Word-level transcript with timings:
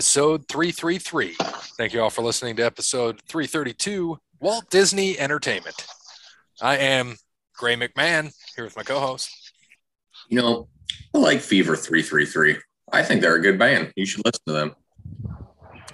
episode 0.00 0.48
333. 0.48 1.36
Thank 1.76 1.92
you 1.92 2.00
all 2.00 2.08
for 2.08 2.22
listening 2.22 2.56
to 2.56 2.62
episode 2.62 3.20
332 3.28 4.18
Walt 4.40 4.64
Disney 4.70 5.18
Entertainment. 5.18 5.86
I 6.62 6.78
am 6.78 7.16
Gray 7.54 7.76
McMahon 7.76 8.32
here 8.56 8.64
with 8.64 8.74
my 8.78 8.82
co 8.82 8.98
host. 8.98 9.52
You 10.30 10.40
know, 10.40 10.68
I 11.14 11.18
like 11.18 11.40
Fever 11.40 11.76
333. 11.76 12.56
I 12.90 13.02
think 13.02 13.20
they're 13.20 13.34
a 13.34 13.42
good 13.42 13.58
band. 13.58 13.92
You 13.94 14.06
should 14.06 14.24
listen 14.24 14.40
to 14.46 14.52
them. 14.54 14.74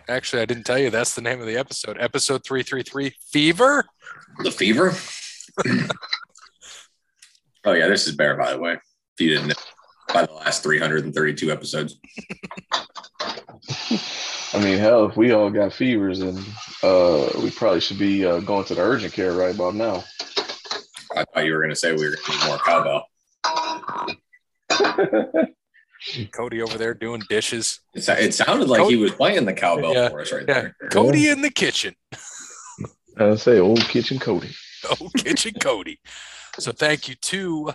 Actually, 0.09 0.43
I 0.43 0.45
didn't 0.45 0.67
tell 0.67 0.79
you 0.79 0.89
that's 0.89 1.17
the 1.17 1.21
name 1.21 1.41
of 1.41 1.47
the 1.47 1.57
episode. 1.57 1.97
Episode 1.99 2.45
333 2.45 3.13
Fever. 3.33 3.87
The 4.45 4.53
Fever? 4.53 4.95
oh, 7.65 7.73
yeah, 7.73 7.89
this 7.89 8.07
is 8.07 8.15
Bear, 8.15 8.37
by 8.37 8.53
the 8.53 8.61
way. 8.61 8.75
If 8.75 9.19
you 9.19 9.31
didn't 9.31 9.49
know, 9.49 9.55
by 10.15 10.27
the 10.27 10.33
last 10.33 10.63
332 10.63 11.51
episodes. 11.51 11.99
I 13.21 14.59
mean, 14.63 14.79
hell, 14.79 15.07
if 15.07 15.17
we 15.17 15.33
all 15.33 15.51
got 15.51 15.73
fevers, 15.73 16.21
and 16.21 16.39
uh, 16.83 17.29
we 17.43 17.51
probably 17.51 17.81
should 17.81 17.99
be 17.99 18.25
uh, 18.25 18.41
going 18.41 18.65
to 18.67 18.75
the 18.75 18.81
urgent 18.83 19.13
care 19.13 19.33
right 19.33 19.55
about 19.55 19.75
now. 19.75 20.05
I 21.15 21.25
thought 21.25 21.45
you 21.47 21.53
were 21.53 21.61
going 21.61 21.71
to 21.71 21.77
say 21.77 21.93
we 21.93 22.05
were 22.05 22.17
going 22.17 22.23
to 22.25 22.33
need 22.33 22.47
more 22.47 22.59
cowbell. 22.59 23.07
Cody 26.33 26.63
over 26.63 26.77
there 26.79 26.95
doing 26.95 27.23
dishes. 27.29 27.81
It, 27.95 28.09
it 28.09 28.35
sounded 28.35 28.69
like 28.69 28.83
Cody- 28.83 28.97
he 28.97 29.03
was 29.03 29.13
playing 29.13 29.45
the 29.47 29.53
cowbell 29.55 29.95
Yeah, 29.95 30.11
for 30.11 30.21
us 30.21 30.33
right 30.33 30.45
Yeah, 30.47 30.69
there. 30.81 30.89
Cody 30.91 31.29
in 31.31 31.41
the 31.43 31.51
kitchen. 31.51 31.95
I 33.19 33.35
say, 33.37 33.59
old 33.59 33.81
kitchen 33.81 34.19
Cody. 34.19 34.51
Old 35.01 35.13
Kitchen 35.15 35.55
Cody. 35.61 35.99
So 36.59 36.71
thank 36.71 37.09
you 37.09 37.15
to 37.17 37.73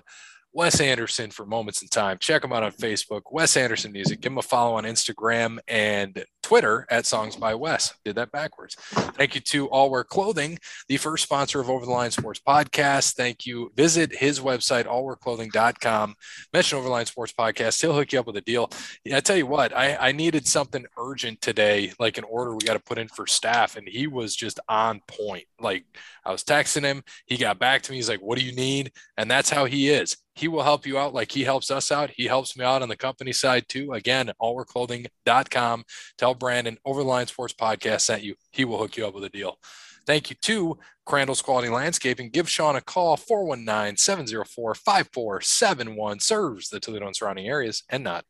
Wes 0.54 0.82
Anderson 0.82 1.32
for 1.32 1.46
Moments 1.46 1.82
in 1.82 1.88
Time. 1.88 2.18
Check 2.20 2.44
him 2.44 2.52
out 2.52 2.64
on 2.64 2.74
Facebook, 2.74 3.22
Wes 3.32 3.56
Anderson 3.56 3.92
Music. 3.92 4.20
Give 4.20 4.34
him 4.34 4.38
a 4.38 4.42
follow 4.42 4.76
on 4.76 4.84
Instagram 4.84 5.60
and 5.68 6.26
Twitter 6.44 6.86
at 6.90 7.06
Songs 7.06 7.38
by 7.38 7.56
Wes. 7.56 7.94
Did 8.04 8.16
that 8.16 8.32
backwards. 8.32 8.76
Thank 8.76 9.36
you 9.36 9.42
to 9.42 9.68
All 9.68 9.90
Wear 9.90 10.04
Clothing, 10.04 10.60
the 10.90 10.98
first 10.98 11.24
sponsor 11.24 11.62
of 11.62 11.70
Over 11.70 11.86
the 11.86 11.92
Line 11.92 12.12
Sports 12.12 12.42
Podcast. 12.46 13.16
Thank 13.16 13.46
you. 13.46 13.72
Visit 13.78 14.14
his 14.14 14.42
website, 14.42 14.86
allwearclothing.com. 14.86 16.16
Mention 16.54 16.78
Over 16.78 16.86
the 16.86 16.92
Line 16.92 17.06
Sports 17.06 17.32
Podcast. 17.32 17.80
He'll 17.80 17.94
hook 17.94 18.12
you 18.12 18.20
up 18.20 18.28
with 18.28 18.36
a 18.36 18.42
deal. 18.42 18.70
Yeah, 19.06 19.18
I 19.18 19.20
tell 19.22 19.38
you 19.38 19.48
what, 19.48 19.76
I, 19.76 19.96
I 19.96 20.12
needed 20.12 20.46
something 20.46 20.86
urgent 20.98 21.40
today, 21.40 21.94
like 21.98 22.18
an 22.18 22.26
order 22.26 22.54
we 22.54 22.66
got 22.66 22.74
to 22.74 22.80
put 22.80 22.98
in 22.98 23.08
for 23.08 23.26
staff, 23.26 23.78
and 23.78 23.88
he 23.88 24.08
was 24.08 24.36
just 24.36 24.60
on 24.68 25.02
point. 25.08 25.46
Like 25.62 25.86
I 26.26 26.32
was 26.32 26.44
texting 26.44 26.84
him, 26.84 27.04
he 27.26 27.38
got 27.38 27.60
back 27.60 27.84
to 27.84 27.92
me. 27.92 27.98
He's 27.98 28.10
like, 28.10 28.22
"What 28.22 28.38
do 28.38 28.44
you 28.44 28.54
need?" 28.54 28.92
And 29.18 29.30
that's 29.30 29.50
how 29.50 29.66
he 29.66 29.90
is. 29.90 30.18
He 30.42 30.48
will 30.48 30.64
help 30.64 30.88
you 30.88 30.98
out 30.98 31.14
like 31.14 31.32
he 31.32 31.44
helps 31.44 31.70
us 31.70 31.92
out. 31.92 32.10
He 32.10 32.26
helps 32.26 32.58
me 32.58 32.66
out 32.66 32.82
on 32.82 32.90
the 32.90 32.98
company 32.98 33.32
side 33.32 33.70
too. 33.70 33.94
Again, 33.94 34.32
allwearclothing.com. 34.42 35.84
Tell 36.18 36.34
Brandon 36.34 36.80
Over 36.84 37.04
the 37.04 37.08
Line 37.08 37.28
Sports 37.28 37.54
Podcast 37.54 38.02
sent 38.02 38.24
you. 38.24 38.34
He 38.50 38.66
will 38.66 38.80
hook 38.80 38.98
you 38.98 39.06
up 39.06 39.14
with 39.14 39.24
a 39.24 39.30
deal. 39.30 39.60
Thank 40.08 40.32
you 40.32 40.36
to 40.42 40.80
Crandall's 41.06 41.44
Quality 41.44 41.70
Landscaping. 41.70 42.32
Give 42.32 42.50
Sean 42.50 42.76
a 42.76 42.82
call 42.82 43.18
419 43.18 43.98
704 43.98 44.74
5471. 44.74 46.20
Serves 46.20 46.70
the 46.70 46.80
Toledo 46.80 47.06
and 47.06 47.16
surrounding 47.16 47.48
areas 47.48 47.84
and 47.88 48.04
not. 48.04 48.26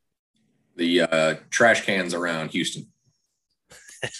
The 0.75 1.03
uh, 1.03 1.35
trash 1.49 1.85
cans 1.85 2.13
around 2.13 2.49
Houston. 2.49 2.87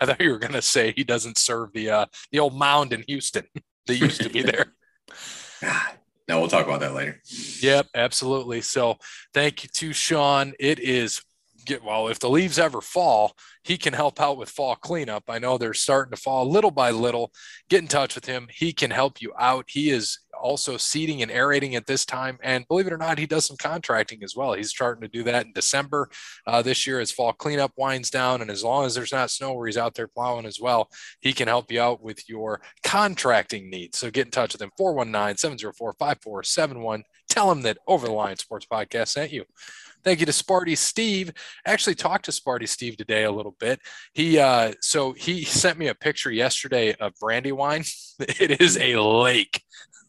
I 0.00 0.06
thought 0.06 0.18
you 0.22 0.30
were 0.30 0.38
going 0.38 0.54
to 0.54 0.62
say 0.62 0.92
he 0.96 1.04
doesn't 1.04 1.36
serve 1.36 1.74
the 1.74 1.90
uh, 1.90 2.06
the 2.30 2.38
old 2.38 2.54
mound 2.54 2.94
in 2.94 3.04
Houston 3.06 3.44
that 3.86 3.96
used 3.96 4.22
to 4.22 4.30
be 4.30 4.40
there. 4.40 4.72
God. 5.60 5.98
No, 6.28 6.38
we'll 6.40 6.48
talk 6.48 6.66
about 6.66 6.80
that 6.80 6.94
later. 6.94 7.20
Yep, 7.60 7.88
absolutely. 7.94 8.60
So 8.60 8.96
thank 9.34 9.64
you 9.64 9.68
to 9.74 9.92
Sean. 9.92 10.52
It 10.58 10.78
is 10.78 11.22
get 11.64 11.84
well, 11.84 12.08
if 12.08 12.18
the 12.18 12.28
leaves 12.28 12.58
ever 12.58 12.80
fall, 12.80 13.36
he 13.62 13.76
can 13.76 13.92
help 13.92 14.20
out 14.20 14.36
with 14.36 14.50
fall 14.50 14.74
cleanup. 14.76 15.24
I 15.28 15.38
know 15.38 15.56
they're 15.56 15.74
starting 15.74 16.14
to 16.14 16.20
fall 16.20 16.48
little 16.48 16.70
by 16.70 16.90
little. 16.90 17.32
Get 17.68 17.80
in 17.80 17.88
touch 17.88 18.14
with 18.14 18.26
him. 18.26 18.48
He 18.50 18.72
can 18.72 18.90
help 18.90 19.22
you 19.22 19.32
out. 19.38 19.66
He 19.68 19.90
is 19.90 20.18
also 20.40 20.76
seeding 20.76 21.22
and 21.22 21.30
aerating 21.30 21.76
at 21.76 21.86
this 21.86 22.04
time. 22.04 22.38
And 22.42 22.66
believe 22.66 22.86
it 22.86 22.92
or 22.92 22.98
not, 22.98 23.18
he 23.18 23.26
does 23.26 23.46
some 23.46 23.56
contracting 23.56 24.22
as 24.24 24.34
well. 24.34 24.54
He's 24.54 24.70
starting 24.70 25.02
to 25.02 25.08
do 25.08 25.22
that 25.24 25.46
in 25.46 25.52
December 25.52 26.10
uh, 26.46 26.62
this 26.62 26.86
year 26.86 27.00
as 27.00 27.12
fall 27.12 27.32
cleanup 27.32 27.72
winds 27.76 28.10
down. 28.10 28.42
And 28.42 28.50
as 28.50 28.64
long 28.64 28.84
as 28.84 28.94
there's 28.94 29.12
not 29.12 29.30
snow 29.30 29.52
where 29.52 29.66
he's 29.66 29.78
out 29.78 29.94
there 29.94 30.08
plowing 30.08 30.46
as 30.46 30.60
well, 30.60 30.88
he 31.20 31.32
can 31.32 31.48
help 31.48 31.70
you 31.70 31.80
out 31.80 32.02
with 32.02 32.28
your 32.28 32.60
contracting 32.82 33.70
needs. 33.70 33.98
So 33.98 34.10
get 34.10 34.26
in 34.26 34.32
touch 34.32 34.52
with 34.52 34.62
him 34.62 34.72
419 34.76 35.36
704 35.36 35.94
5471. 35.98 37.04
Tell 37.28 37.50
him 37.50 37.62
that 37.62 37.78
Over 37.86 38.06
the 38.06 38.12
Line 38.12 38.36
Sports 38.36 38.66
Podcast 38.66 39.08
sent 39.08 39.32
you. 39.32 39.44
Thank 40.04 40.20
you 40.20 40.26
to 40.26 40.32
Sparty 40.32 40.76
Steve. 40.76 41.32
I 41.66 41.70
actually 41.70 41.94
talked 41.94 42.24
to 42.24 42.32
Sparty 42.32 42.68
Steve 42.68 42.96
today 42.96 43.24
a 43.24 43.30
little 43.30 43.54
bit. 43.58 43.80
He 44.12 44.38
uh 44.38 44.72
so 44.80 45.12
he 45.12 45.44
sent 45.44 45.78
me 45.78 45.88
a 45.88 45.94
picture 45.94 46.30
yesterday 46.30 46.94
of 46.94 47.12
Brandywine. 47.20 47.84
It 48.18 48.60
is 48.60 48.76
a 48.76 48.96
lake. 48.96 49.62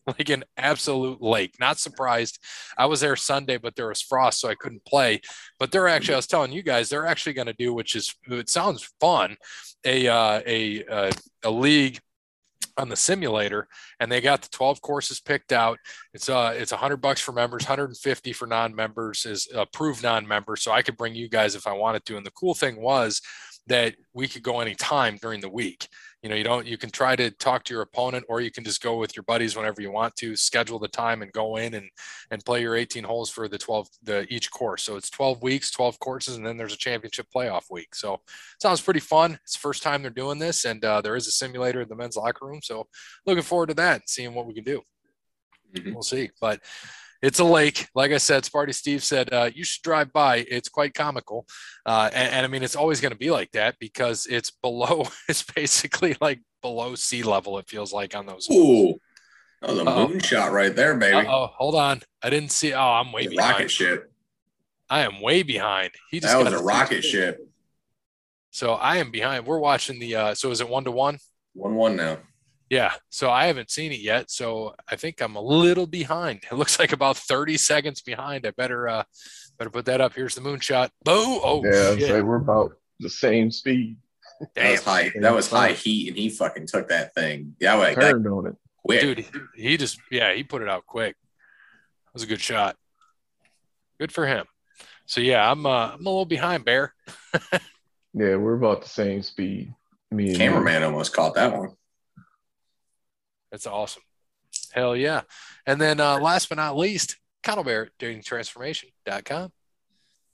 Like 0.06 0.30
an 0.30 0.44
absolute 0.58 1.22
lake. 1.22 1.56
Not 1.62 1.80
surprised. 1.80 2.38
I 2.78 2.88
was 2.88 3.00
there 3.00 3.16
Sunday, 3.16 3.58
but 3.58 3.78
there 3.78 3.88
was 3.88 4.02
frost, 4.02 4.42
so 4.42 4.50
I 4.50 4.56
couldn't 4.56 4.84
play. 4.84 5.22
But 5.60 5.72
they're 5.72 5.88
actually, 5.88 6.16
I 6.16 6.18
was 6.18 6.28
telling 6.28 6.52
you 6.52 6.62
guys, 6.62 6.90
they're 6.90 7.06
actually 7.06 7.32
going 7.32 7.48
to 7.48 7.54
do, 7.54 7.74
which 7.74 7.96
is, 7.96 8.14
it 8.28 8.50
sounds 8.50 8.92
fun, 9.00 9.38
a 9.86 10.10
uh, 10.10 10.42
a 10.46 10.86
uh, 10.86 11.12
a 11.46 11.50
league 11.50 12.02
on 12.78 12.90
the 12.90 12.96
simulator 12.96 13.68
and 14.00 14.12
they 14.12 14.22
got 14.22 14.42
the 14.42 14.50
12 14.50 14.82
courses 14.82 15.20
picked 15.20 15.52
out. 15.52 15.78
It's 16.14 16.30
uh 16.30 16.54
it's 16.56 16.72
100 16.72 16.98
bucks 16.98 17.22
for 17.22 17.32
members 17.32 17.64
150 17.64 18.34
for 18.34 18.48
non-members 18.48 19.26
is 19.26 19.48
approved 19.54 20.04
non-members 20.04 20.64
so 20.64 20.72
i 20.72 20.82
could 20.82 20.98
bring 20.98 21.14
you 21.16 21.30
guys 21.30 21.56
if 21.56 21.68
i 21.68 21.74
wanted 21.74 22.06
to. 22.06 22.18
And 22.18 22.26
the 22.26 22.32
cool 22.32 22.54
thing 22.54 22.82
was 22.82 23.22
that 23.68 23.96
we 24.14 24.28
could 24.28 24.44
go 24.44 24.60
anytime 24.60 25.18
during 25.22 25.42
the 25.42 25.50
week 25.50 25.88
you 26.24 26.30
know 26.30 26.36
you 26.36 26.44
don't 26.44 26.66
you 26.66 26.78
can 26.78 26.90
try 26.90 27.16
to 27.16 27.30
talk 27.32 27.64
to 27.66 27.74
your 27.74 27.84
opponent 27.84 28.26
or 28.30 28.40
you 28.42 28.50
can 28.50 28.64
just 28.64 28.82
go 28.82 28.98
with 28.98 29.16
your 29.16 29.24
buddies 29.24 29.56
whenever 29.56 29.82
you 29.82 29.92
want 29.92 30.16
to 30.16 30.36
schedule 30.36 30.80
the 30.80 30.88
time 30.88 31.22
and 31.22 31.32
go 31.34 31.58
in 31.58 31.74
and 31.74 31.90
and 32.32 32.44
play 32.46 32.62
your 32.62 32.76
18 32.76 33.04
holes 33.04 33.30
for 33.30 33.48
the 33.48 33.58
12 33.58 33.88
the 34.02 34.26
each 34.34 34.50
course. 34.50 34.84
So 34.84 34.96
it's 34.96 35.10
12 35.10 35.44
weeks 35.44 35.70
12 35.72 36.00
courses 36.00 36.38
and 36.38 36.48
then 36.48 36.58
there's 36.58 36.74
a 36.74 36.78
championship 36.78 37.28
playoff 37.36 37.66
week. 37.70 37.94
So 37.94 38.22
sounds 38.62 38.82
pretty 38.82 39.02
fun. 39.02 39.38
It's 39.44 39.54
the 39.54 39.60
first 39.60 39.84
time 39.84 40.02
they're 40.02 40.12
doing 40.12 40.40
this 40.40 40.66
and 40.66 40.84
uh, 40.84 41.02
there 41.02 41.18
is 41.18 41.28
a 41.28 41.32
simulator 41.32 41.82
in 41.82 41.90
the 41.90 41.96
men's 41.96 42.16
locker 42.16 42.48
room. 42.48 42.62
So 42.64 42.88
looking 43.26 43.44
forward 43.44 43.68
to 43.68 43.76
that 43.76 44.10
seeing 44.10 44.34
what 44.34 44.48
we 44.48 44.54
can 44.54 44.64
do. 44.64 44.82
Mhm. 45.76 45.94
we'll 45.94 46.04
see. 46.04 46.30
But 46.40 46.62
it's 47.24 47.40
a 47.40 47.44
lake 47.44 47.88
like 47.96 48.12
i 48.12 48.18
said 48.18 48.44
sparty 48.44 48.74
steve 48.76 49.02
said 49.04 49.32
uh, 49.34 49.50
you 49.56 49.64
should 49.64 49.82
drive 49.82 50.12
by 50.14 50.46
it's 50.50 50.70
quite 50.70 50.94
comical 50.94 51.48
uh, 51.88 52.10
and, 52.14 52.32
and 52.34 52.46
i 52.46 52.48
mean 52.48 52.62
it's 52.62 52.76
always 52.76 53.02
going 53.02 53.12
to 53.14 53.18
be 53.18 53.32
like 53.32 53.50
that 53.52 53.76
because 53.80 54.28
it's 54.28 54.52
below 54.52 55.04
it's 55.30 55.42
basically 55.44 56.16
like 56.22 56.40
below 56.62 56.94
sea 56.96 57.24
level 57.24 57.58
it 57.58 57.68
feels 57.68 57.92
like 57.92 58.16
on 58.16 58.26
those 58.28 58.48
Ooh. 58.52 58.94
That 59.62 59.70
was 59.70 59.80
a 59.80 59.84
Uh-oh. 59.84 60.08
moonshot 60.10 60.52
right 60.52 60.76
there, 60.76 60.96
baby. 60.98 61.26
oh 61.28 61.48
hold 61.58 61.76
on 61.76 62.02
i 62.22 62.30
didn't 62.30 62.52
see 62.52 62.74
oh 62.74 62.82
i'm 63.00 63.12
way 63.14 63.28
The 63.28 63.36
behind 63.38 63.54
rocket 63.54 63.72
ship. 63.72 64.12
i 64.90 65.00
am 65.02 65.22
way 65.22 65.42
behind 65.44 65.92
he 66.12 66.20
just 66.20 66.34
That 66.34 66.44
was 66.44 66.52
got 66.54 66.60
a 66.62 66.64
rocket 66.64 67.02
ship. 67.04 67.40
so 68.52 68.74
i 68.74 68.98
am 68.98 69.10
behind 69.12 69.46
we're 69.46 69.60
watching 69.60 70.00
the 70.00 70.16
uh 70.16 70.36
so 70.36 70.52
is 70.52 70.60
it 70.60 70.68
one 70.68 70.84
to 70.84 70.92
one 70.92 71.18
1 71.54 71.76
1 71.76 71.96
now. 71.96 72.18
Yeah, 72.74 72.94
so 73.10 73.30
I 73.30 73.46
haven't 73.46 73.70
seen 73.70 73.92
it 73.92 74.00
yet, 74.00 74.32
so 74.32 74.74
I 74.90 74.96
think 74.96 75.22
I'm 75.22 75.36
a 75.36 75.42
little 75.42 75.86
behind. 75.86 76.42
It 76.52 76.56
looks 76.56 76.80
like 76.80 76.92
about 76.92 77.18
30 77.18 77.58
seconds 77.58 78.02
behind. 78.02 78.48
I 78.48 78.52
better 78.52 78.88
uh 78.88 79.04
better 79.60 79.70
put 79.70 79.86
that 79.86 80.02
up. 80.02 80.16
Here's 80.16 80.34
the 80.34 80.42
moonshot. 80.42 80.90
Boo! 81.06 81.14
Oh 81.16 81.62
yeah, 81.64 81.96
shit. 81.96 82.08
say 82.08 82.22
we're 82.24 82.38
about 82.38 82.74
the 83.00 83.12
same 83.12 83.52
speed. 83.52 83.98
That 84.56 84.72
was 84.72 84.82
Damn. 84.82 84.90
high. 84.92 85.12
That 85.22 85.36
was 85.36 85.52
high 85.52 85.74
heat, 85.74 86.08
and 86.08 86.18
he 86.18 86.30
fucking 86.30 86.66
took 86.66 86.90
that 86.90 87.14
thing. 87.14 87.56
Yeah, 87.60 87.76
like 87.76 87.96
that 87.96 88.10
Turned 88.14 88.26
on 88.26 88.48
it. 88.48 88.56
quick. 88.84 89.02
Dude, 89.02 89.26
he 89.56 89.78
just 89.78 90.00
yeah, 90.10 90.34
he 90.34 90.44
put 90.44 90.64
it 90.64 90.68
out 90.68 90.88
quick. 90.88 91.16
That 92.08 92.14
was 92.16 92.24
a 92.24 92.28
good 92.28 92.42
shot. 92.42 92.76
Good 94.00 94.12
for 94.12 94.26
him. 94.26 94.48
So 95.06 95.22
yeah, 95.22 95.48
I'm 95.48 95.68
uh 95.68 95.92
I'm 95.94 96.06
a 96.08 96.10
little 96.10 96.26
behind, 96.26 96.66
Bear. 96.66 96.96
Yeah, 98.16 98.36
we're 98.36 98.54
about 98.54 98.84
the 98.84 98.90
same 98.90 99.24
speed. 99.24 99.74
Me 100.12 100.24
and 100.26 100.32
you. 100.34 100.38
Cameraman 100.38 100.84
almost 100.84 101.14
caught 101.14 101.34
that 101.36 101.58
one. 101.58 101.72
That's 103.54 103.68
awesome. 103.68 104.02
Hell 104.72 104.96
yeah. 104.96 105.22
And 105.68 105.80
then 105.80 106.00
uh 106.00 106.18
last 106.20 106.50
but 106.50 106.56
not 106.56 106.76
least, 106.76 107.18
Connell 107.44 107.64
Barrett, 107.64 107.92
datingtransformation.com. 108.00 109.52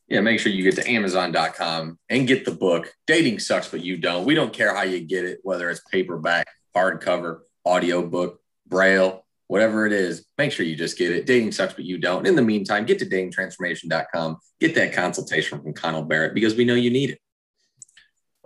Yeah, 0.07 0.21
make 0.21 0.39
sure 0.39 0.54
you 0.54 0.63
get 0.63 0.77
to 0.77 0.89
Amazon.com 0.89 2.00
and 2.10 2.27
get 2.27 2.45
the 2.45 2.51
book. 2.51 2.94
Dating 3.06 3.39
sucks, 3.39 3.68
but 3.68 3.83
you 3.83 3.98
don't. 3.98 4.25
We 4.25 4.36
don't 4.36 4.54
care 4.54 4.74
how 4.74 4.83
you 4.83 5.01
get 5.01 5.25
it, 5.25 5.39
whether 5.44 5.69
it's 5.69 5.81
paperback, 5.92 6.48
hardcover, 6.74 7.42
audiobook, 7.68 8.39
braille, 8.66 9.25
whatever 9.48 9.86
it 9.86 9.92
is. 9.92 10.25
Make 10.38 10.54
sure 10.54 10.66
you 10.66 10.77
just 10.77 10.98
get 10.98 11.12
it. 11.12 11.25
Dating 11.25 11.51
sucks, 11.51 11.74
but 11.74 11.83
you 11.83 11.98
don't. 11.98 12.25
In 12.25 12.38
the 12.38 12.42
meantime, 12.42 12.86
get 12.86 13.00
to 13.00 13.06
datingtransformation.com. 13.06 14.38
Get 14.62 14.75
that 14.75 14.94
consultation 14.94 15.62
from 15.62 15.74
Connell 15.74 16.04
Barrett 16.04 16.33
because 16.33 16.56
we 16.56 16.63
know 16.63 16.75
you 16.75 16.89
need 16.89 17.10
it. 17.10 17.19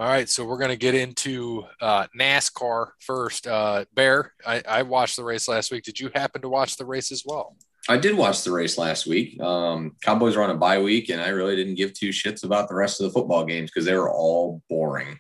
All 0.04 0.10
right, 0.10 0.28
so 0.28 0.44
we're 0.44 0.58
going 0.58 0.70
to 0.70 0.76
get 0.76 0.96
into 0.96 1.64
uh, 1.80 2.08
NASCAR 2.14 2.88
first. 3.00 3.48
Uh, 3.48 3.86
Bear, 3.94 4.34
I, 4.46 4.62
I 4.68 4.82
watched 4.82 5.16
the 5.16 5.24
race 5.24 5.48
last 5.48 5.72
week. 5.72 5.86
Did 5.86 5.98
you 5.98 6.12
happen 6.14 6.42
to 6.42 6.50
watch 6.50 6.76
the 6.76 6.86
race 6.86 7.10
as 7.10 7.24
well? 7.26 7.56
I 7.88 7.96
did 7.96 8.18
watch 8.18 8.44
the 8.44 8.52
race 8.52 8.78
last 8.78 9.08
week. 9.08 9.40
Um, 9.40 9.96
Cowboys 10.02 10.36
were 10.36 10.44
on 10.44 10.50
a 10.50 10.58
bye 10.58 10.82
week, 10.82 11.08
and 11.08 11.22
I 11.22 11.30
really 11.30 11.56
didn't 11.56 11.76
give 11.76 11.94
two 11.94 12.10
shits 12.10 12.44
about 12.44 12.68
the 12.68 12.76
rest 12.76 13.00
of 13.00 13.06
the 13.06 13.14
football 13.14 13.46
games 13.46 13.72
because 13.72 13.86
they 13.86 13.96
were 13.96 14.12
all 14.12 14.62
boring. 14.70 15.18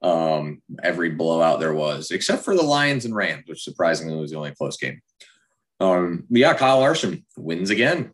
Um, 0.00 0.62
every 0.82 1.10
blowout 1.10 1.60
there 1.60 1.74
was, 1.74 2.10
except 2.10 2.42
for 2.42 2.56
the 2.56 2.62
Lions 2.62 3.04
and 3.04 3.14
Rams, 3.14 3.44
which 3.48 3.62
surprisingly 3.62 4.16
was 4.16 4.30
the 4.30 4.38
only 4.38 4.54
close 4.54 4.78
game. 4.78 5.02
Um, 5.78 6.24
yeah, 6.30 6.54
Kyle 6.54 6.80
Larson 6.80 7.26
wins 7.36 7.68
again. 7.68 8.12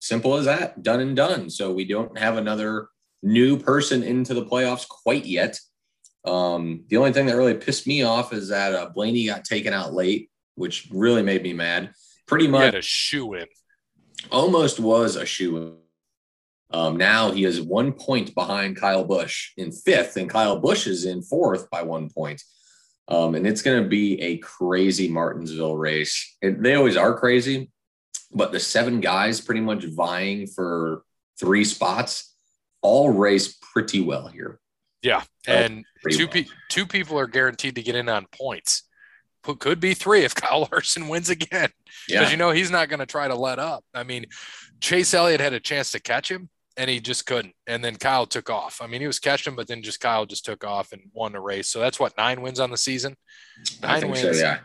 Simple 0.00 0.36
as 0.36 0.46
that, 0.46 0.82
done 0.82 1.00
and 1.00 1.14
done. 1.14 1.50
So 1.50 1.74
we 1.74 1.84
don't 1.84 2.16
have 2.16 2.38
another 2.38 2.88
new 3.24 3.58
person 3.58 4.02
into 4.02 4.34
the 4.34 4.44
playoffs 4.44 4.86
quite 4.86 5.24
yet. 5.24 5.58
Um, 6.24 6.84
the 6.88 6.98
only 6.98 7.12
thing 7.12 7.26
that 7.26 7.36
really 7.36 7.54
pissed 7.54 7.86
me 7.86 8.02
off 8.02 8.32
is 8.32 8.48
that 8.48 8.74
uh, 8.74 8.90
Blaney 8.90 9.26
got 9.26 9.44
taken 9.44 9.72
out 9.72 9.92
late, 9.92 10.30
which 10.54 10.88
really 10.90 11.22
made 11.22 11.42
me 11.42 11.52
mad. 11.52 11.92
Pretty 12.26 12.48
much 12.48 12.74
a 12.74 12.82
shoe 12.82 13.34
in. 13.34 13.46
almost 14.30 14.78
was 14.78 15.16
a 15.16 15.26
shoe. 15.26 15.78
Um, 16.70 16.96
now 16.96 17.30
he 17.30 17.44
is 17.44 17.60
one 17.60 17.92
point 17.92 18.34
behind 18.34 18.76
Kyle 18.76 19.04
Busch 19.04 19.52
in 19.56 19.70
fifth, 19.70 20.16
and 20.16 20.30
Kyle 20.30 20.58
Busch 20.58 20.86
is 20.86 21.04
in 21.04 21.22
fourth 21.22 21.68
by 21.70 21.82
one 21.82 22.08
point. 22.10 22.42
Um, 23.06 23.34
and 23.34 23.46
it's 23.46 23.62
going 23.62 23.82
to 23.82 23.88
be 23.88 24.20
a 24.20 24.38
crazy 24.38 25.08
Martinsville 25.08 25.76
race. 25.76 26.36
It, 26.40 26.62
they 26.62 26.74
always 26.74 26.96
are 26.96 27.18
crazy, 27.18 27.70
but 28.32 28.50
the 28.50 28.60
seven 28.60 29.00
guys 29.00 29.42
pretty 29.42 29.60
much 29.60 29.84
vying 29.84 30.46
for 30.46 31.04
three 31.38 31.64
spots 31.64 32.33
all 32.84 33.10
race 33.10 33.58
pretty 33.72 34.00
well 34.00 34.28
here. 34.28 34.60
Yeah, 35.02 35.22
and 35.46 35.84
two 36.10 36.18
well. 36.26 36.28
pe- 36.28 36.46
two 36.70 36.86
people 36.86 37.18
are 37.18 37.26
guaranteed 37.26 37.74
to 37.74 37.82
get 37.82 37.94
in 37.96 38.08
on 38.08 38.26
points. 38.30 38.84
Could 39.42 39.80
be 39.80 39.92
three 39.92 40.20
if 40.24 40.34
Kyle 40.34 40.68
Larson 40.72 41.08
wins 41.08 41.28
again, 41.28 41.68
because 42.06 42.08
Yeah, 42.08 42.30
you 42.30 42.36
know 42.36 42.50
he's 42.52 42.70
not 42.70 42.88
going 42.88 43.00
to 43.00 43.06
try 43.06 43.28
to 43.28 43.34
let 43.34 43.58
up. 43.58 43.84
I 43.92 44.02
mean, 44.02 44.24
Chase 44.80 45.12
Elliott 45.12 45.40
had 45.40 45.52
a 45.52 45.60
chance 45.60 45.90
to 45.92 46.00
catch 46.00 46.30
him, 46.30 46.48
and 46.78 46.88
he 46.88 46.98
just 47.00 47.26
couldn't. 47.26 47.54
And 47.66 47.84
then 47.84 47.96
Kyle 47.96 48.24
took 48.24 48.48
off. 48.48 48.80
I 48.80 48.86
mean, 48.86 49.02
he 49.02 49.06
was 49.06 49.18
catching 49.18 49.54
but 49.54 49.66
then 49.68 49.82
just 49.82 50.00
Kyle 50.00 50.24
just 50.24 50.44
took 50.46 50.64
off 50.64 50.92
and 50.92 51.02
won 51.12 51.32
the 51.32 51.40
race. 51.40 51.68
So 51.68 51.78
that's 51.80 52.00
what 52.00 52.16
nine 52.16 52.40
wins 52.40 52.58
on 52.60 52.70
the 52.70 52.78
season. 52.78 53.16
Nine 53.82 54.08
wins. 54.08 54.22
so. 54.22 54.30
Yeah, 54.32 54.60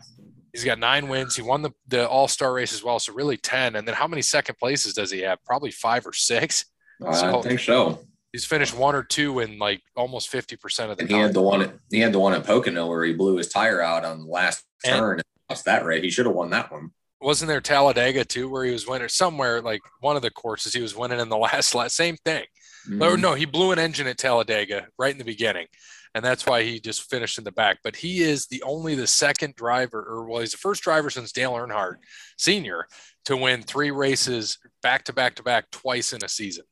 He's 0.54 0.64
got 0.64 0.80
nine 0.80 1.10
wins. 1.10 1.36
He 1.36 1.42
won 1.42 1.62
the, 1.62 1.72
the 1.90 2.08
All 2.08 2.30
Star 2.30 2.54
race 2.54 2.74
as 2.74 2.82
well. 2.82 3.00
So 3.00 3.12
really 3.14 3.36
ten. 3.38 3.76
And 3.76 3.86
then 3.86 3.96
how 3.96 4.08
many 4.08 4.22
second 4.22 4.58
places 4.58 4.94
does 4.94 5.12
he 5.12 5.20
have? 5.22 5.40
Probably 5.46 5.72
five 5.72 6.08
or 6.08 6.14
six. 6.14 6.64
Uh, 7.04 7.10
I 7.10 7.14
So- 7.16 7.42
think 7.42 7.60
so. 7.60 8.00
He's 8.32 8.46
finished 8.46 8.76
one 8.78 8.96
or 8.96 9.04
two 9.04 9.40
in 9.40 9.58
like 9.58 9.82
almost 9.96 10.30
fifty 10.30 10.56
percent 10.56 10.92
of 10.92 10.98
the 10.98 11.04
And 11.04 11.10
he 11.10 11.16
time. 11.16 11.24
had 11.26 11.34
the 11.34 11.42
one. 11.42 11.62
At, 11.62 11.74
he 11.90 12.00
had 12.00 12.14
the 12.14 12.20
one 12.20 12.34
at 12.34 12.46
Pocono 12.46 12.88
where 12.88 13.04
he 13.04 13.14
blew 13.14 13.38
his 13.38 13.50
tire 13.50 13.82
out 13.82 14.06
on 14.06 14.20
the 14.22 14.28
last 14.28 14.64
And- 14.86 14.96
turn 15.00 15.14
and 15.16 15.24
lost 15.50 15.66
that 15.66 15.84
race. 15.86 16.04
He 16.04 16.12
should 16.12 16.26
have 16.28 16.36
won 16.36 16.50
that 16.52 16.72
one. 16.72 16.92
wasn't 17.22 17.50
there 17.50 17.60
Talladega 17.60 18.24
too, 18.24 18.48
where 18.50 18.64
he 18.64 18.72
was 18.72 18.88
winning 18.88 19.10
somewhere 19.10 19.62
like 19.62 19.82
one 20.00 20.16
of 20.16 20.22
the 20.22 20.32
courses 20.32 20.72
he 20.74 20.82
was 20.82 20.96
winning 20.96 21.20
in 21.20 21.28
the 21.30 21.38
last 21.48 21.74
last 21.76 21.96
same 21.96 22.16
thing. 22.24 22.46
Or 22.88 23.18
Mhm. 23.18 23.20
no, 23.20 23.34
he 23.34 23.46
blew 23.46 23.72
an 23.72 23.80
engine 23.80 24.08
at 24.08 24.18
Talladega 24.18 24.88
right 24.98 25.12
in 25.12 25.18
the 25.18 25.26
beginning, 25.26 25.68
and 26.16 26.24
that's 26.24 26.46
why 26.46 26.64
he 26.64 26.80
just 26.80 27.10
finished 27.10 27.38
in 27.38 27.44
the 27.44 27.52
back. 27.52 27.80
But 27.84 27.98
he 27.98 28.22
is 28.22 28.46
the 28.48 28.64
only 28.64 28.96
the 28.96 29.06
second 29.08 29.56
driver, 29.56 30.02
or 30.02 30.30
well, 30.30 30.40
he's 30.42 30.52
the 30.54 30.58
first 30.58 30.82
driver 30.84 31.10
since 31.10 31.32
Dale 31.34 31.52
Earnhardt 31.54 31.98
Senior 32.38 32.88
to 33.26 33.36
win 33.36 33.64
three 33.64 33.92
races 33.92 34.58
back 34.82 35.04
to 35.06 35.14
back 35.14 35.36
to 35.36 35.44
back 35.44 35.72
twice 35.72 36.14
in 36.14 36.24
a 36.24 36.30
season. 36.30 36.64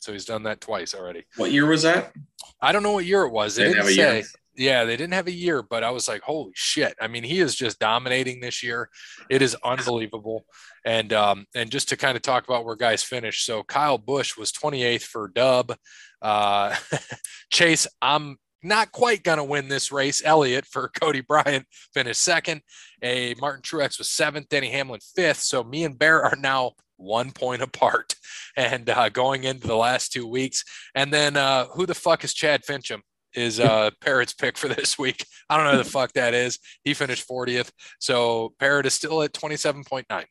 So 0.00 0.12
he's 0.12 0.24
done 0.24 0.42
that 0.44 0.60
twice 0.60 0.94
already. 0.94 1.24
What 1.36 1.52
year 1.52 1.66
was 1.66 1.82
that? 1.82 2.12
I 2.60 2.72
don't 2.72 2.82
know 2.82 2.92
what 2.92 3.04
year 3.04 3.22
it 3.22 3.30
was. 3.32 3.54
They 3.56 3.64
Didn't 3.64 3.84
didn't, 3.84 3.86
have 3.86 3.92
a 3.92 3.94
say. 3.94 4.16
year. 4.18 4.24
Yeah, 4.56 4.84
they 4.84 4.96
didn't 4.96 5.14
have 5.14 5.26
a 5.28 5.32
year, 5.32 5.62
but 5.62 5.84
I 5.84 5.90
was 5.90 6.08
like, 6.08 6.22
holy 6.22 6.52
shit. 6.54 6.94
I 7.00 7.06
mean, 7.06 7.22
he 7.22 7.38
is 7.40 7.54
just 7.54 7.78
dominating 7.78 8.40
this 8.40 8.62
year. 8.62 8.90
It 9.30 9.40
is 9.42 9.56
unbelievable. 9.64 10.44
And 10.84 11.12
um, 11.12 11.46
and 11.54 11.70
just 11.70 11.88
to 11.90 11.96
kind 11.96 12.16
of 12.16 12.22
talk 12.22 12.44
about 12.44 12.64
where 12.64 12.76
guys 12.76 13.02
finished. 13.02 13.46
So 13.46 13.62
Kyle 13.62 13.96
Busch 13.98 14.36
was 14.36 14.52
28th 14.52 15.02
for 15.02 15.28
dub. 15.28 15.74
Uh, 16.20 16.74
Chase, 17.50 17.86
I'm 18.02 18.38
not 18.62 18.92
quite 18.92 19.22
gonna 19.22 19.44
win 19.44 19.68
this 19.68 19.92
race. 19.92 20.22
Elliott 20.24 20.66
for 20.66 20.88
Cody 21.00 21.20
Bryant 21.20 21.66
finished 21.94 22.20
second. 22.22 22.60
A 23.02 23.34
Martin 23.40 23.62
Truex 23.62 23.98
was 23.98 24.10
seventh, 24.10 24.48
Denny 24.48 24.70
Hamlin 24.70 25.00
fifth. 25.14 25.40
So 25.42 25.62
me 25.64 25.84
and 25.84 25.98
Bear 25.98 26.22
are 26.22 26.36
now 26.36 26.72
one 27.00 27.32
point 27.32 27.62
apart 27.68 28.14
and 28.56 28.88
uh, 28.88 29.08
going 29.08 29.44
into 29.44 29.66
the 29.66 29.76
last 29.76 30.12
two 30.12 30.26
weeks. 30.26 30.64
And 30.94 31.12
then 31.12 31.36
uh, 31.36 31.66
who 31.66 31.86
the 31.86 31.94
fuck 31.94 32.24
is 32.24 32.34
Chad 32.34 32.62
Finchum? 32.62 33.00
Is 33.32 33.60
uh, 33.60 33.90
Parrot's 34.00 34.34
pick 34.34 34.58
for 34.58 34.66
this 34.74 34.98
week? 34.98 35.24
I 35.48 35.56
don't 35.56 35.66
know 35.66 35.72
who 35.72 35.84
the 35.84 35.90
fuck 35.90 36.12
that 36.14 36.34
is. 36.34 36.58
He 36.82 36.94
finished 36.94 37.28
40th, 37.28 37.70
so 38.00 38.54
Parrot 38.58 38.86
is 38.86 38.94
still 38.94 39.22
at 39.22 39.32
27.9. 39.32 40.24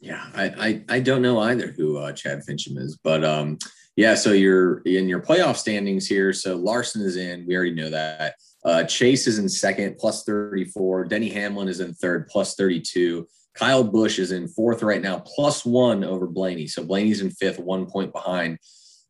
Yeah, 0.00 0.26
I, 0.34 0.44
I 0.58 0.96
I 0.96 1.00
don't 1.00 1.22
know 1.22 1.38
either 1.38 1.68
who 1.68 1.96
uh, 1.96 2.12
Chad 2.12 2.42
Finchum 2.46 2.76
is, 2.76 2.98
but 3.02 3.24
um, 3.24 3.56
yeah. 3.96 4.14
So 4.14 4.32
you're 4.32 4.80
in 4.80 5.08
your 5.08 5.20
playoff 5.20 5.56
standings 5.56 6.06
here. 6.06 6.34
So 6.34 6.56
Larson 6.56 7.00
is 7.00 7.16
in. 7.16 7.46
We 7.46 7.56
already 7.56 7.72
know 7.72 7.88
that. 7.88 8.34
Uh, 8.64 8.84
Chase 8.84 9.26
is 9.26 9.38
in 9.38 9.48
second, 9.48 9.96
plus 9.98 10.24
34. 10.24 11.06
Denny 11.06 11.30
Hamlin 11.30 11.68
is 11.68 11.80
in 11.80 11.94
third, 11.94 12.28
plus 12.28 12.54
32. 12.54 13.26
Kyle 13.54 13.84
Busch 13.84 14.18
is 14.18 14.32
in 14.32 14.48
fourth 14.48 14.82
right 14.82 15.00
now, 15.00 15.20
plus 15.20 15.64
one 15.64 16.04
over 16.04 16.26
Blaney. 16.26 16.66
So 16.66 16.84
Blaney's 16.84 17.20
in 17.20 17.30
fifth, 17.30 17.58
one 17.58 17.86
point 17.86 18.12
behind. 18.12 18.58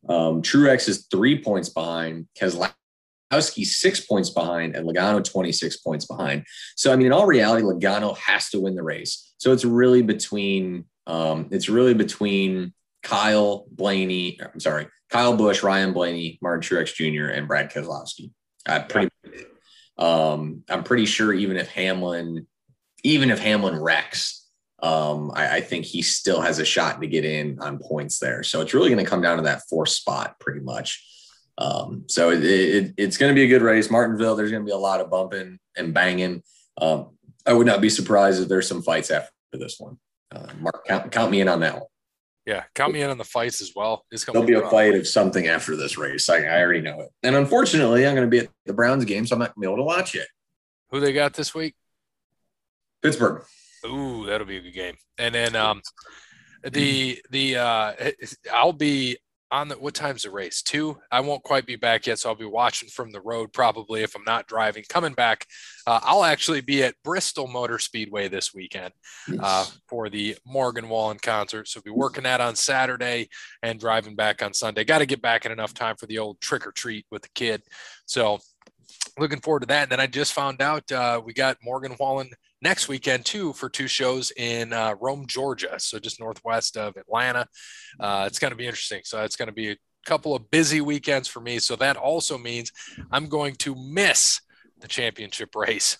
Um, 0.07 0.41
Truex 0.41 0.87
is 0.87 1.07
three 1.09 1.41
points 1.41 1.69
behind. 1.69 2.27
Keselowski 2.39 3.65
six 3.65 4.01
points 4.01 4.29
behind, 4.29 4.75
and 4.75 4.87
Logano 4.87 5.23
26 5.23 5.77
points 5.77 6.05
behind. 6.05 6.45
So, 6.75 6.93
I 6.93 6.95
mean, 6.95 7.07
in 7.07 7.13
all 7.13 7.25
reality, 7.25 7.63
Logano 7.63 8.15
has 8.17 8.49
to 8.51 8.61
win 8.61 8.75
the 8.75 8.83
race. 8.83 9.33
So 9.37 9.51
it's 9.51 9.65
really 9.65 10.03
between, 10.03 10.85
um, 11.07 11.47
it's 11.51 11.67
really 11.67 11.95
between 11.95 12.73
Kyle 13.01 13.65
Blaney, 13.71 14.39
I'm 14.41 14.59
sorry, 14.59 14.87
Kyle 15.09 15.35
Busch, 15.35 15.63
Ryan 15.63 15.93
Blaney, 15.93 16.37
Martin 16.41 16.61
Truex 16.61 16.93
Jr., 16.93 17.31
and 17.31 17.47
Brad 17.47 17.71
Keselowski. 17.71 18.31
I 18.67 18.79
pretty, 18.79 19.09
um, 19.97 20.63
I'm 20.69 20.83
pretty 20.83 21.05
sure 21.05 21.33
even 21.33 21.57
if 21.57 21.69
Hamlin, 21.69 22.47
even 23.05 23.29
if 23.29 23.39
Hamlin 23.39 23.79
wrecks, 23.79 24.47
um, 24.81 25.31
I, 25.35 25.57
I 25.57 25.61
think 25.61 25.85
he 25.85 26.01
still 26.01 26.41
has 26.41 26.57
a 26.57 26.65
shot 26.65 26.99
to 26.99 27.07
get 27.07 27.23
in 27.23 27.59
on 27.59 27.77
points 27.77 28.17
there. 28.17 28.41
So 28.41 28.61
it's 28.61 28.73
really 28.73 28.89
going 28.89 29.03
to 29.03 29.09
come 29.09 29.21
down 29.21 29.37
to 29.37 29.43
that 29.43 29.61
fourth 29.69 29.89
spot, 29.89 30.39
pretty 30.39 30.61
much. 30.61 31.05
Um, 31.57 32.05
so 32.07 32.31
it, 32.31 32.43
it, 32.43 32.93
it's 32.97 33.17
going 33.17 33.29
to 33.29 33.35
be 33.35 33.43
a 33.43 33.47
good 33.47 33.61
race. 33.61 33.89
Martinville, 33.89 34.35
there's 34.35 34.51
going 34.51 34.63
to 34.63 34.65
be 34.65 34.73
a 34.73 34.77
lot 34.77 35.01
of 35.01 35.11
bumping 35.11 35.59
and 35.77 35.93
banging. 35.93 36.41
Um, 36.79 37.11
I 37.45 37.53
would 37.53 37.67
not 37.67 37.79
be 37.79 37.89
surprised 37.89 38.41
if 38.41 38.49
there's 38.49 38.67
some 38.67 38.81
fights 38.81 39.11
after 39.11 39.31
this 39.53 39.79
one. 39.79 39.97
Uh, 40.31 40.47
Mark, 40.59 40.85
count, 40.87 41.11
count 41.11 41.31
me 41.31 41.41
in 41.41 41.47
on 41.47 41.59
that 41.59 41.75
one. 41.75 41.83
Yeah, 42.47 42.63
count 42.73 42.93
me 42.93 43.01
in 43.01 43.09
on 43.09 43.17
the 43.19 43.23
fights 43.23 43.61
as 43.61 43.71
well. 43.75 44.03
It's 44.11 44.25
gonna 44.25 44.39
There'll 44.39 44.61
be 44.61 44.67
a 44.67 44.69
fight 44.69 44.95
of 44.95 45.07
something 45.07 45.47
after 45.47 45.75
this 45.75 45.97
race. 45.97 46.29
I, 46.29 46.43
I 46.43 46.59
already 46.61 46.81
know 46.81 47.01
it. 47.01 47.09
And 47.23 47.35
unfortunately, 47.35 48.05
I'm 48.05 48.15
going 48.15 48.29
to 48.29 48.31
be 48.31 48.45
at 48.45 48.49
the 48.65 48.73
Browns 48.73 49.05
game, 49.05 49.25
so 49.25 49.35
I'm 49.35 49.39
not 49.39 49.55
going 49.55 49.61
to 49.63 49.67
be 49.67 49.67
able 49.67 49.77
to 49.77 49.83
watch 49.83 50.15
it. 50.15 50.27
Who 50.91 50.99
they 50.99 51.13
got 51.13 51.33
this 51.33 51.55
week? 51.55 51.75
Pittsburgh. 53.01 53.43
Ooh, 53.85 54.25
that'll 54.25 54.47
be 54.47 54.57
a 54.57 54.61
good 54.61 54.73
game. 54.73 54.95
And 55.17 55.35
then 55.35 55.55
um, 55.55 55.81
the 56.63 57.19
the 57.29 57.57
uh, 57.57 57.93
I'll 58.51 58.73
be 58.73 59.17
on 59.51 59.67
the 59.67 59.75
what 59.75 59.93
time's 59.93 60.23
the 60.23 60.31
race? 60.31 60.61
Two. 60.61 60.97
I 61.11 61.19
won't 61.19 61.43
quite 61.43 61.65
be 61.65 61.75
back 61.75 62.07
yet, 62.07 62.19
so 62.19 62.29
I'll 62.29 62.35
be 62.35 62.45
watching 62.45 62.89
from 62.89 63.11
the 63.11 63.21
road 63.21 63.53
probably 63.53 64.01
if 64.01 64.15
I'm 64.15 64.23
not 64.25 64.47
driving. 64.47 64.83
Coming 64.89 65.13
back, 65.13 65.45
uh, 65.85 65.99
I'll 66.03 66.23
actually 66.23 66.61
be 66.61 66.83
at 66.83 66.95
Bristol 67.03 67.47
Motor 67.47 67.77
Speedway 67.77 68.27
this 68.27 68.53
weekend 68.53 68.91
uh, 69.39 69.65
for 69.87 70.09
the 70.09 70.35
Morgan 70.45 70.89
Wallen 70.89 71.19
concert. 71.21 71.67
So 71.67 71.79
be 71.81 71.91
working 71.91 72.23
that 72.23 72.41
on 72.41 72.55
Saturday 72.55 73.29
and 73.61 73.79
driving 73.79 74.15
back 74.15 74.41
on 74.41 74.53
Sunday. 74.53 74.83
Got 74.83 74.99
to 74.99 75.05
get 75.05 75.21
back 75.21 75.45
in 75.45 75.51
enough 75.51 75.73
time 75.73 75.95
for 75.95 76.07
the 76.07 76.17
old 76.17 76.41
trick 76.41 76.65
or 76.65 76.71
treat 76.71 77.05
with 77.11 77.21
the 77.21 77.29
kid. 77.35 77.61
So 78.05 78.39
looking 79.17 79.39
forward 79.39 79.61
to 79.61 79.67
that. 79.67 79.83
And 79.83 79.91
then 79.91 79.99
I 79.99 80.07
just 80.07 80.33
found 80.33 80.61
out 80.61 80.91
uh, 80.91 81.21
we 81.23 81.33
got 81.33 81.57
Morgan 81.63 81.95
Wallen 81.99 82.29
next 82.65 82.87
weekend 82.87 83.23
too 83.23 83.53
for 83.53 83.69
two 83.69 83.87
shows 83.87 84.31
in 84.37 84.73
uh, 84.73 84.95
Rome, 84.99 85.27
Georgia. 85.27 85.75
So 85.77 85.99
just 85.99 86.19
northwest 86.19 86.75
of 86.77 86.97
Atlanta. 86.97 87.47
Uh, 87.99 88.23
it's 88.27 88.39
going 88.39 88.51
to 88.51 88.57
be 88.57 88.65
interesting. 88.65 89.01
So 89.05 89.21
it's 89.21 89.35
going 89.35 89.49
to 89.49 89.53
be 89.53 89.71
a 89.71 89.77
couple 90.05 90.35
of 90.35 90.49
busy 90.49 90.81
weekends 90.81 91.27
for 91.27 91.39
me. 91.39 91.59
So 91.59 91.75
that 91.75 91.95
also 91.95 92.39
means 92.39 92.71
I'm 93.11 93.27
going 93.27 93.53
to 93.57 93.75
miss 93.75 94.41
the 94.79 94.87
championship 94.87 95.55
race, 95.55 95.97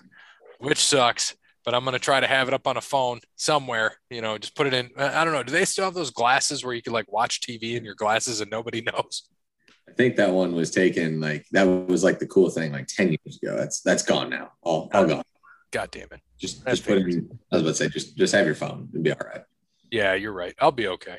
which 0.57 0.79
sucks. 0.79 1.35
But 1.63 1.75
I'm 1.75 1.83
going 1.83 1.93
to 1.93 1.99
try 1.99 2.19
to 2.19 2.27
have 2.27 2.47
it 2.47 2.53
up 2.53 2.67
on 2.67 2.77
a 2.77 2.81
phone 2.81 3.19
somewhere. 3.35 3.97
You 4.09 4.21
know, 4.21 4.37
just 4.37 4.55
put 4.55 4.67
it 4.67 4.73
in. 4.73 4.89
I 4.97 5.23
don't 5.23 5.33
know. 5.33 5.43
Do 5.43 5.51
they 5.51 5.65
still 5.65 5.85
have 5.85 5.95
those 5.95 6.11
glasses 6.11 6.63
where 6.63 6.73
you 6.73 6.81
could 6.81 6.93
like 6.93 7.11
watch 7.11 7.41
TV 7.41 7.75
in 7.75 7.83
your 7.83 7.95
glasses 7.95 8.41
and 8.41 8.51
nobody 8.51 8.81
knows? 8.93 9.29
I 9.87 9.91
think 9.93 10.15
that 10.15 10.31
one 10.31 10.55
was 10.55 10.71
taken 10.71 11.19
like 11.19 11.45
that 11.51 11.63
was 11.63 12.03
like 12.03 12.17
the 12.19 12.27
cool 12.27 12.49
thing 12.49 12.71
like 12.71 12.87
10 12.87 13.09
years 13.09 13.39
ago. 13.41 13.55
That's 13.55 13.81
that's 13.81 14.03
gone 14.03 14.29
now. 14.29 14.51
All, 14.61 14.89
all 14.93 15.05
gone. 15.05 15.23
God 15.71 15.89
damn 15.91 16.07
it. 16.11 16.24
Just 16.37 16.65
just 16.65 16.85
put 16.85 16.97
it 16.97 17.07
in, 17.07 17.29
I 17.51 17.55
was 17.55 17.61
about 17.61 17.69
to 17.71 17.75
say 17.75 17.89
just 17.89 18.17
just 18.17 18.33
have 18.33 18.45
your 18.45 18.55
phone. 18.55 18.89
It'll 18.91 19.03
be 19.03 19.11
all 19.11 19.17
right. 19.25 19.43
Yeah, 19.91 20.13
you're 20.15 20.33
right. 20.33 20.53
I'll 20.59 20.71
be 20.71 20.87
okay. 20.87 21.17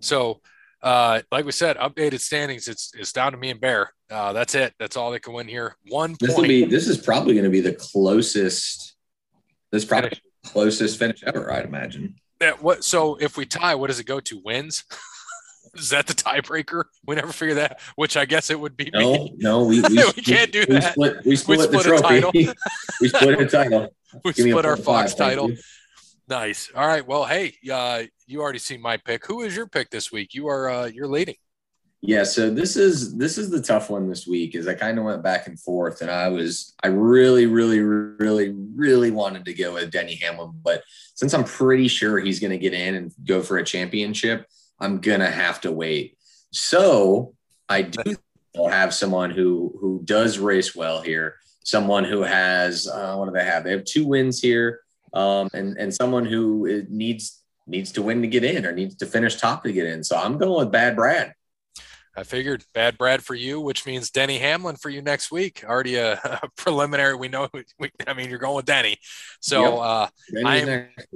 So, 0.00 0.40
uh, 0.82 1.22
like 1.32 1.44
we 1.44 1.52
said, 1.52 1.76
updated 1.78 2.20
standings. 2.20 2.68
It's 2.68 2.92
it's 2.96 3.12
down 3.12 3.32
to 3.32 3.38
me 3.38 3.50
and 3.50 3.60
Bear. 3.60 3.92
Uh, 4.10 4.32
that's 4.32 4.54
it. 4.54 4.74
That's 4.78 4.96
all 4.96 5.10
they 5.10 5.18
can 5.18 5.32
win 5.32 5.48
here. 5.48 5.76
One 5.88 6.14
This 6.20 6.30
will 6.30 6.36
point. 6.36 6.48
be 6.48 6.64
this 6.66 6.86
is 6.88 6.98
probably 6.98 7.34
going 7.34 7.44
to 7.44 7.50
be 7.50 7.60
the 7.60 7.72
closest 7.72 8.94
this 9.72 9.84
probably 9.84 10.10
the 10.10 10.48
closest 10.48 10.98
finish 10.98 11.24
ever, 11.26 11.52
I'd 11.52 11.64
imagine. 11.64 12.14
Yeah, 12.40 12.52
what? 12.60 12.84
So 12.84 13.16
if 13.16 13.36
we 13.36 13.46
tie, 13.46 13.74
what 13.74 13.88
does 13.88 13.98
it 13.98 14.06
go 14.06 14.20
to? 14.20 14.40
Wins? 14.44 14.84
Is 15.74 15.90
that 15.90 16.06
the 16.06 16.14
tiebreaker? 16.14 16.84
We 17.06 17.16
never 17.16 17.32
figure 17.32 17.54
that. 17.56 17.80
Which 17.96 18.16
I 18.16 18.24
guess 18.24 18.50
it 18.50 18.58
would 18.58 18.76
be. 18.76 18.90
No, 18.92 19.12
me. 19.12 19.34
no, 19.38 19.64
we, 19.64 19.80
we, 19.80 19.88
We 20.16 20.22
can't 20.22 20.52
do 20.52 20.64
we 20.68 20.74
that. 20.74 20.92
Split, 20.92 21.24
we 21.24 21.36
split, 21.36 21.60
split 21.60 21.86
a 21.86 21.90
the 21.90 21.96
title. 21.98 22.32
trophy. 22.32 22.48
we 23.00 23.08
split 23.08 23.40
a 23.40 23.46
title. 23.46 23.88
We 24.24 24.32
Give 24.32 24.46
split 24.48 24.64
our 24.64 24.76
four 24.76 24.84
five, 24.84 25.06
Fox 25.06 25.14
title. 25.14 25.50
Nice. 26.28 26.70
All 26.76 26.86
right. 26.86 27.04
Well, 27.04 27.24
hey, 27.24 27.54
uh, 27.68 28.04
you 28.28 28.42
already 28.42 28.60
see 28.60 28.76
my 28.76 28.96
pick. 28.96 29.26
Who 29.26 29.42
is 29.42 29.56
your 29.56 29.66
pick 29.66 29.90
this 29.90 30.12
week? 30.12 30.34
You 30.34 30.46
are 30.46 30.70
uh, 30.70 30.86
you're 30.86 31.08
leading. 31.08 31.34
Yeah, 32.06 32.24
so 32.24 32.50
this 32.50 32.76
is 32.76 33.16
this 33.16 33.38
is 33.38 33.48
the 33.48 33.62
tough 33.62 33.88
one 33.88 34.08
this 34.08 34.26
week. 34.26 34.54
Is 34.54 34.68
I 34.68 34.74
kind 34.74 34.98
of 34.98 35.04
went 35.04 35.22
back 35.22 35.46
and 35.46 35.58
forth, 35.58 36.02
and 36.02 36.10
I 36.10 36.28
was 36.28 36.74
I 36.82 36.88
really, 36.88 37.46
really, 37.46 37.80
really, 37.80 38.50
really 38.50 39.10
wanted 39.10 39.46
to 39.46 39.54
go 39.54 39.72
with 39.72 39.90
Denny 39.90 40.14
Hamlin, 40.16 40.52
but 40.62 40.82
since 41.14 41.32
I'm 41.32 41.44
pretty 41.44 41.88
sure 41.88 42.18
he's 42.18 42.40
going 42.40 42.50
to 42.50 42.58
get 42.58 42.74
in 42.74 42.94
and 42.94 43.12
go 43.24 43.40
for 43.42 43.56
a 43.56 43.64
championship, 43.64 44.46
I'm 44.84 45.00
gonna 45.00 45.30
have 45.30 45.60
to 45.62 45.72
wait. 45.72 46.18
So 46.52 47.34
I 47.68 47.82
do 47.82 48.16
have 48.70 48.92
someone 48.92 49.30
who 49.30 49.74
who 49.80 50.02
does 50.04 50.38
race 50.38 50.74
well 50.76 51.00
here. 51.00 51.36
Someone 51.64 52.04
who 52.04 52.22
has 52.22 52.86
uh, 52.86 53.16
what 53.16 53.26
do 53.26 53.32
they 53.32 53.44
have? 53.44 53.64
They 53.64 53.70
have 53.72 53.84
two 53.84 54.06
wins 54.06 54.40
here, 54.40 54.80
um, 55.14 55.48
and 55.54 55.76
and 55.78 55.92
someone 55.94 56.26
who 56.26 56.66
is- 56.66 56.84
needs 56.90 57.42
needs 57.66 57.92
to 57.92 58.02
win 58.02 58.20
to 58.20 58.28
get 58.28 58.44
in 58.44 58.66
or 58.66 58.72
needs 58.72 58.94
to 58.96 59.06
finish 59.06 59.36
top 59.36 59.64
to 59.64 59.72
get 59.72 59.86
in. 59.86 60.04
So 60.04 60.16
I'm 60.18 60.36
going 60.36 60.58
with 60.58 60.70
Bad 60.70 60.96
Brad. 60.96 61.32
I 62.16 62.22
figured 62.22 62.62
bad 62.74 62.96
Brad 62.98 63.24
for 63.24 63.34
you, 63.34 63.60
which 63.60 63.86
means 63.86 64.10
Denny 64.10 64.38
Hamlin 64.38 64.76
for 64.76 64.88
you 64.90 65.00
next 65.02 65.32
week. 65.32 65.64
Already 65.66 65.96
a, 65.96 66.12
a 66.42 66.48
preliminary. 66.58 67.16
We 67.16 67.28
know. 67.28 67.48
We, 67.80 67.90
I 68.06 68.12
mean, 68.12 68.28
you're 68.28 68.38
going 68.38 68.54
with 68.56 68.66
Denny. 68.66 68.98
So 69.40 69.62
Yep. 69.62 69.72
uh, 69.72 70.08
I 70.46 70.56
am- 70.58 70.66
next. 70.66 71.06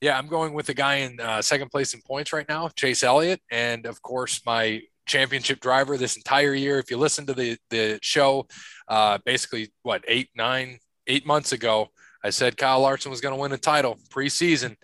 Yeah, 0.00 0.16
I'm 0.16 0.28
going 0.28 0.54
with 0.54 0.66
the 0.66 0.74
guy 0.74 0.96
in 0.96 1.18
uh, 1.20 1.42
second 1.42 1.70
place 1.70 1.94
in 1.94 2.00
points 2.02 2.32
right 2.32 2.48
now, 2.48 2.68
Chase 2.68 3.02
Elliott, 3.02 3.40
and 3.50 3.86
of 3.86 4.00
course 4.02 4.40
my 4.46 4.82
championship 5.06 5.60
driver 5.60 5.96
this 5.96 6.16
entire 6.16 6.54
year. 6.54 6.78
If 6.78 6.90
you 6.90 6.98
listen 6.98 7.26
to 7.26 7.34
the 7.34 7.58
the 7.70 7.98
show, 8.02 8.46
uh, 8.86 9.18
basically 9.24 9.72
what 9.82 10.04
eight, 10.06 10.30
nine, 10.36 10.78
eight 11.06 11.26
months 11.26 11.52
ago, 11.52 11.88
I 12.22 12.30
said 12.30 12.56
Kyle 12.56 12.80
Larson 12.80 13.10
was 13.10 13.20
going 13.20 13.34
to 13.34 13.40
win 13.40 13.52
a 13.52 13.58
title 13.58 13.98
preseason, 14.10 14.76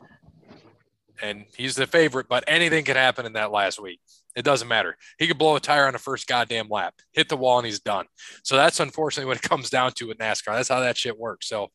and 1.23 1.45
he's 1.57 1.77
the 1.77 1.87
favorite. 1.87 2.27
But 2.29 2.45
anything 2.49 2.85
could 2.85 2.97
happen 2.97 3.27
in 3.27 3.35
that 3.35 3.53
last 3.53 3.81
week. 3.81 4.01
It 4.35 4.45
doesn't 4.45 4.67
matter. 4.67 4.97
He 5.19 5.29
could 5.29 5.39
blow 5.39 5.55
a 5.55 5.61
tire 5.61 5.87
on 5.87 5.93
the 5.93 5.99
first 6.01 6.27
goddamn 6.27 6.69
lap, 6.69 6.95
hit 7.13 7.29
the 7.29 7.37
wall, 7.37 7.59
and 7.59 7.67
he's 7.67 7.79
done. 7.79 8.07
So 8.43 8.57
that's 8.57 8.81
unfortunately 8.81 9.29
what 9.29 9.37
it 9.37 9.49
comes 9.49 9.71
down 9.71 9.93
to 9.93 10.09
with 10.09 10.19
NASCAR. 10.19 10.57
That's 10.57 10.69
how 10.69 10.81
that 10.81 10.97
shit 10.97 11.17
works. 11.17 11.49
So 11.49 11.69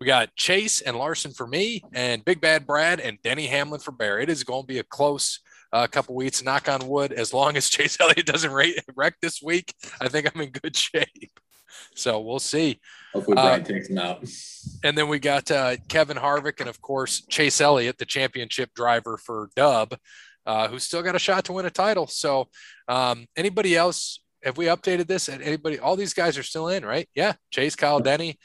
we 0.00 0.06
got 0.06 0.34
Chase 0.36 0.80
and 0.80 0.96
Larson 0.96 1.32
for 1.32 1.46
me, 1.46 1.82
and 1.92 2.24
Big 2.24 2.40
Bad 2.40 2.66
Brad 2.66 3.00
and 3.00 3.18
Denny 3.22 3.46
Hamlin 3.46 3.80
for 3.80 3.90
Bear. 3.92 4.20
It 4.20 4.28
is 4.30 4.44
going 4.44 4.62
to 4.62 4.66
be 4.66 4.78
a 4.78 4.84
close 4.84 5.40
uh, 5.72 5.86
couple 5.88 6.14
weeks. 6.14 6.42
Knock 6.42 6.68
on 6.68 6.86
wood. 6.86 7.12
As 7.12 7.34
long 7.34 7.56
as 7.56 7.68
Chase 7.70 7.98
Elliott 8.00 8.26
doesn't 8.26 8.52
rate, 8.52 8.78
wreck 8.94 9.14
this 9.20 9.42
week, 9.42 9.74
I 10.00 10.08
think 10.08 10.30
I'm 10.32 10.40
in 10.40 10.50
good 10.50 10.76
shape. 10.76 11.40
So 11.94 12.20
we'll 12.20 12.38
see. 12.38 12.80
Hopefully, 13.12 13.36
Uh, 13.38 13.58
takes 13.58 13.88
him 13.88 13.98
out. 13.98 14.24
And 14.84 14.96
then 14.96 15.08
we 15.08 15.18
got 15.18 15.50
uh, 15.50 15.76
Kevin 15.88 16.16
Harvick 16.16 16.60
and 16.60 16.68
of 16.68 16.80
course 16.80 17.22
Chase 17.28 17.60
Elliott, 17.60 17.98
the 17.98 18.04
championship 18.04 18.72
driver 18.74 19.16
for 19.16 19.50
Dub, 19.56 19.96
uh, 20.46 20.68
who's 20.68 20.84
still 20.84 21.02
got 21.02 21.16
a 21.16 21.18
shot 21.18 21.44
to 21.46 21.52
win 21.52 21.66
a 21.66 21.70
title. 21.70 22.06
So 22.06 22.48
um, 22.86 23.26
anybody 23.36 23.74
else? 23.76 24.20
Have 24.44 24.56
we 24.56 24.66
updated 24.66 25.08
this? 25.08 25.28
And 25.28 25.42
anybody? 25.42 25.80
All 25.80 25.96
these 25.96 26.14
guys 26.14 26.38
are 26.38 26.44
still 26.44 26.68
in, 26.68 26.84
right? 26.84 27.08
Yeah, 27.14 27.32
Chase, 27.50 27.74
Kyle, 27.74 27.98
Denny, 27.98 28.38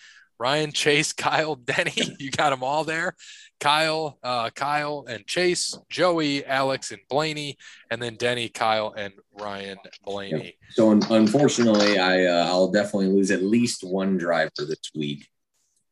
Ryan, 0.43 0.73
Chase, 0.73 1.13
Kyle, 1.13 1.55
Denny. 1.55 1.93
You 2.19 2.29
got 2.29 2.50
them 2.50 2.63
all 2.63 2.83
there. 2.83 3.15
Kyle, 3.62 4.17
uh, 4.23 4.50
Kyle, 4.50 5.05
and 5.07 5.25
Chase, 5.25 5.77
Joey, 5.89 6.45
Alex, 6.45 6.91
and 6.91 7.00
Blaney, 7.09 7.55
and 7.89 8.01
then 8.01 8.15
Denny, 8.15 8.50
Kyle, 8.50 8.93
and 8.97 9.13
Ryan 9.39 9.77
Blaney. 10.03 10.57
So 10.71 10.91
un- 10.91 11.01
unfortunately, 11.09 11.97
I 11.97 12.25
uh, 12.25 12.45
I'll 12.47 12.71
definitely 12.71 13.07
lose 13.07 13.31
at 13.31 13.41
least 13.41 13.85
one 13.85 14.17
driver 14.17 14.51
this 14.57 14.91
week. 14.93 15.29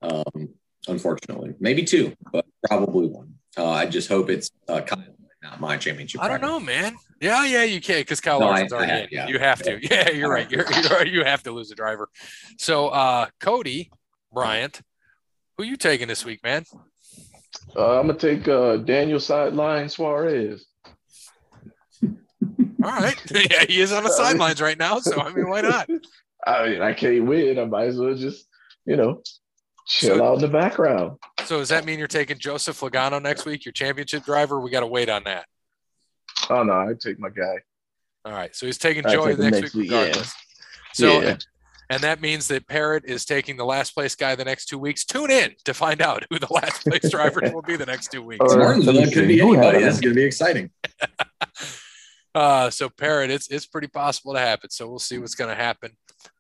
Um, 0.01 0.49
unfortunately, 0.89 1.53
maybe 1.61 1.83
two, 1.85 2.13
but 2.33 2.45
probably 2.67 3.07
one. 3.07 3.35
Uh, 3.57 3.69
I 3.69 3.85
just 3.85 4.09
hope 4.09 4.29
it's 4.29 4.51
uh, 4.67 4.81
Kyle, 4.81 5.05
not 5.41 5.61
my 5.61 5.77
championship. 5.77 6.21
I 6.21 6.27
don't 6.27 6.41
know, 6.41 6.59
man. 6.59 6.97
Yeah, 7.21 7.45
yeah, 7.45 7.63
you 7.63 7.79
can't 7.79 7.99
because 7.99 8.19
Kyle 8.19 8.41
No, 8.41 8.47
Larson's 8.47 8.73
I 8.73 8.75
already 8.75 8.91
have- 8.91 9.01
in. 9.03 9.09
yeah. 9.11 9.27
You 9.29 9.39
have 9.39 9.61
to. 9.63 9.79
Yeah, 9.89 10.09
you're 10.09 10.29
right. 10.29 10.51
You're, 10.51 10.65
you're. 10.69 11.05
You 11.15 11.23
have 11.23 11.43
to 11.43 11.51
lose 11.53 11.71
a 11.71 11.75
driver. 11.75 12.09
So, 12.57 12.89
uh, 12.89 13.27
Cody 13.39 13.91
Bryant, 14.33 14.81
who 15.57 15.63
you 15.63 15.75
taking 15.75 16.07
this 16.07 16.25
week, 16.25 16.43
man? 16.43 16.65
Uh, 17.75 17.99
I'm 17.99 18.07
gonna 18.07 18.17
take 18.17 18.47
uh, 18.47 18.77
Daniel 18.77 19.19
sideline 19.19 19.89
Suarez. 19.89 20.65
All 22.03 22.09
right. 22.79 23.21
yeah, 23.31 23.65
he 23.67 23.81
is 23.81 23.91
on 23.91 24.03
the 24.03 24.09
sidelines 24.11 24.61
right 24.61 24.77
now. 24.77 24.99
So, 24.99 25.21
I 25.21 25.31
mean, 25.31 25.49
why 25.49 25.61
not? 25.61 25.87
I 26.47 26.69
mean, 26.69 26.81
I 26.81 26.93
can't 26.93 27.25
win. 27.25 27.59
I 27.59 27.65
might 27.65 27.89
as 27.89 27.97
well 27.97 28.15
just, 28.15 28.47
you 28.85 28.95
know, 28.95 29.21
chill 29.87 30.17
So- 30.17 30.25
out 30.25 30.35
in 30.35 30.41
the 30.41 30.47
background. 30.47 31.17
So, 31.45 31.59
does 31.59 31.69
that 31.69 31.85
mean 31.85 31.99
you're 31.99 32.07
taking 32.07 32.37
Joseph 32.37 32.79
Logano 32.79 33.21
next 33.21 33.45
week, 33.45 33.65
your 33.65 33.73
championship 33.73 34.23
driver? 34.23 34.59
We 34.59 34.69
got 34.71 34.79
to 34.81 34.87
wait 34.87 35.09
on 35.09 35.23
that. 35.25 35.45
Oh 36.49 36.63
no, 36.63 36.73
I 36.73 36.93
take 36.99 37.19
my 37.19 37.29
guy. 37.29 37.59
All 38.25 38.31
right. 38.31 38.55
So, 38.55 38.65
he's 38.65 38.77
taking 38.77 39.03
Joey 39.03 39.35
next, 39.35 39.61
next 39.61 39.75
week, 39.75 39.83
week, 39.83 39.91
yeah. 39.91 39.97
regardless. 39.99 40.33
So, 40.93 41.21
Yeah. 41.21 41.37
And 41.91 41.99
that 42.03 42.21
means 42.21 42.47
that 42.47 42.65
Parrot 42.69 43.03
is 43.05 43.25
taking 43.25 43.57
the 43.57 43.65
last 43.65 43.93
place 43.93 44.15
guy 44.15 44.33
the 44.33 44.45
next 44.45 44.67
two 44.67 44.79
weeks. 44.79 45.03
Tune 45.03 45.29
in 45.29 45.53
to 45.65 45.73
find 45.73 46.01
out 46.01 46.23
who 46.29 46.39
the 46.39 46.47
last 46.49 46.85
place 46.85 47.11
driver 47.11 47.41
will 47.53 47.61
be 47.61 47.75
the 47.75 47.85
next 47.85 48.11
two 48.13 48.23
weeks. 48.23 48.39
All 48.39 48.47
right. 48.47 48.59
Martinsville 48.59 48.93
let 48.93 49.07
me 49.07 49.13
could 49.13 49.27
be 49.27 49.41
anybody. 49.41 49.79
him? 49.79 49.83
That's 49.83 49.99
going 49.99 50.15
to 50.15 50.15
be 50.15 50.23
exciting. 50.23 50.71
Uh, 52.33 52.69
so 52.69 52.87
Parrot, 52.87 53.29
it's 53.29 53.49
it's 53.49 53.65
pretty 53.65 53.89
possible 53.89 54.33
to 54.33 54.39
happen. 54.39 54.69
So 54.69 54.87
we'll 54.87 54.99
see 54.99 55.17
what's 55.17 55.35
going 55.35 55.49
to 55.49 55.61
happen. 55.61 55.91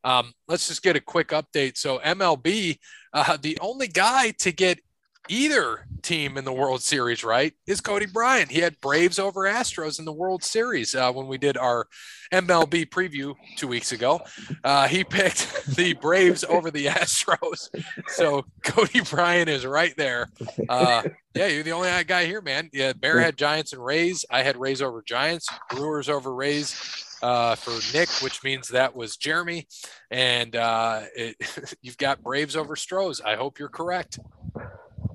Um, 0.05 0.31
let's 0.47 0.69
just 0.69 0.83
get 0.83 0.95
a 0.95 1.01
quick 1.01 1.27
update. 1.31 1.75
So 1.75 1.99
MLB, 1.99 2.77
uh, 3.11 3.35
the 3.35 3.57
only 3.59 3.89
guy 3.89 4.31
to 4.39 4.53
get 4.53 4.79
either 5.27 5.85
team 6.01 6.37
in 6.37 6.45
the 6.45 6.53
World 6.53 6.81
Series 6.81 7.23
right 7.23 7.53
is 7.67 7.81
Cody 7.81 8.05
Bryant. 8.05 8.51
He 8.51 8.59
had 8.59 8.79
Braves 8.81 9.19
over 9.19 9.41
Astros 9.41 9.99
in 9.99 10.05
the 10.05 10.11
World 10.11 10.43
Series 10.43 10.95
uh, 10.95 11.11
when 11.11 11.27
we 11.27 11.37
did 11.37 11.57
our 11.57 11.87
MLB 12.33 12.89
preview 12.89 13.35
two 13.57 13.67
weeks 13.67 13.91
ago. 13.91 14.21
Uh, 14.63 14.87
he 14.87 15.03
picked 15.03 15.65
the 15.75 15.93
Braves 15.93 16.43
over 16.43 16.71
the 16.71 16.87
Astros. 16.87 17.69
So 18.07 18.45
Cody 18.63 19.01
Bryant 19.01 19.49
is 19.49 19.65
right 19.65 19.95
there. 19.95 20.29
Uh, 20.67 21.03
yeah, 21.35 21.47
you're 21.47 21.63
the 21.63 21.71
only 21.71 21.89
guy 22.05 22.25
here, 22.25 22.41
man. 22.41 22.69
Yeah, 22.73 22.93
Bear 22.93 23.19
had 23.19 23.37
Giants 23.37 23.73
and 23.73 23.83
Rays. 23.83 24.25
I 24.29 24.43
had 24.43 24.57
Rays 24.57 24.81
over 24.81 25.01
Giants, 25.01 25.47
Brewers 25.69 26.09
over 26.09 26.33
Rays 26.33 26.75
uh, 27.21 27.55
for 27.55 27.71
Nick, 27.97 28.09
which 28.21 28.43
means 28.43 28.69
that 28.69 28.95
was 28.95 29.17
Jeremy. 29.17 29.67
And 30.09 30.55
uh, 30.55 31.01
it, 31.15 31.35
you've 31.81 31.97
got 31.97 32.21
Braves 32.21 32.55
over 32.55 32.75
Stros. 32.75 33.21
I 33.21 33.35
hope 33.35 33.59
you're 33.59 33.69
correct. 33.69 34.19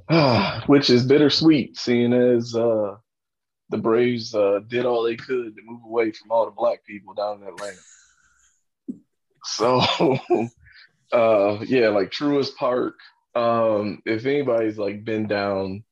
Which 0.66 0.90
is 0.90 1.04
bittersweet, 1.04 1.76
seeing 1.76 2.12
as 2.12 2.54
uh, 2.54 2.96
the 3.70 3.78
Braves 3.78 4.34
uh, 4.34 4.60
did 4.66 4.86
all 4.86 5.02
they 5.02 5.16
could 5.16 5.56
to 5.56 5.62
move 5.64 5.82
away 5.84 6.12
from 6.12 6.30
all 6.30 6.44
the 6.44 6.52
black 6.52 6.84
people 6.84 7.14
down 7.14 7.42
in 7.42 7.48
Atlanta. 7.48 7.76
So, 9.44 9.80
uh, 11.12 11.64
yeah, 11.66 11.88
like 11.88 12.10
Truist 12.10 12.56
Park. 12.56 12.94
Um, 13.34 14.02
if 14.06 14.24
anybody's 14.24 14.78
like 14.78 15.04
been 15.04 15.26
down 15.26 15.84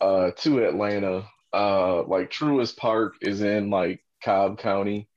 uh, 0.00 0.30
to 0.38 0.64
Atlanta, 0.64 1.26
uh, 1.52 2.02
like 2.04 2.30
Truist 2.30 2.76
Park 2.76 3.14
is 3.20 3.42
in 3.42 3.70
like 3.70 4.04
Cobb 4.22 4.58
County, 4.58 5.08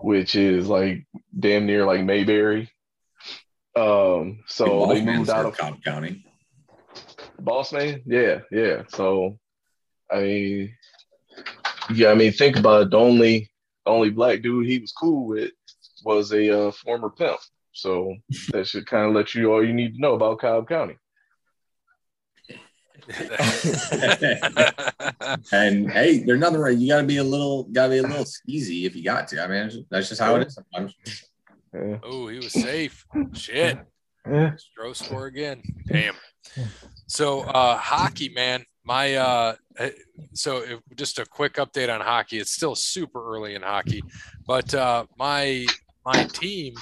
which 0.00 0.34
is 0.34 0.68
like 0.68 1.06
damn 1.38 1.66
near 1.66 1.84
like 1.86 2.04
Mayberry. 2.04 2.70
Um, 3.74 4.40
so 4.46 4.86
they 4.86 5.02
moved 5.04 5.30
out 5.30 5.46
of 5.46 5.56
Cobb 5.56 5.82
County. 5.82 6.24
Boss 7.38 7.72
man, 7.72 8.02
yeah, 8.06 8.40
yeah. 8.50 8.82
So, 8.88 9.38
I 10.10 10.20
mean, 10.20 10.74
yeah, 11.94 12.10
I 12.10 12.14
mean, 12.14 12.32
think 12.32 12.56
about 12.56 12.82
it. 12.82 12.90
The 12.90 12.98
only, 12.98 13.50
the 13.84 13.90
only 13.90 14.10
black 14.10 14.42
dude 14.42 14.66
he 14.66 14.78
was 14.78 14.92
cool 14.92 15.26
with 15.26 15.52
was 16.04 16.32
a 16.32 16.68
uh, 16.68 16.72
former 16.72 17.10
pimp. 17.10 17.40
So 17.72 18.14
that 18.50 18.66
should 18.66 18.86
kind 18.86 19.06
of 19.06 19.14
let 19.14 19.34
you 19.34 19.52
all 19.52 19.64
you 19.64 19.72
need 19.72 19.94
to 19.94 20.00
know 20.00 20.14
about 20.14 20.40
Cobb 20.40 20.68
County. 20.68 20.96
And 25.52 25.90
hey, 25.90 26.18
there's 26.18 26.40
nothing 26.40 26.60
right. 26.60 26.76
You 26.76 26.88
got 26.88 27.02
to 27.02 27.06
be 27.06 27.18
a 27.18 27.24
little, 27.24 27.64
got 27.64 27.84
to 27.84 27.90
be 27.90 27.98
a 27.98 28.02
little 28.02 28.24
skeezy 28.24 28.84
if 28.84 28.96
you 28.96 29.04
got 29.04 29.28
to. 29.28 29.42
I 29.42 29.46
mean, 29.46 29.86
that's 29.90 30.08
just 30.08 30.20
how 30.20 30.36
it 30.36 30.46
is 30.46 30.54
sometimes. 30.54 30.94
Yeah. 31.74 31.98
oh, 32.02 32.28
he 32.28 32.36
was 32.36 32.52
safe. 32.52 33.06
Shit. 33.34 33.78
Yeah. 34.26 34.52
Stro 34.56 34.94
score 34.94 35.26
again. 35.26 35.62
Damn. 35.86 36.14
So 37.08 37.40
uh 37.40 37.76
hockey, 37.76 38.28
man. 38.28 38.64
My 38.84 39.16
uh 39.16 39.54
eh, 39.78 39.90
so 40.34 40.58
if, 40.58 40.80
just 40.94 41.18
a 41.18 41.26
quick 41.26 41.54
update 41.54 41.92
on 41.92 42.00
hockey. 42.00 42.38
It's 42.38 42.52
still 42.52 42.74
super 42.74 43.34
early 43.34 43.54
in 43.54 43.62
hockey, 43.62 44.02
but 44.46 44.72
uh 44.74 45.06
my 45.18 45.66
my 46.04 46.24
team 46.24 46.74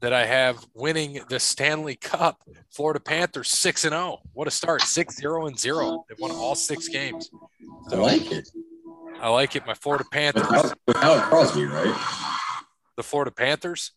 that 0.00 0.12
I 0.12 0.24
have 0.26 0.64
winning 0.74 1.20
the 1.28 1.38
Stanley 1.38 1.94
Cup, 1.94 2.42
Florida 2.70 3.00
Panthers 3.00 3.50
6 3.50 3.84
and 3.84 3.92
0. 3.92 4.20
What 4.32 4.48
a 4.48 4.50
start. 4.50 4.80
6-0 4.80 5.48
and 5.48 5.58
0. 5.58 6.04
They've 6.08 6.18
won 6.18 6.30
all 6.30 6.54
six 6.54 6.88
games. 6.88 7.30
I 7.92 7.96
like 7.96 8.32
it. 8.32 8.48
I 9.20 9.28
like 9.28 9.56
it. 9.56 9.66
My 9.66 9.74
Florida 9.74 10.04
Panthers. 10.10 10.46
Without, 10.46 10.78
without 10.86 11.22
Crosby, 11.24 11.64
right? 11.64 11.94
The 12.96 13.02
Florida 13.02 13.30
Panthers. 13.30 13.92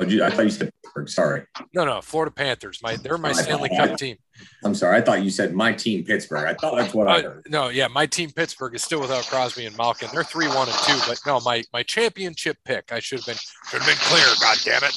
Oh, 0.00 0.04
you, 0.04 0.24
I 0.24 0.30
thought 0.30 0.44
you 0.44 0.50
said 0.50 0.70
Pittsburgh. 0.82 1.08
Sorry. 1.08 1.42
No, 1.74 1.84
no, 1.84 2.00
Florida 2.00 2.30
Panthers. 2.32 2.80
My 2.82 2.96
they're 2.96 3.18
my 3.18 3.32
Stanley 3.32 3.68
Cup 3.68 3.96
team. 3.98 4.16
I'm 4.64 4.74
sorry. 4.74 4.96
I 4.96 5.02
thought 5.02 5.22
you 5.22 5.30
said 5.30 5.52
my 5.54 5.72
team, 5.72 6.04
Pittsburgh. 6.04 6.46
I 6.48 6.54
thought 6.54 6.76
that's 6.76 6.94
what 6.94 7.06
I 7.08 7.18
Uh, 7.18 7.22
heard. 7.22 7.46
no, 7.50 7.68
yeah, 7.68 7.86
my 7.88 8.06
team 8.06 8.30
Pittsburgh 8.30 8.74
is 8.74 8.82
still 8.82 9.00
without 9.00 9.24
Crosby 9.26 9.66
and 9.66 9.76
Malkin. 9.76 10.08
They're 10.12 10.24
three 10.24 10.48
one 10.48 10.68
and 10.68 10.78
two, 10.84 10.98
but 11.06 11.20
no, 11.26 11.40
my 11.40 11.62
my 11.72 11.82
championship 11.82 12.56
pick. 12.64 12.90
I 12.92 13.00
should 13.00 13.18
have 13.20 13.26
been 13.26 13.36
should 13.68 13.82
have 13.82 13.86
been 13.86 13.96
clear. 13.98 14.24
God 14.40 14.56
damn 14.64 14.82
it, 14.82 14.94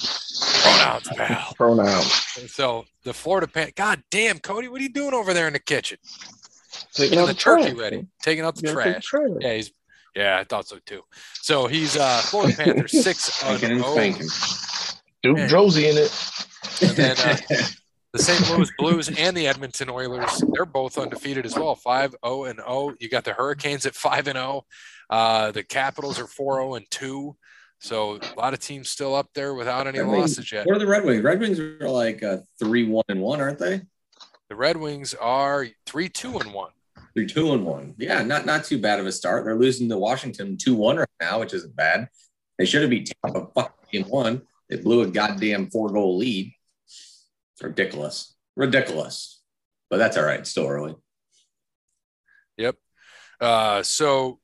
pronouns, 0.64 1.08
pal. 1.10 1.54
Pronoun. 1.58 2.04
So 2.48 2.86
the 3.04 3.14
Florida 3.14 3.48
Pan. 3.48 3.72
God 3.76 4.02
damn, 4.10 4.40
Cody, 4.40 4.70
what 4.70 4.80
are 4.80 4.84
you 4.84 4.94
doing 4.94 5.14
over 5.14 5.34
there 5.34 5.48
in 5.48 5.54
the 5.54 5.60
kitchen? 5.60 5.98
Taking 6.94 7.18
Getting 7.18 7.20
out 7.20 7.28
the 7.28 7.34
the 7.34 7.40
turkey 7.40 7.64
trash. 7.72 7.78
ready, 7.78 8.08
taking 8.22 8.46
out 8.46 8.56
the 8.56 8.62
You 8.70 8.74
gotta 8.74 8.84
trash. 8.92 8.96
the 8.96 9.02
trash. 9.02 9.30
Yeah, 9.42 9.54
he's 9.56 9.72
yeah, 10.16 10.38
I 10.40 10.44
thought 10.44 10.68
so 10.68 10.78
too. 10.86 11.02
So 11.42 11.68
he's 11.68 11.98
uh 11.98 12.22
Florida 12.24 12.56
Panthers 12.56 12.92
six 13.04 13.20
Spanking 13.26 13.72
and 13.72 13.78
and 13.82 13.84
oh. 13.86 13.94
spanking. 13.94 14.28
Duke 15.24 15.38
Yeah. 15.38 15.48
Josie 15.48 15.88
in 15.88 15.98
it. 15.98 16.12
And 16.82 16.92
then 16.92 17.16
uh, 17.18 17.38
the 18.12 18.20
St. 18.20 18.50
Louis 18.52 18.70
Blues 18.78 19.10
and 19.18 19.36
the 19.36 19.48
Edmonton 19.48 19.90
Oilers, 19.90 20.44
they're 20.54 20.66
both 20.66 20.98
undefeated 20.98 21.46
as 21.46 21.56
well, 21.56 21.76
5 21.76 22.16
0 22.26 22.44
and 22.46 22.60
0. 22.60 22.94
You 23.00 23.10
got 23.10 23.24
the 23.24 23.34
Hurricanes 23.34 23.86
at 23.86 23.96
5 23.96 24.28
and 24.28 24.38
0. 24.38 24.66
Uh, 25.10 25.52
the 25.52 25.64
Capitals 25.64 26.20
are 26.20 26.28
4 26.28 26.56
0 26.58 26.76
and 26.76 26.86
2. 26.92 27.36
So 27.80 28.18
a 28.18 28.40
lot 28.40 28.54
of 28.54 28.60
teams 28.60 28.90
still 28.90 29.14
up 29.14 29.28
there 29.36 29.54
without 29.54 29.88
any 29.88 30.00
Red 30.00 30.08
Wings. 30.08 30.38
losses 30.38 30.52
yet. 30.52 30.66
What 30.66 30.76
are 30.76 30.80
the 30.80 30.88
Red 30.88 31.04
Wings? 31.04 31.22
Red 31.24 31.40
Wings 31.40 31.60
are 31.60 31.90
like 31.90 32.24
uh, 32.24 32.38
three 32.60 32.86
one 32.88 33.04
and 33.10 33.20
one, 33.22 33.42
aren't 33.42 33.60
they? 33.60 33.82
The 34.50 34.56
Red 34.56 34.78
Wings 34.78 35.14
are 35.16 35.68
3 35.86 36.08
2 36.10 36.38
and 36.40 36.54
1. 36.54 36.70
They're 37.16 37.26
two 37.28 37.54
and 37.54 37.64
one. 37.64 37.94
Yeah, 38.00 38.24
not 38.24 38.46
not 38.48 38.64
too 38.64 38.80
bad 38.82 39.00
of 39.00 39.06
a 39.06 39.12
start. 39.12 39.46
They're 39.46 39.56
losing 39.56 39.88
to 39.90 39.98
Washington 40.00 40.58
two 40.58 40.74
one 40.74 40.98
right 40.98 41.08
now, 41.22 41.42
which 41.42 41.54
isn't 41.54 41.76
bad. 41.76 42.08
They 42.58 42.66
should 42.66 42.82
have 42.82 42.90
beat 42.90 43.12
Tampa 43.24 43.50
fucking 43.54 44.06
one. 44.06 44.42
They 44.74 44.82
blew 44.82 45.02
a 45.02 45.08
goddamn 45.08 45.70
four 45.70 45.90
goal 45.90 46.18
lead. 46.18 46.52
Ridiculous, 47.62 48.34
ridiculous. 48.56 49.40
But 49.92 49.98
that's 49.98 50.18
all 50.18 50.24
right. 50.26 50.46
Still 50.48 50.66
early. 50.68 50.96
Yep. 52.58 52.76
Uh, 53.40 53.84
so, 53.84 54.40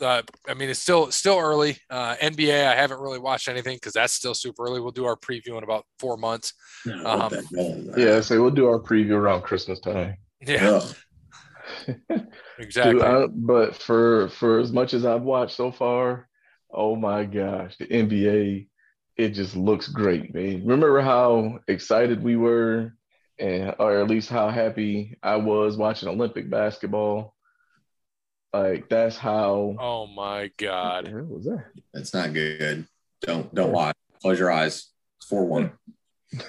uh, 0.00 0.22
I 0.48 0.54
mean, 0.54 0.70
it's 0.70 0.80
still 0.80 1.10
still 1.10 1.38
early. 1.38 1.76
Uh, 1.90 2.14
NBA, 2.16 2.66
I 2.66 2.74
haven't 2.74 3.00
really 3.00 3.18
watched 3.18 3.48
anything 3.48 3.76
because 3.76 3.92
that's 3.92 4.14
still 4.14 4.32
super 4.32 4.64
early. 4.64 4.80
We'll 4.80 4.92
do 4.92 5.04
our 5.04 5.16
preview 5.16 5.58
in 5.58 5.64
about 5.64 5.84
four 5.98 6.16
months. 6.16 6.54
What 6.86 7.04
Um. 7.04 7.48
Yeah, 7.98 8.20
so 8.22 8.40
we'll 8.40 8.50
do 8.50 8.66
our 8.66 8.80
preview 8.80 9.12
around 9.12 9.42
Christmas 9.42 9.78
time. 9.80 10.16
Yeah, 10.40 10.80
Ugh. 10.80 10.96
exactly. 12.58 12.94
Dude, 12.94 13.02
I- 13.02 13.26
but 13.26 13.76
for 13.76 14.30
for 14.30 14.58
as 14.60 14.72
much 14.72 14.94
as 14.94 15.04
I've 15.04 15.22
watched 15.22 15.56
so 15.56 15.70
far, 15.70 16.28
oh 16.72 16.96
my 16.96 17.24
gosh, 17.24 17.76
the 17.78 17.86
NBA, 17.86 18.68
it 19.16 19.30
just 19.30 19.56
looks 19.56 19.88
great, 19.88 20.34
man. 20.34 20.62
Remember 20.62 21.00
how 21.00 21.60
excited 21.68 22.22
we 22.22 22.36
were, 22.36 22.92
and 23.38 23.74
or 23.78 24.00
at 24.00 24.08
least 24.08 24.28
how 24.28 24.48
happy 24.50 25.16
I 25.22 25.36
was 25.36 25.76
watching 25.76 26.08
Olympic 26.08 26.50
basketball. 26.50 27.34
Like 28.52 28.88
that's 28.88 29.16
how. 29.16 29.76
oh 29.80 30.06
my 30.06 30.42
What 30.42 30.56
God. 30.58 31.06
the 31.06 31.10
hell 31.10 31.24
was 31.24 31.44
that? 31.44 31.64
That's 31.92 32.14
not 32.14 32.32
good. 32.32 32.86
Don't 33.22 33.52
don't 33.54 33.72
watch. 33.72 33.96
Close 34.20 34.38
your 34.38 34.52
eyes. 34.52 34.90
It's 35.18 35.26
four 35.28 35.44
one. 35.46 35.72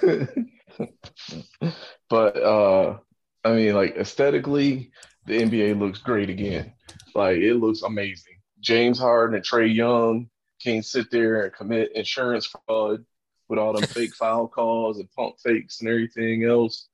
but 2.10 2.36
uh 2.36 2.98
I 3.44 3.52
mean 3.52 3.74
like 3.74 3.96
aesthetically 3.96 4.90
the 5.26 5.40
NBA 5.42 5.78
looks 5.78 5.98
great 5.98 6.30
again. 6.30 6.72
Like 7.14 7.38
it 7.38 7.54
looks 7.54 7.82
amazing. 7.82 8.34
James 8.60 8.98
Harden 8.98 9.36
and 9.36 9.44
Trae 9.44 9.72
Young 9.72 10.28
can't 10.66 10.84
sit 10.84 11.10
there 11.12 11.42
and 11.42 11.54
commit 11.54 11.92
insurance 11.94 12.46
fraud 12.46 13.04
with 13.48 13.58
all 13.58 13.72
them 13.72 13.82
fake 13.88 14.14
foul 14.14 14.48
calls 14.48 14.98
and 14.98 15.10
pump 15.12 15.36
fakes 15.38 15.80
and 15.80 15.88
everything 15.88 16.44
else. 16.44 16.88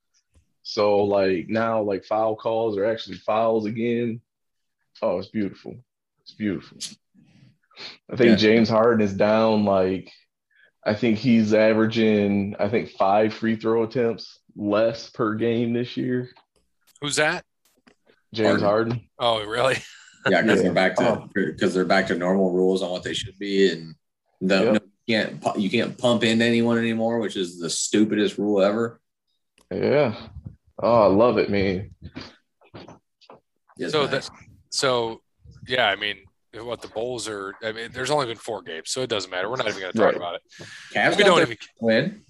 So 0.62 0.98
like 1.04 1.48
now 1.48 1.82
like 1.82 2.04
foul 2.04 2.36
calls 2.36 2.76
are 2.76 2.84
actually 2.84 3.16
fouls 3.16 3.64
again. 3.64 4.20
Oh, 5.00 5.18
it's 5.18 5.28
beautiful. 5.28 5.76
It's 6.20 6.32
beautiful. 6.34 6.78
I 8.10 8.16
think 8.16 8.30
Yeah. 8.30 8.36
James 8.36 8.68
Harden 8.68 9.00
is 9.00 9.14
down 9.14 9.64
like 9.64 10.12
I 10.84 10.94
think 10.94 11.18
he's 11.18 11.54
averaging 11.54 12.54
I 12.58 12.68
think 12.68 12.90
five 12.90 13.32
free 13.32 13.56
throw 13.56 13.84
attempts 13.84 14.38
less 14.54 15.08
per 15.08 15.34
game 15.34 15.72
this 15.72 15.96
year. 15.96 16.28
Who's 17.00 17.16
that? 17.16 17.44
James 18.34 18.60
Harden. 18.60 18.92
Harden. 18.92 19.08
Oh, 19.18 19.44
really? 19.46 19.78
Yeah, 20.28 20.42
because 20.42 20.58
Yeah. 20.58 20.62
they're 20.64 20.72
back 20.74 20.96
to 20.96 21.08
Oh. 21.08 21.28
because 21.34 21.74
they're 21.74 21.84
back 21.84 22.06
to 22.08 22.14
normal 22.16 22.52
rules 22.52 22.82
on 22.82 22.90
what 22.90 23.02
they 23.02 23.14
should 23.14 23.38
be, 23.38 23.70
and 23.70 23.94
the, 24.40 24.54
Yep. 24.64 24.72
no, 24.74 24.80
you 25.06 25.16
can't 25.16 25.56
you 25.60 25.70
can't 25.70 25.98
pump 25.98 26.22
into 26.24 26.44
anyone 26.44 26.78
anymore, 26.78 27.18
which 27.18 27.36
is 27.36 27.58
the 27.58 27.70
stupidest 27.70 28.38
rule 28.38 28.60
ever. 28.62 29.00
Yeah. 29.70 30.14
Oh, 30.82 31.02
I 31.02 31.06
love 31.06 31.38
it, 31.38 31.50
man. 31.50 31.90
It's 33.78 33.92
So 33.92 34.02
nice. 34.06 34.28
that, 34.28 34.30
so 34.70 35.22
yeah, 35.66 35.86
I 35.88 35.96
mean, 35.96 36.16
what 36.54 36.82
the 36.82 36.88
Bulls 36.88 37.28
are. 37.28 37.54
I 37.62 37.72
mean, 37.72 37.90
there's 37.92 38.10
only 38.10 38.26
been 38.26 38.36
four 38.36 38.62
games, 38.62 38.90
so 38.90 39.00
it 39.02 39.08
doesn't 39.08 39.30
matter. 39.30 39.48
We're 39.48 39.56
not 39.56 39.68
even 39.68 39.80
going 39.80 39.92
to 39.92 39.98
talk 39.98 40.06
Right. 40.08 40.16
about 40.16 40.34
it. 40.36 40.42
Cavs 40.94 41.16
We 41.16 41.22
got 41.22 41.26
don't 41.28 41.36
their 41.36 41.44
even. 41.46 41.56
win. 41.80 42.22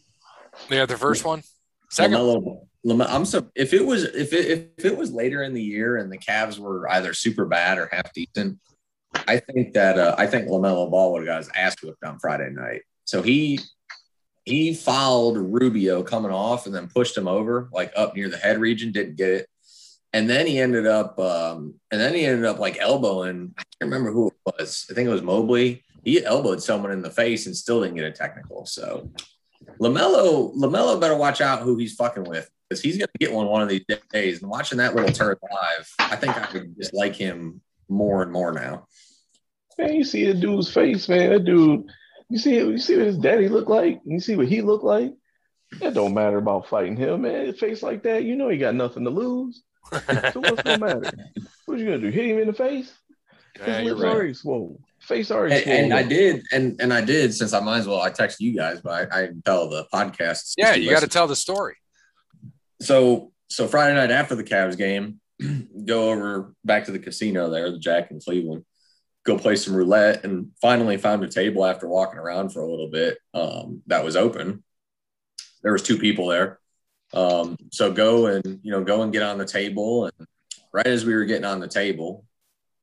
They 0.68 0.76
got 0.76 0.88
their 0.88 0.96
first 0.98 1.24
one. 1.24 1.42
Second. 1.90 2.14
LaMelo, 2.16 2.66
I'm 2.90 3.24
so 3.24 3.48
if 3.54 3.72
it 3.72 3.84
was 3.84 4.04
if 4.04 4.32
it 4.32 4.72
if 4.76 4.84
it 4.84 4.96
was 4.96 5.12
later 5.12 5.42
in 5.42 5.54
the 5.54 5.62
year 5.62 5.96
and 5.96 6.10
the 6.10 6.18
Cavs 6.18 6.58
were 6.58 6.88
either 6.90 7.14
super 7.14 7.44
bad 7.44 7.78
or 7.78 7.88
half 7.92 8.12
decent, 8.12 8.58
I 9.14 9.38
think 9.38 9.74
that 9.74 9.98
uh, 9.98 10.14
I 10.18 10.26
think 10.26 10.48
Lamelo 10.48 10.90
Ball 10.90 11.12
would 11.12 11.20
have 11.20 11.26
got 11.26 11.38
his 11.38 11.50
ass 11.54 11.76
whipped 11.82 12.04
on 12.04 12.18
Friday 12.18 12.50
night. 12.50 12.82
So 13.04 13.22
he 13.22 13.60
he 14.44 14.74
fouled 14.74 15.38
Rubio 15.38 16.02
coming 16.02 16.32
off 16.32 16.66
and 16.66 16.74
then 16.74 16.88
pushed 16.88 17.16
him 17.16 17.28
over 17.28 17.68
like 17.72 17.92
up 17.94 18.16
near 18.16 18.28
the 18.28 18.36
head 18.36 18.58
region, 18.58 18.90
didn't 18.90 19.16
get 19.16 19.30
it, 19.30 19.48
and 20.12 20.28
then 20.28 20.46
he 20.46 20.58
ended 20.58 20.86
up 20.86 21.18
um, 21.20 21.74
and 21.92 22.00
then 22.00 22.14
he 22.14 22.24
ended 22.24 22.44
up 22.44 22.58
like 22.58 22.78
elbowing. 22.80 23.54
I 23.56 23.62
can't 23.62 23.92
remember 23.92 24.10
who 24.10 24.28
it 24.28 24.54
was. 24.58 24.86
I 24.90 24.94
think 24.94 25.06
it 25.06 25.12
was 25.12 25.22
Mobley. 25.22 25.84
He 26.04 26.24
elbowed 26.24 26.60
someone 26.60 26.90
in 26.90 27.02
the 27.02 27.10
face 27.10 27.46
and 27.46 27.56
still 27.56 27.80
didn't 27.80 27.94
get 27.94 28.04
a 28.04 28.10
technical. 28.10 28.66
So 28.66 29.08
Lamelo, 29.80 30.52
Lamelo 30.56 31.00
better 31.00 31.16
watch 31.16 31.40
out 31.40 31.62
who 31.62 31.76
he's 31.76 31.94
fucking 31.94 32.24
with 32.24 32.50
because 32.72 32.82
he's 32.82 32.98
gonna 32.98 33.08
get 33.18 33.32
one 33.32 33.46
one 33.46 33.62
of 33.62 33.68
these 33.68 33.84
days. 34.12 34.42
And 34.42 34.50
watching 34.50 34.78
that 34.78 34.94
little 34.94 35.12
turd 35.12 35.38
live, 35.42 35.88
I 35.98 36.16
think 36.16 36.36
I 36.36 36.46
could 36.46 36.74
just 36.76 36.94
like 36.94 37.14
him 37.14 37.60
more 37.88 38.22
and 38.22 38.32
more 38.32 38.52
now. 38.52 38.86
Man, 39.78 39.94
you 39.94 40.04
see 40.04 40.26
the 40.26 40.34
dude's 40.34 40.72
face, 40.72 41.08
man. 41.08 41.30
That 41.30 41.44
dude, 41.44 41.84
you 42.28 42.38
see 42.38 42.56
you 42.56 42.78
see 42.78 42.96
what 42.96 43.06
his 43.06 43.18
daddy 43.18 43.48
look 43.48 43.68
like? 43.68 44.00
You 44.04 44.20
see 44.20 44.36
what 44.36 44.48
he 44.48 44.62
look 44.62 44.82
like? 44.82 45.12
That 45.80 45.94
don't 45.94 46.14
matter 46.14 46.36
about 46.38 46.68
fighting 46.68 46.96
him, 46.96 47.22
man. 47.22 47.46
His 47.46 47.58
face 47.58 47.82
like 47.82 48.02
that, 48.02 48.24
you 48.24 48.36
know 48.36 48.48
he 48.48 48.58
got 48.58 48.74
nothing 48.74 49.04
to 49.04 49.10
lose. 49.10 49.62
So 49.92 50.40
what's 50.40 50.62
gonna 50.62 50.78
matter? 51.02 51.10
What 51.66 51.78
you 51.78 51.84
gonna 51.86 51.98
do? 51.98 52.10
Hit 52.10 52.26
him 52.26 52.38
in 52.38 52.46
the 52.48 52.52
face? 52.52 52.92
His 53.54 53.66
yeah, 53.66 53.80
lips 53.82 54.00
right. 54.00 54.12
already 54.14 54.34
swole. 54.34 54.80
Face 55.00 55.30
already 55.30 55.54
And, 55.56 55.64
swole. 55.64 55.76
and 55.76 55.94
I 55.94 56.02
did, 56.02 56.42
and 56.52 56.80
and 56.80 56.92
I 56.92 57.00
did 57.00 57.34
since 57.34 57.52
I 57.52 57.60
might 57.60 57.78
as 57.78 57.88
well. 57.88 58.00
I 58.00 58.10
text 58.10 58.40
you 58.40 58.54
guys, 58.54 58.80
but 58.80 59.12
I, 59.12 59.22
I 59.24 59.28
tell 59.44 59.68
the 59.68 59.86
podcast. 59.92 60.54
Yeah, 60.56 60.74
you 60.74 60.90
got 60.90 61.00
to 61.00 61.08
tell 61.08 61.26
the 61.26 61.36
story. 61.36 61.74
So 62.82 63.32
so 63.48 63.68
Friday 63.68 63.94
night 63.94 64.10
after 64.10 64.34
the 64.34 64.44
Cavs 64.44 64.76
game, 64.76 65.20
go 65.84 66.10
over 66.10 66.54
back 66.64 66.84
to 66.86 66.92
the 66.92 66.98
casino 66.98 67.50
there, 67.50 67.70
the 67.70 67.78
Jack 67.78 68.10
in 68.10 68.20
Cleveland, 68.20 68.64
go 69.24 69.38
play 69.38 69.56
some 69.56 69.74
roulette, 69.74 70.24
and 70.24 70.50
finally 70.60 70.96
found 70.96 71.22
a 71.22 71.28
table 71.28 71.64
after 71.64 71.86
walking 71.86 72.18
around 72.18 72.50
for 72.50 72.60
a 72.60 72.70
little 72.70 72.88
bit 72.88 73.18
um, 73.34 73.82
that 73.86 74.04
was 74.04 74.16
open. 74.16 74.64
There 75.62 75.72
was 75.72 75.82
two 75.82 75.98
people 75.98 76.26
there, 76.26 76.58
um, 77.14 77.56
so 77.70 77.92
go 77.92 78.26
and 78.26 78.60
you 78.62 78.72
know 78.72 78.82
go 78.82 79.02
and 79.02 79.12
get 79.12 79.22
on 79.22 79.38
the 79.38 79.46
table, 79.46 80.06
and 80.06 80.26
right 80.72 80.86
as 80.86 81.04
we 81.04 81.14
were 81.14 81.24
getting 81.24 81.44
on 81.44 81.60
the 81.60 81.68
table, 81.68 82.24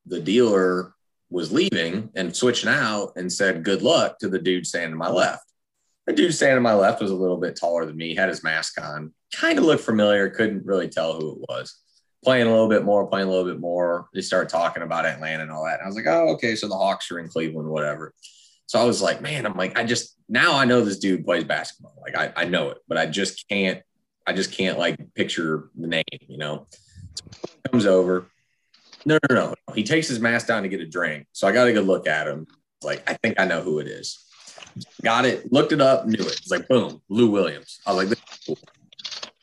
the 0.05 0.21
dealer 0.21 0.93
was 1.29 1.51
leaving 1.51 2.09
and 2.15 2.35
switching 2.35 2.69
out 2.69 3.13
and 3.15 3.31
said 3.31 3.63
good 3.63 3.81
luck 3.81 4.17
to 4.19 4.29
the 4.29 4.39
dude 4.39 4.65
standing 4.65 4.91
to 4.91 4.97
my 4.97 5.09
left. 5.09 5.48
The 6.09 6.15
dude 6.15 6.33
standing 6.33 6.57
to 6.57 6.61
my 6.61 6.73
left 6.73 7.03
was 7.03 7.11
a 7.11 7.15
little 7.15 7.37
bit 7.37 7.55
taller 7.55 7.85
than 7.85 7.95
me, 7.95 8.15
had 8.15 8.29
his 8.29 8.43
mask 8.43 8.81
on, 8.81 9.13
kind 9.31 9.59
of 9.59 9.65
looked 9.65 9.83
familiar, 9.83 10.27
couldn't 10.27 10.65
really 10.65 10.89
tell 10.89 11.13
who 11.13 11.33
it 11.33 11.45
was. 11.47 11.83
Playing 12.23 12.47
a 12.47 12.49
little 12.49 12.67
bit 12.67 12.83
more, 12.83 13.05
playing 13.05 13.27
a 13.27 13.29
little 13.29 13.45
bit 13.45 13.59
more. 13.59 14.09
They 14.11 14.21
started 14.21 14.49
talking 14.49 14.81
about 14.81 15.05
Atlanta 15.05 15.43
and 15.43 15.51
all 15.51 15.65
that. 15.65 15.75
And 15.75 15.83
I 15.83 15.85
was 15.85 15.95
like, 15.95 16.07
oh, 16.07 16.29
okay. 16.29 16.55
So 16.55 16.67
the 16.67 16.75
Hawks 16.75 17.11
are 17.11 17.19
in 17.19 17.29
Cleveland, 17.29 17.69
whatever. 17.69 18.15
So 18.65 18.79
I 18.79 18.85
was 18.85 19.03
like, 19.03 19.21
man, 19.21 19.45
I'm 19.45 19.55
like, 19.55 19.77
I 19.77 19.83
just 19.83 20.17
now 20.27 20.57
I 20.57 20.65
know 20.65 20.83
this 20.83 20.97
dude 20.97 21.25
plays 21.25 21.43
basketball. 21.43 21.93
Like 22.01 22.17
I, 22.17 22.41
I 22.41 22.45
know 22.45 22.69
it, 22.69 22.79
but 22.87 22.97
I 22.97 23.05
just 23.05 23.47
can't, 23.47 23.83
I 24.25 24.33
just 24.33 24.51
can't 24.51 24.79
like 24.79 25.13
picture 25.13 25.69
the 25.77 25.87
name, 25.87 26.03
you 26.27 26.39
know. 26.39 26.65
So 27.35 27.69
comes 27.69 27.85
over. 27.85 28.25
No, 29.05 29.19
no, 29.29 29.35
no. 29.35 29.75
He 29.75 29.83
takes 29.83 30.07
his 30.07 30.19
mask 30.19 30.47
down 30.47 30.63
to 30.63 30.69
get 30.69 30.81
a 30.81 30.87
drink. 30.87 31.27
So 31.33 31.47
I 31.47 31.51
got 31.51 31.67
a 31.67 31.71
good 31.71 31.85
look 31.85 32.07
at 32.07 32.25
him. 32.25 32.47
Like, 32.81 33.07
I 33.07 33.13
think 33.13 33.39
I 33.39 33.45
know 33.45 33.61
who 33.61 33.77
it 33.77 33.87
is. 33.87 34.25
Got 35.03 35.25
it, 35.25 35.51
looked 35.51 35.71
it 35.71 35.81
up, 35.81 36.05
knew 36.05 36.23
it. 36.23 36.39
It's 36.39 36.51
like, 36.51 36.67
boom, 36.67 37.01
Lou 37.09 37.29
Williams. 37.29 37.79
I 37.85 37.93
was 37.93 37.97
like, 37.97 38.09
this 38.09 38.19
is 38.19 38.45
cool. 38.45 38.59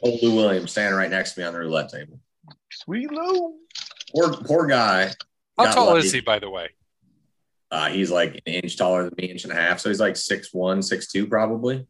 Old 0.02 0.22
Lou 0.22 0.36
Williams 0.36 0.72
standing 0.72 0.96
right 0.96 1.10
next 1.10 1.34
to 1.34 1.40
me 1.40 1.46
on 1.46 1.52
the 1.52 1.60
roulette 1.60 1.90
table. 1.90 2.20
Sweet 2.70 3.10
Lou. 3.10 3.54
Poor 4.14 4.32
poor 4.32 4.66
guy. 4.66 5.12
How 5.58 5.72
tall 5.72 5.86
lucky. 5.86 6.06
is 6.06 6.12
he, 6.12 6.20
by 6.20 6.38
the 6.38 6.50
way? 6.50 6.70
Uh, 7.70 7.88
he's 7.88 8.10
like 8.10 8.34
an 8.46 8.54
inch 8.54 8.76
taller 8.76 9.04
than 9.04 9.14
me, 9.18 9.26
inch 9.26 9.44
and 9.44 9.52
a 9.52 9.56
half. 9.56 9.80
So 9.80 9.88
he's 9.88 10.00
like 10.00 10.16
six 10.16 10.52
one, 10.52 10.82
six 10.82 11.10
two, 11.10 11.26
probably. 11.26 11.86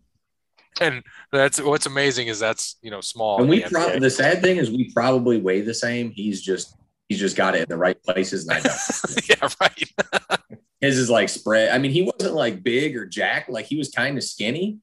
And 0.81 1.03
that's 1.33 1.61
what's 1.61 1.87
amazing 1.87 2.29
is 2.29 2.38
that's 2.38 2.77
you 2.83 2.90
know 2.90 3.01
small. 3.01 3.40
And 3.40 3.49
we 3.49 3.62
the 3.62 3.70
pro- 3.70 3.99
the 3.99 4.11
sad 4.11 4.40
thing 4.40 4.57
is 4.59 4.70
we 4.70 4.92
probably 4.92 5.38
weigh 5.38 5.62
the 5.62 5.75
same. 5.75 6.11
He's 6.11 6.40
just 6.40 6.77
he's 7.09 7.19
just 7.19 7.37
got 7.37 7.55
it 7.55 7.62
in 7.62 7.69
the 7.69 7.77
right 7.77 8.01
places, 8.03 8.47
and 8.47 8.59
I 8.59 8.61
don't. 8.61 9.29
yeah, 9.29 9.49
right. 9.61 10.40
His 10.81 10.99
is 10.99 11.11
like 11.11 11.29
spread. 11.29 11.75
I 11.75 11.79
mean, 11.79 11.90
he 11.90 12.03
wasn't 12.03 12.35
like 12.35 12.62
big 12.62 12.97
or 12.97 13.07
jack. 13.07 13.47
Like 13.49 13.66
he 13.66 13.77
was 13.77 13.90
kind 13.90 14.19
of 14.19 14.25
skinny, 14.25 14.79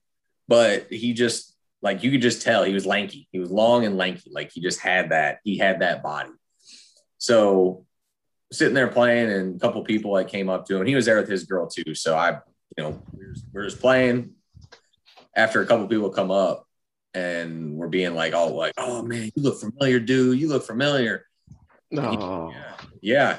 but 0.47 0.87
he 0.91 1.13
just 1.13 1.55
like 1.81 2.03
you 2.03 2.11
could 2.11 2.21
just 2.21 2.41
tell 2.41 2.63
he 2.63 2.73
was 2.73 2.85
lanky. 2.85 3.27
He 3.31 3.39
was 3.39 3.51
long 3.51 3.85
and 3.85 3.97
lanky. 3.97 4.31
Like 4.33 4.51
he 4.51 4.61
just 4.61 4.79
had 4.79 5.11
that. 5.11 5.39
He 5.43 5.57
had 5.57 5.81
that 5.81 6.01
body. 6.01 6.31
So 7.19 7.85
sitting 8.51 8.73
there 8.73 8.87
playing, 8.87 9.31
and 9.31 9.55
a 9.55 9.59
couple 9.59 9.83
people 9.83 10.11
like 10.11 10.29
came 10.29 10.49
up 10.49 10.65
to 10.67 10.77
him. 10.77 10.87
He 10.87 10.95
was 10.95 11.05
there 11.05 11.17
with 11.17 11.29
his 11.29 11.43
girl 11.43 11.67
too. 11.67 11.93
So 11.93 12.15
I, 12.15 12.39
you 12.77 12.83
know, 12.83 13.01
we 13.11 13.25
were, 13.25 13.33
we 13.53 13.61
were 13.61 13.65
just 13.65 13.79
playing. 13.79 14.31
After 15.35 15.61
a 15.61 15.65
couple 15.65 15.87
people 15.87 16.11
come 16.11 16.29
up 16.29 16.67
and 17.13 17.75
we're 17.75 17.87
being 17.87 18.13
like, 18.13 18.33
oh, 18.33 18.53
like, 18.53 18.73
oh 18.77 19.01
man, 19.01 19.31
you 19.35 19.43
look 19.43 19.59
familiar, 19.59 19.99
dude. 19.99 20.39
You 20.39 20.47
look 20.47 20.65
familiar. 20.65 21.25
No. 21.93 22.51
Yeah. 22.53 22.73
Yeah. 23.01 23.37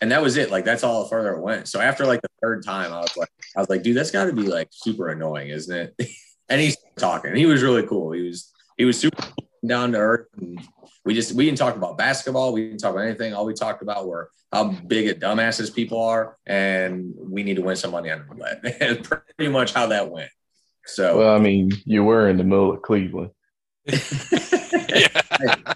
And 0.00 0.10
that 0.10 0.22
was 0.22 0.36
it. 0.36 0.50
Like 0.50 0.64
that's 0.64 0.82
all 0.82 1.04
the 1.04 1.08
further 1.08 1.34
it 1.34 1.40
went. 1.40 1.68
So 1.68 1.80
after 1.80 2.06
like 2.06 2.22
the 2.22 2.28
third 2.40 2.64
time, 2.64 2.92
I 2.92 3.00
was 3.00 3.16
like, 3.16 3.28
I 3.56 3.60
was 3.60 3.68
like, 3.68 3.82
dude, 3.82 3.96
that's 3.96 4.10
got 4.10 4.24
to 4.24 4.32
be 4.32 4.48
like 4.48 4.68
super 4.72 5.10
annoying, 5.10 5.48
isn't 5.48 5.74
it? 5.74 5.94
and 6.48 6.60
he's 6.60 6.76
talking. 6.96 7.36
He 7.36 7.46
was 7.46 7.62
really 7.62 7.86
cool. 7.86 8.12
He 8.12 8.22
was 8.22 8.50
he 8.76 8.84
was 8.84 8.98
super 8.98 9.22
down 9.64 9.92
to 9.92 9.98
earth. 9.98 10.26
And 10.36 10.58
we 11.04 11.14
just 11.14 11.32
we 11.32 11.44
didn't 11.44 11.58
talk 11.58 11.76
about 11.76 11.98
basketball. 11.98 12.52
We 12.52 12.68
didn't 12.68 12.80
talk 12.80 12.92
about 12.92 13.04
anything. 13.04 13.34
All 13.34 13.44
we 13.44 13.54
talked 13.54 13.82
about 13.82 14.06
were 14.06 14.30
how 14.52 14.70
big 14.70 15.08
a 15.08 15.14
dumbasses 15.14 15.74
people 15.74 16.02
are, 16.02 16.36
and 16.46 17.14
we 17.16 17.42
need 17.42 17.56
to 17.56 17.62
win 17.62 17.76
some 17.76 17.90
money 17.90 18.10
on 18.10 18.18
the 18.20 18.24
roulette. 18.24 18.62
That's 18.62 19.08
pretty 19.36 19.52
much 19.52 19.72
how 19.72 19.86
that 19.86 20.10
went. 20.10 20.30
So 20.84 21.18
Well, 21.18 21.34
I 21.34 21.38
mean, 21.38 21.70
you 21.84 22.04
were 22.04 22.28
in 22.28 22.38
the 22.38 22.44
middle 22.44 22.72
of 22.72 22.82
Cleveland. 22.82 23.30
yeah. 23.86 25.74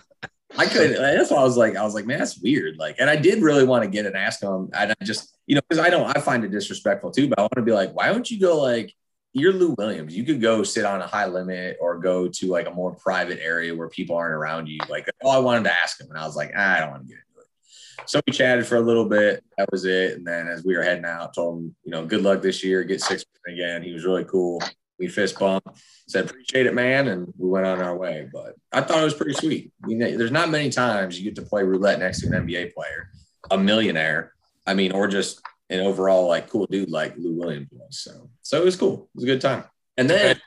I 0.58 0.66
couldn't. 0.66 0.94
That's 0.94 1.30
why 1.30 1.38
I 1.38 1.44
was 1.44 1.56
like, 1.56 1.76
I 1.76 1.84
was 1.84 1.94
like, 1.94 2.06
man, 2.06 2.18
that's 2.18 2.40
weird. 2.40 2.76
Like, 2.78 2.96
and 2.98 3.10
I 3.10 3.16
did 3.16 3.42
really 3.42 3.64
want 3.64 3.84
to 3.84 3.90
get 3.90 4.06
and 4.06 4.16
ask 4.16 4.42
him. 4.42 4.70
And 4.72 4.94
I 4.98 5.04
just, 5.04 5.36
you 5.46 5.54
know, 5.54 5.60
because 5.68 5.84
I 5.84 5.90
don't, 5.90 6.16
I 6.16 6.20
find 6.20 6.44
it 6.44 6.50
disrespectful 6.50 7.10
too. 7.10 7.28
But 7.28 7.38
I 7.38 7.42
want 7.42 7.56
to 7.56 7.62
be 7.62 7.72
like, 7.72 7.94
why 7.94 8.12
don't 8.12 8.30
you 8.30 8.40
go 8.40 8.60
like, 8.60 8.92
you're 9.32 9.52
Lou 9.52 9.74
Williams. 9.76 10.16
You 10.16 10.24
could 10.24 10.40
go 10.40 10.62
sit 10.62 10.86
on 10.86 11.02
a 11.02 11.06
high 11.06 11.26
limit 11.26 11.76
or 11.78 11.98
go 11.98 12.26
to 12.26 12.46
like 12.46 12.66
a 12.66 12.70
more 12.70 12.94
private 12.94 13.38
area 13.42 13.74
where 13.74 13.90
people 13.90 14.16
aren't 14.16 14.32
around 14.32 14.66
you. 14.66 14.78
Like, 14.88 15.10
oh, 15.22 15.28
I 15.28 15.38
wanted 15.38 15.64
to 15.64 15.72
ask 15.72 16.00
him, 16.00 16.08
and 16.08 16.18
I 16.18 16.24
was 16.24 16.36
like, 16.36 16.52
ah, 16.56 16.76
I 16.76 16.80
don't 16.80 16.90
want 16.92 17.02
to 17.02 17.08
get 17.08 17.18
into 17.18 17.40
it. 17.42 18.08
So 18.08 18.20
we 18.26 18.32
chatted 18.32 18.66
for 18.66 18.76
a 18.76 18.80
little 18.80 19.06
bit. 19.06 19.44
That 19.58 19.70
was 19.70 19.84
it. 19.84 20.16
And 20.16 20.26
then 20.26 20.48
as 20.48 20.64
we 20.64 20.74
were 20.74 20.82
heading 20.82 21.04
out, 21.04 21.34
told 21.34 21.58
him, 21.58 21.76
you 21.84 21.90
know, 21.90 22.06
good 22.06 22.22
luck 22.22 22.40
this 22.40 22.64
year. 22.64 22.82
Get 22.82 23.02
six 23.02 23.26
again. 23.46 23.82
He 23.82 23.92
was 23.92 24.06
really 24.06 24.24
cool. 24.24 24.62
We 24.98 25.08
fist 25.08 25.38
bumped 25.38 25.68
said 26.08 26.30
appreciate 26.30 26.66
it 26.66 26.74
man 26.74 27.08
and 27.08 27.32
we 27.36 27.48
went 27.48 27.66
on 27.66 27.80
our 27.82 27.96
way 27.96 28.28
but 28.32 28.54
i 28.72 28.80
thought 28.80 29.00
it 29.00 29.04
was 29.04 29.12
pretty 29.14 29.32
sweet 29.34 29.72
I 29.82 29.86
mean, 29.88 29.98
there's 29.98 30.30
not 30.30 30.48
many 30.50 30.70
times 30.70 31.18
you 31.18 31.24
get 31.24 31.34
to 31.36 31.42
play 31.42 31.62
roulette 31.64 31.98
next 31.98 32.20
to 32.20 32.28
an 32.28 32.46
nba 32.46 32.72
player 32.72 33.10
a 33.50 33.58
millionaire 33.58 34.32
i 34.66 34.72
mean 34.74 34.92
or 34.92 35.08
just 35.08 35.40
an 35.68 35.80
overall 35.80 36.28
like 36.28 36.48
cool 36.48 36.66
dude 36.70 36.90
like 36.90 37.14
lou 37.18 37.34
williams 37.34 37.68
was 37.72 37.98
so 37.98 38.30
so 38.42 38.60
it 38.60 38.64
was 38.64 38.76
cool 38.76 39.08
it 39.14 39.16
was 39.16 39.24
a 39.24 39.26
good 39.26 39.40
time 39.40 39.64
and 39.96 40.08
then 40.08 40.40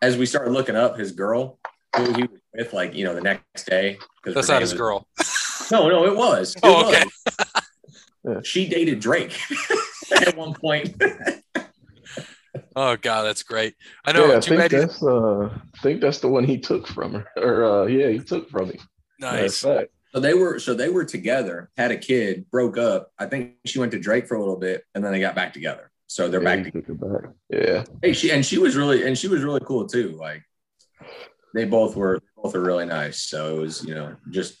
as 0.00 0.16
we 0.16 0.24
started 0.26 0.50
looking 0.52 0.74
up 0.76 0.98
his 0.98 1.12
girl 1.12 1.58
who 1.96 2.12
he 2.14 2.22
was 2.22 2.40
with 2.54 2.72
like 2.72 2.94
you 2.94 3.04
know 3.04 3.14
the 3.14 3.20
next 3.20 3.64
day. 3.66 3.98
That's 4.24 4.48
not 4.48 4.60
his 4.60 4.72
was- 4.72 4.78
girl. 4.78 5.06
no 5.70 5.88
no 5.88 6.06
it 6.06 6.16
was 6.16 6.54
oh, 6.62 6.80
It 6.80 6.84
Oh, 6.84 6.88
okay. 6.90 7.04
was. 8.24 8.46
she 8.46 8.68
dated 8.68 9.00
drake 9.00 9.38
at 10.16 10.36
one 10.36 10.54
point 10.54 10.94
Oh 12.76 12.96
god, 12.96 13.22
that's 13.22 13.42
great. 13.42 13.74
I 14.04 14.12
know. 14.12 14.26
yeah, 14.32 14.36
I 14.36 14.40
think 14.40 14.58
bad 14.60 14.72
he's 14.72 14.80
that's 14.80 15.02
uh, 15.02 15.48
I 15.74 15.78
think 15.82 16.00
that's 16.00 16.18
the 16.18 16.28
one 16.28 16.44
he 16.44 16.58
took 16.58 16.86
from 16.88 17.14
her. 17.14 17.26
Or 17.36 17.64
uh, 17.64 17.86
yeah, 17.86 18.08
he 18.08 18.18
took 18.18 18.48
from 18.50 18.68
me. 18.68 18.80
nice. 19.20 19.64
Matter. 19.64 19.88
So 20.14 20.20
they 20.20 20.34
were 20.34 20.58
so 20.60 20.74
they 20.74 20.88
were 20.88 21.04
together, 21.04 21.70
had 21.76 21.90
a 21.90 21.96
kid, 21.96 22.48
broke 22.50 22.78
up. 22.78 23.10
I 23.18 23.26
think 23.26 23.54
she 23.64 23.78
went 23.80 23.92
to 23.92 23.98
Drake 23.98 24.26
for 24.28 24.36
a 24.36 24.38
little 24.38 24.56
bit, 24.58 24.84
and 24.94 25.04
then 25.04 25.12
they 25.12 25.20
got 25.20 25.34
back 25.34 25.52
together. 25.52 25.90
So 26.06 26.28
they're 26.28 26.42
Yeah, 26.42 26.56
back. 26.56 26.72
Together. 26.72 26.94
back. 26.94 27.30
Yeah. 27.50 27.84
Hey, 28.02 28.12
she 28.12 28.30
and 28.30 28.44
she 28.46 28.58
was 28.58 28.76
really 28.76 29.06
and 29.06 29.16
she 29.18 29.28
was 29.28 29.42
really 29.42 29.60
cool 29.60 29.86
too. 29.88 30.10
Like 30.20 30.42
they 31.54 31.64
both 31.64 31.96
were 31.96 32.20
both 32.36 32.54
are 32.54 32.60
really 32.60 32.86
nice. 32.86 33.20
So 33.20 33.56
it 33.56 33.60
was 33.60 33.84
you 33.84 33.94
know 33.94 34.14
just 34.30 34.56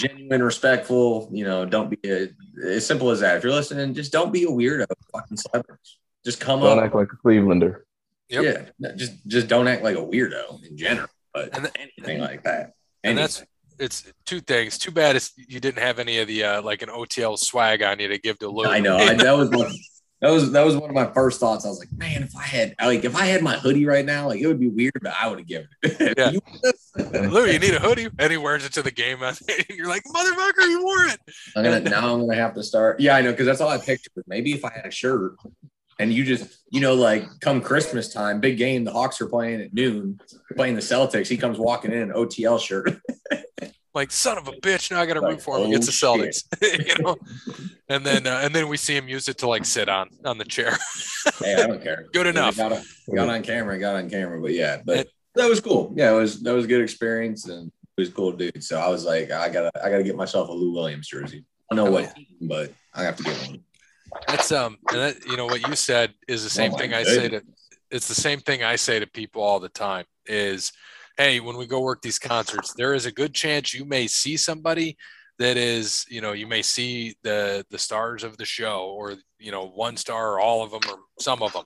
genuine, 0.00 0.42
respectful. 0.42 1.28
You 1.32 1.44
know, 1.44 1.64
don't 1.66 1.90
be 1.90 1.98
a, 2.10 2.28
as 2.66 2.86
simple 2.86 3.10
as 3.10 3.20
that. 3.20 3.36
If 3.36 3.44
you're 3.44 3.52
listening, 3.52 3.92
just 3.94 4.12
don't 4.12 4.32
be 4.32 4.44
a 4.44 4.48
weirdo. 4.48 4.86
Fucking 5.12 5.36
celebrities. 5.36 5.98
Just 6.24 6.40
come 6.40 6.60
Don't 6.60 6.78
up. 6.78 6.84
act 6.84 6.94
like 6.94 7.08
a 7.12 7.16
Clevelander. 7.16 7.82
Yep. 8.28 8.72
Yeah, 8.78 8.90
just 8.96 9.26
just 9.26 9.48
don't 9.48 9.66
act 9.66 9.82
like 9.82 9.96
a 9.96 10.00
weirdo 10.00 10.64
in 10.64 10.76
general. 10.76 11.08
But 11.34 11.54
And 11.54 11.64
th- 11.64 11.90
anything 11.98 12.20
like 12.20 12.44
that. 12.44 12.74
And 13.02 13.18
that's 13.18 13.44
it's 13.78 14.12
two 14.26 14.40
things. 14.40 14.78
Too 14.78 14.90
bad 14.90 15.16
it's, 15.16 15.32
you 15.36 15.58
didn't 15.58 15.82
have 15.82 15.98
any 15.98 16.18
of 16.18 16.28
the 16.28 16.44
uh, 16.44 16.62
like 16.62 16.82
an 16.82 16.90
OTL 16.90 17.38
swag 17.38 17.82
on 17.82 17.98
you 17.98 18.08
to 18.08 18.18
give 18.18 18.38
to 18.40 18.48
Lou. 18.48 18.66
I 18.66 18.78
know. 18.78 18.96
I, 18.98 19.14
that 19.14 19.36
was 19.36 19.48
one, 19.48 19.72
that 20.20 20.30
was 20.30 20.52
that 20.52 20.64
was 20.64 20.76
one 20.76 20.90
of 20.90 20.94
my 20.94 21.10
first 21.12 21.40
thoughts. 21.40 21.64
I 21.64 21.70
was 21.70 21.78
like, 21.78 21.88
man, 21.92 22.22
if 22.22 22.36
I 22.36 22.42
had 22.42 22.74
like 22.80 23.04
if 23.04 23.16
I 23.16 23.24
had 23.24 23.42
my 23.42 23.56
hoodie 23.56 23.86
right 23.86 24.04
now, 24.04 24.28
like 24.28 24.40
it 24.40 24.46
would 24.46 24.60
be 24.60 24.68
weird, 24.68 24.92
but 25.00 25.14
I 25.18 25.26
would 25.28 25.38
have 25.38 25.48
given 25.48 25.68
it. 25.82 26.14
Yeah. 26.18 26.30
You? 26.30 26.40
Lou, 27.30 27.46
you 27.46 27.58
need 27.58 27.74
a 27.74 27.80
hoodie, 27.80 28.08
and 28.18 28.30
he 28.30 28.36
wears 28.36 28.64
it 28.66 28.72
to 28.74 28.82
the 28.82 28.90
game. 28.90 29.22
And 29.22 29.40
you're 29.70 29.88
like, 29.88 30.02
motherfucker, 30.04 30.68
you 30.68 30.84
wore 30.84 31.04
it. 31.06 31.18
I'm 31.56 31.64
gonna 31.64 31.80
now. 31.80 32.12
I'm 32.14 32.20
gonna 32.20 32.34
have 32.34 32.54
to 32.54 32.62
start. 32.62 33.00
Yeah, 33.00 33.16
I 33.16 33.22
know 33.22 33.30
because 33.30 33.46
that's 33.46 33.60
all 33.60 33.68
I 33.70 33.78
pictured. 33.78 34.12
Maybe 34.26 34.52
if 34.52 34.64
I 34.64 34.72
had 34.74 34.84
a 34.84 34.90
shirt, 34.90 35.36
and 36.00 36.12
you 36.12 36.24
just 36.24 36.62
you 36.70 36.80
know 36.80 36.94
like 36.94 37.24
come 37.40 37.60
Christmas 37.60 38.12
time, 38.12 38.40
big 38.40 38.56
game. 38.56 38.84
The 38.84 38.92
Hawks 38.92 39.20
are 39.20 39.28
playing 39.28 39.60
at 39.60 39.74
noon, 39.74 40.18
playing 40.56 40.74
the 40.74 40.80
Celtics. 40.80 41.28
He 41.28 41.36
comes 41.36 41.58
walking 41.58 41.92
in 41.92 42.02
an 42.02 42.10
OTL 42.10 42.60
shirt. 42.60 42.98
Like 43.92 44.12
son 44.12 44.38
of 44.38 44.46
a 44.46 44.52
bitch. 44.52 44.92
Now 44.92 45.00
I 45.00 45.06
got 45.06 45.14
to 45.14 45.20
Like, 45.20 45.32
root 45.32 45.42
for 45.42 45.56
him 45.56 45.64
oh, 45.64 45.66
against 45.66 45.88
the 45.88 46.06
Celtics. 46.06 46.44
you 46.86 47.02
know. 47.02 47.16
And 47.88 48.06
then 48.06 48.24
uh, 48.24 48.40
and 48.44 48.54
then 48.54 48.68
we 48.68 48.76
see 48.76 48.96
him 48.96 49.08
use 49.08 49.28
it 49.28 49.38
to 49.38 49.48
like 49.48 49.64
sit 49.64 49.88
on 49.88 50.08
on 50.24 50.38
the 50.38 50.44
chair. 50.44 50.78
hey, 51.40 51.54
I 51.54 51.66
don't 51.66 51.82
care. 51.82 52.06
Good 52.12 52.28
enough. 52.28 52.56
Got, 52.56 52.72
on, 52.72 52.82
got 53.12 53.28
on 53.28 53.42
camera. 53.42 53.78
Got 53.80 53.96
on 53.96 54.08
camera. 54.08 54.40
But 54.40 54.52
yeah, 54.52 54.80
but 54.84 55.08
that 55.34 55.48
was 55.48 55.60
cool. 55.60 55.92
Yeah, 55.96 56.12
it 56.12 56.14
was 56.14 56.40
that 56.42 56.54
was 56.54 56.66
a 56.66 56.68
good 56.68 56.82
experience 56.82 57.48
and 57.48 57.66
it 57.66 58.00
was 58.00 58.10
cool, 58.10 58.30
dude. 58.30 58.62
So 58.62 58.78
I 58.78 58.88
was 58.88 59.04
like, 59.04 59.32
I 59.32 59.48
gotta 59.48 59.72
I 59.84 59.90
gotta 59.90 60.04
get 60.04 60.14
myself 60.14 60.48
a 60.48 60.52
Lou 60.52 60.72
Williams 60.72 61.08
jersey. 61.08 61.44
I 61.70 61.74
don't 61.74 61.86
know 61.86 61.90
what, 61.90 62.14
team, 62.14 62.26
but 62.42 62.72
I 62.94 63.02
have 63.02 63.16
to 63.16 63.24
get 63.24 63.36
one. 63.48 63.64
That's 64.26 64.52
um, 64.52 64.78
and 64.90 65.00
that 65.00 65.26
you 65.26 65.36
know 65.36 65.46
what 65.46 65.66
you 65.66 65.74
said 65.74 66.14
is 66.28 66.42
the 66.44 66.50
same 66.50 66.72
Oh, 66.72 66.76
thing 66.76 66.94
I 66.94 67.02
say 67.02 67.28
to. 67.28 67.42
It's 67.90 68.08
the 68.08 68.14
same 68.14 68.40
thing 68.40 68.62
I 68.62 68.76
say 68.76 69.00
to 69.00 69.06
people 69.06 69.42
all 69.42 69.60
the 69.60 69.68
time. 69.68 70.04
Is 70.26 70.72
hey, 71.16 71.40
when 71.40 71.56
we 71.56 71.66
go 71.66 71.80
work 71.80 72.02
these 72.02 72.18
concerts, 72.18 72.72
there 72.74 72.94
is 72.94 73.06
a 73.06 73.12
good 73.12 73.34
chance 73.34 73.74
you 73.74 73.84
may 73.84 74.06
see 74.06 74.36
somebody 74.36 74.96
that 75.38 75.56
is, 75.56 76.04
you 76.08 76.20
know, 76.20 76.32
you 76.32 76.46
may 76.46 76.62
see 76.62 77.14
the 77.22 77.64
the 77.70 77.78
stars 77.78 78.24
of 78.24 78.36
the 78.36 78.44
show, 78.44 78.94
or 78.96 79.14
you 79.38 79.50
know, 79.50 79.66
one 79.68 79.96
star, 79.96 80.34
or 80.34 80.40
all 80.40 80.62
of 80.62 80.70
them, 80.70 80.82
or 80.88 80.98
some 81.18 81.42
of 81.42 81.52
them. 81.52 81.64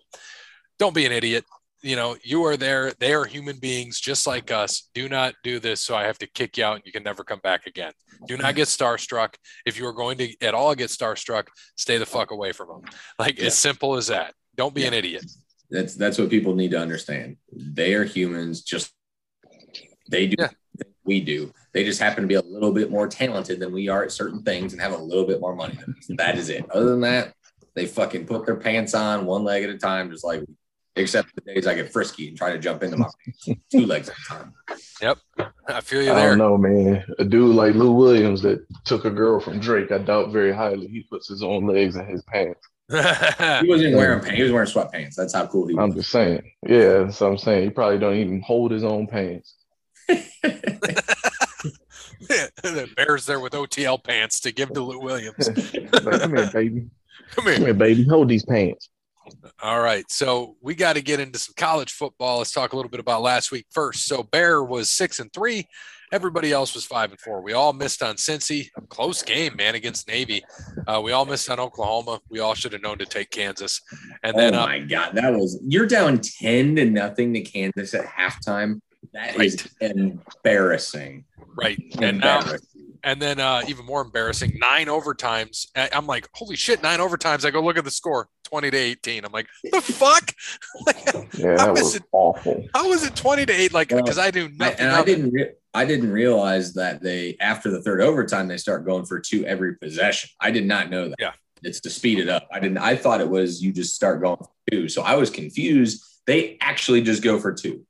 Don't 0.78 0.94
be 0.94 1.06
an 1.06 1.12
idiot. 1.12 1.44
You 1.84 1.96
know, 1.96 2.16
you 2.22 2.42
are 2.46 2.56
there. 2.56 2.92
They 2.98 3.12
are 3.12 3.26
human 3.26 3.58
beings 3.58 4.00
just 4.00 4.26
like 4.26 4.50
us. 4.50 4.88
Do 4.94 5.06
not 5.06 5.34
do 5.44 5.58
this 5.58 5.82
so 5.82 5.94
I 5.94 6.04
have 6.04 6.16
to 6.18 6.26
kick 6.26 6.56
you 6.56 6.64
out 6.64 6.76
and 6.76 6.82
you 6.86 6.92
can 6.92 7.02
never 7.02 7.22
come 7.24 7.40
back 7.40 7.66
again. 7.66 7.92
Do 8.26 8.38
not 8.38 8.54
get 8.54 8.68
starstruck. 8.68 9.34
If 9.66 9.78
you 9.78 9.86
are 9.86 9.92
going 9.92 10.16
to 10.16 10.34
at 10.40 10.54
all 10.54 10.74
get 10.74 10.88
starstruck, 10.88 11.48
stay 11.76 11.98
the 11.98 12.06
fuck 12.06 12.30
away 12.30 12.52
from 12.52 12.68
them. 12.68 12.80
Like 13.18 13.38
Yeah. 13.38 13.46
as 13.48 13.58
simple 13.58 13.96
as 13.96 14.06
that. 14.06 14.32
Don't 14.56 14.74
be 14.74 14.86
an 14.86 14.94
idiot. 14.94 15.26
That's 15.70 15.94
that's 15.94 16.16
what 16.16 16.30
people 16.30 16.54
need 16.54 16.70
to 16.70 16.78
understand. 16.80 17.36
They 17.52 17.92
are 17.92 18.04
humans, 18.04 18.62
just 18.62 18.90
they 20.10 20.26
do 20.28 20.36
Yeah. 20.38 20.48
we 21.04 21.20
do. 21.20 21.52
They 21.74 21.84
just 21.84 22.00
happen 22.00 22.22
to 22.22 22.28
be 22.28 22.34
a 22.36 22.40
little 22.40 22.72
bit 22.72 22.90
more 22.90 23.08
talented 23.08 23.60
than 23.60 23.72
we 23.72 23.90
are 23.90 24.04
at 24.04 24.12
certain 24.12 24.42
things 24.42 24.72
and 24.72 24.80
have 24.80 24.92
a 24.92 24.96
little 24.96 25.26
bit 25.26 25.38
more 25.38 25.54
money. 25.54 25.78
That 26.16 26.38
is 26.38 26.48
it. 26.48 26.64
Other 26.70 26.88
than 26.88 27.02
that, 27.02 27.34
they 27.74 27.84
fucking 27.84 28.24
put 28.26 28.46
their 28.46 28.56
pants 28.56 28.94
on 28.94 29.26
one 29.26 29.44
leg 29.44 29.64
at 29.64 29.68
a 29.70 29.76
time, 29.76 30.10
just 30.10 30.24
like 30.24 30.40
except 30.96 31.34
the 31.34 31.40
days 31.52 31.66
I 31.66 31.74
get 31.74 31.92
frisky 31.92 32.28
and 32.28 32.36
try 32.36 32.52
to 32.52 32.58
jump 32.58 32.82
into 32.82 32.96
my 32.96 33.08
two 33.70 33.86
legs 33.86 34.08
at 34.08 34.16
a 34.16 34.28
time. 34.28 34.54
Yep, 35.02 35.18
I 35.68 35.80
feel 35.80 36.02
you 36.02 36.12
I 36.12 36.24
don't 36.26 36.38
know, 36.38 36.56
man. 36.56 37.04
A 37.18 37.24
dude 37.24 37.54
like 37.54 37.74
Lou 37.74 37.92
Williams 37.92 38.42
that 38.42 38.64
took 38.84 39.04
a 39.04 39.10
girl 39.10 39.40
from 39.40 39.60
Drake, 39.60 39.92
I 39.92 39.98
doubt 39.98 40.30
very 40.30 40.52
highly 40.52 40.86
he 40.86 41.04
puts 41.10 41.28
his 41.28 41.42
own 41.42 41.66
legs 41.66 41.96
in 41.96 42.06
his 42.06 42.22
pants. 42.22 42.60
He 43.62 43.68
wasn't 43.68 43.96
wearing 43.96 44.20
pants, 44.20 44.36
he 44.36 44.42
was 44.42 44.52
wearing 44.52 44.68
sweatpants. 44.68 45.14
That's 45.14 45.34
how 45.34 45.46
cool 45.46 45.66
he 45.66 45.74
was. 45.74 45.82
I'm 45.82 45.94
just 45.94 46.10
saying. 46.10 46.42
Yeah, 46.66 47.04
that's 47.04 47.20
what 47.20 47.30
I'm 47.30 47.38
saying. 47.38 47.64
He 47.64 47.70
probably 47.70 47.98
don't 47.98 48.16
even 48.16 48.42
hold 48.42 48.70
his 48.72 48.84
own 48.84 49.06
pants. 49.06 49.54
the 50.08 50.22
Bears 52.96 53.26
there 53.26 53.40
with 53.40 53.52
OTL 53.52 54.02
pants 54.02 54.40
to 54.40 54.52
give 54.52 54.72
to 54.74 54.82
Lou 54.82 55.00
Williams. 55.00 55.48
Like, 56.04 56.20
come 56.20 56.36
here, 56.36 56.50
baby. 56.52 56.80
Come 57.30 57.36
Come 57.36 57.44
here. 57.46 57.58
here, 57.58 57.74
baby. 57.74 58.04
Hold 58.04 58.28
these 58.28 58.44
pants. 58.44 58.90
All 59.62 59.80
right. 59.80 60.04
So 60.10 60.56
we 60.60 60.74
got 60.74 60.94
to 60.94 61.02
get 61.02 61.20
into 61.20 61.38
some 61.38 61.54
college 61.56 61.92
football. 61.92 62.38
Let's 62.38 62.52
talk 62.52 62.72
a 62.72 62.76
little 62.76 62.90
bit 62.90 63.00
about 63.00 63.22
last 63.22 63.50
week 63.50 63.66
first. 63.70 64.06
So 64.06 64.22
Bear 64.22 64.62
was 64.62 64.90
six 64.90 65.20
and 65.20 65.32
three. 65.32 65.66
Everybody 66.12 66.52
else 66.52 66.74
was 66.74 66.84
five 66.84 67.10
and 67.10 67.18
four. 67.18 67.40
We 67.40 67.54
all 67.54 67.72
missed 67.72 68.02
on 68.02 68.16
Cincy. 68.16 68.68
Close 68.88 69.22
game, 69.22 69.56
man, 69.56 69.74
against 69.74 70.06
Navy. 70.06 70.44
Uh, 70.86 71.00
we 71.02 71.12
all 71.12 71.24
missed 71.24 71.50
on 71.50 71.58
Oklahoma. 71.58 72.20
We 72.28 72.38
all 72.38 72.54
should 72.54 72.72
have 72.72 72.82
known 72.82 72.98
to 72.98 73.06
take 73.06 73.30
Kansas. 73.30 73.80
And 74.22 74.38
then, 74.38 74.54
oh 74.54 74.62
uh, 74.62 74.66
my 74.66 74.78
god, 74.80 75.14
that 75.14 75.32
was 75.32 75.58
you're 75.66 75.86
down 75.86 76.20
ten 76.20 76.76
to 76.76 76.84
nothing 76.84 77.34
to 77.34 77.40
Kansas 77.40 77.94
at 77.94 78.06
halftime. 78.06 78.80
That 79.12 79.40
is 79.40 79.68
embarrassing. 79.80 81.24
right. 81.56 81.80
And 82.00 82.20
now. 82.20 82.42
And 83.04 83.20
then 83.22 83.38
uh, 83.38 83.62
even 83.68 83.84
more 83.84 84.00
embarrassing, 84.02 84.56
nine 84.58 84.86
overtimes. 84.86 85.66
I- 85.76 85.90
I'm 85.92 86.06
like, 86.06 86.28
holy 86.34 86.56
shit, 86.56 86.82
nine 86.82 86.98
overtimes. 86.98 87.44
I 87.44 87.50
go 87.50 87.60
look 87.60 87.76
at 87.78 87.84
the 87.84 87.90
score, 87.90 88.28
20 88.44 88.70
to 88.70 88.76
18. 88.76 89.24
I'm 89.24 89.32
like, 89.32 89.46
the 89.70 89.80
fuck? 89.80 90.32
Yeah, 91.38 91.56
How 91.58 91.66
that 91.74 91.76
is 91.78 91.82
was 91.84 91.94
it- 91.96 92.02
awful. 92.12 92.66
How 92.74 92.90
is 92.92 93.04
it 93.04 93.14
20 93.14 93.46
to 93.46 93.52
8? 93.52 93.72
Like, 93.72 93.90
Well, 93.90 94.02
because 94.02 94.18
I 94.18 94.30
do 94.30 94.48
nothing. 94.48 94.76
and 94.80 94.90
I 94.90 95.04
didn't 95.04 95.30
re- 95.32 95.50
I 95.76 95.84
didn't 95.84 96.12
realize 96.12 96.74
that 96.74 97.02
they 97.02 97.36
after 97.40 97.70
the 97.70 97.82
third 97.82 98.00
overtime 98.00 98.46
they 98.48 98.56
start 98.58 98.84
going 98.86 99.04
for 99.06 99.18
two 99.20 99.44
every 99.44 99.76
possession. 99.76 100.30
I 100.40 100.50
did 100.52 100.66
not 100.66 100.88
know 100.90 101.08
that. 101.08 101.16
Yeah. 101.18 101.32
It's 101.62 101.80
to 101.80 101.90
speed 101.90 102.18
it 102.20 102.28
up. 102.28 102.46
I 102.52 102.60
didn't 102.60 102.78
I 102.78 102.94
thought 102.96 103.20
it 103.20 103.28
was 103.28 103.62
you 103.62 103.72
just 103.72 103.94
start 103.94 104.20
going 104.22 104.36
for 104.36 104.48
two. 104.70 104.88
So 104.88 105.02
I 105.02 105.16
was 105.16 105.30
confused. 105.30 106.04
They 106.26 106.58
actually 106.60 107.02
just 107.02 107.22
go 107.24 107.38
for 107.40 107.52
two. 107.52 107.84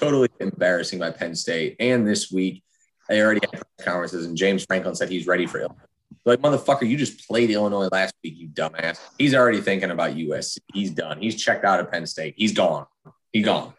Totally 0.00 0.28
embarrassing 0.40 0.98
by 0.98 1.10
Penn 1.12 1.34
State. 1.36 1.76
And 1.80 2.06
this 2.06 2.30
week 2.32 2.62
they 3.08 3.20
already 3.22 3.40
had 3.42 3.50
press 3.52 3.64
conferences 3.86 4.26
and 4.26 4.36
James 4.36 4.64
Franklin 4.64 4.94
said 4.94 5.08
he's 5.08 5.26
ready 5.26 5.46
for 5.46 5.58
Illinois. 5.60 5.76
Like 6.24 6.40
motherfucker, 6.40 6.86
you 6.88 6.96
just 6.96 7.26
played 7.26 7.50
Illinois 7.50 7.88
last 7.90 8.14
week, 8.22 8.34
you 8.36 8.48
dumbass. 8.48 8.98
He's 9.18 9.34
already 9.34 9.60
thinking 9.60 9.90
about 9.90 10.14
USC. 10.14 10.58
He's 10.74 10.90
done. 10.90 11.18
He's 11.20 11.36
checked 11.42 11.64
out 11.64 11.80
of 11.80 11.90
Penn 11.90 12.06
State. 12.06 12.34
He's 12.36 12.52
gone. 12.52 12.86
He's 13.32 13.44
gone. 13.44 13.72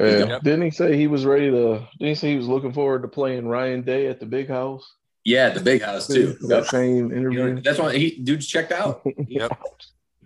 Yeah. 0.00 0.24
Yep. 0.24 0.42
Didn't 0.42 0.62
he 0.62 0.70
say 0.70 0.96
he 0.96 1.06
was 1.06 1.26
ready 1.26 1.50
to? 1.50 1.86
Didn't 1.98 2.08
he 2.08 2.14
say 2.14 2.30
he 2.30 2.36
was 2.38 2.48
looking 2.48 2.72
forward 2.72 3.02
to 3.02 3.08
playing 3.08 3.46
Ryan 3.46 3.82
Day 3.82 4.06
at 4.06 4.20
the 4.20 4.26
big 4.26 4.48
house? 4.48 4.90
Yeah, 5.24 5.50
the 5.50 5.60
big 5.60 5.82
house 5.82 6.06
too. 6.06 6.36
That 6.48 6.66
same 6.66 7.10
You 7.10 7.16
interview. 7.16 7.54
know, 7.54 7.60
that's 7.60 7.78
why 7.78 7.96
he 7.96 8.16
dude's 8.22 8.46
checked 8.46 8.72
out. 8.72 9.02
Yep. 9.28 9.52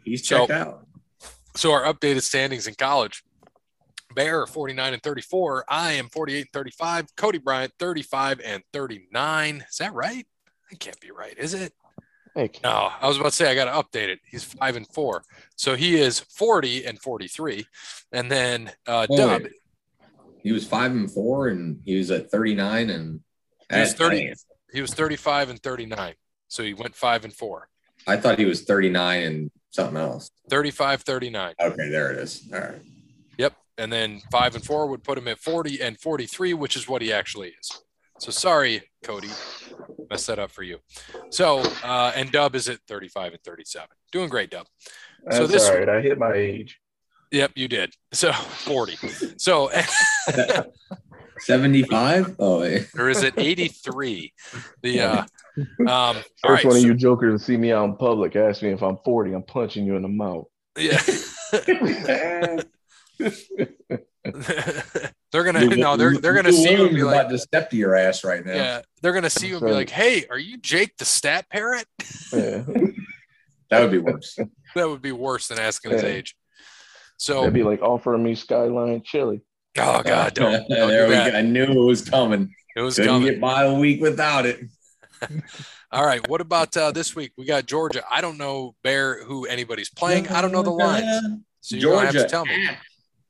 He's 0.04 0.26
So- 0.26 0.46
checked 0.46 0.52
out. 0.52 0.86
So 1.56 1.72
our 1.72 1.82
updated 1.92 2.22
standings 2.22 2.66
in 2.66 2.74
college. 2.74 3.24
Bear 4.16 4.46
49 4.46 4.94
and 4.94 5.02
34. 5.02 5.66
I 5.68 5.92
am 5.92 6.08
48 6.08 6.40
and 6.40 6.52
35. 6.52 7.14
Cody 7.16 7.38
Bryant 7.38 7.72
35 7.78 8.40
and 8.42 8.62
39. 8.72 9.64
Is 9.70 9.76
that 9.76 9.92
right? 9.92 10.26
That 10.70 10.80
can't 10.80 10.98
be 11.00 11.10
right, 11.12 11.36
is 11.38 11.52
it? 11.54 11.74
Heck, 12.34 12.62
No, 12.62 12.90
I 13.00 13.06
was 13.06 13.18
about 13.18 13.30
to 13.30 13.36
say 13.36 13.50
I 13.50 13.54
got 13.54 13.66
to 13.66 13.98
update 13.98 14.08
it. 14.08 14.20
He's 14.28 14.42
five 14.42 14.74
and 14.76 14.86
four, 14.88 15.22
so 15.54 15.74
he 15.76 15.96
is 16.00 16.20
40 16.20 16.84
and 16.86 16.98
43. 17.00 17.66
And 18.12 18.30
then 18.30 18.70
uh, 18.86 19.06
Wait, 19.08 19.16
Dub, 19.16 19.42
wait. 19.42 19.52
He 20.42 20.52
was 20.52 20.66
five 20.66 20.92
and 20.92 21.10
four, 21.10 21.48
and 21.48 21.80
he 21.84 21.96
was 21.96 22.10
at 22.10 22.30
thirty 22.30 22.54
nine, 22.54 22.88
and 22.90 23.20
He 23.72 23.80
was 23.80 23.94
30. 23.94 24.32
he 24.72 24.80
was 24.80 24.94
35 24.94 25.50
and 25.50 25.62
39. 25.62 26.14
So 26.48 26.62
he 26.62 26.72
went 26.74 26.94
five 26.94 27.24
and 27.24 27.34
four. 27.34 27.68
I 28.06 28.16
thought 28.16 28.38
he 28.38 28.44
was 28.44 28.62
thirty 28.62 28.88
nine 28.90 29.22
and 29.24 29.50
something 29.70 29.96
else. 29.96 30.30
35, 30.50 31.02
39. 31.02 31.54
Okay, 31.60 31.88
there 31.88 32.12
it 32.12 32.18
is. 32.18 32.48
All 32.52 32.60
right. 32.60 32.80
Yep. 33.78 33.84
And 33.84 33.92
then 33.92 34.20
five 34.30 34.54
and 34.54 34.64
four 34.64 34.86
would 34.86 35.02
put 35.04 35.18
him 35.18 35.28
at 35.28 35.38
40 35.38 35.80
and 35.82 35.98
43, 35.98 36.54
which 36.54 36.76
is 36.76 36.88
what 36.88 37.02
he 37.02 37.12
actually 37.12 37.48
is. 37.60 37.82
So 38.18 38.30
sorry, 38.30 38.82
Cody. 39.04 39.28
Messed 40.10 40.28
that 40.28 40.38
up 40.38 40.50
for 40.50 40.62
you. 40.62 40.78
So, 41.30 41.58
uh, 41.84 42.12
and 42.14 42.30
Dub 42.32 42.54
is 42.54 42.68
at 42.68 42.78
35 42.88 43.32
and 43.34 43.42
37. 43.42 43.88
Doing 44.12 44.28
great, 44.28 44.50
Dub. 44.50 44.66
that's 45.24 45.36
so 45.36 45.46
this- 45.46 45.68
all 45.68 45.76
right. 45.76 45.88
I 45.88 46.00
hit 46.00 46.18
my 46.18 46.32
age. 46.32 46.80
Yep, 47.32 47.52
you 47.56 47.66
did. 47.68 47.92
So 48.12 48.32
40. 48.32 48.96
So, 49.36 49.70
Seventy 51.40 51.82
five. 51.82 52.34
Oh, 52.38 52.60
wait. 52.60 52.88
or 52.96 53.10
is 53.10 53.22
it 53.22 53.34
83? 53.36 54.32
The, 54.82 55.00
uh, 55.00 55.24
um, 55.86 56.16
First 56.16 56.24
right. 56.44 56.64
one 56.64 56.76
of 56.76 56.82
you 56.82 56.94
jokers 56.94 57.38
to 57.40 57.44
see 57.44 57.56
me 57.58 57.72
out 57.72 57.84
in 57.84 57.96
public 57.96 58.36
ask 58.36 58.62
me 58.62 58.70
if 58.70 58.82
I'm 58.82 58.96
40, 59.04 59.34
I'm 59.34 59.42
punching 59.42 59.84
you 59.84 59.96
in 59.96 60.02
the 60.02 60.08
mouth. 60.08 60.46
yeah. 60.78 60.98
they're 65.32 65.44
gonna 65.44 65.66
no, 65.76 65.96
they're 65.96 66.18
they're 66.18 66.34
gonna 66.34 66.52
see 66.52 66.72
you 66.72 66.82
and 66.82 66.90
be 66.90 66.96
You're 66.96 67.06
like, 67.06 67.20
about 67.20 67.30
to 67.30 67.38
step 67.38 67.70
to 67.70 67.76
your 67.76 67.94
ass 67.94 68.24
right 68.24 68.44
now. 68.44 68.54
yeah, 68.54 68.82
they're 69.02 69.12
gonna 69.12 69.30
see 69.30 69.48
you 69.48 69.56
and 69.56 69.66
be 69.66 69.72
like, 69.72 69.90
hey, 69.90 70.26
are 70.30 70.38
you 70.38 70.58
Jake 70.58 70.96
the 70.98 71.04
stat 71.04 71.46
parrot? 71.50 71.86
Yeah. 72.32 72.64
That 73.68 73.80
would 73.80 73.90
be 73.90 73.98
worse. 73.98 74.38
That 74.76 74.88
would 74.88 75.02
be 75.02 75.10
worse 75.10 75.48
than 75.48 75.58
asking 75.58 75.90
his 75.92 76.04
age. 76.04 76.36
So, 77.16 77.40
That'd 77.40 77.54
be 77.54 77.62
like 77.64 77.82
offering 77.82 78.22
me 78.22 78.34
Skyline 78.36 79.02
chili. 79.04 79.40
oh 79.78 80.02
god, 80.02 80.34
don't, 80.34 80.68
don't 80.68 80.88
there 80.88 81.06
do 81.06 81.08
we 81.08 81.14
that. 81.14 81.32
go. 81.32 81.38
I 81.38 81.42
knew 81.42 81.64
it 81.64 81.74
was 81.74 82.08
coming. 82.08 82.54
It 82.76 82.82
was 82.82 82.94
Couldn't 82.96 83.10
coming. 83.12 83.28
get 83.32 83.40
by 83.40 83.64
a 83.64 83.74
week 83.74 84.00
without 84.00 84.46
it. 84.46 84.60
All 85.90 86.04
right, 86.06 86.26
what 86.28 86.40
about 86.40 86.76
uh, 86.76 86.92
this 86.92 87.16
week? 87.16 87.32
We 87.36 87.44
got 87.44 87.66
Georgia. 87.66 88.04
I 88.08 88.20
don't 88.20 88.38
know 88.38 88.76
Bear 88.84 89.24
who 89.24 89.46
anybody's 89.46 89.88
playing. 89.90 90.28
I 90.28 90.42
don't 90.42 90.52
know 90.52 90.62
the 90.62 90.70
lines, 90.70 91.22
so 91.62 91.74
you're 91.74 91.92
gonna 91.94 92.06
have 92.06 92.14
Georgia 92.14 92.28
to 92.28 92.30
tell 92.30 92.44
me. 92.46 92.68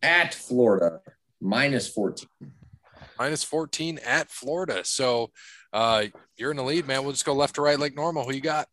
At, 0.02 0.26
at 0.26 0.34
Florida 0.34 1.00
minus 1.40 1.88
fourteen. 1.88 2.28
Minus 3.18 3.42
14 3.42 3.98
at 4.04 4.30
Florida. 4.30 4.84
So 4.84 5.30
uh, 5.72 6.04
you're 6.36 6.50
in 6.50 6.58
the 6.58 6.62
lead, 6.62 6.86
man. 6.86 7.02
We'll 7.02 7.12
just 7.12 7.24
go 7.24 7.32
left 7.32 7.54
to 7.54 7.62
right 7.62 7.80
like 7.80 7.94
normal. 7.94 8.24
Who 8.24 8.34
you 8.34 8.42
got? 8.42 8.68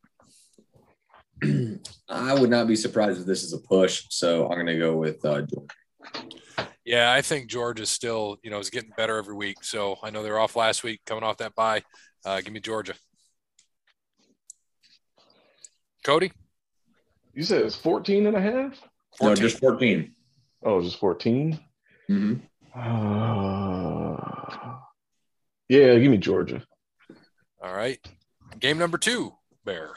I 2.09 2.33
would 2.33 2.49
not 2.49 2.67
be 2.67 2.75
surprised 2.75 3.21
if 3.21 3.25
this 3.25 3.43
is 3.43 3.53
a 3.53 3.59
push. 3.59 4.03
So 4.09 4.43
I'm 4.49 4.55
going 4.55 4.65
to 4.65 4.77
go 4.77 4.97
with 4.97 5.23
uh, 5.23 5.43
Georgia. 5.43 6.27
Yeah, 6.83 7.13
I 7.13 7.21
think 7.21 7.49
Georgia's 7.49 7.89
still, 7.89 8.37
you 8.43 8.51
know, 8.51 8.59
is 8.59 8.69
getting 8.69 8.91
better 8.97 9.17
every 9.17 9.35
week. 9.35 9.63
So 9.63 9.95
I 10.03 10.09
know 10.09 10.23
they're 10.23 10.39
off 10.39 10.57
last 10.57 10.83
week, 10.83 10.99
coming 11.05 11.23
off 11.23 11.37
that 11.37 11.55
bye. 11.55 11.83
Uh, 12.25 12.41
give 12.41 12.51
me 12.51 12.59
Georgia. 12.59 12.95
Cody, 16.03 16.33
You 17.33 17.43
said 17.43 17.61
it's 17.61 17.77
14 17.77 18.25
and 18.27 18.35
a 18.35 18.41
half? 18.41 18.77
14. 19.19 19.27
No, 19.29 19.35
just 19.35 19.59
14. 19.59 20.13
Oh, 20.63 20.81
just 20.81 20.97
14? 20.99 21.59
Mhm. 22.09 22.41
Uh, 22.75 24.15
yeah, 25.69 25.97
give 25.99 26.09
me 26.11 26.17
Georgia. 26.17 26.65
All 27.61 27.73
right. 27.73 27.99
Game 28.59 28.77
number 28.77 28.97
two, 28.97 29.33
Bear. 29.65 29.91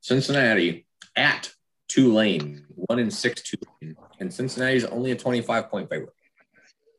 Cincinnati 0.00 0.86
at 1.16 1.52
Tulane, 1.88 2.64
one 2.74 2.98
in 2.98 3.10
six 3.10 3.42
Tulane, 3.42 3.96
and 4.18 4.32
Cincinnati's 4.32 4.84
only 4.84 5.10
a 5.12 5.16
25 5.16 5.70
point 5.70 5.88
favorite. 5.88 6.14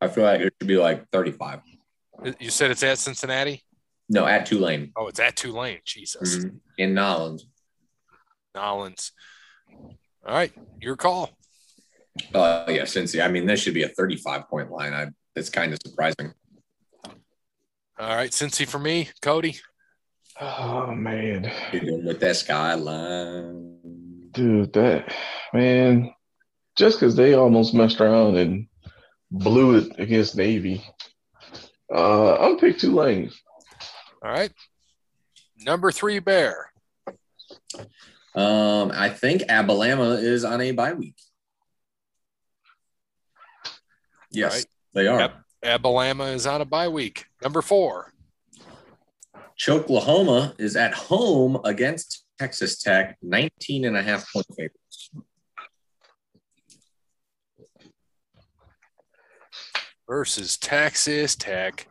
I 0.00 0.08
feel 0.08 0.24
like 0.24 0.40
it 0.40 0.54
should 0.60 0.68
be 0.68 0.76
like 0.76 1.08
35. 1.10 1.60
You 2.40 2.50
said 2.50 2.70
it's 2.70 2.82
at 2.82 2.98
Cincinnati? 2.98 3.62
No, 4.08 4.26
at 4.26 4.46
Tulane 4.46 4.92
Oh, 4.96 5.08
it's 5.08 5.20
at 5.20 5.36
Tulane. 5.36 5.80
Jesus. 5.84 6.38
Mhm. 6.38 6.60
in 6.78 6.94
Nolans. 6.94 7.46
Nolans. 8.54 9.12
All 10.26 10.34
right. 10.34 10.52
Your 10.80 10.96
call. 10.96 11.36
Uh, 12.34 12.64
yeah, 12.68 12.82
Cincy. 12.82 13.24
I 13.24 13.28
mean, 13.28 13.46
this 13.46 13.60
should 13.60 13.74
be 13.74 13.82
a 13.82 13.88
35 13.88 14.48
point 14.48 14.70
line. 14.70 14.92
I, 14.92 15.08
it's 15.34 15.50
kind 15.50 15.72
of 15.72 15.78
surprising. 15.84 16.32
All 17.98 18.16
right. 18.16 18.30
Cincy 18.30 18.66
for 18.66 18.78
me. 18.78 19.08
Cody. 19.22 19.56
Oh, 20.40 20.92
man. 20.94 21.50
You're 21.72 21.82
doing 21.82 22.04
with 22.04 22.20
that 22.20 22.36
skyline. 22.36 24.30
Dude, 24.32 24.72
that, 24.72 25.14
man, 25.52 26.12
just 26.76 26.98
because 26.98 27.14
they 27.14 27.34
almost 27.34 27.72
messed 27.72 28.00
around 28.00 28.36
and 28.36 28.66
blew 29.30 29.76
it 29.76 29.98
against 29.98 30.36
Navy, 30.36 30.84
uh, 31.92 32.32
I'll 32.34 32.56
pick 32.56 32.78
Tulane. 32.78 33.30
All 34.24 34.30
right. 34.30 34.50
Number 35.58 35.92
three, 35.92 36.18
Bear. 36.18 36.72
Um, 38.34 38.90
I 38.92 39.08
think 39.10 39.42
Abalama 39.42 40.20
is 40.20 40.44
on 40.44 40.60
a 40.60 40.72
bye 40.72 40.94
week. 40.94 41.14
Yes, 44.34 44.54
Right. 44.54 44.66
they 44.94 45.06
are. 45.06 45.20
Yep. 45.20 45.34
Abalama 45.64 46.34
is 46.34 46.46
on 46.46 46.60
a 46.60 46.64
bye 46.64 46.88
week. 46.88 47.26
Number 47.42 47.62
four. 47.62 48.12
Choklahoma 49.58 50.54
is 50.58 50.76
at 50.76 50.92
home 50.94 51.60
against 51.64 52.24
Texas 52.38 52.82
Tech, 52.82 53.16
19 53.22 53.84
and 53.84 53.96
a 53.96 54.02
half 54.02 54.30
point 54.32 54.46
favorites. 54.56 55.10
versus 60.08 60.56
Texas 60.56 61.36
Tech. 61.36 61.88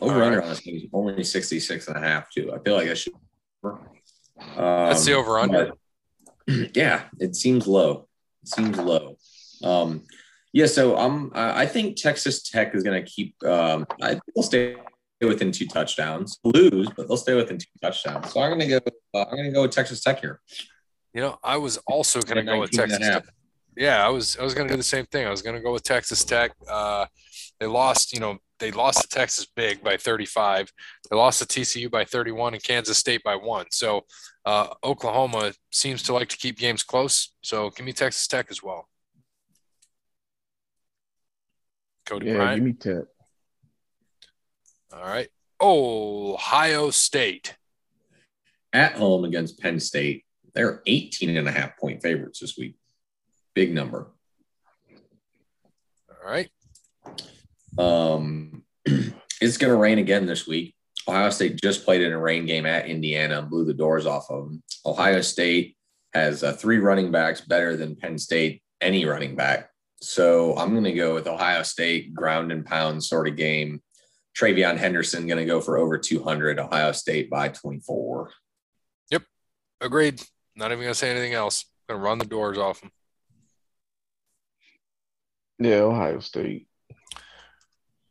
Over 0.00 0.22
under 0.22 0.38
right. 0.38 0.44
on 0.44 0.50
this 0.50 0.60
game 0.60 0.76
is 0.76 0.86
only 0.94 1.22
66 1.22 1.88
and 1.88 1.96
a 1.96 2.00
half, 2.00 2.30
too. 2.30 2.52
I 2.54 2.58
feel 2.60 2.74
like 2.74 2.88
I 2.88 2.94
should. 2.94 3.12
That's 4.56 5.04
the 5.04 5.12
Um, 5.14 5.20
over 5.20 5.38
under. 5.38 5.72
yeah, 6.74 7.02
it 7.18 7.36
seems 7.36 7.66
low. 7.66 8.08
It 8.42 8.48
seems 8.48 8.78
low. 8.78 9.16
Um, 9.62 10.04
yeah, 10.52 10.66
so 10.66 10.96
um, 10.96 11.30
I 11.34 11.64
think 11.66 11.96
Texas 11.96 12.42
Tech 12.42 12.74
is 12.74 12.82
going 12.82 13.04
to 13.04 13.08
keep. 13.08 13.36
Um, 13.44 13.86
I 14.02 14.10
think 14.10 14.22
they'll 14.34 14.42
stay 14.42 14.76
within 15.20 15.52
two 15.52 15.66
touchdowns. 15.66 16.38
Lose, 16.42 16.88
but 16.96 17.06
they'll 17.06 17.16
stay 17.16 17.34
within 17.34 17.58
two 17.58 17.66
touchdowns. 17.80 18.32
So 18.32 18.40
I'm 18.40 18.50
gonna 18.50 18.66
go. 18.66 18.80
Uh, 19.14 19.26
I'm 19.30 19.36
gonna 19.36 19.52
go 19.52 19.62
with 19.62 19.70
Texas 19.70 20.00
Tech 20.02 20.20
here. 20.20 20.40
You 21.14 21.20
know, 21.22 21.38
I 21.42 21.56
was 21.56 21.76
also 21.86 22.20
going 22.20 22.36
to 22.36 22.42
go 22.42 22.60
with 22.60 22.72
19 22.72 22.82
and 22.82 22.92
a 22.92 23.06
Texas. 23.06 23.26
Tech. 23.26 23.34
Yeah, 23.76 24.04
I 24.04 24.08
was 24.10 24.36
I 24.36 24.42
was 24.42 24.54
going 24.54 24.68
to 24.68 24.74
do 24.74 24.76
the 24.76 24.82
same 24.82 25.06
thing. 25.06 25.26
I 25.26 25.30
was 25.30 25.42
going 25.42 25.56
to 25.56 25.62
go 25.62 25.72
with 25.72 25.82
Texas 25.82 26.24
Tech. 26.24 26.52
Uh, 26.68 27.06
they 27.58 27.66
lost, 27.66 28.12
you 28.12 28.20
know, 28.20 28.38
they 28.58 28.70
lost 28.70 29.02
to 29.02 29.08
Texas 29.08 29.46
big 29.56 29.82
by 29.82 29.96
35. 29.96 30.72
They 31.10 31.16
lost 31.16 31.40
to 31.40 31.46
TCU 31.46 31.90
by 31.90 32.04
31 32.04 32.54
and 32.54 32.62
Kansas 32.62 32.98
State 32.98 33.22
by 33.22 33.36
one. 33.36 33.66
So 33.70 34.04
uh, 34.44 34.68
Oklahoma 34.84 35.52
seems 35.70 36.02
to 36.04 36.12
like 36.12 36.28
to 36.28 36.36
keep 36.36 36.58
games 36.58 36.82
close. 36.82 37.32
So 37.42 37.70
give 37.70 37.86
me 37.86 37.92
Texas 37.92 38.26
Tech 38.26 38.46
as 38.50 38.62
well. 38.62 38.88
Cody 42.10 42.26
Yeah, 42.26 42.34
Bryant. 42.34 42.56
give 42.56 42.64
me 42.64 42.72
Tech. 42.72 43.04
All 44.92 45.04
right. 45.04 45.28
Ohio 45.62 46.90
State. 46.90 47.56
At 48.72 48.94
home 48.94 49.24
against 49.24 49.60
Penn 49.60 49.78
State, 49.78 50.24
they're 50.54 50.82
18 50.86 51.36
and 51.36 51.48
a 51.48 51.52
half 51.52 51.78
point 51.78 52.02
favorites 52.02 52.40
this 52.40 52.56
week. 52.58 52.76
Big 53.54 53.72
number. 53.72 54.10
All 56.08 56.28
right. 56.28 56.48
Um, 57.78 58.64
it's 58.84 59.56
going 59.56 59.72
to 59.72 59.76
rain 59.76 59.98
again 59.98 60.26
this 60.26 60.46
week. 60.46 60.74
Ohio 61.08 61.30
State 61.30 61.60
just 61.60 61.84
played 61.84 62.02
in 62.02 62.12
a 62.12 62.18
rain 62.18 62.44
game 62.44 62.66
at 62.66 62.86
Indiana 62.86 63.38
and 63.38 63.50
blew 63.50 63.64
the 63.64 63.74
doors 63.74 64.06
off 64.06 64.30
of 64.30 64.44
them. 64.46 64.62
Ohio 64.84 65.20
State 65.20 65.76
has 66.12 66.42
uh, 66.42 66.52
three 66.52 66.78
running 66.78 67.10
backs 67.12 67.40
better 67.40 67.76
than 67.76 67.96
Penn 67.96 68.18
State, 68.18 68.62
any 68.80 69.04
running 69.04 69.36
back. 69.36 69.69
So 70.00 70.56
I'm 70.56 70.70
going 70.70 70.84
to 70.84 70.92
go 70.92 71.14
with 71.14 71.26
Ohio 71.26 71.62
State 71.62 72.14
ground 72.14 72.52
and 72.52 72.64
pound 72.64 73.04
sort 73.04 73.28
of 73.28 73.36
game. 73.36 73.82
TreVeyon 74.38 74.78
Henderson 74.78 75.26
going 75.26 75.38
to 75.38 75.44
go 75.44 75.60
for 75.60 75.76
over 75.76 75.98
200. 75.98 76.58
Ohio 76.58 76.92
State 76.92 77.28
by 77.28 77.48
24. 77.48 78.30
Yep, 79.10 79.22
Agreed. 79.80 80.22
Not 80.56 80.72
even 80.72 80.84
going 80.84 80.92
to 80.92 80.98
say 80.98 81.10
anything 81.10 81.34
else. 81.34 81.66
Going 81.88 82.00
to 82.00 82.04
run 82.04 82.18
the 82.18 82.24
doors 82.24 82.56
off 82.56 82.80
them. 82.80 82.90
Yeah, 85.58 85.80
Ohio 85.80 86.20
State. 86.20 86.66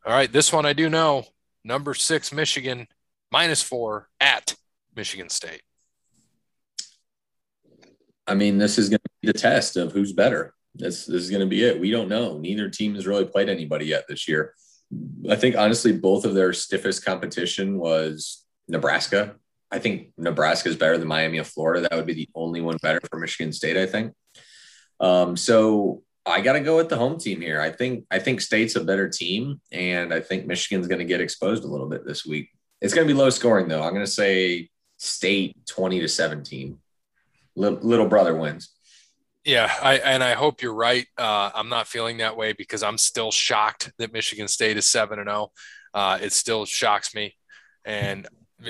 All 0.06 0.12
right. 0.12 0.32
This 0.32 0.52
one 0.52 0.66
I 0.66 0.72
do 0.72 0.88
know. 0.88 1.24
Number 1.64 1.94
six, 1.94 2.32
Michigan, 2.32 2.86
minus 3.32 3.62
four 3.62 4.08
at 4.20 4.54
Michigan 4.94 5.28
State. 5.28 5.62
I 8.26 8.34
mean, 8.34 8.58
this 8.58 8.78
is 8.78 8.88
going 8.88 9.00
to 9.00 9.10
be 9.20 9.26
the 9.26 9.38
test 9.38 9.76
of 9.76 9.92
who's 9.92 10.12
better. 10.12 10.54
This, 10.74 11.06
this 11.06 11.22
is 11.22 11.30
going 11.30 11.40
to 11.40 11.46
be 11.46 11.64
it. 11.64 11.80
We 11.80 11.90
don't 11.90 12.08
know. 12.08 12.38
Neither 12.38 12.70
team 12.70 12.94
has 12.94 13.06
really 13.06 13.24
played 13.24 13.48
anybody 13.48 13.86
yet 13.86 14.06
this 14.08 14.28
year. 14.28 14.54
I 15.28 15.36
think 15.36 15.56
honestly, 15.56 15.92
both 15.92 16.24
of 16.24 16.34
their 16.34 16.52
stiffest 16.52 17.04
competition 17.04 17.78
was 17.78 18.44
Nebraska. 18.68 19.36
I 19.70 19.78
think 19.78 20.08
Nebraska 20.16 20.68
is 20.68 20.76
better 20.76 20.98
than 20.98 21.06
Miami 21.06 21.38
of 21.38 21.46
Florida. 21.46 21.82
That 21.82 21.96
would 21.96 22.06
be 22.06 22.14
the 22.14 22.28
only 22.34 22.60
one 22.60 22.76
better 22.82 23.00
for 23.08 23.18
Michigan 23.18 23.52
State. 23.52 23.76
I 23.76 23.86
think. 23.86 24.12
Um, 24.98 25.36
so 25.36 26.02
I 26.26 26.40
got 26.40 26.54
to 26.54 26.60
go 26.60 26.76
with 26.76 26.88
the 26.88 26.96
home 26.96 27.18
team 27.18 27.40
here. 27.40 27.60
I 27.60 27.70
think 27.70 28.04
I 28.10 28.18
think 28.18 28.40
State's 28.40 28.76
a 28.76 28.84
better 28.84 29.08
team, 29.08 29.60
and 29.70 30.12
I 30.12 30.20
think 30.20 30.46
Michigan's 30.46 30.88
going 30.88 30.98
to 30.98 31.04
get 31.04 31.20
exposed 31.20 31.62
a 31.64 31.68
little 31.68 31.88
bit 31.88 32.04
this 32.04 32.26
week. 32.26 32.50
It's 32.80 32.94
going 32.94 33.06
to 33.06 33.12
be 33.12 33.18
low 33.18 33.30
scoring 33.30 33.68
though. 33.68 33.82
I'm 33.82 33.94
going 33.94 34.04
to 34.04 34.10
say 34.10 34.70
State 34.96 35.56
twenty 35.66 36.00
to 36.00 36.08
seventeen. 36.08 36.78
Little, 37.56 37.78
little 37.80 38.08
brother 38.08 38.36
wins. 38.36 38.70
Yeah, 39.44 39.72
I 39.80 39.94
and 39.98 40.22
I 40.22 40.34
hope 40.34 40.60
you're 40.62 40.74
right. 40.74 41.06
Uh, 41.16 41.50
I'm 41.54 41.68
not 41.70 41.86
feeling 41.88 42.18
that 42.18 42.36
way 42.36 42.52
because 42.52 42.82
I'm 42.82 42.98
still 42.98 43.30
shocked 43.30 43.90
that 43.98 44.12
Michigan 44.12 44.48
State 44.48 44.76
is 44.76 44.90
seven 44.90 45.18
and 45.18 45.28
zero. 45.28 45.50
Uh, 45.94 46.18
It 46.20 46.32
still 46.32 46.66
shocks 46.66 47.14
me, 47.14 47.34
and 47.84 48.28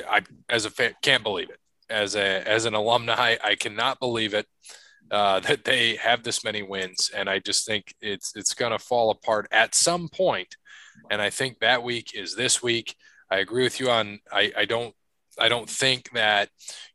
I, 0.09 0.23
as 0.49 0.65
a 0.67 0.71
fan, 0.71 0.95
can't 1.03 1.25
believe 1.25 1.51
it. 1.51 1.59
As 1.89 2.15
a 2.15 2.49
as 2.49 2.67
an 2.67 2.75
alumni, 2.75 3.37
I 3.43 3.57
cannot 3.57 3.99
believe 3.99 4.33
it 4.33 4.47
uh, 5.11 5.41
that 5.49 5.65
they 5.65 5.97
have 5.97 6.23
this 6.23 6.45
many 6.45 6.63
wins, 6.63 7.11
and 7.15 7.29
I 7.29 7.41
just 7.41 7.67
think 7.67 7.95
it's 8.01 8.33
it's 8.37 8.55
going 8.55 8.73
to 8.73 8.79
fall 8.79 9.11
apart 9.11 9.49
at 9.53 9.75
some 9.75 10.09
point. 10.09 10.57
And 11.11 11.23
I 11.23 11.31
think 11.31 11.61
that 11.61 11.83
week 11.83 12.13
is 12.15 12.37
this 12.37 12.63
week. 12.63 12.97
I 13.31 13.39
agree 13.39 13.65
with 13.65 13.81
you 13.81 13.91
on. 13.91 14.21
I, 14.33 14.53
I 14.57 14.65
don't 14.67 14.95
I 15.38 15.49
don't 15.49 15.69
think 15.69 16.11
that 16.12 16.49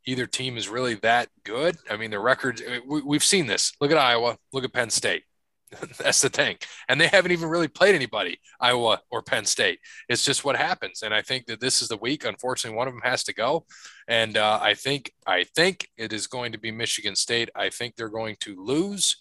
either 0.06 0.26
team 0.26 0.58
is 0.58 0.70
really 0.70 0.96
that 0.96 1.30
good. 1.44 1.78
I 1.90 1.98
mean, 1.98 2.12
the 2.12 2.20
records, 2.20 2.62
we, 2.88 3.02
we've 3.02 3.24
seen 3.24 3.48
this. 3.48 3.74
Look 3.80 3.92
at 3.92 3.98
Iowa, 3.98 4.38
look 4.54 4.64
at 4.64 4.74
Penn 4.74 4.90
State. 4.90 5.24
That's 5.98 6.22
the 6.22 6.30
thing. 6.30 6.58
And 6.88 7.00
they 7.00 7.08
haven't 7.08 7.32
even 7.32 7.50
really 7.50 7.68
played 7.68 7.96
anybody, 7.96 8.40
Iowa 8.60 9.02
or 9.12 9.22
Penn 9.22 9.46
State. 9.46 9.80
It's 10.10 10.24
just 10.24 10.46
what 10.46 10.56
happens. 10.56 11.02
And 11.02 11.14
I 11.14 11.22
think 11.22 11.46
that 11.48 11.60
this 11.60 11.82
is 11.82 11.88
the 11.88 11.98
week. 11.98 12.26
Unfortunately, 12.26 12.78
one 12.78 12.88
of 12.88 12.94
them 12.94 13.02
has 13.04 13.24
to 13.26 13.34
go. 13.34 13.66
And 14.08 14.38
uh, 14.38 14.60
I 14.62 14.74
think, 14.74 15.12
I 15.26 15.44
think 15.44 15.90
it 15.98 16.14
is 16.14 16.28
going 16.28 16.52
to 16.52 16.60
be 16.60 16.72
Michigan 16.72 17.16
State. 17.16 17.50
I 17.56 17.70
think 17.70 17.96
they're 17.96 18.10
going 18.10 18.38
to 18.42 18.64
lose. 18.64 19.18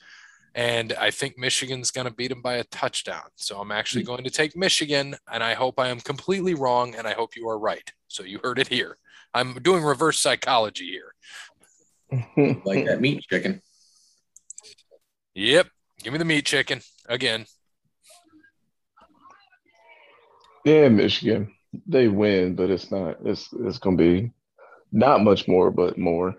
And 0.55 0.93
I 0.93 1.11
think 1.11 1.37
Michigan's 1.37 1.91
going 1.91 2.07
to 2.07 2.15
beat 2.15 2.29
them 2.29 2.43
by 2.43 2.55
a 2.55 2.65
touchdown. 2.65 3.25
So 3.37 3.59
I'm 3.59 3.73
actually 3.73 4.05
going 4.05 4.23
to 4.25 4.31
take 4.31 4.57
Michigan. 4.57 5.17
And 5.33 5.43
I 5.43 5.55
hope 5.55 5.81
I 5.81 5.89
am 5.89 6.01
completely 6.01 6.55
wrong. 6.55 6.95
And 6.95 7.07
I 7.07 7.15
hope 7.15 7.37
you 7.37 7.49
are 7.49 7.59
right. 7.59 7.91
So 8.09 8.23
you 8.23 8.39
heard 8.43 8.59
it 8.59 8.69
here. 8.69 8.97
I'm 9.35 9.55
doing 9.55 9.83
reverse 9.83 10.19
psychology 10.21 10.87
here. 10.91 11.11
Like 12.65 12.87
that 12.87 13.01
meat 13.01 13.25
chicken. 13.29 13.61
Yep. 15.35 15.67
Give 16.03 16.13
me 16.13 16.19
the 16.19 16.25
meat 16.25 16.47
chicken 16.47 16.81
again. 17.09 17.47
yeah, 20.65 20.89
Michigan. 20.89 21.53
They 21.87 22.09
win, 22.09 22.55
but 22.55 22.71
it's 22.71 22.91
not. 22.91 23.17
It's 23.25 23.49
it's 23.53 23.79
gonna 23.79 23.97
be 23.97 24.31
not 24.93 25.23
much 25.23 25.49
more, 25.49 25.71
but 25.71 25.99
more. 25.99 26.37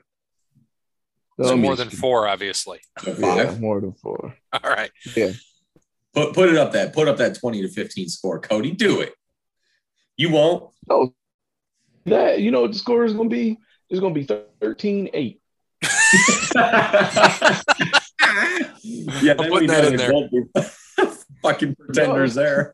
So 1.39 1.47
They'll 1.47 1.58
more 1.58 1.73
be- 1.75 1.84
than 1.84 1.89
four, 1.89 2.27
obviously. 2.27 2.79
So 3.03 3.12
Yeah, 3.19 3.36
five. 3.47 3.60
more 3.60 3.81
than 3.81 3.93
four. 3.93 4.34
All 4.53 4.69
right. 4.71 4.91
Yeah. 5.15 5.31
Put 6.13 6.34
put 6.34 6.47
it 6.49 6.55
up 6.55 6.71
that 6.71 6.93
put 6.93 7.10
up 7.10 7.17
that 7.17 7.38
twenty 7.38 7.62
to 7.63 7.67
fifteen 7.67 8.08
score, 8.08 8.39
Cody. 8.39 8.71
Do 8.71 9.01
it. 9.01 9.13
You 10.15 10.29
won't. 10.31 10.71
No, 10.88 11.13
that 12.05 12.39
you 12.39 12.51
know 12.51 12.61
what 12.61 12.73
the 12.73 12.77
score 12.77 13.05
is 13.05 13.13
gonna 13.13 13.29
be? 13.29 13.57
It's 13.89 13.99
gonna 13.99 14.13
be 14.13 14.25
13-8. 14.25 15.39
yeah, 19.21 19.35
I'm 19.37 19.49
putting 19.49 19.67
that 19.67 19.85
in 19.85 19.97
there. 19.97 20.11
there. 20.31 20.71
Fucking 21.41 21.75
pretenders 21.75 22.33
there. 22.33 22.73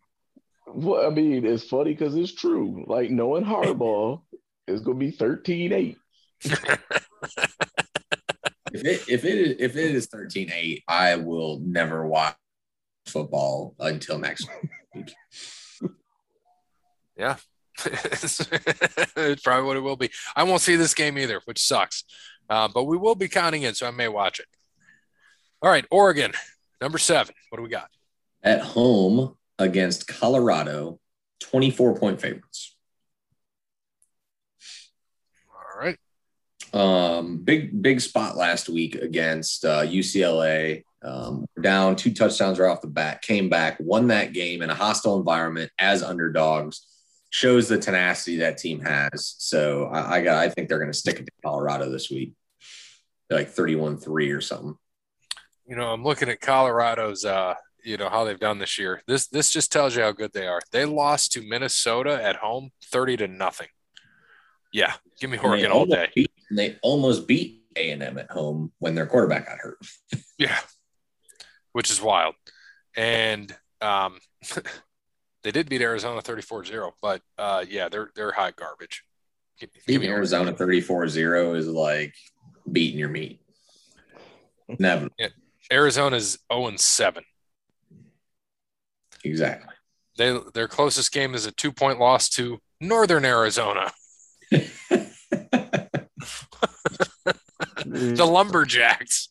Well, 0.67 1.05
I 1.05 1.09
mean, 1.09 1.45
it's 1.45 1.65
funny 1.65 1.91
because 1.91 2.15
it's 2.15 2.33
true. 2.33 2.85
Like 2.87 3.11
knowing 3.11 3.43
hardball, 3.43 4.21
it's 4.67 4.81
gonna 4.81 4.97
be 4.97 5.11
13-8. 5.11 5.95
If 8.73 8.85
it 8.85 9.09
if 9.09 9.25
it 9.25 9.37
is 9.37 9.55
if 9.59 9.75
it 9.75 9.95
is 9.95 10.07
13-8, 10.07 10.83
I 10.87 11.17
will 11.17 11.59
never 11.59 12.07
watch 12.07 12.35
football 13.05 13.75
until 13.79 14.17
next 14.17 14.47
week. 14.95 15.13
Yeah. 17.17 17.35
it's 19.15 19.41
probably 19.41 19.65
what 19.65 19.77
it 19.77 19.81
will 19.81 19.95
be. 19.95 20.09
I 20.35 20.43
won't 20.43 20.61
see 20.61 20.75
this 20.75 20.93
game 20.93 21.17
either, 21.17 21.41
which 21.45 21.59
sucks. 21.59 22.03
Uh, 22.49 22.67
but 22.67 22.83
we 22.83 22.97
will 22.97 23.15
be 23.15 23.27
counting 23.27 23.63
in, 23.63 23.73
so 23.73 23.87
I 23.87 23.91
may 23.91 24.07
watch 24.07 24.39
it. 24.39 24.47
All 25.61 25.69
right, 25.69 25.85
Oregon, 25.89 26.33
number 26.81 26.97
seven. 26.97 27.33
What 27.49 27.57
do 27.57 27.63
we 27.63 27.69
got? 27.69 27.89
At 28.43 28.61
home 28.61 29.35
against 29.57 30.07
Colorado, 30.07 30.99
24 31.41 31.95
point 31.95 32.19
favorites. 32.19 32.75
All 35.49 35.79
right. 35.79 35.97
Um, 36.73 37.37
big 37.37 37.81
big 37.81 38.01
spot 38.01 38.35
last 38.35 38.69
week 38.69 38.95
against 38.95 39.63
uh, 39.63 39.83
UCLA. 39.83 40.83
Um, 41.03 41.45
down 41.59 41.95
two 41.95 42.13
touchdowns 42.13 42.59
right 42.59 42.69
off 42.69 42.81
the 42.81 42.87
bat, 42.87 43.21
came 43.21 43.49
back, 43.49 43.77
won 43.79 44.07
that 44.07 44.33
game 44.33 44.61
in 44.61 44.69
a 44.69 44.75
hostile 44.75 45.17
environment 45.17 45.71
as 45.79 46.03
underdogs. 46.03 46.85
Shows 47.31 47.67
the 47.67 47.79
tenacity 47.79 48.37
that 48.37 48.57
team 48.57 48.81
has. 48.81 49.35
So 49.39 49.85
I, 49.85 50.17
I 50.17 50.23
got. 50.23 50.37
I 50.37 50.49
think 50.49 50.69
they're 50.69 50.79
going 50.79 50.91
to 50.91 50.97
stick 50.97 51.19
it 51.19 51.25
to 51.25 51.31
Colorado 51.43 51.89
this 51.89 52.09
week, 52.11 52.33
They're 53.29 53.39
like 53.39 53.49
thirty-one 53.49 53.97
three 53.97 54.31
or 54.31 54.41
something. 54.41 54.75
You 55.65 55.75
know, 55.77 55.87
I'm 55.91 56.03
looking 56.03 56.29
at 56.29 56.41
Colorado's 56.41 57.23
uh, 57.25 57.55
you 57.83 57.97
know, 57.97 58.09
how 58.09 58.23
they've 58.23 58.39
done 58.39 58.59
this 58.59 58.77
year. 58.77 59.01
This 59.07 59.27
this 59.27 59.49
just 59.49 59.71
tells 59.71 59.95
you 59.95 60.03
how 60.03 60.11
good 60.11 60.33
they 60.33 60.47
are. 60.47 60.61
They 60.71 60.85
lost 60.85 61.31
to 61.33 61.41
Minnesota 61.41 62.21
at 62.21 62.37
home 62.37 62.71
30 62.91 63.17
to 63.17 63.27
nothing. 63.27 63.67
Yeah, 64.73 64.93
give 65.19 65.29
me 65.29 65.37
Oregon 65.37 65.71
all 65.71 65.85
day. 65.85 66.09
beat- 66.15 66.31
they 66.51 66.77
almost 66.81 67.27
beat 67.27 67.63
A 67.77 67.91
and 67.91 68.03
M 68.03 68.17
at 68.17 68.29
home 68.29 68.71
when 68.79 68.93
their 68.95 69.05
quarterback 69.05 69.47
got 69.47 69.57
hurt. 69.59 69.77
Yeah, 70.37 70.57
which 71.71 71.91
is 71.91 72.01
wild. 72.01 72.33
And 72.97 73.55
um, 73.79 74.19
they 75.43 75.51
did 75.51 75.69
beat 75.69 75.81
Arizona 75.81 76.21
34-0, 76.21 76.91
but 77.01 77.21
uh, 77.37 77.65
yeah, 77.67 77.89
they're 77.89 78.11
they're 78.15 78.31
hot 78.31 78.55
garbage. 78.55 79.03
Give, 79.59 79.71
give 79.73 79.85
Beating 79.85 80.01
me 80.01 80.07
Arizona 80.09 80.53
34-0 80.53 81.55
is 81.57 81.67
like 81.67 82.15
beating 82.71 82.99
your 82.99 83.09
meat. 83.09 83.41
Never. 84.79 85.09
Arizona's 85.71 86.37
0 86.51 86.67
and 86.67 86.79
7. 86.79 87.23
Exactly. 89.23 89.73
They 90.17 90.37
their 90.53 90.67
closest 90.67 91.11
game 91.11 91.33
is 91.35 91.45
a 91.45 91.51
two 91.51 91.71
point 91.71 91.99
loss 91.99 92.29
to 92.29 92.59
Northern 92.79 93.25
Arizona. 93.25 93.91
the 94.49 95.09
Lumberjacks. 97.85 99.29